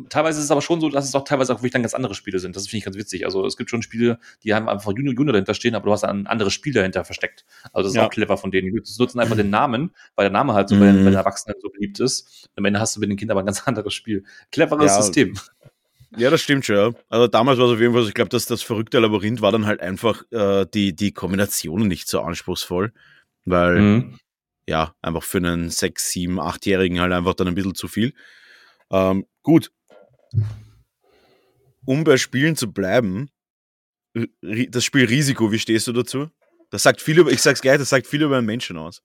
teilweise 0.08 0.38
ist 0.38 0.46
es 0.46 0.50
aber 0.50 0.62
schon 0.62 0.80
so, 0.80 0.88
dass 0.88 1.08
es 1.08 1.14
auch 1.14 1.24
teilweise 1.24 1.52
auch 1.52 1.58
wirklich 1.58 1.72
dann 1.72 1.82
ganz 1.82 1.94
andere 1.94 2.14
Spiele 2.14 2.38
sind. 2.38 2.56
Das 2.56 2.64
finde 2.64 2.78
ich 2.78 2.84
ganz 2.84 2.96
witzig. 2.96 3.24
Also 3.24 3.44
es 3.44 3.56
gibt 3.56 3.70
schon 3.70 3.82
Spiele, 3.82 4.18
die 4.44 4.54
haben 4.54 4.68
einfach 4.68 4.92
Junior 4.92 5.14
Junior 5.14 5.32
dahinter 5.32 5.54
stehen, 5.54 5.74
aber 5.74 5.86
du 5.86 5.92
hast 5.92 6.04
ein 6.04 6.26
anderes 6.26 6.52
Spiel 6.52 6.72
dahinter 6.72 7.04
versteckt. 7.04 7.44
Also 7.72 7.88
das 7.88 7.92
ist 7.92 7.96
ja. 7.96 8.06
auch 8.06 8.10
clever 8.10 8.36
von 8.36 8.50
denen. 8.50 8.72
Die 8.72 8.82
nutzen 8.98 9.20
einfach 9.20 9.36
den 9.36 9.50
Namen, 9.50 9.92
weil 10.16 10.24
der 10.24 10.32
Name 10.32 10.54
halt 10.54 10.68
so 10.68 10.76
mhm. 10.76 10.80
bei, 10.80 10.86
den, 10.86 10.96
bei 11.04 11.10
den 11.10 11.14
Erwachsenen 11.14 11.56
so 11.60 11.68
beliebt 11.68 12.00
ist. 12.00 12.48
Am 12.56 12.64
Ende 12.64 12.80
hast 12.80 12.96
du 12.96 13.00
mit 13.00 13.10
den 13.10 13.16
Kindern 13.16 13.36
aber 13.36 13.42
ein 13.42 13.46
ganz 13.46 13.66
anderes 13.66 13.94
Spiel. 13.94 14.24
Cleveres 14.50 14.92
ja. 14.92 15.02
System. 15.02 15.34
Ja, 16.16 16.30
das 16.30 16.40
stimmt 16.40 16.64
schon. 16.64 16.76
Ja. 16.76 16.92
Also 17.08 17.28
damals 17.28 17.58
war 17.58 17.66
es 17.66 17.72
auf 17.72 17.80
jeden 17.80 17.94
Fall, 17.94 18.06
ich 18.06 18.14
glaube, 18.14 18.30
dass 18.30 18.46
das 18.46 18.62
verrückte 18.62 18.98
Labyrinth 18.98 19.42
war 19.42 19.52
dann 19.52 19.66
halt 19.66 19.80
einfach 19.80 20.22
äh, 20.32 20.66
die, 20.72 20.94
die 20.94 21.12
Kombinationen 21.12 21.86
nicht 21.86 22.08
so 22.08 22.20
anspruchsvoll, 22.20 22.92
weil 23.44 23.80
mhm. 23.80 24.18
ja, 24.66 24.94
einfach 25.02 25.22
für 25.22 25.38
einen 25.38 25.70
sechs, 25.70 26.10
sieben, 26.10 26.40
achtjährigen 26.40 27.00
halt 27.00 27.12
einfach 27.12 27.34
dann 27.34 27.46
ein 27.46 27.54
bisschen 27.54 27.76
zu 27.76 27.86
viel. 27.86 28.12
Ähm, 28.90 29.26
gut, 29.42 29.70
um 31.84 32.04
bei 32.04 32.16
Spielen 32.16 32.56
zu 32.56 32.72
bleiben, 32.72 33.30
das 34.42 34.84
Spiel 34.84 35.04
Risiko, 35.06 35.52
wie 35.52 35.58
stehst 35.58 35.86
du 35.86 35.92
dazu? 35.92 36.28
Das 36.70 36.82
sagt 36.82 37.00
viel 37.00 37.18
über, 37.18 37.30
ich 37.30 37.42
sag's 37.42 37.60
gleich, 37.60 37.78
das 37.78 37.88
sagt 37.88 38.06
viel 38.06 38.22
über 38.22 38.36
einen 38.36 38.46
Menschen 38.46 38.76
aus. 38.76 39.02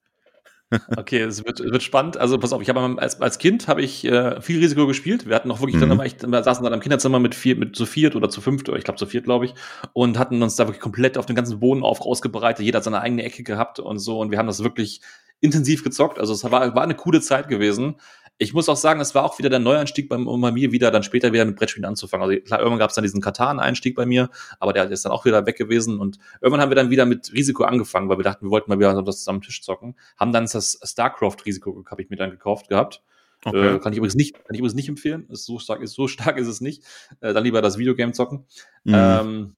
Okay, 0.98 1.22
es 1.22 1.46
wird, 1.46 1.60
wird 1.60 1.84
spannend. 1.84 2.18
Also 2.18 2.40
pass 2.40 2.52
auf, 2.52 2.62
ich 2.62 2.70
habe 2.70 3.00
als, 3.00 3.22
als 3.22 3.38
Kind 3.38 3.68
habe 3.68 3.84
ich 3.84 4.04
äh, 4.04 4.42
viel 4.42 4.60
Risiko 4.60 4.88
gespielt. 4.88 5.28
Wir 5.28 5.36
hatten 5.36 5.52
auch 5.52 5.60
wirklich, 5.60 5.80
mhm. 5.80 5.90
dann 5.90 6.00
echt, 6.00 6.28
wir 6.28 6.44
saßen 6.44 6.64
dann 6.64 6.74
im 6.74 6.80
Kinderzimmer 6.80 7.20
mit 7.20 7.36
vier, 7.36 7.56
mit 7.56 7.76
zu 7.76 7.86
viert 7.86 8.16
oder 8.16 8.30
zu 8.30 8.42
fünft, 8.42 8.68
oder 8.68 8.78
ich 8.78 8.84
glaube 8.84 8.98
zu 8.98 9.06
viert, 9.06 9.26
glaube 9.26 9.46
ich, 9.46 9.54
und 9.94 10.18
hatten 10.18 10.42
uns 10.42 10.56
da 10.56 10.66
wirklich 10.66 10.82
komplett 10.82 11.20
auf 11.20 11.28
den 11.28 11.36
ganzen 11.36 11.60
Boden 11.60 11.84
auf 11.84 12.04
rausgebreitet. 12.04 12.66
Jeder 12.66 12.78
hat 12.78 12.84
seine 12.84 13.02
eigene 13.02 13.24
Ecke 13.24 13.44
gehabt 13.44 13.80
und 13.80 14.00
so. 14.00 14.20
Und 14.20 14.32
wir 14.32 14.40
haben 14.40 14.48
das 14.48 14.64
wirklich 14.64 15.02
intensiv 15.40 15.84
gezockt. 15.84 16.20
Also 16.20 16.34
es 16.34 16.44
war, 16.44 16.76
war 16.76 16.84
eine 16.84 16.96
coole 16.96 17.22
Zeit 17.22 17.48
gewesen. 17.48 17.96
Ich 18.38 18.54
muss 18.54 18.68
auch 18.68 18.76
sagen, 18.76 19.00
es 19.00 19.16
war 19.16 19.24
auch 19.24 19.40
wieder 19.40 19.50
der 19.50 19.60
Neueinstieg 19.60 20.10
bei, 20.10 20.18
bei 20.18 20.52
mir, 20.52 20.72
wieder 20.72 20.92
dann 20.92 21.04
später 21.04 21.32
wieder 21.32 21.46
mit 21.46 21.56
Brettspielen 21.56 21.86
anzufangen. 21.86 22.30
Also 22.30 22.42
klar, 22.42 22.60
irgendwann 22.60 22.80
gab 22.80 22.90
es 22.90 22.96
dann 22.96 23.04
diesen 23.04 23.22
Katan-Einstieg 23.22 23.96
bei 23.96 24.06
mir, 24.06 24.30
aber 24.60 24.74
der 24.74 24.90
ist 24.92 25.06
dann 25.06 25.14
auch 25.14 25.24
wieder 25.24 25.46
weg 25.46 25.58
gewesen. 25.58 26.00
Und 26.00 26.18
irgendwann 26.42 26.62
haben 26.62 26.70
wir 26.70 26.76
dann 26.76 26.90
wieder 26.90 27.06
mit 27.06 27.32
Risiko 27.32 27.64
angefangen, 27.64 28.10
weil 28.10 28.18
wir 28.18 28.24
dachten, 28.24 28.46
wir 28.46 28.52
wollten 28.52 28.70
mal 28.70 28.78
wieder 28.78 28.94
so 28.94 29.02
das 29.02 29.20
zusammen 29.20 29.42
Tisch 29.42 29.62
zocken. 29.62 29.96
Haben 30.18 30.34
dann 30.34 30.48
das 30.52 30.80
StarCraft-Risiko, 30.84 31.86
habe 31.90 32.02
ich 32.02 32.10
mir 32.10 32.18
dann 32.18 32.32
gekauft 32.32 32.68
gehabt. 32.68 33.02
Okay. 33.46 33.76
Äh, 33.76 33.80
kann 33.80 33.94
ich 33.94 33.98
übrigens 33.98 34.16
nicht, 34.16 34.34
kann 34.34 34.54
ich 34.54 34.60
übrigens 34.60 34.76
nicht 34.76 34.90
empfehlen. 34.90 35.28
Ist 35.30 35.46
so 35.46 35.60
stark, 35.60 35.82
ist 35.82 35.94
so 35.94 36.08
stark 36.08 36.38
ist 36.38 36.48
es 36.48 36.62
nicht. 36.62 36.84
Äh, 37.22 37.34
dann 37.34 37.44
lieber 37.44 37.62
das 37.62 37.78
Videogame 37.78 38.12
zocken. 38.12 38.46
Mhm. 38.84 38.94
Ähm, 38.94 39.56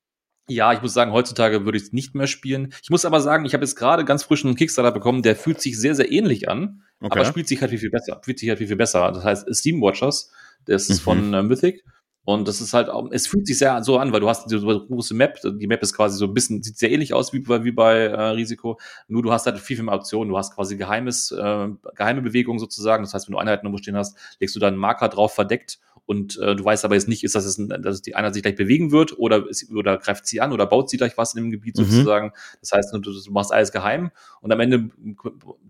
ja, 0.49 0.73
ich 0.73 0.81
muss 0.81 0.93
sagen, 0.93 1.11
heutzutage 1.11 1.65
würde 1.65 1.77
ich 1.77 1.85
es 1.85 1.93
nicht 1.93 2.15
mehr 2.15 2.27
spielen. 2.27 2.73
Ich 2.81 2.89
muss 2.89 3.05
aber 3.05 3.19
sagen, 3.19 3.45
ich 3.45 3.53
habe 3.53 3.63
jetzt 3.63 3.75
gerade 3.75 4.05
ganz 4.05 4.23
frisch 4.23 4.45
einen 4.45 4.55
Kickstarter 4.55 4.91
bekommen, 4.91 5.21
der 5.21 5.35
fühlt 5.35 5.61
sich 5.61 5.77
sehr, 5.77 5.93
sehr 5.93 6.11
ähnlich 6.11 6.49
an, 6.49 6.83
okay. 7.01 7.19
aber 7.19 7.25
spielt 7.25 7.47
sich 7.47 7.61
halt 7.61 7.71
viel, 7.71 7.79
viel 7.79 7.91
besser. 7.91 8.21
Fühlt 8.23 8.39
sich 8.39 8.49
halt 8.49 8.57
viel, 8.57 8.67
viel 8.67 8.77
besser. 8.77 9.11
Das 9.11 9.23
heißt, 9.23 9.55
Steam 9.55 9.81
Watchers, 9.81 10.31
das 10.65 10.89
ist 10.89 11.01
mhm. 11.01 11.03
von 11.03 11.33
äh, 11.33 11.43
Mythic. 11.43 11.83
Und 12.27 12.45
das 12.45 12.59
ist 12.59 12.73
halt 12.73 12.89
auch, 12.89 13.07
es 13.11 13.25
fühlt 13.25 13.47
sich 13.47 13.57
sehr 13.57 13.81
so 13.83 13.99
an, 13.99 14.11
weil 14.11 14.19
du 14.19 14.27
hast 14.27 14.51
diese 14.51 14.59
große 14.59 15.13
Map, 15.13 15.39
die 15.41 15.65
Map 15.65 15.81
ist 15.81 15.93
quasi 15.93 16.17
so 16.17 16.25
ein 16.25 16.33
bisschen, 16.33 16.61
sieht 16.61 16.77
sehr 16.77 16.91
ähnlich 16.91 17.13
aus 17.13 17.31
wie 17.31 17.39
bei, 17.39 17.63
wie 17.63 17.71
bei 17.71 17.99
äh, 17.99 18.21
Risiko, 18.31 18.77
nur 19.07 19.23
du 19.23 19.31
hast 19.31 19.45
halt 19.45 19.57
viel, 19.59 19.77
viel 19.77 19.85
mehr 19.85 19.95
Optionen, 19.95 20.27
du 20.27 20.37
hast 20.37 20.53
quasi 20.53 20.75
geheimes, 20.75 21.31
äh, 21.31 21.69
geheime 21.95 22.21
Bewegungen 22.21 22.59
sozusagen, 22.59 23.01
das 23.01 23.13
heißt, 23.13 23.29
wenn 23.29 23.31
du 23.31 23.37
Einheiten 23.37 23.65
irgendwo 23.65 23.81
stehen 23.81 23.95
hast, 23.95 24.17
legst 24.41 24.57
du 24.57 24.59
da 24.59 24.67
einen 24.67 24.75
Marker 24.75 25.07
drauf 25.07 25.35
verdeckt 25.35 25.79
und 26.05 26.37
äh, 26.39 26.53
du 26.53 26.65
weißt 26.65 26.83
aber 26.83 26.95
jetzt 26.95 27.07
nicht, 27.07 27.23
ist 27.23 27.35
das, 27.35 27.45
jetzt 27.45 27.59
ein, 27.59 27.81
dass 27.81 28.01
die 28.01 28.15
Einheit 28.15 28.33
sich 28.33 28.43
gleich 28.43 28.55
bewegen 28.55 28.91
wird 28.91 29.17
oder, 29.17 29.47
ist, 29.47 29.71
oder 29.71 29.97
greift 29.97 30.25
sie 30.25 30.41
an 30.41 30.51
oder 30.51 30.65
baut 30.65 30.89
sie 30.89 30.97
gleich 30.97 31.17
was 31.17 31.33
in 31.33 31.43
dem 31.43 31.51
Gebiet 31.51 31.77
mhm. 31.77 31.83
sozusagen. 31.83 32.33
Das 32.59 32.73
heißt, 32.73 32.93
du, 32.93 32.99
du, 32.99 33.31
machst 33.31 33.53
alles 33.53 33.71
geheim 33.73 34.11
und 34.41 34.51
am 34.51 34.59
Ende 34.59 34.89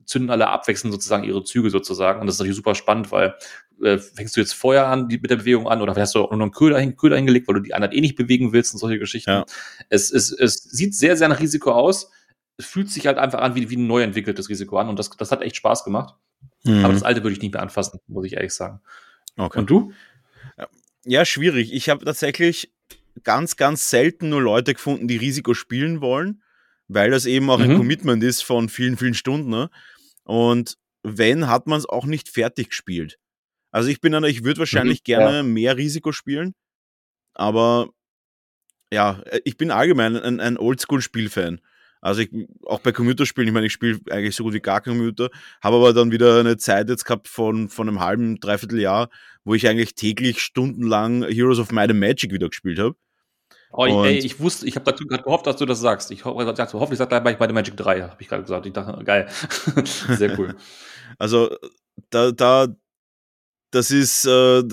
zünden 0.06 0.32
alle 0.32 0.48
abwechselnd 0.48 0.94
sozusagen 0.94 1.24
ihre 1.24 1.44
Züge 1.44 1.70
sozusagen. 1.70 2.20
Und 2.22 2.28
das 2.28 2.36
ist 2.36 2.40
natürlich 2.40 2.56
super 2.56 2.76
spannend, 2.76 3.12
weil 3.12 3.36
äh, 3.82 3.98
fängst 3.98 4.36
du 4.36 4.42
jetzt 4.42 4.54
Feuer 4.54 4.86
an 4.86 5.10
die, 5.10 5.18
mit 5.18 5.30
der 5.30 5.38
Bewegung 5.38 5.68
an 5.68 5.82
oder 5.82 5.96
hast 5.96 6.16
du 6.16 6.24
auch 6.24 6.32
noch 6.32 6.42
einen 6.42 6.52
Köder, 6.52 6.80
hin, 6.80 6.96
Köder 6.96 7.16
hingelegt, 7.16 7.48
weil 7.48 7.56
du 7.56 7.62
die 7.62 7.74
Einheit 7.74 7.94
eh 7.94 8.02
nicht 8.02 8.16
bewegen 8.16 8.54
willst 8.54 8.74
und 8.74 8.80
solche 8.80 9.00
Geschichten. 9.00 9.30
Ja. 9.30 9.46
Es, 9.90 10.12
es, 10.12 10.32
es 10.32 10.64
sieht 10.64 10.96
sehr, 10.96 11.18
sehr 11.18 11.28
nach 11.28 11.40
Risiko 11.40 11.72
aus. 11.72 12.12
Es 12.58 12.66
fühlt 12.66 12.90
sich 12.90 13.06
halt 13.06 13.18
einfach 13.18 13.40
an 13.40 13.56
wie, 13.56 13.70
wie 13.70 13.78
ein 13.78 13.88
neu 13.88 14.02
entwickeltes 14.02 14.50
Risiko 14.50 14.78
an 14.78 14.90
und 14.90 14.98
das, 14.98 15.10
das 15.12 15.32
hat 15.32 15.42
echt 15.42 15.56
Spaß 15.56 15.84
gemacht. 15.84 16.16
Mhm. 16.64 16.84
Aber 16.84 16.94
das 16.94 17.04
alte 17.04 17.24
würde 17.24 17.34
ich 17.34 17.42
nicht 17.42 17.54
mehr 17.54 17.62
anfassen, 17.62 18.00
muss 18.08 18.26
ich 18.26 18.34
ehrlich 18.34 18.54
sagen. 18.54 18.82
Okay. 19.38 19.60
Und 19.60 19.70
du? 19.70 19.94
Ja, 21.06 21.24
schwierig. 21.24 21.72
Ich 21.74 21.90
habe 21.90 22.04
tatsächlich 22.04 22.74
ganz, 23.24 23.56
ganz 23.56 23.90
selten 23.90 24.30
nur 24.30 24.42
Leute 24.42 24.74
gefunden, 24.74 25.08
die 25.08 25.18
Risiko 25.18 25.54
spielen 25.54 26.02
wollen, 26.02 26.42
weil 26.88 27.12
das 27.12 27.26
eben 27.26 27.50
auch 27.50 27.60
mhm. 27.60 27.72
ein 27.72 27.78
Commitment 27.78 28.24
ist 28.24 28.44
von 28.44 28.70
vielen, 28.70 28.98
vielen 28.98 29.14
Stunden. 29.14 29.50
Ne? 29.50 29.70
Und 30.24 30.78
wenn, 31.04 31.48
hat 31.48 31.68
man 31.68 31.80
es 31.80 31.88
auch 31.88 32.06
nicht 32.06 32.30
fertig 32.30 32.70
gespielt. 32.70 33.20
Also 33.78 33.90
ich 33.90 34.02
bin 34.02 34.16
einer, 34.16 34.28
ich 34.28 34.44
würde 34.44 34.58
wahrscheinlich 34.58 35.02
Mhm, 35.02 35.04
gerne 35.04 35.38
ja. 35.38 35.44
mehr 35.44 35.78
Risiko 35.78 36.12
spielen, 36.12 36.56
aber 37.36 37.90
ja, 38.92 39.22
äh, 39.26 39.40
ich 39.46 39.56
bin 39.56 39.70
allgemein 39.70 40.16
ein, 40.18 40.40
ein 40.40 40.58
Oldschool-Spielfan. 40.58 41.62
Also 42.02 42.22
ich, 42.22 42.32
auch 42.66 42.80
bei 42.80 42.92
Computerspielen, 42.92 43.48
ich 43.48 43.54
meine, 43.54 43.68
ich 43.68 43.74
spiele 43.74 44.00
eigentlich 44.10 44.36
so 44.36 44.44
gut 44.44 44.54
wie 44.54 44.62
gar 44.62 44.82
Computer, 44.82 45.30
habe 45.62 45.76
aber 45.76 45.94
dann 45.94 46.12
wieder 46.12 46.40
eine 46.40 46.58
Zeit 46.58 46.90
jetzt 46.90 47.06
gehabt 47.06 47.28
von, 47.28 47.70
von 47.70 47.88
einem 47.88 48.00
halben, 48.00 48.40
dreiviertel 48.40 48.80
Jahr, 48.80 49.10
wo 49.44 49.54
ich 49.54 49.68
eigentlich 49.68 49.94
täglich 49.94 50.42
stundenlang 50.42 51.24
Heroes 51.28 51.60
of 51.60 51.72
Might 51.72 51.92
and 51.92 52.00
Magic 52.00 52.32
wieder 52.32 52.50
gespielt 52.50 52.80
habe. 52.80 52.96
Oh, 53.74 53.86
ich, 53.86 53.94
ey, 53.94 54.18
ich 54.18 54.40
wusste, 54.40 54.66
ich 54.66 54.76
habe 54.76 54.92
gerade 54.92 55.22
gehofft, 55.22 55.46
dass 55.46 55.58
du 55.58 55.68
das 55.68 55.82
sagst. 55.82 56.10
Ich 56.10 56.26
ho 56.26 56.44
dachte, 56.52 56.80
hoffentlich 56.80 56.98
sagt 56.98 57.12
er 57.12 57.22
bei 57.22 57.36
bei 57.36 57.46
der 57.46 57.54
Magic 57.54 57.78
3, 57.78 58.02
habe 58.02 58.16
ich 58.20 58.28
gerade 58.28 58.42
gesagt. 58.42 58.66
Ich 58.66 58.74
dachte, 58.74 59.04
geil. 59.04 59.28
Sehr 60.10 60.40
cool. 60.40 60.56
Also 61.20 61.56
da, 62.10 62.32
da, 62.32 62.68
das 63.72 63.92
ist, 63.92 64.26
äh, 64.26 64.64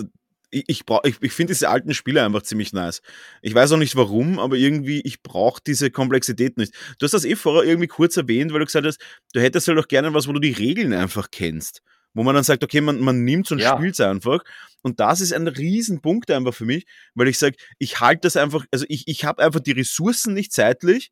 ich, 0.51 0.65
ich, 0.69 0.87
brauch- 0.87 1.05
ich, 1.05 1.17
ich 1.21 1.33
finde 1.33 1.53
diese 1.53 1.69
alten 1.69 1.95
Spiele 1.95 2.23
einfach 2.25 2.43
ziemlich 2.43 2.73
nice. 2.73 3.03
Ich 3.43 3.55
weiß 3.55 3.73
auch 3.73 3.77
nicht 3.77 3.97
warum, 3.97 4.39
aber 4.39 4.57
irgendwie, 4.57 5.01
ich 5.01 5.23
brauche 5.23 5.61
diese 5.67 5.91
Komplexität 5.91 6.57
nicht. 6.57 6.73
Du 6.99 7.05
hast 7.05 7.13
das 7.13 7.25
eh 7.25 7.35
vorher 7.37 7.65
irgendwie 7.69 7.89
kurz 7.89 8.17
erwähnt, 8.17 8.53
weil 8.53 8.61
du 8.61 8.67
gesagt 8.67 8.87
hast, 8.87 9.01
du 9.33 9.41
hättest 9.41 9.67
halt 9.69 9.79
auch 9.79 9.89
gerne 9.89 10.15
was, 10.15 10.29
wo 10.29 10.33
du 10.33 10.41
die 10.41 10.53
Regeln 10.53 10.93
einfach 10.93 11.31
kennst. 11.33 11.83
Wo 12.17 12.23
man 12.23 12.37
dann 12.37 12.45
sagt, 12.45 12.63
okay, 12.63 12.81
man, 12.81 13.01
man 13.01 13.25
nimmt 13.25 13.51
und 13.51 13.59
Ja. 13.59 13.77
spielt 13.77 13.95
es 13.95 14.01
einfach. 14.01 14.45
Und 14.83 15.01
das 15.01 15.21
ist 15.21 15.33
ein 15.33 15.49
Riesenpunkt 15.49 16.31
einfach 16.31 16.55
für 16.55 16.65
mich, 16.67 16.87
weil 17.15 17.27
ich 17.27 17.39
sage, 17.39 17.57
ich 17.81 17.99
halte 17.99 18.21
das 18.23 18.37
einfach, 18.37 18.65
also 18.71 18.85
ich, 18.89 19.09
ich 19.09 19.25
habe 19.25 19.43
einfach 19.43 19.59
die 19.61 19.73
Ressourcen 19.73 20.33
nicht 20.35 20.53
zeitlich, 20.53 21.11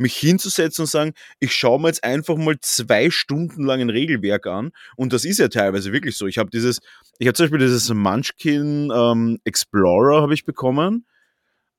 mich 0.00 0.16
hinzusetzen 0.16 0.82
und 0.82 0.86
sagen, 0.90 1.12
ich 1.38 1.54
schaue 1.54 1.80
mir 1.80 1.88
jetzt 1.88 2.02
einfach 2.02 2.36
mal 2.36 2.56
zwei 2.60 3.10
Stunden 3.10 3.64
lang 3.64 3.80
ein 3.80 3.90
Regelwerk 3.90 4.46
an. 4.46 4.72
Und 4.96 5.12
das 5.12 5.24
ist 5.24 5.38
ja 5.38 5.48
teilweise 5.48 5.92
wirklich 5.92 6.16
so. 6.16 6.26
Ich 6.26 6.38
habe 6.38 6.50
dieses, 6.50 6.80
ich 7.18 7.26
habe 7.26 7.34
zum 7.34 7.44
Beispiel 7.44 7.58
dieses 7.60 7.92
Munchkin 7.92 8.90
ähm, 8.94 9.38
Explorer 9.44 10.22
habe 10.22 10.34
ich 10.34 10.44
bekommen. 10.44 11.06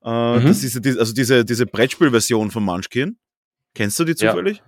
Äh, 0.03 0.39
Mhm. 0.39 0.45
Das 0.47 0.63
ist 0.63 0.83
ja 0.85 0.93
also 0.99 1.13
diese, 1.13 1.45
diese 1.45 1.65
Brettspielversion 1.65 2.51
von 2.51 2.63
Munchkin. 2.63 3.17
Kennst 3.75 3.99
du 3.99 4.03
die 4.03 4.13
Ja. 4.17 4.31
zufällig? 4.31 4.61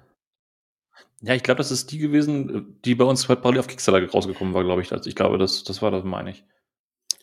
Ja, 1.21 1.33
ich 1.33 1.43
glaube, 1.43 1.59
das 1.59 1.71
ist 1.71 1.91
die 1.91 1.99
gewesen, 1.99 2.77
die 2.83 2.95
bei 2.95 3.05
uns 3.05 3.25
parallel 3.25 3.59
auf 3.61 3.67
Kickstarter 3.67 4.05
rausgekommen 4.09 4.53
war, 4.53 4.63
glaube 4.63 4.81
ich. 4.81 4.91
Also 4.91 5.09
ich 5.09 5.15
glaube, 5.15 5.37
das, 5.37 5.63
das 5.63 5.81
war 5.81 5.89
das, 5.89 6.03
meine 6.03 6.31
ich. 6.31 6.43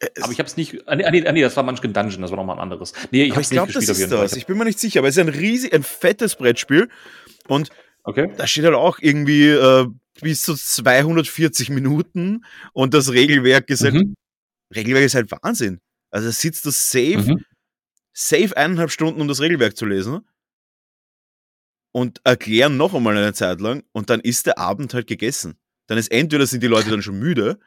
Es- 0.00 0.22
Aber 0.22 0.32
ich 0.32 0.38
habe 0.38 0.48
es 0.48 0.56
nicht. 0.56 0.88
Ah, 0.88 0.96
nee, 0.96 1.04
ah, 1.04 1.10
nee, 1.10 1.26
ah, 1.26 1.32
nee, 1.32 1.42
das 1.42 1.54
war 1.56 1.62
Munchkin 1.62 1.92
Dungeon, 1.92 2.22
das 2.22 2.30
war 2.30 2.36
nochmal 2.38 2.56
ein 2.56 2.62
anderes. 2.62 2.92
Nee, 3.10 3.24
ich 3.24 3.32
habe 3.32 3.42
ich 3.42 3.46
es 3.46 3.50
nicht 3.50 3.56
glaube, 3.58 3.72
das 3.72 3.86
gespielt 3.86 4.12
auf 4.14 4.24
ist 4.24 4.32
das. 4.32 4.36
Ich 4.38 4.46
bin 4.46 4.56
mir 4.56 4.64
nicht 4.64 4.78
sicher, 4.80 5.00
aber 5.00 5.08
es 5.08 5.16
ist 5.16 5.20
ein 5.20 5.28
riesig, 5.28 5.72
ein 5.74 5.82
fettes 5.82 6.36
Brettspiel. 6.36 6.88
Und 7.48 7.68
Okay. 8.04 8.32
da 8.36 8.46
steht 8.46 8.64
halt 8.64 8.74
auch 8.74 8.98
irgendwie 9.00 9.48
äh, 9.48 9.86
bis 10.22 10.42
zu 10.42 10.54
240 10.54 11.68
Minuten 11.70 12.44
und 12.72 12.94
das 12.94 13.12
Regelwerk 13.12 13.68
ist 13.68 13.82
halt, 13.84 13.94
Mhm. 13.94 14.14
Regelwerk 14.74 15.04
ist 15.04 15.14
halt 15.14 15.30
Wahnsinn. 15.30 15.80
Also 16.10 16.28
da 16.28 16.32
sitzt 16.32 16.64
du 16.64 16.70
safe, 16.70 17.18
Mhm. 17.18 17.44
safe 18.14 18.56
eineinhalb 18.56 18.90
Stunden, 18.90 19.20
um 19.20 19.28
das 19.28 19.40
Regelwerk 19.40 19.76
zu 19.76 19.84
lesen 19.84 20.20
und 21.92 22.20
erklären 22.24 22.76
noch 22.76 22.94
einmal 22.94 23.16
eine 23.16 23.32
Zeit 23.34 23.60
lang 23.60 23.82
und 23.92 24.10
dann 24.10 24.20
ist 24.20 24.46
der 24.46 24.58
Abend 24.58 24.94
halt 24.94 25.06
gegessen. 25.06 25.58
Dann 25.88 25.98
ist 25.98 26.10
entweder 26.10 26.46
sind 26.46 26.62
die 26.62 26.68
Leute 26.68 26.88
dann 26.90 27.02
schon 27.02 27.18
müde 27.18 27.58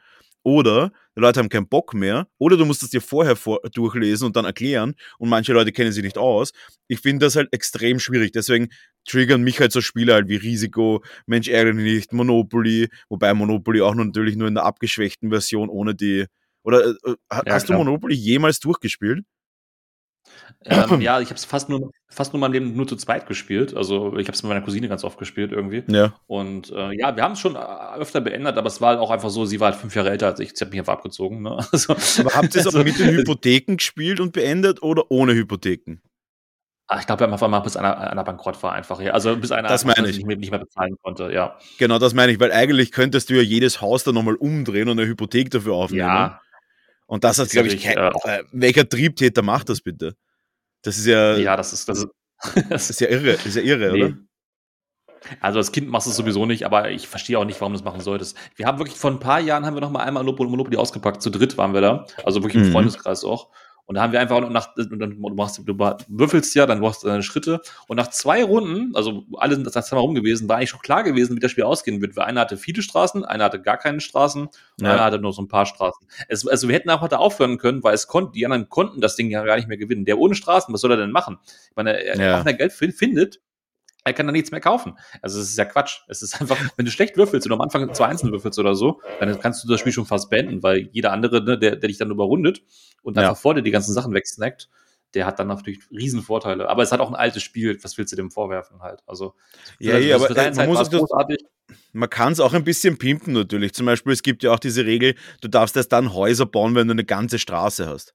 oder 0.44 0.92
die 1.16 1.20
Leute 1.20 1.40
haben 1.40 1.48
keinen 1.48 1.68
Bock 1.68 1.94
mehr 1.94 2.28
oder 2.38 2.56
du 2.56 2.64
musst 2.64 2.82
es 2.84 2.90
dir 2.90 3.00
vorher 3.00 3.34
vor 3.36 3.60
durchlesen 3.72 4.26
und 4.26 4.36
dann 4.36 4.44
erklären 4.44 4.94
und 5.18 5.28
manche 5.28 5.52
Leute 5.52 5.72
kennen 5.72 5.90
sich 5.92 6.04
nicht 6.04 6.18
aus. 6.18 6.52
Ich 6.86 7.00
finde 7.00 7.26
das 7.26 7.34
halt 7.36 7.48
extrem 7.52 7.98
schwierig. 7.98 8.30
Deswegen 8.32 8.68
triggern 9.06 9.42
mich 9.42 9.58
halt 9.60 9.72
so 9.72 9.80
Spiele 9.80 10.14
halt 10.14 10.28
wie 10.28 10.36
Risiko, 10.36 11.02
Mensch 11.26 11.48
ärgere 11.48 11.74
dich 11.74 11.82
nicht, 11.84 12.12
Monopoly, 12.12 12.88
wobei 13.08 13.34
Monopoly 13.34 13.80
auch 13.80 13.94
natürlich 13.94 14.36
nur 14.36 14.48
in 14.48 14.54
der 14.54 14.64
abgeschwächten 14.64 15.30
Version 15.30 15.68
ohne 15.68 15.94
die 15.96 16.26
oder 16.62 16.84
äh, 16.84 16.90
äh, 17.04 17.14
ha- 17.32 17.42
Ja, 17.46 17.52
hast 17.54 17.68
du. 17.68 17.74
Monopoly 17.74 18.14
jemals 18.14 18.60
durchgespielt? 18.60 19.24
Ähm, 20.64 21.00
ja, 21.00 21.20
ich 21.20 21.28
habe 21.28 21.36
es 21.36 21.44
fast 21.44 21.68
nur, 21.68 21.90
fast 22.08 22.32
nur 22.32 22.38
in 22.38 22.40
meinem 22.40 22.52
Leben 22.52 22.76
nur 22.76 22.86
zu 22.86 22.96
zweit 22.96 23.26
gespielt. 23.26 23.74
Also 23.74 24.16
ich 24.16 24.26
habe 24.26 24.34
es 24.34 24.42
mit 24.42 24.48
meiner 24.48 24.64
Cousine 24.64 24.88
ganz 24.88 25.04
oft 25.04 25.18
gespielt 25.18 25.52
irgendwie. 25.52 25.84
Ja. 25.88 26.14
Und 26.26 26.70
äh, 26.70 26.92
ja, 26.98 27.16
wir 27.16 27.22
haben 27.22 27.32
es 27.32 27.40
schon 27.40 27.56
äh, 27.56 27.98
öfter 27.98 28.20
beendet, 28.20 28.56
aber 28.56 28.66
es 28.66 28.80
war 28.80 28.90
halt 28.90 29.00
auch 29.00 29.10
einfach 29.10 29.30
so, 29.30 29.44
sie 29.44 29.60
war 29.60 29.72
halt 29.72 29.80
fünf 29.80 29.94
Jahre 29.94 30.10
älter 30.10 30.26
als 30.26 30.40
ich, 30.40 30.52
sie 30.54 30.64
hat 30.64 30.70
mich 30.70 30.80
einfach 30.80 30.94
abgezogen. 30.94 31.42
Ne? 31.42 31.58
Also, 31.72 31.94
Aber 32.20 32.34
habt 32.34 32.54
ihr 32.54 32.60
es 32.60 32.66
also, 32.66 32.80
auch 32.80 32.84
mit 32.84 32.98
den 32.98 33.08
Hypotheken 33.08 33.76
gespielt 33.76 34.20
und 34.20 34.32
beendet 34.32 34.82
oder 34.82 35.10
ohne 35.10 35.34
Hypotheken? 35.34 36.00
Ah, 36.86 36.98
ich 37.00 37.06
glaube, 37.06 37.20
wir 37.20 37.24
haben 37.26 37.32
einfach 37.32 37.48
mal, 37.48 37.60
bis 37.60 37.76
einer, 37.76 37.96
einer 37.96 38.24
bankrott 38.24 38.62
war 38.62 38.72
einfach. 38.72 39.00
Ja. 39.00 39.12
Also 39.12 39.36
bis 39.36 39.52
einer 39.52 39.68
Das 39.68 39.86
meine 39.86 40.08
ich. 40.08 40.18
Nicht, 40.18 40.26
mehr, 40.26 40.36
nicht 40.36 40.50
mehr 40.50 40.60
bezahlen 40.60 40.96
konnte, 41.02 41.32
ja. 41.32 41.58
Genau, 41.78 41.98
das 41.98 42.12
meine 42.12 42.30
ich, 42.32 42.40
weil 42.40 42.52
eigentlich 42.52 42.92
könntest 42.92 43.30
du 43.30 43.34
ja 43.34 43.42
jedes 43.42 43.80
Haus 43.80 44.04
dann 44.04 44.14
nochmal 44.14 44.34
umdrehen 44.34 44.88
und 44.88 44.98
eine 44.98 45.08
Hypothek 45.08 45.50
dafür 45.50 45.74
aufnehmen. 45.74 46.00
Ja, 46.00 46.40
Und 47.06 47.24
das 47.24 47.38
hat, 47.38 47.48
glaube 47.50 47.68
ich, 47.68 47.82
kein, 47.82 47.96
äh, 47.96 48.10
äh, 48.24 48.44
welcher 48.52 48.86
Triebtäter 48.86 49.40
macht 49.40 49.70
das 49.70 49.80
bitte? 49.80 50.14
Das 50.84 50.96
ist 50.98 51.06
ja, 51.06 51.36
ja, 51.36 51.56
das 51.56 51.72
ist, 51.72 51.88
das 51.88 51.98
ist, 51.98 52.08
das 52.54 52.64
das 52.68 52.90
ist 52.90 53.00
ja 53.00 53.08
irre, 53.08 53.30
ist 53.30 53.56
ja 53.56 53.62
irre, 53.62 53.92
Nee. 53.92 54.04
oder? 54.04 54.16
Also 55.40 55.58
als 55.58 55.72
Kind 55.72 55.88
machst 55.88 56.06
du 56.06 56.10
es 56.10 56.16
sowieso 56.16 56.44
nicht, 56.44 56.66
aber 56.66 56.90
ich 56.90 57.08
verstehe 57.08 57.38
auch 57.38 57.46
nicht, 57.46 57.58
warum 57.60 57.72
du 57.72 57.78
das 57.78 57.84
machen 57.84 58.00
solltest. 58.02 58.36
Wir 58.56 58.66
haben 58.66 58.78
wirklich 58.78 58.98
vor 58.98 59.10
ein 59.10 59.20
paar 59.20 59.40
Jahren 59.40 59.64
haben 59.64 59.74
wir 59.74 59.80
noch 59.80 59.90
mal 59.90 60.02
einmal 60.04 60.22
Monopoly 60.22 60.76
ausgepackt. 60.76 61.22
Zu 61.22 61.30
dritt 61.30 61.56
waren 61.56 61.72
wir 61.72 61.80
da, 61.80 62.06
also 62.24 62.42
wirklich 62.42 62.62
im 62.62 62.68
Mhm. 62.68 62.72
Freundeskreis 62.72 63.24
auch. 63.24 63.48
Und 63.86 63.96
da 63.96 64.02
haben 64.02 64.12
wir 64.12 64.20
einfach 64.20 64.40
nach, 64.48 64.74
und 64.76 64.98
dann, 64.98 65.10
du, 65.20 65.34
machst, 65.34 65.60
du 65.62 65.76
würfelst 66.08 66.54
ja, 66.54 66.64
dann 66.64 66.80
machst 66.80 67.02
du 67.02 67.06
deine 67.08 67.22
Schritte. 67.22 67.60
Und 67.86 67.96
nach 67.98 68.08
zwei 68.08 68.42
Runden, 68.42 68.96
also 68.96 69.24
alle 69.36 69.54
sind 69.56 69.66
das 69.66 69.74
zweimal 69.86 70.04
rum 70.04 70.14
gewesen, 70.14 70.48
war 70.48 70.56
eigentlich 70.56 70.70
schon 70.70 70.80
klar 70.80 71.02
gewesen, 71.02 71.36
wie 71.36 71.40
das 71.40 71.50
Spiel 71.50 71.64
ausgehen 71.64 72.00
wird. 72.00 72.16
Weil 72.16 72.24
einer 72.24 72.40
hatte 72.40 72.56
viele 72.56 72.80
Straßen, 72.80 73.24
einer 73.26 73.44
hatte 73.44 73.60
gar 73.60 73.76
keine 73.76 74.00
Straßen 74.00 74.46
und 74.46 74.52
Ja. 74.80 74.92
einer 74.94 75.04
hatte 75.04 75.18
nur 75.18 75.34
so 75.34 75.42
ein 75.42 75.48
paar 75.48 75.66
Straßen. 75.66 76.06
Es, 76.28 76.46
also 76.46 76.68
wir 76.68 76.74
hätten 76.74 76.88
auch 76.88 77.02
heute 77.02 77.18
aufhören 77.18 77.58
können, 77.58 77.82
weil 77.82 77.94
es 77.94 78.06
konnten, 78.06 78.32
die 78.32 78.46
anderen 78.46 78.70
konnten 78.70 79.02
das 79.02 79.16
Ding 79.16 79.28
ja 79.30 79.44
gar 79.44 79.56
nicht 79.56 79.68
mehr 79.68 79.76
gewinnen. 79.76 80.06
Der 80.06 80.18
ohne 80.18 80.34
Straßen, 80.34 80.72
was 80.72 80.80
soll 80.80 80.90
er 80.92 80.96
denn 80.96 81.10
machen? 81.12 81.38
Ich 81.44 81.76
meine, 81.76 82.02
er, 82.02 82.16
Ja. 82.18 82.34
auch 82.36 82.40
wenn 82.40 82.52
er 82.52 82.54
Geld 82.58 82.72
fin- 82.72 82.92
findet, 82.92 83.40
er 84.04 84.12
kann 84.12 84.26
da 84.26 84.32
nichts 84.32 84.50
mehr 84.50 84.60
kaufen. 84.60 84.98
Also 85.22 85.40
es 85.40 85.48
ist 85.48 85.58
ja 85.58 85.64
Quatsch. 85.64 86.00
Es 86.08 86.22
ist 86.22 86.40
einfach, 86.40 86.58
wenn 86.76 86.84
du 86.84 86.90
schlecht 86.90 87.16
würfelst 87.16 87.46
und 87.46 87.52
am 87.52 87.60
Anfang 87.60 87.92
zwei 87.94 88.06
Einzelne 88.06 88.32
würfelst 88.32 88.58
oder 88.58 88.74
so, 88.74 89.00
dann 89.18 89.38
kannst 89.40 89.64
du 89.64 89.68
das 89.68 89.80
Spiel 89.80 89.92
schon 89.92 90.06
fast 90.06 90.30
beenden, 90.30 90.62
weil 90.62 90.88
jeder 90.92 91.12
andere, 91.12 91.42
ne, 91.42 91.58
der, 91.58 91.76
der 91.76 91.88
dich 91.88 91.98
dann 91.98 92.10
überrundet 92.10 92.62
und 93.02 93.16
Ja. 93.16 93.22
einfach 93.30 93.40
vor 93.40 93.54
dir 93.54 93.62
die 93.62 93.70
ganzen 93.70 93.92
Sachen 93.94 94.12
wegsnackt, 94.12 94.68
der 95.14 95.26
hat 95.26 95.38
dann 95.38 95.46
natürlich 95.48 95.80
riesen 95.90 96.22
Vorteile. 96.22 96.68
Aber 96.68 96.82
es 96.82 96.92
hat 96.92 97.00
auch 97.00 97.08
ein 97.08 97.14
altes 97.14 97.42
Spiel, 97.42 97.78
was 97.82 97.96
willst 97.96 98.12
du 98.12 98.16
dem 98.16 98.30
vorwerfen 98.30 98.82
halt? 98.82 99.00
Also 99.06 99.34
Ja, 99.78 99.94
also 99.94 100.08
ja, 100.08 100.16
aber, 100.16 100.30
äh, 100.30 100.44
man 100.44 100.54
Zeit 100.54 100.68
muss 100.68 100.90
großartig. 100.90 101.44
Man 101.92 102.10
kann 102.10 102.32
es 102.32 102.40
auch 102.40 102.52
ein 102.52 102.64
bisschen 102.64 102.98
pimpen 102.98 103.32
natürlich. 103.32 103.72
Zum 103.72 103.86
Beispiel, 103.86 104.12
es 104.12 104.22
gibt 104.22 104.42
ja 104.42 104.52
auch 104.52 104.58
diese 104.58 104.84
Regel, 104.84 105.14
du 105.40 105.48
darfst 105.48 105.76
erst 105.76 105.92
dann 105.92 106.12
Häuser 106.12 106.46
bauen, 106.46 106.74
wenn 106.74 106.88
du 106.88 106.92
eine 106.92 107.04
ganze 107.04 107.38
Straße 107.38 107.86
hast. 107.86 108.14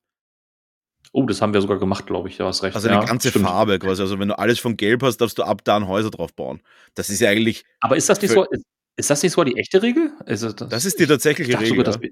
Oh, 1.12 1.26
das 1.26 1.42
haben 1.42 1.54
wir 1.54 1.62
sogar 1.62 1.80
gemacht, 1.80 2.06
glaube 2.06 2.30
ich. 2.30 2.38
Du 2.38 2.46
hast 2.46 2.62
recht. 2.64 2.76
Also 2.76 2.88
eine 2.88 2.98
ja, 2.98 3.06
ganze 3.06 3.30
stimmt. 3.30 3.46
Farbe 3.46 3.80
quasi. 3.80 4.02
Also 4.02 4.20
wenn 4.20 4.28
du 4.28 4.38
alles 4.38 4.60
von 4.60 4.78
Gelb 4.78 5.02
hast, 5.04 5.18
darfst 5.18 5.38
du 5.38 5.44
ab 5.44 5.64
dann 5.64 5.88
Häuser 5.88 6.12
drauf 6.12 6.34
bauen. 6.34 6.62
Das 6.94 7.10
ist 7.10 7.20
ja 7.20 7.30
eigentlich, 7.30 7.66
Aber 7.80 7.98
ist 7.98 8.10
das 8.10 8.22
nicht 8.22 8.32
so, 8.32 8.44
ist, 8.46 8.64
ist 8.96 9.10
das 9.10 9.24
nicht 9.24 9.32
so 9.32 9.44
die 9.44 9.58
echte 9.58 9.82
Regel? 9.82 10.12
Ist 10.26 10.44
das, 10.44 10.56
das 10.56 10.86
ist 10.86 11.00
die 11.00 11.04
ich 11.04 11.10
tatsächliche 11.10 11.60
Regel. 11.60 11.86
sogar, 11.86 12.04
ja. 12.04 12.10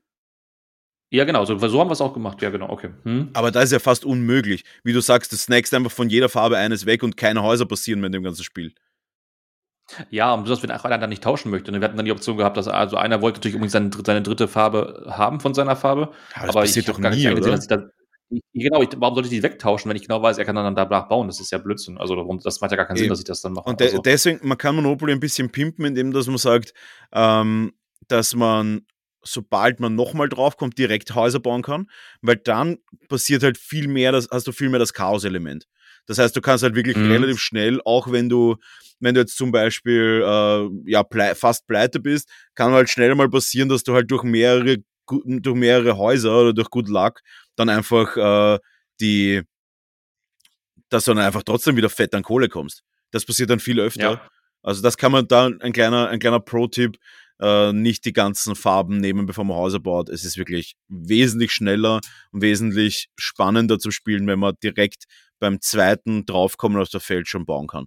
ja, 1.12 1.26
genau, 1.26 1.46
so, 1.46 1.58
so 1.58 1.80
haben 1.80 1.90
wir 1.90 1.94
es 1.94 2.02
auch 2.02 2.14
gemacht. 2.14 2.42
Ja, 2.42 2.50
genau, 2.50 2.70
okay. 2.70 2.90
Hm? 3.04 3.30
Aber 3.34 3.52
da 3.52 3.62
ist 3.62 3.72
ja 3.72 3.80
fast 3.80 4.04
unmöglich. 4.04 4.64
Wie 4.84 4.94
du 4.94 5.02
sagst, 5.02 5.32
du 5.32 5.36
snackst 5.36 5.74
einfach 5.74 5.92
von 5.92 6.10
jeder 6.10 6.30
Farbe 6.30 6.58
eines 6.58 6.86
weg 6.86 7.04
und 7.04 7.18
keine 7.18 7.44
Häuser 7.44 7.66
passieren 7.66 8.00
mehr 8.00 8.08
in 8.08 8.14
dem 8.14 8.24
ganzen 8.24 8.44
Spiel. 8.44 8.74
Ja, 10.10 10.34
und 10.34 10.44
besonders 10.44 10.64
wenn 10.64 10.72
einer 10.72 10.98
dann 10.98 11.10
nicht 11.10 11.24
tauschen 11.24 11.50
möchte. 11.50 11.72
ne? 11.72 11.80
Wir 11.80 11.86
hatten 11.86 11.98
dann 11.98 12.06
die 12.06 12.12
Option 12.12 12.38
gehabt, 12.38 12.58
dass 12.58 12.68
also 12.68 12.98
einer 12.98 13.22
wollte 13.22 13.38
natürlich 13.38 13.56
unbedingt 13.56 13.72
seine, 13.72 13.90
seine 14.06 14.22
dritte 14.22 14.48
Farbe 14.48 15.06
haben 15.10 15.40
von 15.40 15.54
seiner 15.54 15.76
Farbe. 15.76 16.12
Ja, 16.36 16.42
das 16.42 16.50
aber 16.50 16.62
passiert 16.62 16.88
ich 16.88 16.94
doch 16.94 17.00
gar 17.00 17.12
nie, 17.12 17.28
oder? 17.30 17.52
dass 17.52 17.64
ich 17.64 17.70
dann, 17.70 17.90
genau, 18.54 18.82
ich, 18.82 18.90
warum 18.98 19.16
sollte 19.16 19.28
ich 19.30 19.36
die 19.36 19.44
wegtauschen, 19.44 19.90
wenn 19.90 19.96
ich 19.96 20.04
genau 20.04 20.22
weiß, 20.22 20.38
er 20.38 20.46
kann 20.46 20.56
dann 20.56 20.76
danach 20.76 21.08
bauen? 21.08 21.28
Das 21.28 21.40
ist 21.40 21.52
ja 21.52 21.58
Blödsinn. 21.58 21.98
Also 21.98 22.16
darum- 22.16 22.40
das 22.44 22.62
macht 22.62 22.72
ja 22.72 22.78
gar 22.78 22.86
keinen 22.86 22.98
Sinn, 22.98 23.06
Eben. 23.06 23.12
dass 23.12 23.20
ich 23.20 23.26
das 23.26 23.42
dann 23.42 23.54
mache. 23.54 23.70
Und 23.70 23.80
de 23.80 23.88
also, 23.88 24.02
deswegen, 24.02 24.40
man 24.48 24.58
kann 24.58 24.76
Monopoly 24.76 25.14
ein 25.14 25.20
bisschen 25.20 25.50
pimpen, 25.52 25.86
indem 25.86 26.12
dass 26.12 26.28
man 26.28 26.38
sagt, 26.38 26.74
ähm, 27.14 27.74
dass 28.08 28.36
man, 28.36 28.86
sobald 29.24 29.80
man 29.80 29.96
nochmal 29.96 30.30
draufkommt, 30.30 30.78
direkt 30.78 31.14
Häuser 31.16 31.40
bauen 31.40 31.62
kann, 31.62 31.90
weil 32.22 32.38
dann 32.38 32.78
passiert 33.10 33.44
halt 33.44 33.58
viel 33.58 33.88
mehr, 33.88 34.12
das, 34.12 34.28
hast 34.32 34.48
du 34.48 34.52
viel 34.52 34.70
mehr 34.70 34.80
das 34.80 34.94
Chaos-Element. 34.94 35.68
Das 36.06 36.18
heißt, 36.20 36.36
du 36.36 36.42
kannst 36.42 36.64
halt 36.64 36.76
wirklich 36.76 36.96
Mhm. 36.96 37.12
relativ 37.12 37.40
schnell, 37.40 37.82
auch 37.84 38.12
wenn 38.12 38.30
du, 38.30 38.56
wenn 39.00 39.14
du 39.14 39.22
jetzt 39.22 39.38
zum 39.38 39.52
Beispiel 39.52 40.24
äh, 40.26 40.70
ja, 40.90 41.04
plei 41.04 41.36
fast 41.36 41.68
pleite 41.68 42.00
bist, 42.00 42.30
kann 42.56 42.72
halt 42.72 42.90
schnell 42.90 43.14
mal 43.16 43.30
passieren, 43.30 43.68
dass 43.70 43.84
du 43.84 43.94
halt 43.94 44.10
durch 44.10 44.24
mehrere, 44.24 44.78
durch 45.26 45.56
mehrere 45.56 45.98
Häuser 45.98 46.40
oder 46.42 46.54
durch 46.54 46.70
Good 46.70 46.88
Luck 46.88 47.20
dann 47.58 47.70
einfach 47.70 48.16
äh, 48.16 48.60
die, 49.02 49.42
dass 50.90 51.06
du 51.06 51.14
dann 51.14 51.24
einfach 51.26 51.44
trotzdem 51.44 51.76
wieder 51.76 51.90
fett 51.90 52.16
an 52.16 52.24
Kohle 52.24 52.50
kommst. 52.50 52.84
Das 53.12 53.26
passiert 53.26 53.50
dann 53.50 53.60
viel 53.60 53.80
öfter. 53.80 54.02
ja. 54.02 54.30
Also 54.64 54.82
das 54.82 54.98
kann 54.98 55.12
man 55.12 55.28
da 55.28 55.48
ein 55.48 55.72
kleiner, 55.72 56.10
ein 56.10 56.20
kleiner 56.20 56.40
Pro-Tipp, 56.40 56.98
äh, 57.40 57.72
nicht 57.72 58.06
die 58.06 58.14
ganzen 58.14 58.56
Farben 58.56 58.98
nehmen, 58.98 59.26
bevor 59.26 59.46
man 59.46 59.56
Häuser 59.58 59.80
baut. 59.80 60.10
Es 60.10 60.26
ist 60.26 60.38
wirklich 60.38 60.76
wesentlich 60.88 61.52
schneller 61.54 62.02
und 62.32 62.42
wesentlich 62.42 63.10
spannender 63.16 63.80
zu 63.80 63.92
spielen, 63.92 64.28
wenn 64.28 64.40
man 64.40 64.56
direkt 64.64 65.06
beim 65.40 65.62
zweiten 65.62 66.26
draufkommen 66.26 66.82
auf 66.82 66.90
der 66.90 67.00
Feld 67.00 67.28
schon 67.28 67.46
bauen 67.46 67.68
kann. 67.68 67.86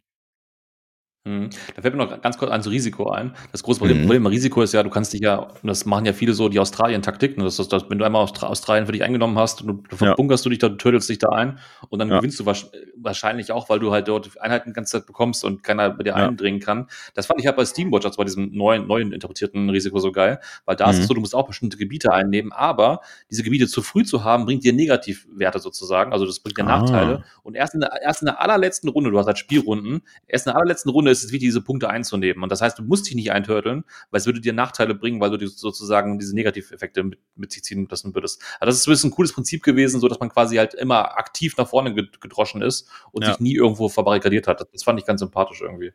Mhm. 1.25 1.51
Da 1.77 1.83
fällt 1.83 1.95
mir 1.95 2.07
noch 2.07 2.23
ganz 2.23 2.39
kurz 2.39 2.51
ans 2.51 2.67
Risiko 2.71 3.11
ein. 3.11 3.35
Das 3.53 3.63
große 3.63 3.79
Problem, 3.79 3.99
mhm. 3.99 4.03
Problem 4.05 4.23
beim 4.23 4.33
Risiko 4.33 4.63
ist 4.63 4.73
ja, 4.73 4.83
du 4.83 4.89
kannst 4.89 5.13
dich 5.13 5.21
ja, 5.21 5.49
das 5.63 5.85
machen 5.85 6.07
ja 6.07 6.15
viele 6.15 6.33
so, 6.33 6.49
die 6.49 6.59
Australien-Taktik, 6.59 7.37
ne? 7.37 7.45
das 7.45 7.57
das, 7.57 7.91
wenn 7.91 7.99
du 7.99 8.07
einmal 8.07 8.23
Australien 8.23 8.87
für 8.87 8.93
dich 8.93 9.03
eingenommen 9.03 9.39
hast, 9.39 9.61
du, 9.61 9.83
du 9.87 9.97
verbunkerst 9.97 10.45
ja. 10.45 10.49
du 10.49 10.51
dich 10.51 10.59
da, 10.61 10.71
du 10.71 10.77
tödelst 10.77 11.11
dich 11.11 11.19
da 11.19 11.29
ein 11.29 11.59
und 11.91 11.99
dann 11.99 12.09
ja. 12.09 12.17
gewinnst 12.17 12.41
du 12.41 12.47
wahrscheinlich 12.47 13.53
auch, 13.53 13.69
weil 13.69 13.81
du 13.81 13.93
halt 13.93 14.09
dort 14.09 14.41
Einheiten 14.41 14.71
die 14.71 14.73
ganze 14.73 14.93
Zeit 14.93 15.07
bekommst 15.07 15.45
und 15.45 15.63
keiner 15.63 15.91
bei 15.91 16.05
dir 16.05 16.11
ja. 16.11 16.29
eindringen 16.29 16.59
kann. 16.59 16.87
Das 17.13 17.27
fand 17.27 17.39
ich 17.39 17.47
halt 17.47 17.57
bei 17.57 17.67
Steamwatch, 17.67 18.07
also 18.07 18.17
bei 18.17 18.25
diesem 18.25 18.53
neuen, 18.57 18.87
neuen 18.87 19.13
interpretierten 19.13 19.69
Risiko 19.69 19.99
so 19.99 20.13
geil, 20.13 20.41
weil 20.65 20.77
da 20.77 20.87
mhm. 20.87 20.93
ist 20.93 20.97
es 20.97 21.03
mhm. 21.03 21.09
so, 21.09 21.15
du 21.15 21.21
musst 21.21 21.35
auch 21.35 21.47
bestimmte 21.47 21.77
Gebiete 21.77 22.15
einnehmen, 22.15 22.51
aber 22.51 23.03
diese 23.31 23.43
Gebiete 23.43 23.67
zu 23.67 23.83
früh 23.83 24.05
zu 24.05 24.25
haben, 24.25 24.47
bringt 24.47 24.65
dir 24.65 24.73
Negativwerte 24.73 25.59
sozusagen, 25.59 26.15
also 26.15 26.25
das 26.25 26.41
bringt 26.41 26.57
dir 26.57 26.65
ah. 26.65 26.79
Nachteile 26.79 27.25
und 27.43 27.57
erst 27.57 27.75
in, 27.75 27.81
der, 27.81 27.91
erst 28.03 28.23
in 28.23 28.27
der 28.27 28.41
allerletzten 28.41 28.89
Runde, 28.89 29.11
du 29.11 29.19
hast 29.19 29.27
halt 29.27 29.39
Spielrunden, 29.39 30.01
erst 30.27 30.47
in 30.47 30.53
der 30.53 30.57
allerletzten 30.57 30.91
Runde 30.91 31.10
ist 31.11 31.25
es 31.25 31.33
wichtig, 31.33 31.49
diese 31.49 31.61
Punkte 31.61 31.89
einzunehmen. 31.89 32.43
Und 32.43 32.51
das 32.51 32.61
heißt, 32.61 32.79
du 32.79 32.83
musst 32.83 33.07
dich 33.07 33.15
nicht 33.15 33.33
eintörteln, 33.33 33.85
weil 34.11 34.21
es 34.21 34.27
würde 34.27 34.41
dir 34.41 34.53
Nachteile 34.53 34.95
bringen, 34.95 35.21
weil 35.21 35.37
du 35.37 35.47
sozusagen 35.47 36.19
diese 36.19 36.35
Negativeffekte 36.35 37.03
mit, 37.03 37.19
mit 37.37 37.53
sich 37.53 37.63
ziehen 37.65 37.87
lassen 37.91 38.15
würdest. 38.15 38.43
Also 38.61 38.71
das 38.71 38.87
ist 38.87 39.05
ein 39.05 39.11
cooles 39.11 39.33
Prinzip 39.33 39.63
gewesen, 39.63 40.01
so 40.01 40.09
dass 40.09 40.21
man 40.21 40.29
quasi 40.29 40.57
halt 40.57 40.75
immer 40.75 41.19
aktiv 41.19 41.57
nach 41.57 41.69
vorne 41.69 41.95
gedroschen 41.95 42.63
ist 42.63 42.89
und 43.13 43.23
ja. 43.23 43.31
sich 43.31 43.41
nie 43.41 43.55
irgendwo 43.55 43.89
verbarrikadiert 43.89 44.47
hat. 44.47 44.67
Das 44.73 44.85
fand 44.85 44.99
ich 45.01 45.07
ganz 45.07 45.21
sympathisch 45.21 45.61
irgendwie. 45.61 45.93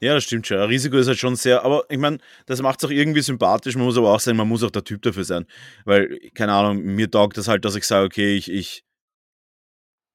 Ja, 0.00 0.14
das 0.14 0.24
stimmt 0.24 0.46
schon. 0.46 0.58
Risiko 0.58 0.96
ist 0.96 1.08
halt 1.08 1.18
schon 1.18 1.34
sehr, 1.34 1.64
aber 1.64 1.84
ich 1.88 1.98
meine, 1.98 2.18
das 2.46 2.62
macht 2.62 2.80
es 2.80 2.84
auch 2.88 2.92
irgendwie 2.92 3.20
sympathisch. 3.20 3.74
Man 3.74 3.84
muss 3.84 3.98
aber 3.98 4.14
auch 4.14 4.20
sagen, 4.20 4.36
man 4.36 4.48
muss 4.48 4.62
auch 4.62 4.70
der 4.70 4.84
Typ 4.84 5.02
dafür 5.02 5.24
sein. 5.24 5.46
Weil, 5.84 6.20
keine 6.34 6.52
Ahnung, 6.52 6.82
mir 6.82 7.10
taugt 7.10 7.36
das 7.36 7.48
halt, 7.48 7.64
dass 7.64 7.74
ich 7.74 7.84
sage, 7.84 8.06
okay, 8.06 8.36
ich, 8.36 8.50
ich, 8.50 8.84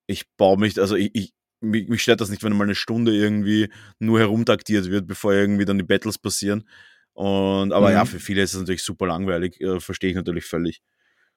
ich 0.08 0.24
baue 0.38 0.58
mich, 0.58 0.80
also 0.80 0.96
ich, 0.96 1.12
ich, 1.14 1.34
mich, 1.64 1.88
mich 1.88 2.04
stört 2.04 2.22
das 2.22 2.30
nicht, 2.30 2.44
wenn 2.44 2.56
mal 2.56 2.66
eine 2.66 2.76
Stunde 2.76 3.16
irgendwie 3.16 3.70
nur 4.00 4.20
herumtaktiert 4.20 4.90
wird, 4.90 5.08
bevor 5.08 5.34
irgendwie 5.34 5.66
dann 5.66 5.78
die 5.78 5.84
Battles 5.84 6.18
passieren. 6.18 6.68
Und, 7.14 7.72
aber 7.72 7.90
mhm. 7.90 7.94
ja, 7.94 8.06
für 8.06 8.20
viele 8.20 8.42
ist 8.42 8.54
es 8.54 8.60
natürlich 8.60 8.84
super 8.84 9.08
langweilig, 9.08 9.60
äh, 9.62 9.80
verstehe 9.80 10.10
ich 10.10 10.16
natürlich 10.16 10.46
völlig. 10.46 10.82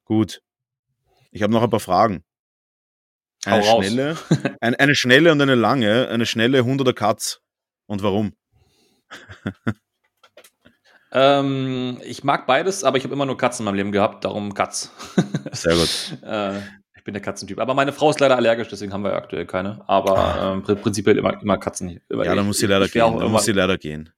Gut. 0.05 0.43
Ich 1.31 1.43
habe 1.43 1.53
noch 1.53 1.62
ein 1.62 1.70
paar 1.70 1.81
Fragen. 1.81 2.24
Eine 3.45 3.62
schnelle, 3.62 4.16
ein, 4.61 4.74
eine 4.74 4.95
schnelle 4.95 5.33
und 5.33 5.41
eine 5.41 5.55
lange. 5.55 6.09
Eine 6.09 6.27
schnelle 6.27 6.64
Hund 6.64 6.81
oder 6.81 6.93
Katz. 6.93 7.41
Und 7.87 8.03
warum? 8.03 8.33
ähm, 11.12 12.01
ich 12.05 12.24
mag 12.24 12.47
beides, 12.47 12.83
aber 12.83 12.97
ich 12.97 13.05
habe 13.05 13.14
immer 13.14 13.27
nur 13.27 13.37
Katzen 13.37 13.62
in 13.62 13.64
meinem 13.66 13.77
Leben 13.77 13.93
gehabt, 13.93 14.24
darum 14.24 14.55
Katz. 14.55 14.91
Sehr 15.53 15.74
gut. 15.74 16.22
äh, 16.22 16.61
bin 17.07 17.15
der 17.15 17.23
Katzentyp. 17.23 17.59
Aber 17.59 17.73
meine 17.73 17.93
Frau 17.93 18.11
ist 18.11 18.21
leider 18.21 18.37
allergisch, 18.37 18.69
deswegen 18.69 18.93
haben 18.93 19.05
wir 19.05 19.15
aktuell 19.15 19.47
keine. 19.47 19.89
Aber 19.89 20.63
ähm, 20.69 20.77
prinzipiell 20.83 21.17
immer, 21.17 21.41
immer 21.41 21.57
Katzen. 21.57 21.89
ja, 21.89 22.35
dann 22.35 22.47
muss 22.47 22.59
sie 22.59 22.67
leider 22.67 22.89
gehen. 22.89 23.19
Dann 23.19 23.31
muss 23.31 23.45
sie 23.45 23.53
leider 23.53 23.79
gehen. 23.79 24.11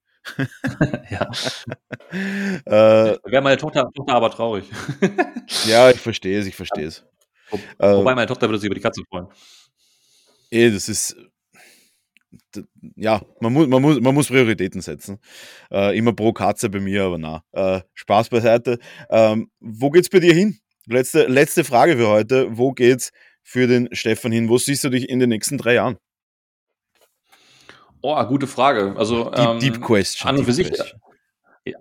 ja. 1.10 1.30
äh, 2.64 3.18
Wäre 3.24 3.42
meine 3.42 3.56
Tochter, 3.56 3.88
Tochter 3.94 4.14
aber 4.14 4.30
traurig. 4.30 4.64
ja, 5.66 5.90
ich 5.90 6.00
verstehe 6.00 6.40
es, 6.40 6.46
ich 6.46 6.56
verstehe 6.56 6.86
es. 6.86 7.04
Äh, 7.78 7.94
wobei 7.94 8.14
meine 8.14 8.26
Tochter 8.26 8.48
würde 8.48 8.58
sich 8.58 8.66
über 8.66 8.74
die 8.74 8.80
Katze 8.80 9.02
freuen. 9.08 9.28
Eh, 10.50 10.70
das 10.70 10.88
ist. 10.88 11.16
Ja, 12.96 13.22
man 13.40 13.52
muss, 13.52 13.68
man 13.68 13.80
muss, 13.80 14.00
man 14.00 14.14
muss 14.14 14.28
Prioritäten 14.28 14.80
setzen. 14.80 15.18
Äh, 15.70 15.96
immer 15.96 16.12
pro 16.12 16.32
Katze 16.32 16.68
bei 16.68 16.80
mir, 16.80 17.04
aber 17.04 17.18
na. 17.18 17.42
Äh, 17.52 17.82
Spaß 17.94 18.28
beiseite. 18.28 18.78
Ähm, 19.08 19.50
wo 19.60 19.90
geht's 19.90 20.10
bei 20.10 20.20
dir 20.20 20.34
hin? 20.34 20.58
Letzte, 20.88 21.26
letzte 21.26 21.64
Frage 21.64 21.96
für 21.96 22.08
heute. 22.08 22.56
Wo 22.56 22.72
geht's 22.72 23.12
für 23.42 23.66
den 23.66 23.88
Stefan 23.92 24.32
hin? 24.32 24.48
Wo 24.48 24.58
siehst 24.58 24.84
du 24.84 24.88
dich 24.88 25.08
in 25.08 25.18
den 25.18 25.28
nächsten 25.28 25.58
drei 25.58 25.74
Jahren? 25.74 25.98
Oh, 28.00 28.22
gute 28.24 28.46
Frage. 28.46 28.94
Also 28.96 29.24
deep, 29.30 29.38
ähm, 29.38 29.60
deep 29.60 29.80
question. 29.80 30.28
An 30.28 30.38
und 30.38 30.44
für 30.44 30.52
sich, 30.52 30.70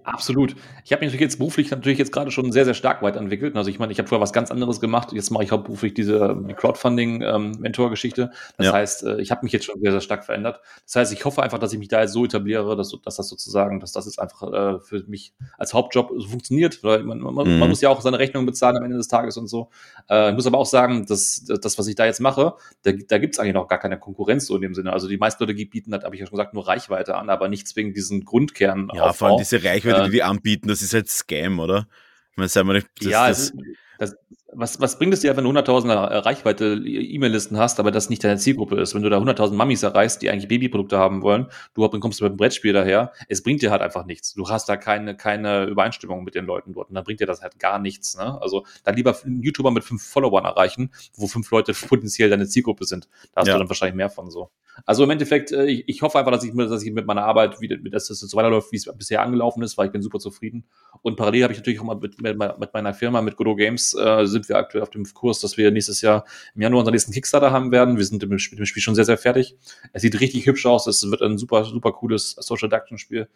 absolut. 0.04 0.56
Ich 0.86 0.92
habe 0.92 1.02
mich 1.02 1.10
natürlich 1.10 1.22
jetzt 1.22 1.38
beruflich 1.38 1.72
natürlich 1.72 1.98
jetzt 1.98 2.12
gerade 2.12 2.32
schon 2.32 2.52
sehr, 2.52 2.66
sehr 2.66 2.74
stark 2.74 3.02
weiterentwickelt. 3.02 3.56
Also 3.56 3.70
ich 3.70 3.80
meine, 3.80 3.92
ich 3.92 4.00
habe 4.00 4.08
vorher 4.08 4.22
was 4.22 4.34
ganz 4.34 4.52
anderes 4.52 4.80
gemacht. 4.80 5.12
Jetzt 5.14 5.30
mache 5.32 5.44
ich 5.44 5.52
hauptberuflich 5.52 5.94
diese 5.94 6.38
die 6.48 6.54
Crowdfunding-Mentor-Geschichte. 6.54 8.22
Ähm, 8.22 8.30
das 8.58 8.66
ja. 8.68 8.74
heißt, 8.74 9.04
äh, 9.04 9.22
ich 9.22 9.32
habe 9.32 9.42
mich 9.44 9.54
jetzt 9.54 9.66
schon 9.66 9.80
sehr, 9.80 9.92
sehr 9.92 10.02
stark 10.02 10.26
verändert. 10.26 10.60
Das 10.86 10.96
heißt, 10.96 11.14
ich 11.14 11.26
hoffe 11.26 11.44
einfach, 11.44 11.60
dass 11.60 11.74
ich 11.74 11.80
mich 11.80 11.88
da 11.88 12.02
jetzt 12.02 12.14
so 12.14 12.26
etabliere, 12.26 12.76
dass, 12.76 12.96
dass 13.04 13.16
das 13.16 13.28
sozusagen, 13.28 13.80
dass 13.80 13.92
das 13.92 14.06
jetzt 14.06 14.20
einfach 14.20 14.44
äh, 14.52 14.80
für 14.80 15.04
mich 15.08 15.34
als 15.58 15.74
Hauptjob 15.74 16.12
funktioniert. 16.30 16.84
Weil 16.84 17.04
man, 17.04 17.20
man, 17.20 17.48
mhm. 17.48 17.60
man, 17.60 17.70
muss 17.70 17.82
ja 17.82 17.90
auch 17.90 18.02
seine 18.02 18.20
Rechnung 18.20 18.46
bezahlen 18.46 18.78
am 18.78 18.84
Ende 18.84 18.98
des 18.98 19.08
Tages 19.08 19.38
und 19.38 19.48
so. 19.48 19.70
Äh, 20.10 20.30
ich 20.30 20.36
muss 20.36 20.48
aber 20.48 20.58
auch 20.58 20.66
sagen, 20.66 21.06
dass 21.06 21.46
das, 21.46 21.78
was 21.78 21.88
ich 21.88 21.96
da 21.96 22.06
jetzt 22.06 22.20
mache, 22.20 22.56
da, 22.84 22.92
da 22.92 23.18
gibt 23.18 23.36
es 23.36 23.40
eigentlich 23.40 23.54
noch 23.54 23.68
gar 23.68 23.80
keine 23.80 24.00
Konkurrenz 24.00 24.48
so 24.48 24.56
in 24.56 24.62
dem 24.62 24.74
Sinne. 24.74 24.94
Also 24.94 25.08
die 25.08 25.18
meisten 25.18 25.44
Leute 25.44 25.54
bieten, 25.54 25.94
habe 25.94 26.16
ich 26.16 26.20
ja 26.20 26.28
schon 26.28 26.38
gesagt, 26.38 26.54
nur 26.54 26.68
Reichweite 26.68 27.16
an, 27.16 27.30
aber 27.30 27.48
nicht 27.48 27.68
zwingend 27.68 27.96
diesen 27.96 28.26
Grundkern. 28.26 28.90
Ja, 28.94 29.14
vor 29.14 29.30
allem 29.30 29.38
diese 29.38 29.64
Reichweite 29.64 29.77
Reichweite, 29.86 30.06
die 30.06 30.12
die 30.12 30.24
anbieten, 30.24 30.68
das 30.68 30.82
ist 30.82 30.94
halt 30.94 31.10
Scam, 31.10 31.60
oder? 31.60 31.88
Ich 32.32 32.38
meine, 32.38 32.50
sagen 32.50 32.68
wir 32.68 32.74
nicht, 32.74 32.88
das, 33.00 33.08
ja, 33.08 33.28
das, 33.28 33.54
das, 34.00 34.16
was, 34.58 34.82
was 34.82 34.98
bringt 34.98 35.14
es 35.14 35.20
dir, 35.20 35.38
wenn 35.38 35.44
du 35.44 35.52
100.000 35.52 36.26
Reichweite 36.26 36.82
E-Mail-Listen 36.84 37.58
hast, 37.58 37.80
aber 37.80 37.92
das 37.92 38.10
nicht 38.10 38.24
deine 38.24 38.38
Zielgruppe 38.38 38.80
ist? 38.82 38.96
Wenn 38.96 39.04
du 39.04 39.10
da 39.10 39.20
100.000 39.20 39.54
Mammis 39.54 39.84
erreichst, 39.84 40.22
die 40.22 40.30
eigentlich 40.30 40.48
Babyprodukte 40.48 40.98
haben 40.98 41.22
wollen, 41.22 41.48
du 41.76 41.88
kommst 42.00 42.22
mit 42.22 42.30
einem 42.30 42.38
Brettspiel 42.38 42.74
daher, 42.74 43.12
es 43.30 43.44
bringt 43.44 43.62
dir 43.62 43.70
halt 43.70 43.82
einfach 43.82 44.06
nichts. 44.06 44.34
Du 44.34 44.50
hast 44.50 44.68
da 44.68 44.76
keine, 44.76 45.16
keine 45.16 45.66
Übereinstimmung 45.66 46.24
mit 46.24 46.34
den 46.34 46.46
Leuten 46.46 46.74
dort 46.74 46.90
und 46.90 46.96
dann 46.96 47.04
bringt 47.04 47.20
dir 47.20 47.28
das 47.28 47.42
halt 47.42 47.60
gar 47.60 47.78
nichts. 47.78 48.18
Ne? 48.18 48.42
Also 48.42 48.66
dann 48.84 48.96
lieber 48.96 49.16
einen 49.24 49.44
YouTuber 49.44 49.70
mit 49.70 49.84
fünf 49.84 50.04
Followern 50.04 50.46
erreichen, 50.46 50.92
wo 51.16 51.28
fünf 51.28 51.50
Leute 51.52 51.74
potenziell 51.88 52.30
deine 52.30 52.48
Zielgruppe 52.48 52.86
sind. 52.86 53.08
Da 53.34 53.42
hast 53.42 53.48
ja. 53.48 53.54
du 53.54 53.60
dann 53.60 53.70
wahrscheinlich 53.70 53.96
mehr 53.96 54.10
von 54.10 54.32
so. 54.32 54.50
Also 54.86 55.04
im 55.04 55.10
Endeffekt, 55.10 55.52
äh, 55.52 55.66
ich, 55.66 55.84
ich 55.88 56.02
hoffe 56.02 56.20
einfach, 56.20 56.32
dass 56.32 56.44
ich, 56.44 56.54
dass 56.56 56.84
ich 56.84 56.92
mit 56.92 57.06
meiner 57.06 57.24
Arbeit, 57.24 57.60
wieder, 57.62 57.78
dass 57.78 58.10
es 58.10 58.20
so 58.20 58.38
weiterläuft, 58.38 58.72
wie 58.72 58.78
es 58.78 58.86
bisher 58.98 59.22
angelaufen 59.22 59.64
ist, 59.64 59.78
weil 59.78 59.88
ich 59.88 59.92
bin 59.92 60.02
super 60.02 60.20
zufrieden. 60.20 60.66
Und 61.02 61.16
parallel 61.16 61.44
habe 61.44 61.54
ich 61.54 61.60
natürlich 61.60 61.80
auch 61.80 61.86
mal 61.86 61.96
mit, 61.96 62.22
mit, 62.22 62.38
mit 62.38 62.74
meiner 62.74 62.94
Firma, 62.94 63.22
mit 63.22 63.36
Godo 63.36 63.56
Games, 63.56 63.94
äh, 63.94 64.26
sind 64.26 64.47
wir 64.50 64.58
aktuell 64.58 64.84
auf 64.84 64.90
dem 64.90 65.06
Kurs, 65.14 65.40
dass 65.40 65.58
wir 65.58 65.72
nächstes 65.72 66.02
Jahr 66.02 66.26
im 66.56 66.62
Januar 66.62 66.80
unseren 66.80 66.94
nächsten 66.94 67.12
Kickstarter 67.12 67.52
haben 67.52 67.72
werden. 67.72 67.98
Wir 67.98 68.06
sind 68.06 68.22
mit 68.22 68.32
dem 68.32 68.40
Spiel, 68.40 68.58
mit 68.58 68.66
dem 68.66 68.66
Spiel 68.66 68.84
schon 68.84 68.96
sehr, 68.96 69.06
sehr 69.06 69.18
fertig. 69.18 69.56
Es 69.94 70.02
sieht 70.02 70.20
richtig 70.20 70.46
hübsch 70.46 70.66
aus. 70.66 70.88
Es 70.88 71.10
wird 71.10 71.22
ein 71.22 71.38
super, 71.38 71.66
super 71.66 71.92
cooles 71.92 72.32
Social 72.40 72.70
Deduction 72.70 72.98
Spiel. 72.98 73.28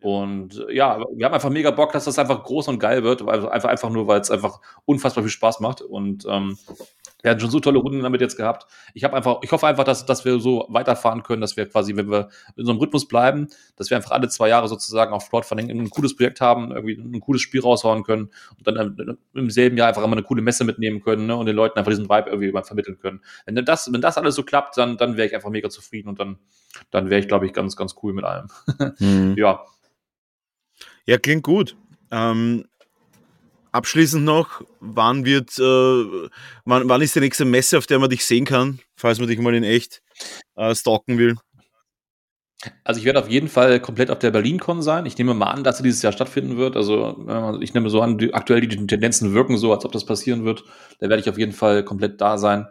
Und 0.00 0.64
ja, 0.70 1.00
wir 1.14 1.26
haben 1.26 1.34
einfach 1.34 1.50
mega 1.50 1.70
Bock, 1.70 1.92
dass 1.92 2.04
das 2.04 2.18
einfach 2.18 2.44
groß 2.44 2.68
und 2.68 2.78
geil 2.78 3.02
wird. 3.02 3.26
Einfach, 3.26 3.68
einfach 3.68 3.90
nur, 3.90 4.06
weil 4.06 4.20
es 4.20 4.30
einfach 4.30 4.60
unfassbar 4.84 5.24
viel 5.24 5.30
Spaß 5.30 5.60
macht. 5.60 5.80
Und 5.80 6.26
ähm, 6.28 6.58
wir 7.26 7.32
hatten 7.32 7.40
schon 7.40 7.50
so 7.50 7.58
tolle 7.58 7.80
Runden 7.80 8.04
damit 8.04 8.20
jetzt 8.20 8.36
gehabt. 8.36 8.68
Ich 8.94 9.02
habe 9.02 9.16
einfach, 9.16 9.38
ich 9.42 9.50
hoffe 9.50 9.66
einfach, 9.66 9.82
dass, 9.82 10.06
dass 10.06 10.24
wir 10.24 10.38
so 10.38 10.64
weiterfahren 10.68 11.24
können, 11.24 11.40
dass 11.40 11.56
wir 11.56 11.68
quasi, 11.68 11.96
wenn 11.96 12.08
wir 12.08 12.28
in 12.54 12.64
so 12.64 12.70
einem 12.70 12.78
Rhythmus 12.78 13.08
bleiben, 13.08 13.48
dass 13.74 13.90
wir 13.90 13.96
einfach 13.96 14.12
alle 14.12 14.28
zwei 14.28 14.48
Jahre 14.48 14.68
sozusagen 14.68 15.12
auf 15.12 15.28
Crowdfunding 15.28 15.68
ein 15.68 15.90
cooles 15.90 16.14
Projekt 16.14 16.40
haben, 16.40 16.70
irgendwie 16.70 16.94
ein 16.94 17.18
cooles 17.18 17.42
Spiel 17.42 17.62
raushauen 17.62 18.04
können 18.04 18.30
und 18.56 18.64
dann 18.68 19.18
im 19.34 19.50
selben 19.50 19.76
Jahr 19.76 19.88
einfach 19.88 20.04
immer 20.04 20.12
eine 20.12 20.22
coole 20.22 20.40
Messe 20.40 20.62
mitnehmen 20.62 21.02
können 21.02 21.26
ne, 21.26 21.34
und 21.34 21.46
den 21.46 21.56
Leuten 21.56 21.76
einfach 21.76 21.90
diesen 21.90 22.08
Vibe 22.08 22.30
irgendwie 22.30 22.52
vermitteln 22.62 22.96
können. 23.00 23.20
Wenn 23.44 23.64
das, 23.64 23.92
wenn 23.92 24.00
das 24.00 24.18
alles 24.18 24.36
so 24.36 24.44
klappt, 24.44 24.78
dann, 24.78 24.96
dann 24.96 25.16
wäre 25.16 25.26
ich 25.26 25.34
einfach 25.34 25.50
mega 25.50 25.68
zufrieden 25.68 26.08
und 26.08 26.20
dann, 26.20 26.38
dann 26.92 27.10
wäre 27.10 27.20
ich, 27.20 27.26
glaube 27.26 27.46
ich, 27.46 27.52
ganz, 27.52 27.74
ganz 27.74 27.96
cool 28.04 28.12
mit 28.12 28.24
allem. 28.24 28.46
Mhm. 28.98 29.34
Ja. 29.36 29.64
Ja, 31.06 31.18
klingt 31.18 31.42
gut. 31.42 31.76
Ähm, 32.10 32.66
Abschließend 33.76 34.24
noch, 34.24 34.62
wann 34.80 35.26
wird, 35.26 35.58
äh, 35.58 36.28
wann, 36.64 36.88
wann 36.88 37.02
ist 37.02 37.14
die 37.14 37.20
nächste 37.20 37.44
Messe, 37.44 37.76
auf 37.76 37.86
der 37.86 37.98
man 37.98 38.08
dich 38.08 38.24
sehen 38.24 38.46
kann, 38.46 38.78
falls 38.96 39.18
man 39.18 39.28
dich 39.28 39.38
mal 39.38 39.54
in 39.54 39.64
echt 39.64 40.00
äh, 40.54 40.74
stalken 40.74 41.18
will? 41.18 41.36
Also 42.84 43.00
ich 43.00 43.04
werde 43.04 43.18
auf 43.18 43.28
jeden 43.28 43.48
Fall 43.48 43.78
komplett 43.80 44.10
auf 44.10 44.18
der 44.18 44.30
BerlinCon 44.30 44.80
sein. 44.80 45.04
Ich 45.04 45.18
nehme 45.18 45.34
mal 45.34 45.50
an, 45.50 45.62
dass 45.62 45.76
sie 45.76 45.82
dieses 45.82 46.00
Jahr 46.00 46.14
stattfinden 46.14 46.56
wird. 46.56 46.74
Also 46.74 47.22
äh, 47.28 47.62
ich 47.62 47.74
nehme 47.74 47.90
so 47.90 48.00
an, 48.00 48.16
die, 48.16 48.32
aktuell 48.32 48.62
die 48.62 48.86
Tendenzen 48.86 49.34
wirken 49.34 49.58
so, 49.58 49.74
als 49.74 49.84
ob 49.84 49.92
das 49.92 50.06
passieren 50.06 50.46
wird. 50.46 50.64
Da 50.98 51.10
werde 51.10 51.20
ich 51.20 51.28
auf 51.28 51.36
jeden 51.36 51.52
Fall 51.52 51.84
komplett 51.84 52.18
da 52.22 52.38
sein. 52.38 52.68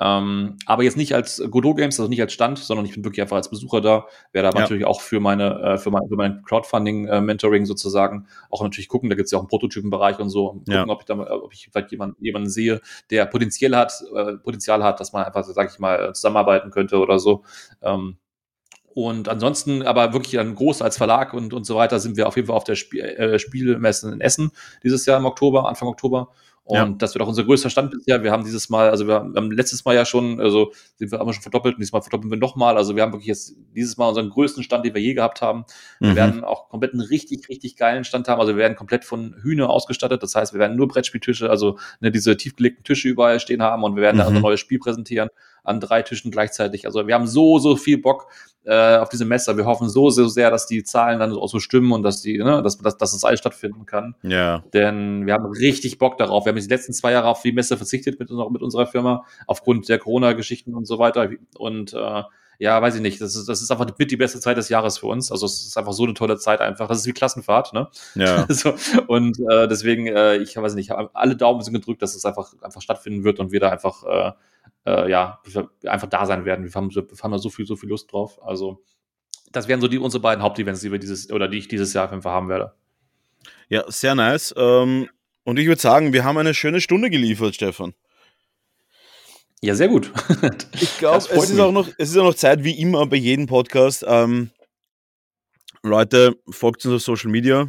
Ähm, 0.00 0.56
aber 0.66 0.84
jetzt 0.84 0.96
nicht 0.96 1.14
als 1.14 1.42
Godot 1.50 1.76
Games, 1.76 1.98
also 1.98 2.08
nicht 2.08 2.20
als 2.20 2.32
Stand, 2.32 2.58
sondern 2.58 2.86
ich 2.86 2.94
bin 2.94 3.04
wirklich 3.04 3.20
einfach 3.20 3.36
als 3.36 3.50
Besucher 3.50 3.80
da. 3.80 4.06
Werde 4.32 4.48
aber 4.48 4.58
ja. 4.58 4.62
natürlich 4.62 4.84
auch 4.84 5.00
für 5.00 5.18
meine, 5.18 5.60
äh, 5.60 5.78
für 5.78 5.90
mein, 5.90 6.08
für 6.08 6.16
mein 6.16 6.42
Crowdfunding-Mentoring 6.42 7.62
äh, 7.62 7.66
sozusagen 7.66 8.26
auch 8.50 8.62
natürlich 8.62 8.88
gucken. 8.88 9.10
Da 9.10 9.16
gibt 9.16 9.26
es 9.26 9.32
ja 9.32 9.38
auch 9.38 9.42
einen 9.42 9.48
Prototypenbereich 9.48 10.18
und 10.20 10.30
so. 10.30 10.52
Gucken, 10.52 10.72
ja. 10.72 10.88
ob 10.88 11.00
ich 11.00 11.06
da, 11.06 11.18
ob 11.18 11.52
ich 11.52 11.68
vielleicht 11.72 11.90
jemanden, 11.90 12.24
jemanden 12.24 12.48
sehe, 12.48 12.80
der 13.10 13.26
Potenzial 13.26 13.76
hat, 13.76 13.92
äh, 14.14 14.34
Potenzial 14.34 14.84
hat, 14.84 15.00
dass 15.00 15.12
man 15.12 15.24
einfach, 15.24 15.42
sag 15.44 15.72
ich 15.72 15.78
mal, 15.78 16.14
zusammenarbeiten 16.14 16.70
könnte 16.70 16.98
oder 16.98 17.18
so. 17.18 17.42
Ähm, 17.82 18.18
und 18.94 19.28
ansonsten 19.28 19.82
aber 19.84 20.12
wirklich 20.12 20.34
dann 20.34 20.56
groß 20.56 20.82
als 20.82 20.96
Verlag 20.96 21.32
und, 21.32 21.54
und 21.54 21.64
so 21.64 21.76
weiter 21.76 22.00
sind 22.00 22.16
wir 22.16 22.26
auf 22.26 22.34
jeden 22.34 22.48
Fall 22.48 22.56
auf 22.56 22.64
der 22.64 22.74
Spiel, 22.74 23.00
äh, 23.04 23.38
Spielmesse 23.38 24.12
in 24.12 24.20
Essen 24.20 24.50
dieses 24.82 25.06
Jahr 25.06 25.18
im 25.18 25.24
Oktober, 25.24 25.68
Anfang 25.68 25.86
Oktober. 25.86 26.32
Und 26.68 26.76
ja. 26.76 26.86
das 26.98 27.14
wird 27.14 27.22
auch 27.22 27.28
unser 27.28 27.44
größter 27.44 27.70
Stand 27.70 27.92
bisher. 27.92 28.22
Wir 28.22 28.30
haben 28.30 28.44
dieses 28.44 28.68
Mal, 28.68 28.90
also 28.90 29.06
wir 29.06 29.14
haben 29.14 29.50
letztes 29.50 29.86
Mal 29.86 29.94
ja 29.94 30.04
schon, 30.04 30.38
also 30.38 30.72
sind 30.96 31.10
wir 31.10 31.18
einmal 31.18 31.32
schon 31.32 31.40
verdoppelt 31.40 31.76
und 31.76 31.80
diesmal 31.80 32.02
verdoppeln 32.02 32.30
wir 32.30 32.36
nochmal. 32.36 32.76
Also 32.76 32.94
wir 32.94 33.02
haben 33.02 33.12
wirklich 33.12 33.26
jetzt 33.26 33.56
dieses 33.74 33.96
Mal 33.96 34.06
unseren 34.06 34.28
größten 34.28 34.62
Stand, 34.62 34.84
den 34.84 34.92
wir 34.92 35.00
je 35.00 35.14
gehabt 35.14 35.40
haben. 35.40 35.64
Wir 35.98 36.10
mhm. 36.10 36.16
werden 36.16 36.44
auch 36.44 36.68
komplett 36.68 36.92
einen 36.92 37.00
richtig, 37.00 37.48
richtig 37.48 37.76
geilen 37.76 38.04
Stand 38.04 38.28
haben. 38.28 38.38
Also 38.38 38.52
wir 38.52 38.58
werden 38.58 38.76
komplett 38.76 39.06
von 39.06 39.34
Hühner 39.40 39.70
ausgestattet. 39.70 40.22
Das 40.22 40.34
heißt, 40.34 40.52
wir 40.52 40.60
werden 40.60 40.76
nur 40.76 40.88
Brettspieltische, 40.88 41.48
also 41.48 41.78
ne, 42.00 42.10
diese 42.10 42.36
tiefgelegten 42.36 42.84
Tische 42.84 43.08
überall 43.08 43.40
stehen 43.40 43.62
haben 43.62 43.82
und 43.82 43.96
wir 43.96 44.02
werden 44.02 44.16
mhm. 44.16 44.20
da 44.20 44.26
unser 44.26 44.40
neues 44.40 44.60
Spiel 44.60 44.78
präsentieren. 44.78 45.30
An 45.68 45.80
drei 45.80 46.02
Tischen 46.02 46.30
gleichzeitig. 46.30 46.86
Also 46.86 47.06
wir 47.06 47.14
haben 47.14 47.26
so, 47.26 47.58
so 47.58 47.76
viel 47.76 47.98
Bock 47.98 48.28
äh, 48.64 48.96
auf 48.96 49.08
diese 49.08 49.24
Messe. 49.24 49.56
Wir 49.56 49.66
hoffen 49.66 49.88
so, 49.88 50.10
so 50.10 50.28
sehr, 50.28 50.50
dass 50.50 50.66
die 50.66 50.82
Zahlen 50.82 51.20
dann 51.20 51.32
auch 51.32 51.48
so 51.48 51.60
stimmen 51.60 51.92
und 51.92 52.02
dass 52.02 52.22
die, 52.22 52.38
ne, 52.38 52.62
dass, 52.62 52.78
dass, 52.78 52.96
dass 52.96 53.12
das 53.12 53.24
alles 53.24 53.40
stattfinden 53.40 53.86
kann. 53.86 54.14
Ja. 54.22 54.64
Denn 54.72 55.26
wir 55.26 55.34
haben 55.34 55.46
richtig 55.46 55.98
Bock 55.98 56.18
darauf. 56.18 56.44
Wir 56.44 56.50
haben 56.50 56.56
jetzt 56.56 56.70
die 56.70 56.74
letzten 56.74 56.92
zwei 56.92 57.12
Jahre 57.12 57.28
auf 57.28 57.42
die 57.42 57.52
Messe 57.52 57.76
verzichtet 57.76 58.18
mit, 58.18 58.30
unserer, 58.30 58.50
mit 58.50 58.62
unserer 58.62 58.86
Firma, 58.86 59.24
aufgrund 59.46 59.88
der 59.88 59.98
Corona-Geschichten 59.98 60.74
und 60.74 60.86
so 60.86 60.98
weiter. 60.98 61.30
Und 61.56 61.94
äh, 61.94 62.22
ja, 62.58 62.82
weiß 62.82 62.96
ich 62.96 63.00
nicht. 63.00 63.20
Das 63.20 63.36
ist, 63.36 63.48
das 63.48 63.62
ist 63.62 63.70
einfach 63.70 63.86
mit 63.98 64.10
die 64.10 64.16
beste 64.16 64.40
Zeit 64.40 64.56
des 64.56 64.68
Jahres 64.68 64.98
für 64.98 65.06
uns. 65.06 65.30
Also 65.30 65.46
es 65.46 65.64
ist 65.64 65.78
einfach 65.78 65.92
so 65.92 66.04
eine 66.04 66.14
tolle 66.14 66.38
Zeit 66.38 66.60
einfach. 66.60 66.88
Das 66.88 66.98
ist 66.98 67.06
wie 67.06 67.12
Klassenfahrt, 67.12 67.72
ne? 67.72 67.88
Ja. 68.16 68.46
so, 68.52 68.74
und 69.06 69.38
äh, 69.48 69.68
deswegen, 69.68 70.08
äh, 70.08 70.36
ich 70.38 70.56
weiß 70.56 70.74
nicht, 70.74 70.90
alle 70.90 71.36
Daumen 71.36 71.62
sind 71.62 71.74
gedrückt, 71.74 72.02
dass 72.02 72.16
es 72.16 72.24
einfach, 72.24 72.52
einfach 72.60 72.82
stattfinden 72.82 73.22
wird 73.22 73.38
und 73.38 73.52
wir 73.52 73.60
da 73.60 73.70
einfach, 73.70 74.02
äh, 74.04 74.32
äh, 74.86 75.10
ja, 75.10 75.40
einfach 75.86 76.08
da 76.08 76.26
sein 76.26 76.44
werden. 76.44 76.64
Wir 76.64 76.72
haben, 76.74 76.92
wir 76.92 77.06
haben 77.22 77.32
da 77.32 77.38
so 77.38 77.48
viel, 77.48 77.64
so 77.64 77.76
viel 77.76 77.88
Lust 77.88 78.12
drauf. 78.12 78.40
Also, 78.42 78.82
das 79.52 79.68
wären 79.68 79.80
so 79.80 79.86
die 79.86 79.98
unsere 79.98 80.20
beiden 80.20 80.42
Hauptevents, 80.42 80.80
die 80.80 80.90
wir 80.90 80.98
dieses, 80.98 81.30
oder 81.30 81.46
die 81.46 81.58
ich 81.58 81.68
dieses 81.68 81.92
Jahr 81.94 82.06
auf 82.06 82.10
jeden 82.10 82.22
Fall 82.22 82.32
haben 82.32 82.48
werde. 82.48 82.72
Ja, 83.68 83.84
sehr 83.86 84.16
nice. 84.16 84.52
Ähm, 84.56 85.08
und 85.44 85.58
ich 85.58 85.66
würde 85.68 85.80
sagen, 85.80 86.12
wir 86.12 86.24
haben 86.24 86.36
eine 86.38 86.54
schöne 86.54 86.80
Stunde 86.80 87.08
geliefert, 87.08 87.54
Stefan. 87.54 87.94
Ja, 89.62 89.74
sehr 89.74 89.88
gut. 89.88 90.12
Ich 90.80 90.96
glaube, 90.98 91.24
es, 91.30 91.50
ist 91.50 91.58
auch 91.58 91.72
noch, 91.72 91.88
es 91.98 92.10
ist 92.10 92.16
auch 92.16 92.24
noch 92.24 92.34
Zeit, 92.34 92.62
wie 92.62 92.78
immer 92.80 93.06
bei 93.06 93.16
jedem 93.16 93.46
Podcast. 93.46 94.04
Ähm, 94.06 94.50
Leute, 95.82 96.36
folgt 96.48 96.84
uns 96.84 96.94
auf 96.94 97.02
Social 97.02 97.30
Media. 97.30 97.68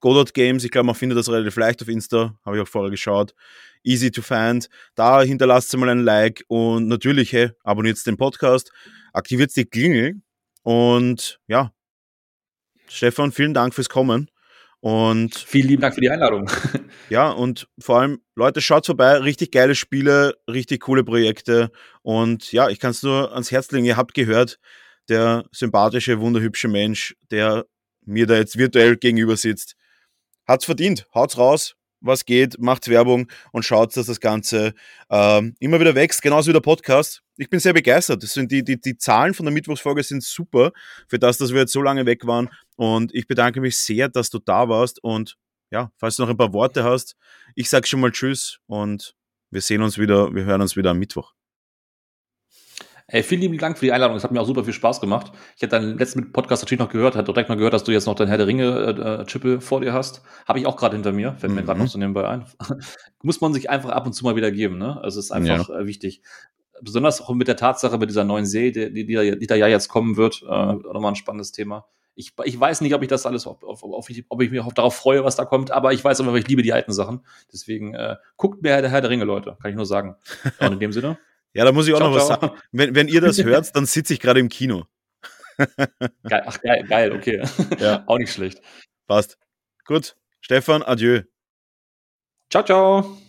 Godot 0.00 0.34
Games, 0.34 0.64
ich 0.64 0.70
glaube, 0.70 0.86
man 0.86 0.94
findet 0.94 1.16
das 1.16 1.30
relativ 1.30 1.56
leicht 1.56 1.80
auf 1.80 1.88
Insta, 1.88 2.38
habe 2.44 2.56
ich 2.56 2.62
auch 2.62 2.68
vorher 2.68 2.90
geschaut. 2.90 3.34
Easy 3.82 4.10
to 4.10 4.20
find. 4.20 4.68
Da 4.94 5.22
hinterlasst 5.22 5.74
mal 5.78 5.88
ein 5.88 6.04
Like 6.04 6.44
und 6.48 6.88
natürlich, 6.88 7.32
hey, 7.32 7.52
abonniert 7.62 8.04
den 8.06 8.18
Podcast, 8.18 8.70
aktiviert 9.14 9.56
die 9.56 9.64
Klingel 9.64 10.20
und 10.62 11.40
ja, 11.46 11.72
Stefan, 12.86 13.32
vielen 13.32 13.54
Dank 13.54 13.72
fürs 13.72 13.88
Kommen. 13.88 14.30
Und 14.84 15.34
vielen 15.34 15.68
lieben 15.68 15.80
Dank 15.80 15.94
für 15.94 16.02
die 16.02 16.10
Einladung. 16.10 16.50
Ja, 17.08 17.30
und 17.30 17.68
vor 17.78 18.00
allem, 18.00 18.20
Leute, 18.34 18.60
schaut 18.60 18.84
vorbei, 18.84 19.16
richtig 19.16 19.50
geile 19.50 19.74
Spiele, 19.74 20.36
richtig 20.46 20.82
coole 20.82 21.04
Projekte. 21.04 21.70
Und 22.02 22.52
ja, 22.52 22.68
ich 22.68 22.80
kann 22.80 22.90
es 22.90 23.02
nur 23.02 23.32
ans 23.32 23.50
Herz 23.50 23.70
legen, 23.70 23.86
ihr 23.86 23.96
habt 23.96 24.12
gehört, 24.12 24.58
der 25.08 25.44
sympathische, 25.52 26.20
wunderhübsche 26.20 26.68
Mensch, 26.68 27.16
der 27.30 27.64
mir 28.04 28.26
da 28.26 28.36
jetzt 28.36 28.58
virtuell 28.58 28.96
gegenüber 28.96 29.38
sitzt, 29.38 29.74
hat's 30.46 30.66
verdient. 30.66 31.06
Haut's 31.14 31.38
raus, 31.38 31.76
was 32.04 32.26
geht, 32.26 32.58
macht 32.58 32.88
Werbung 32.88 33.28
und 33.52 33.64
schaut, 33.64 33.96
dass 33.96 34.06
das 34.06 34.20
Ganze 34.20 34.74
ähm, 35.10 35.56
immer 35.60 35.80
wieder 35.80 35.94
wächst, 35.94 36.20
genauso 36.20 36.48
wie 36.48 36.52
der 36.52 36.60
Podcast. 36.60 37.22
Ich 37.36 37.48
bin 37.48 37.58
sehr 37.58 37.72
begeistert. 37.72 38.22
Das 38.22 38.34
sind 38.34 38.52
die, 38.52 38.62
die, 38.62 38.78
die 38.78 38.98
Zahlen 38.98 39.32
von 39.32 39.46
der 39.46 39.52
Mittwochsfolge 39.52 40.02
sind 40.02 40.22
super, 40.22 40.72
für 41.08 41.18
das, 41.18 41.38
dass 41.38 41.52
wir 41.52 41.60
jetzt 41.60 41.72
so 41.72 41.80
lange 41.80 42.04
weg 42.04 42.26
waren. 42.26 42.50
Und 42.76 43.14
ich 43.14 43.26
bedanke 43.26 43.60
mich 43.60 43.78
sehr, 43.78 44.08
dass 44.08 44.30
du 44.30 44.38
da 44.38 44.68
warst. 44.68 45.02
Und 45.02 45.36
ja, 45.70 45.90
falls 45.96 46.16
du 46.16 46.22
noch 46.22 46.30
ein 46.30 46.36
paar 46.36 46.52
Worte 46.52 46.84
hast, 46.84 47.16
ich 47.54 47.68
sage 47.68 47.86
schon 47.86 48.00
mal 48.00 48.12
Tschüss 48.12 48.58
und 48.66 49.14
wir 49.50 49.60
sehen 49.60 49.82
uns 49.82 49.98
wieder, 49.98 50.34
wir 50.34 50.44
hören 50.44 50.60
uns 50.60 50.76
wieder 50.76 50.90
am 50.90 50.98
Mittwoch. 50.98 51.34
Hey, 53.06 53.22
vielen 53.22 53.42
lieben 53.42 53.58
Dank 53.58 53.76
für 53.76 53.84
die 53.84 53.92
Einladung. 53.92 54.16
Es 54.16 54.24
hat 54.24 54.32
mir 54.32 54.40
auch 54.40 54.46
super 54.46 54.64
viel 54.64 54.72
Spaß 54.72 54.98
gemacht. 55.00 55.30
Ich 55.56 55.62
hatte 55.62 55.76
deinen 55.78 55.98
letzten 55.98 56.32
Podcast 56.32 56.62
natürlich 56.62 56.78
noch 56.78 56.88
gehört, 56.88 57.16
hat 57.16 57.28
direkt 57.28 57.50
mal 57.50 57.56
gehört, 57.56 57.74
dass 57.74 57.84
du 57.84 57.92
jetzt 57.92 58.06
noch 58.06 58.14
dein 58.14 58.28
Herr 58.28 58.38
der 58.38 58.46
Ringe-Chippe 58.46 59.54
äh, 59.54 59.60
vor 59.60 59.82
dir 59.82 59.92
hast. 59.92 60.22
Habe 60.48 60.58
ich 60.58 60.66
auch 60.66 60.76
gerade 60.76 60.96
hinter 60.96 61.12
mir, 61.12 61.34
fällt 61.34 61.52
mir 61.52 61.60
mhm. 61.60 61.66
gerade 61.66 61.80
noch 61.80 61.88
so 61.88 61.98
nebenbei 61.98 62.26
ein. 62.26 62.46
Muss 63.22 63.42
man 63.42 63.52
sich 63.52 63.68
einfach 63.68 63.90
ab 63.90 64.06
und 64.06 64.14
zu 64.14 64.24
mal 64.24 64.36
wieder 64.36 64.50
geben, 64.50 64.78
ne? 64.78 64.98
Also 65.02 65.18
es 65.18 65.26
ist 65.26 65.32
einfach 65.32 65.68
ja. 65.68 65.80
äh, 65.80 65.86
wichtig. 65.86 66.22
Besonders 66.80 67.20
auch 67.20 67.34
mit 67.34 67.46
der 67.46 67.56
Tatsache, 67.56 67.98
mit 67.98 68.08
dieser 68.08 68.24
neuen 68.24 68.46
See, 68.46 68.70
die, 68.70 68.90
die, 68.90 69.04
die, 69.04 69.38
die 69.38 69.46
da 69.46 69.54
ja 69.54 69.68
jetzt 69.68 69.88
kommen 69.88 70.16
wird, 70.16 70.42
äh, 70.42 70.46
auch 70.46 70.94
nochmal 70.94 71.12
ein 71.12 71.16
spannendes 71.16 71.52
Thema. 71.52 71.84
Ich, 72.16 72.32
ich 72.44 72.58
weiß 72.58 72.80
nicht, 72.80 72.94
ob 72.94 73.02
ich 73.02 73.08
das 73.08 73.26
alles, 73.26 73.46
auf, 73.46 73.62
auf, 73.62 73.82
auf, 73.82 74.08
ob 74.28 74.42
ich 74.42 74.50
mich 74.50 74.62
darauf 74.74 74.94
freue, 74.94 75.24
was 75.24 75.36
da 75.36 75.44
kommt, 75.44 75.70
aber 75.70 75.92
ich 75.92 76.04
weiß 76.04 76.20
aber, 76.20 76.34
ich 76.36 76.46
liebe 76.46 76.62
die 76.62 76.72
alten 76.72 76.92
Sachen. 76.92 77.26
Deswegen 77.52 77.94
äh, 77.94 78.16
guckt 78.36 78.62
mir 78.62 78.80
der 78.80 78.90
Herr 78.90 79.00
der 79.00 79.10
Ringe, 79.10 79.24
Leute, 79.24 79.56
kann 79.60 79.70
ich 79.70 79.76
nur 79.76 79.86
sagen. 79.86 80.16
Und 80.60 80.72
in 80.72 80.80
dem 80.80 80.92
Sinne. 80.92 81.18
Ja, 81.56 81.64
da 81.64 81.70
muss 81.70 81.86
ich 81.86 81.94
auch 81.94 81.98
ciao, 81.98 82.10
noch 82.10 82.16
was 82.16 82.26
ciao. 82.26 82.40
sagen. 82.40 82.60
Wenn, 82.72 82.96
wenn 82.96 83.06
ihr 83.06 83.20
das 83.20 83.38
hört, 83.44 83.76
dann 83.76 83.86
sitze 83.86 84.12
ich 84.12 84.18
gerade 84.18 84.40
im 84.40 84.48
Kino. 84.48 84.86
geil, 85.56 86.42
ach, 86.46 86.60
geil, 86.60 86.84
geil, 86.88 87.12
okay. 87.12 87.44
Ja. 87.78 88.02
auch 88.06 88.18
nicht 88.18 88.32
schlecht. 88.32 88.60
Passt. 89.06 89.38
Gut. 89.84 90.16
Stefan, 90.40 90.82
adieu. 90.82 91.22
Ciao, 92.50 92.64
ciao. 92.64 93.23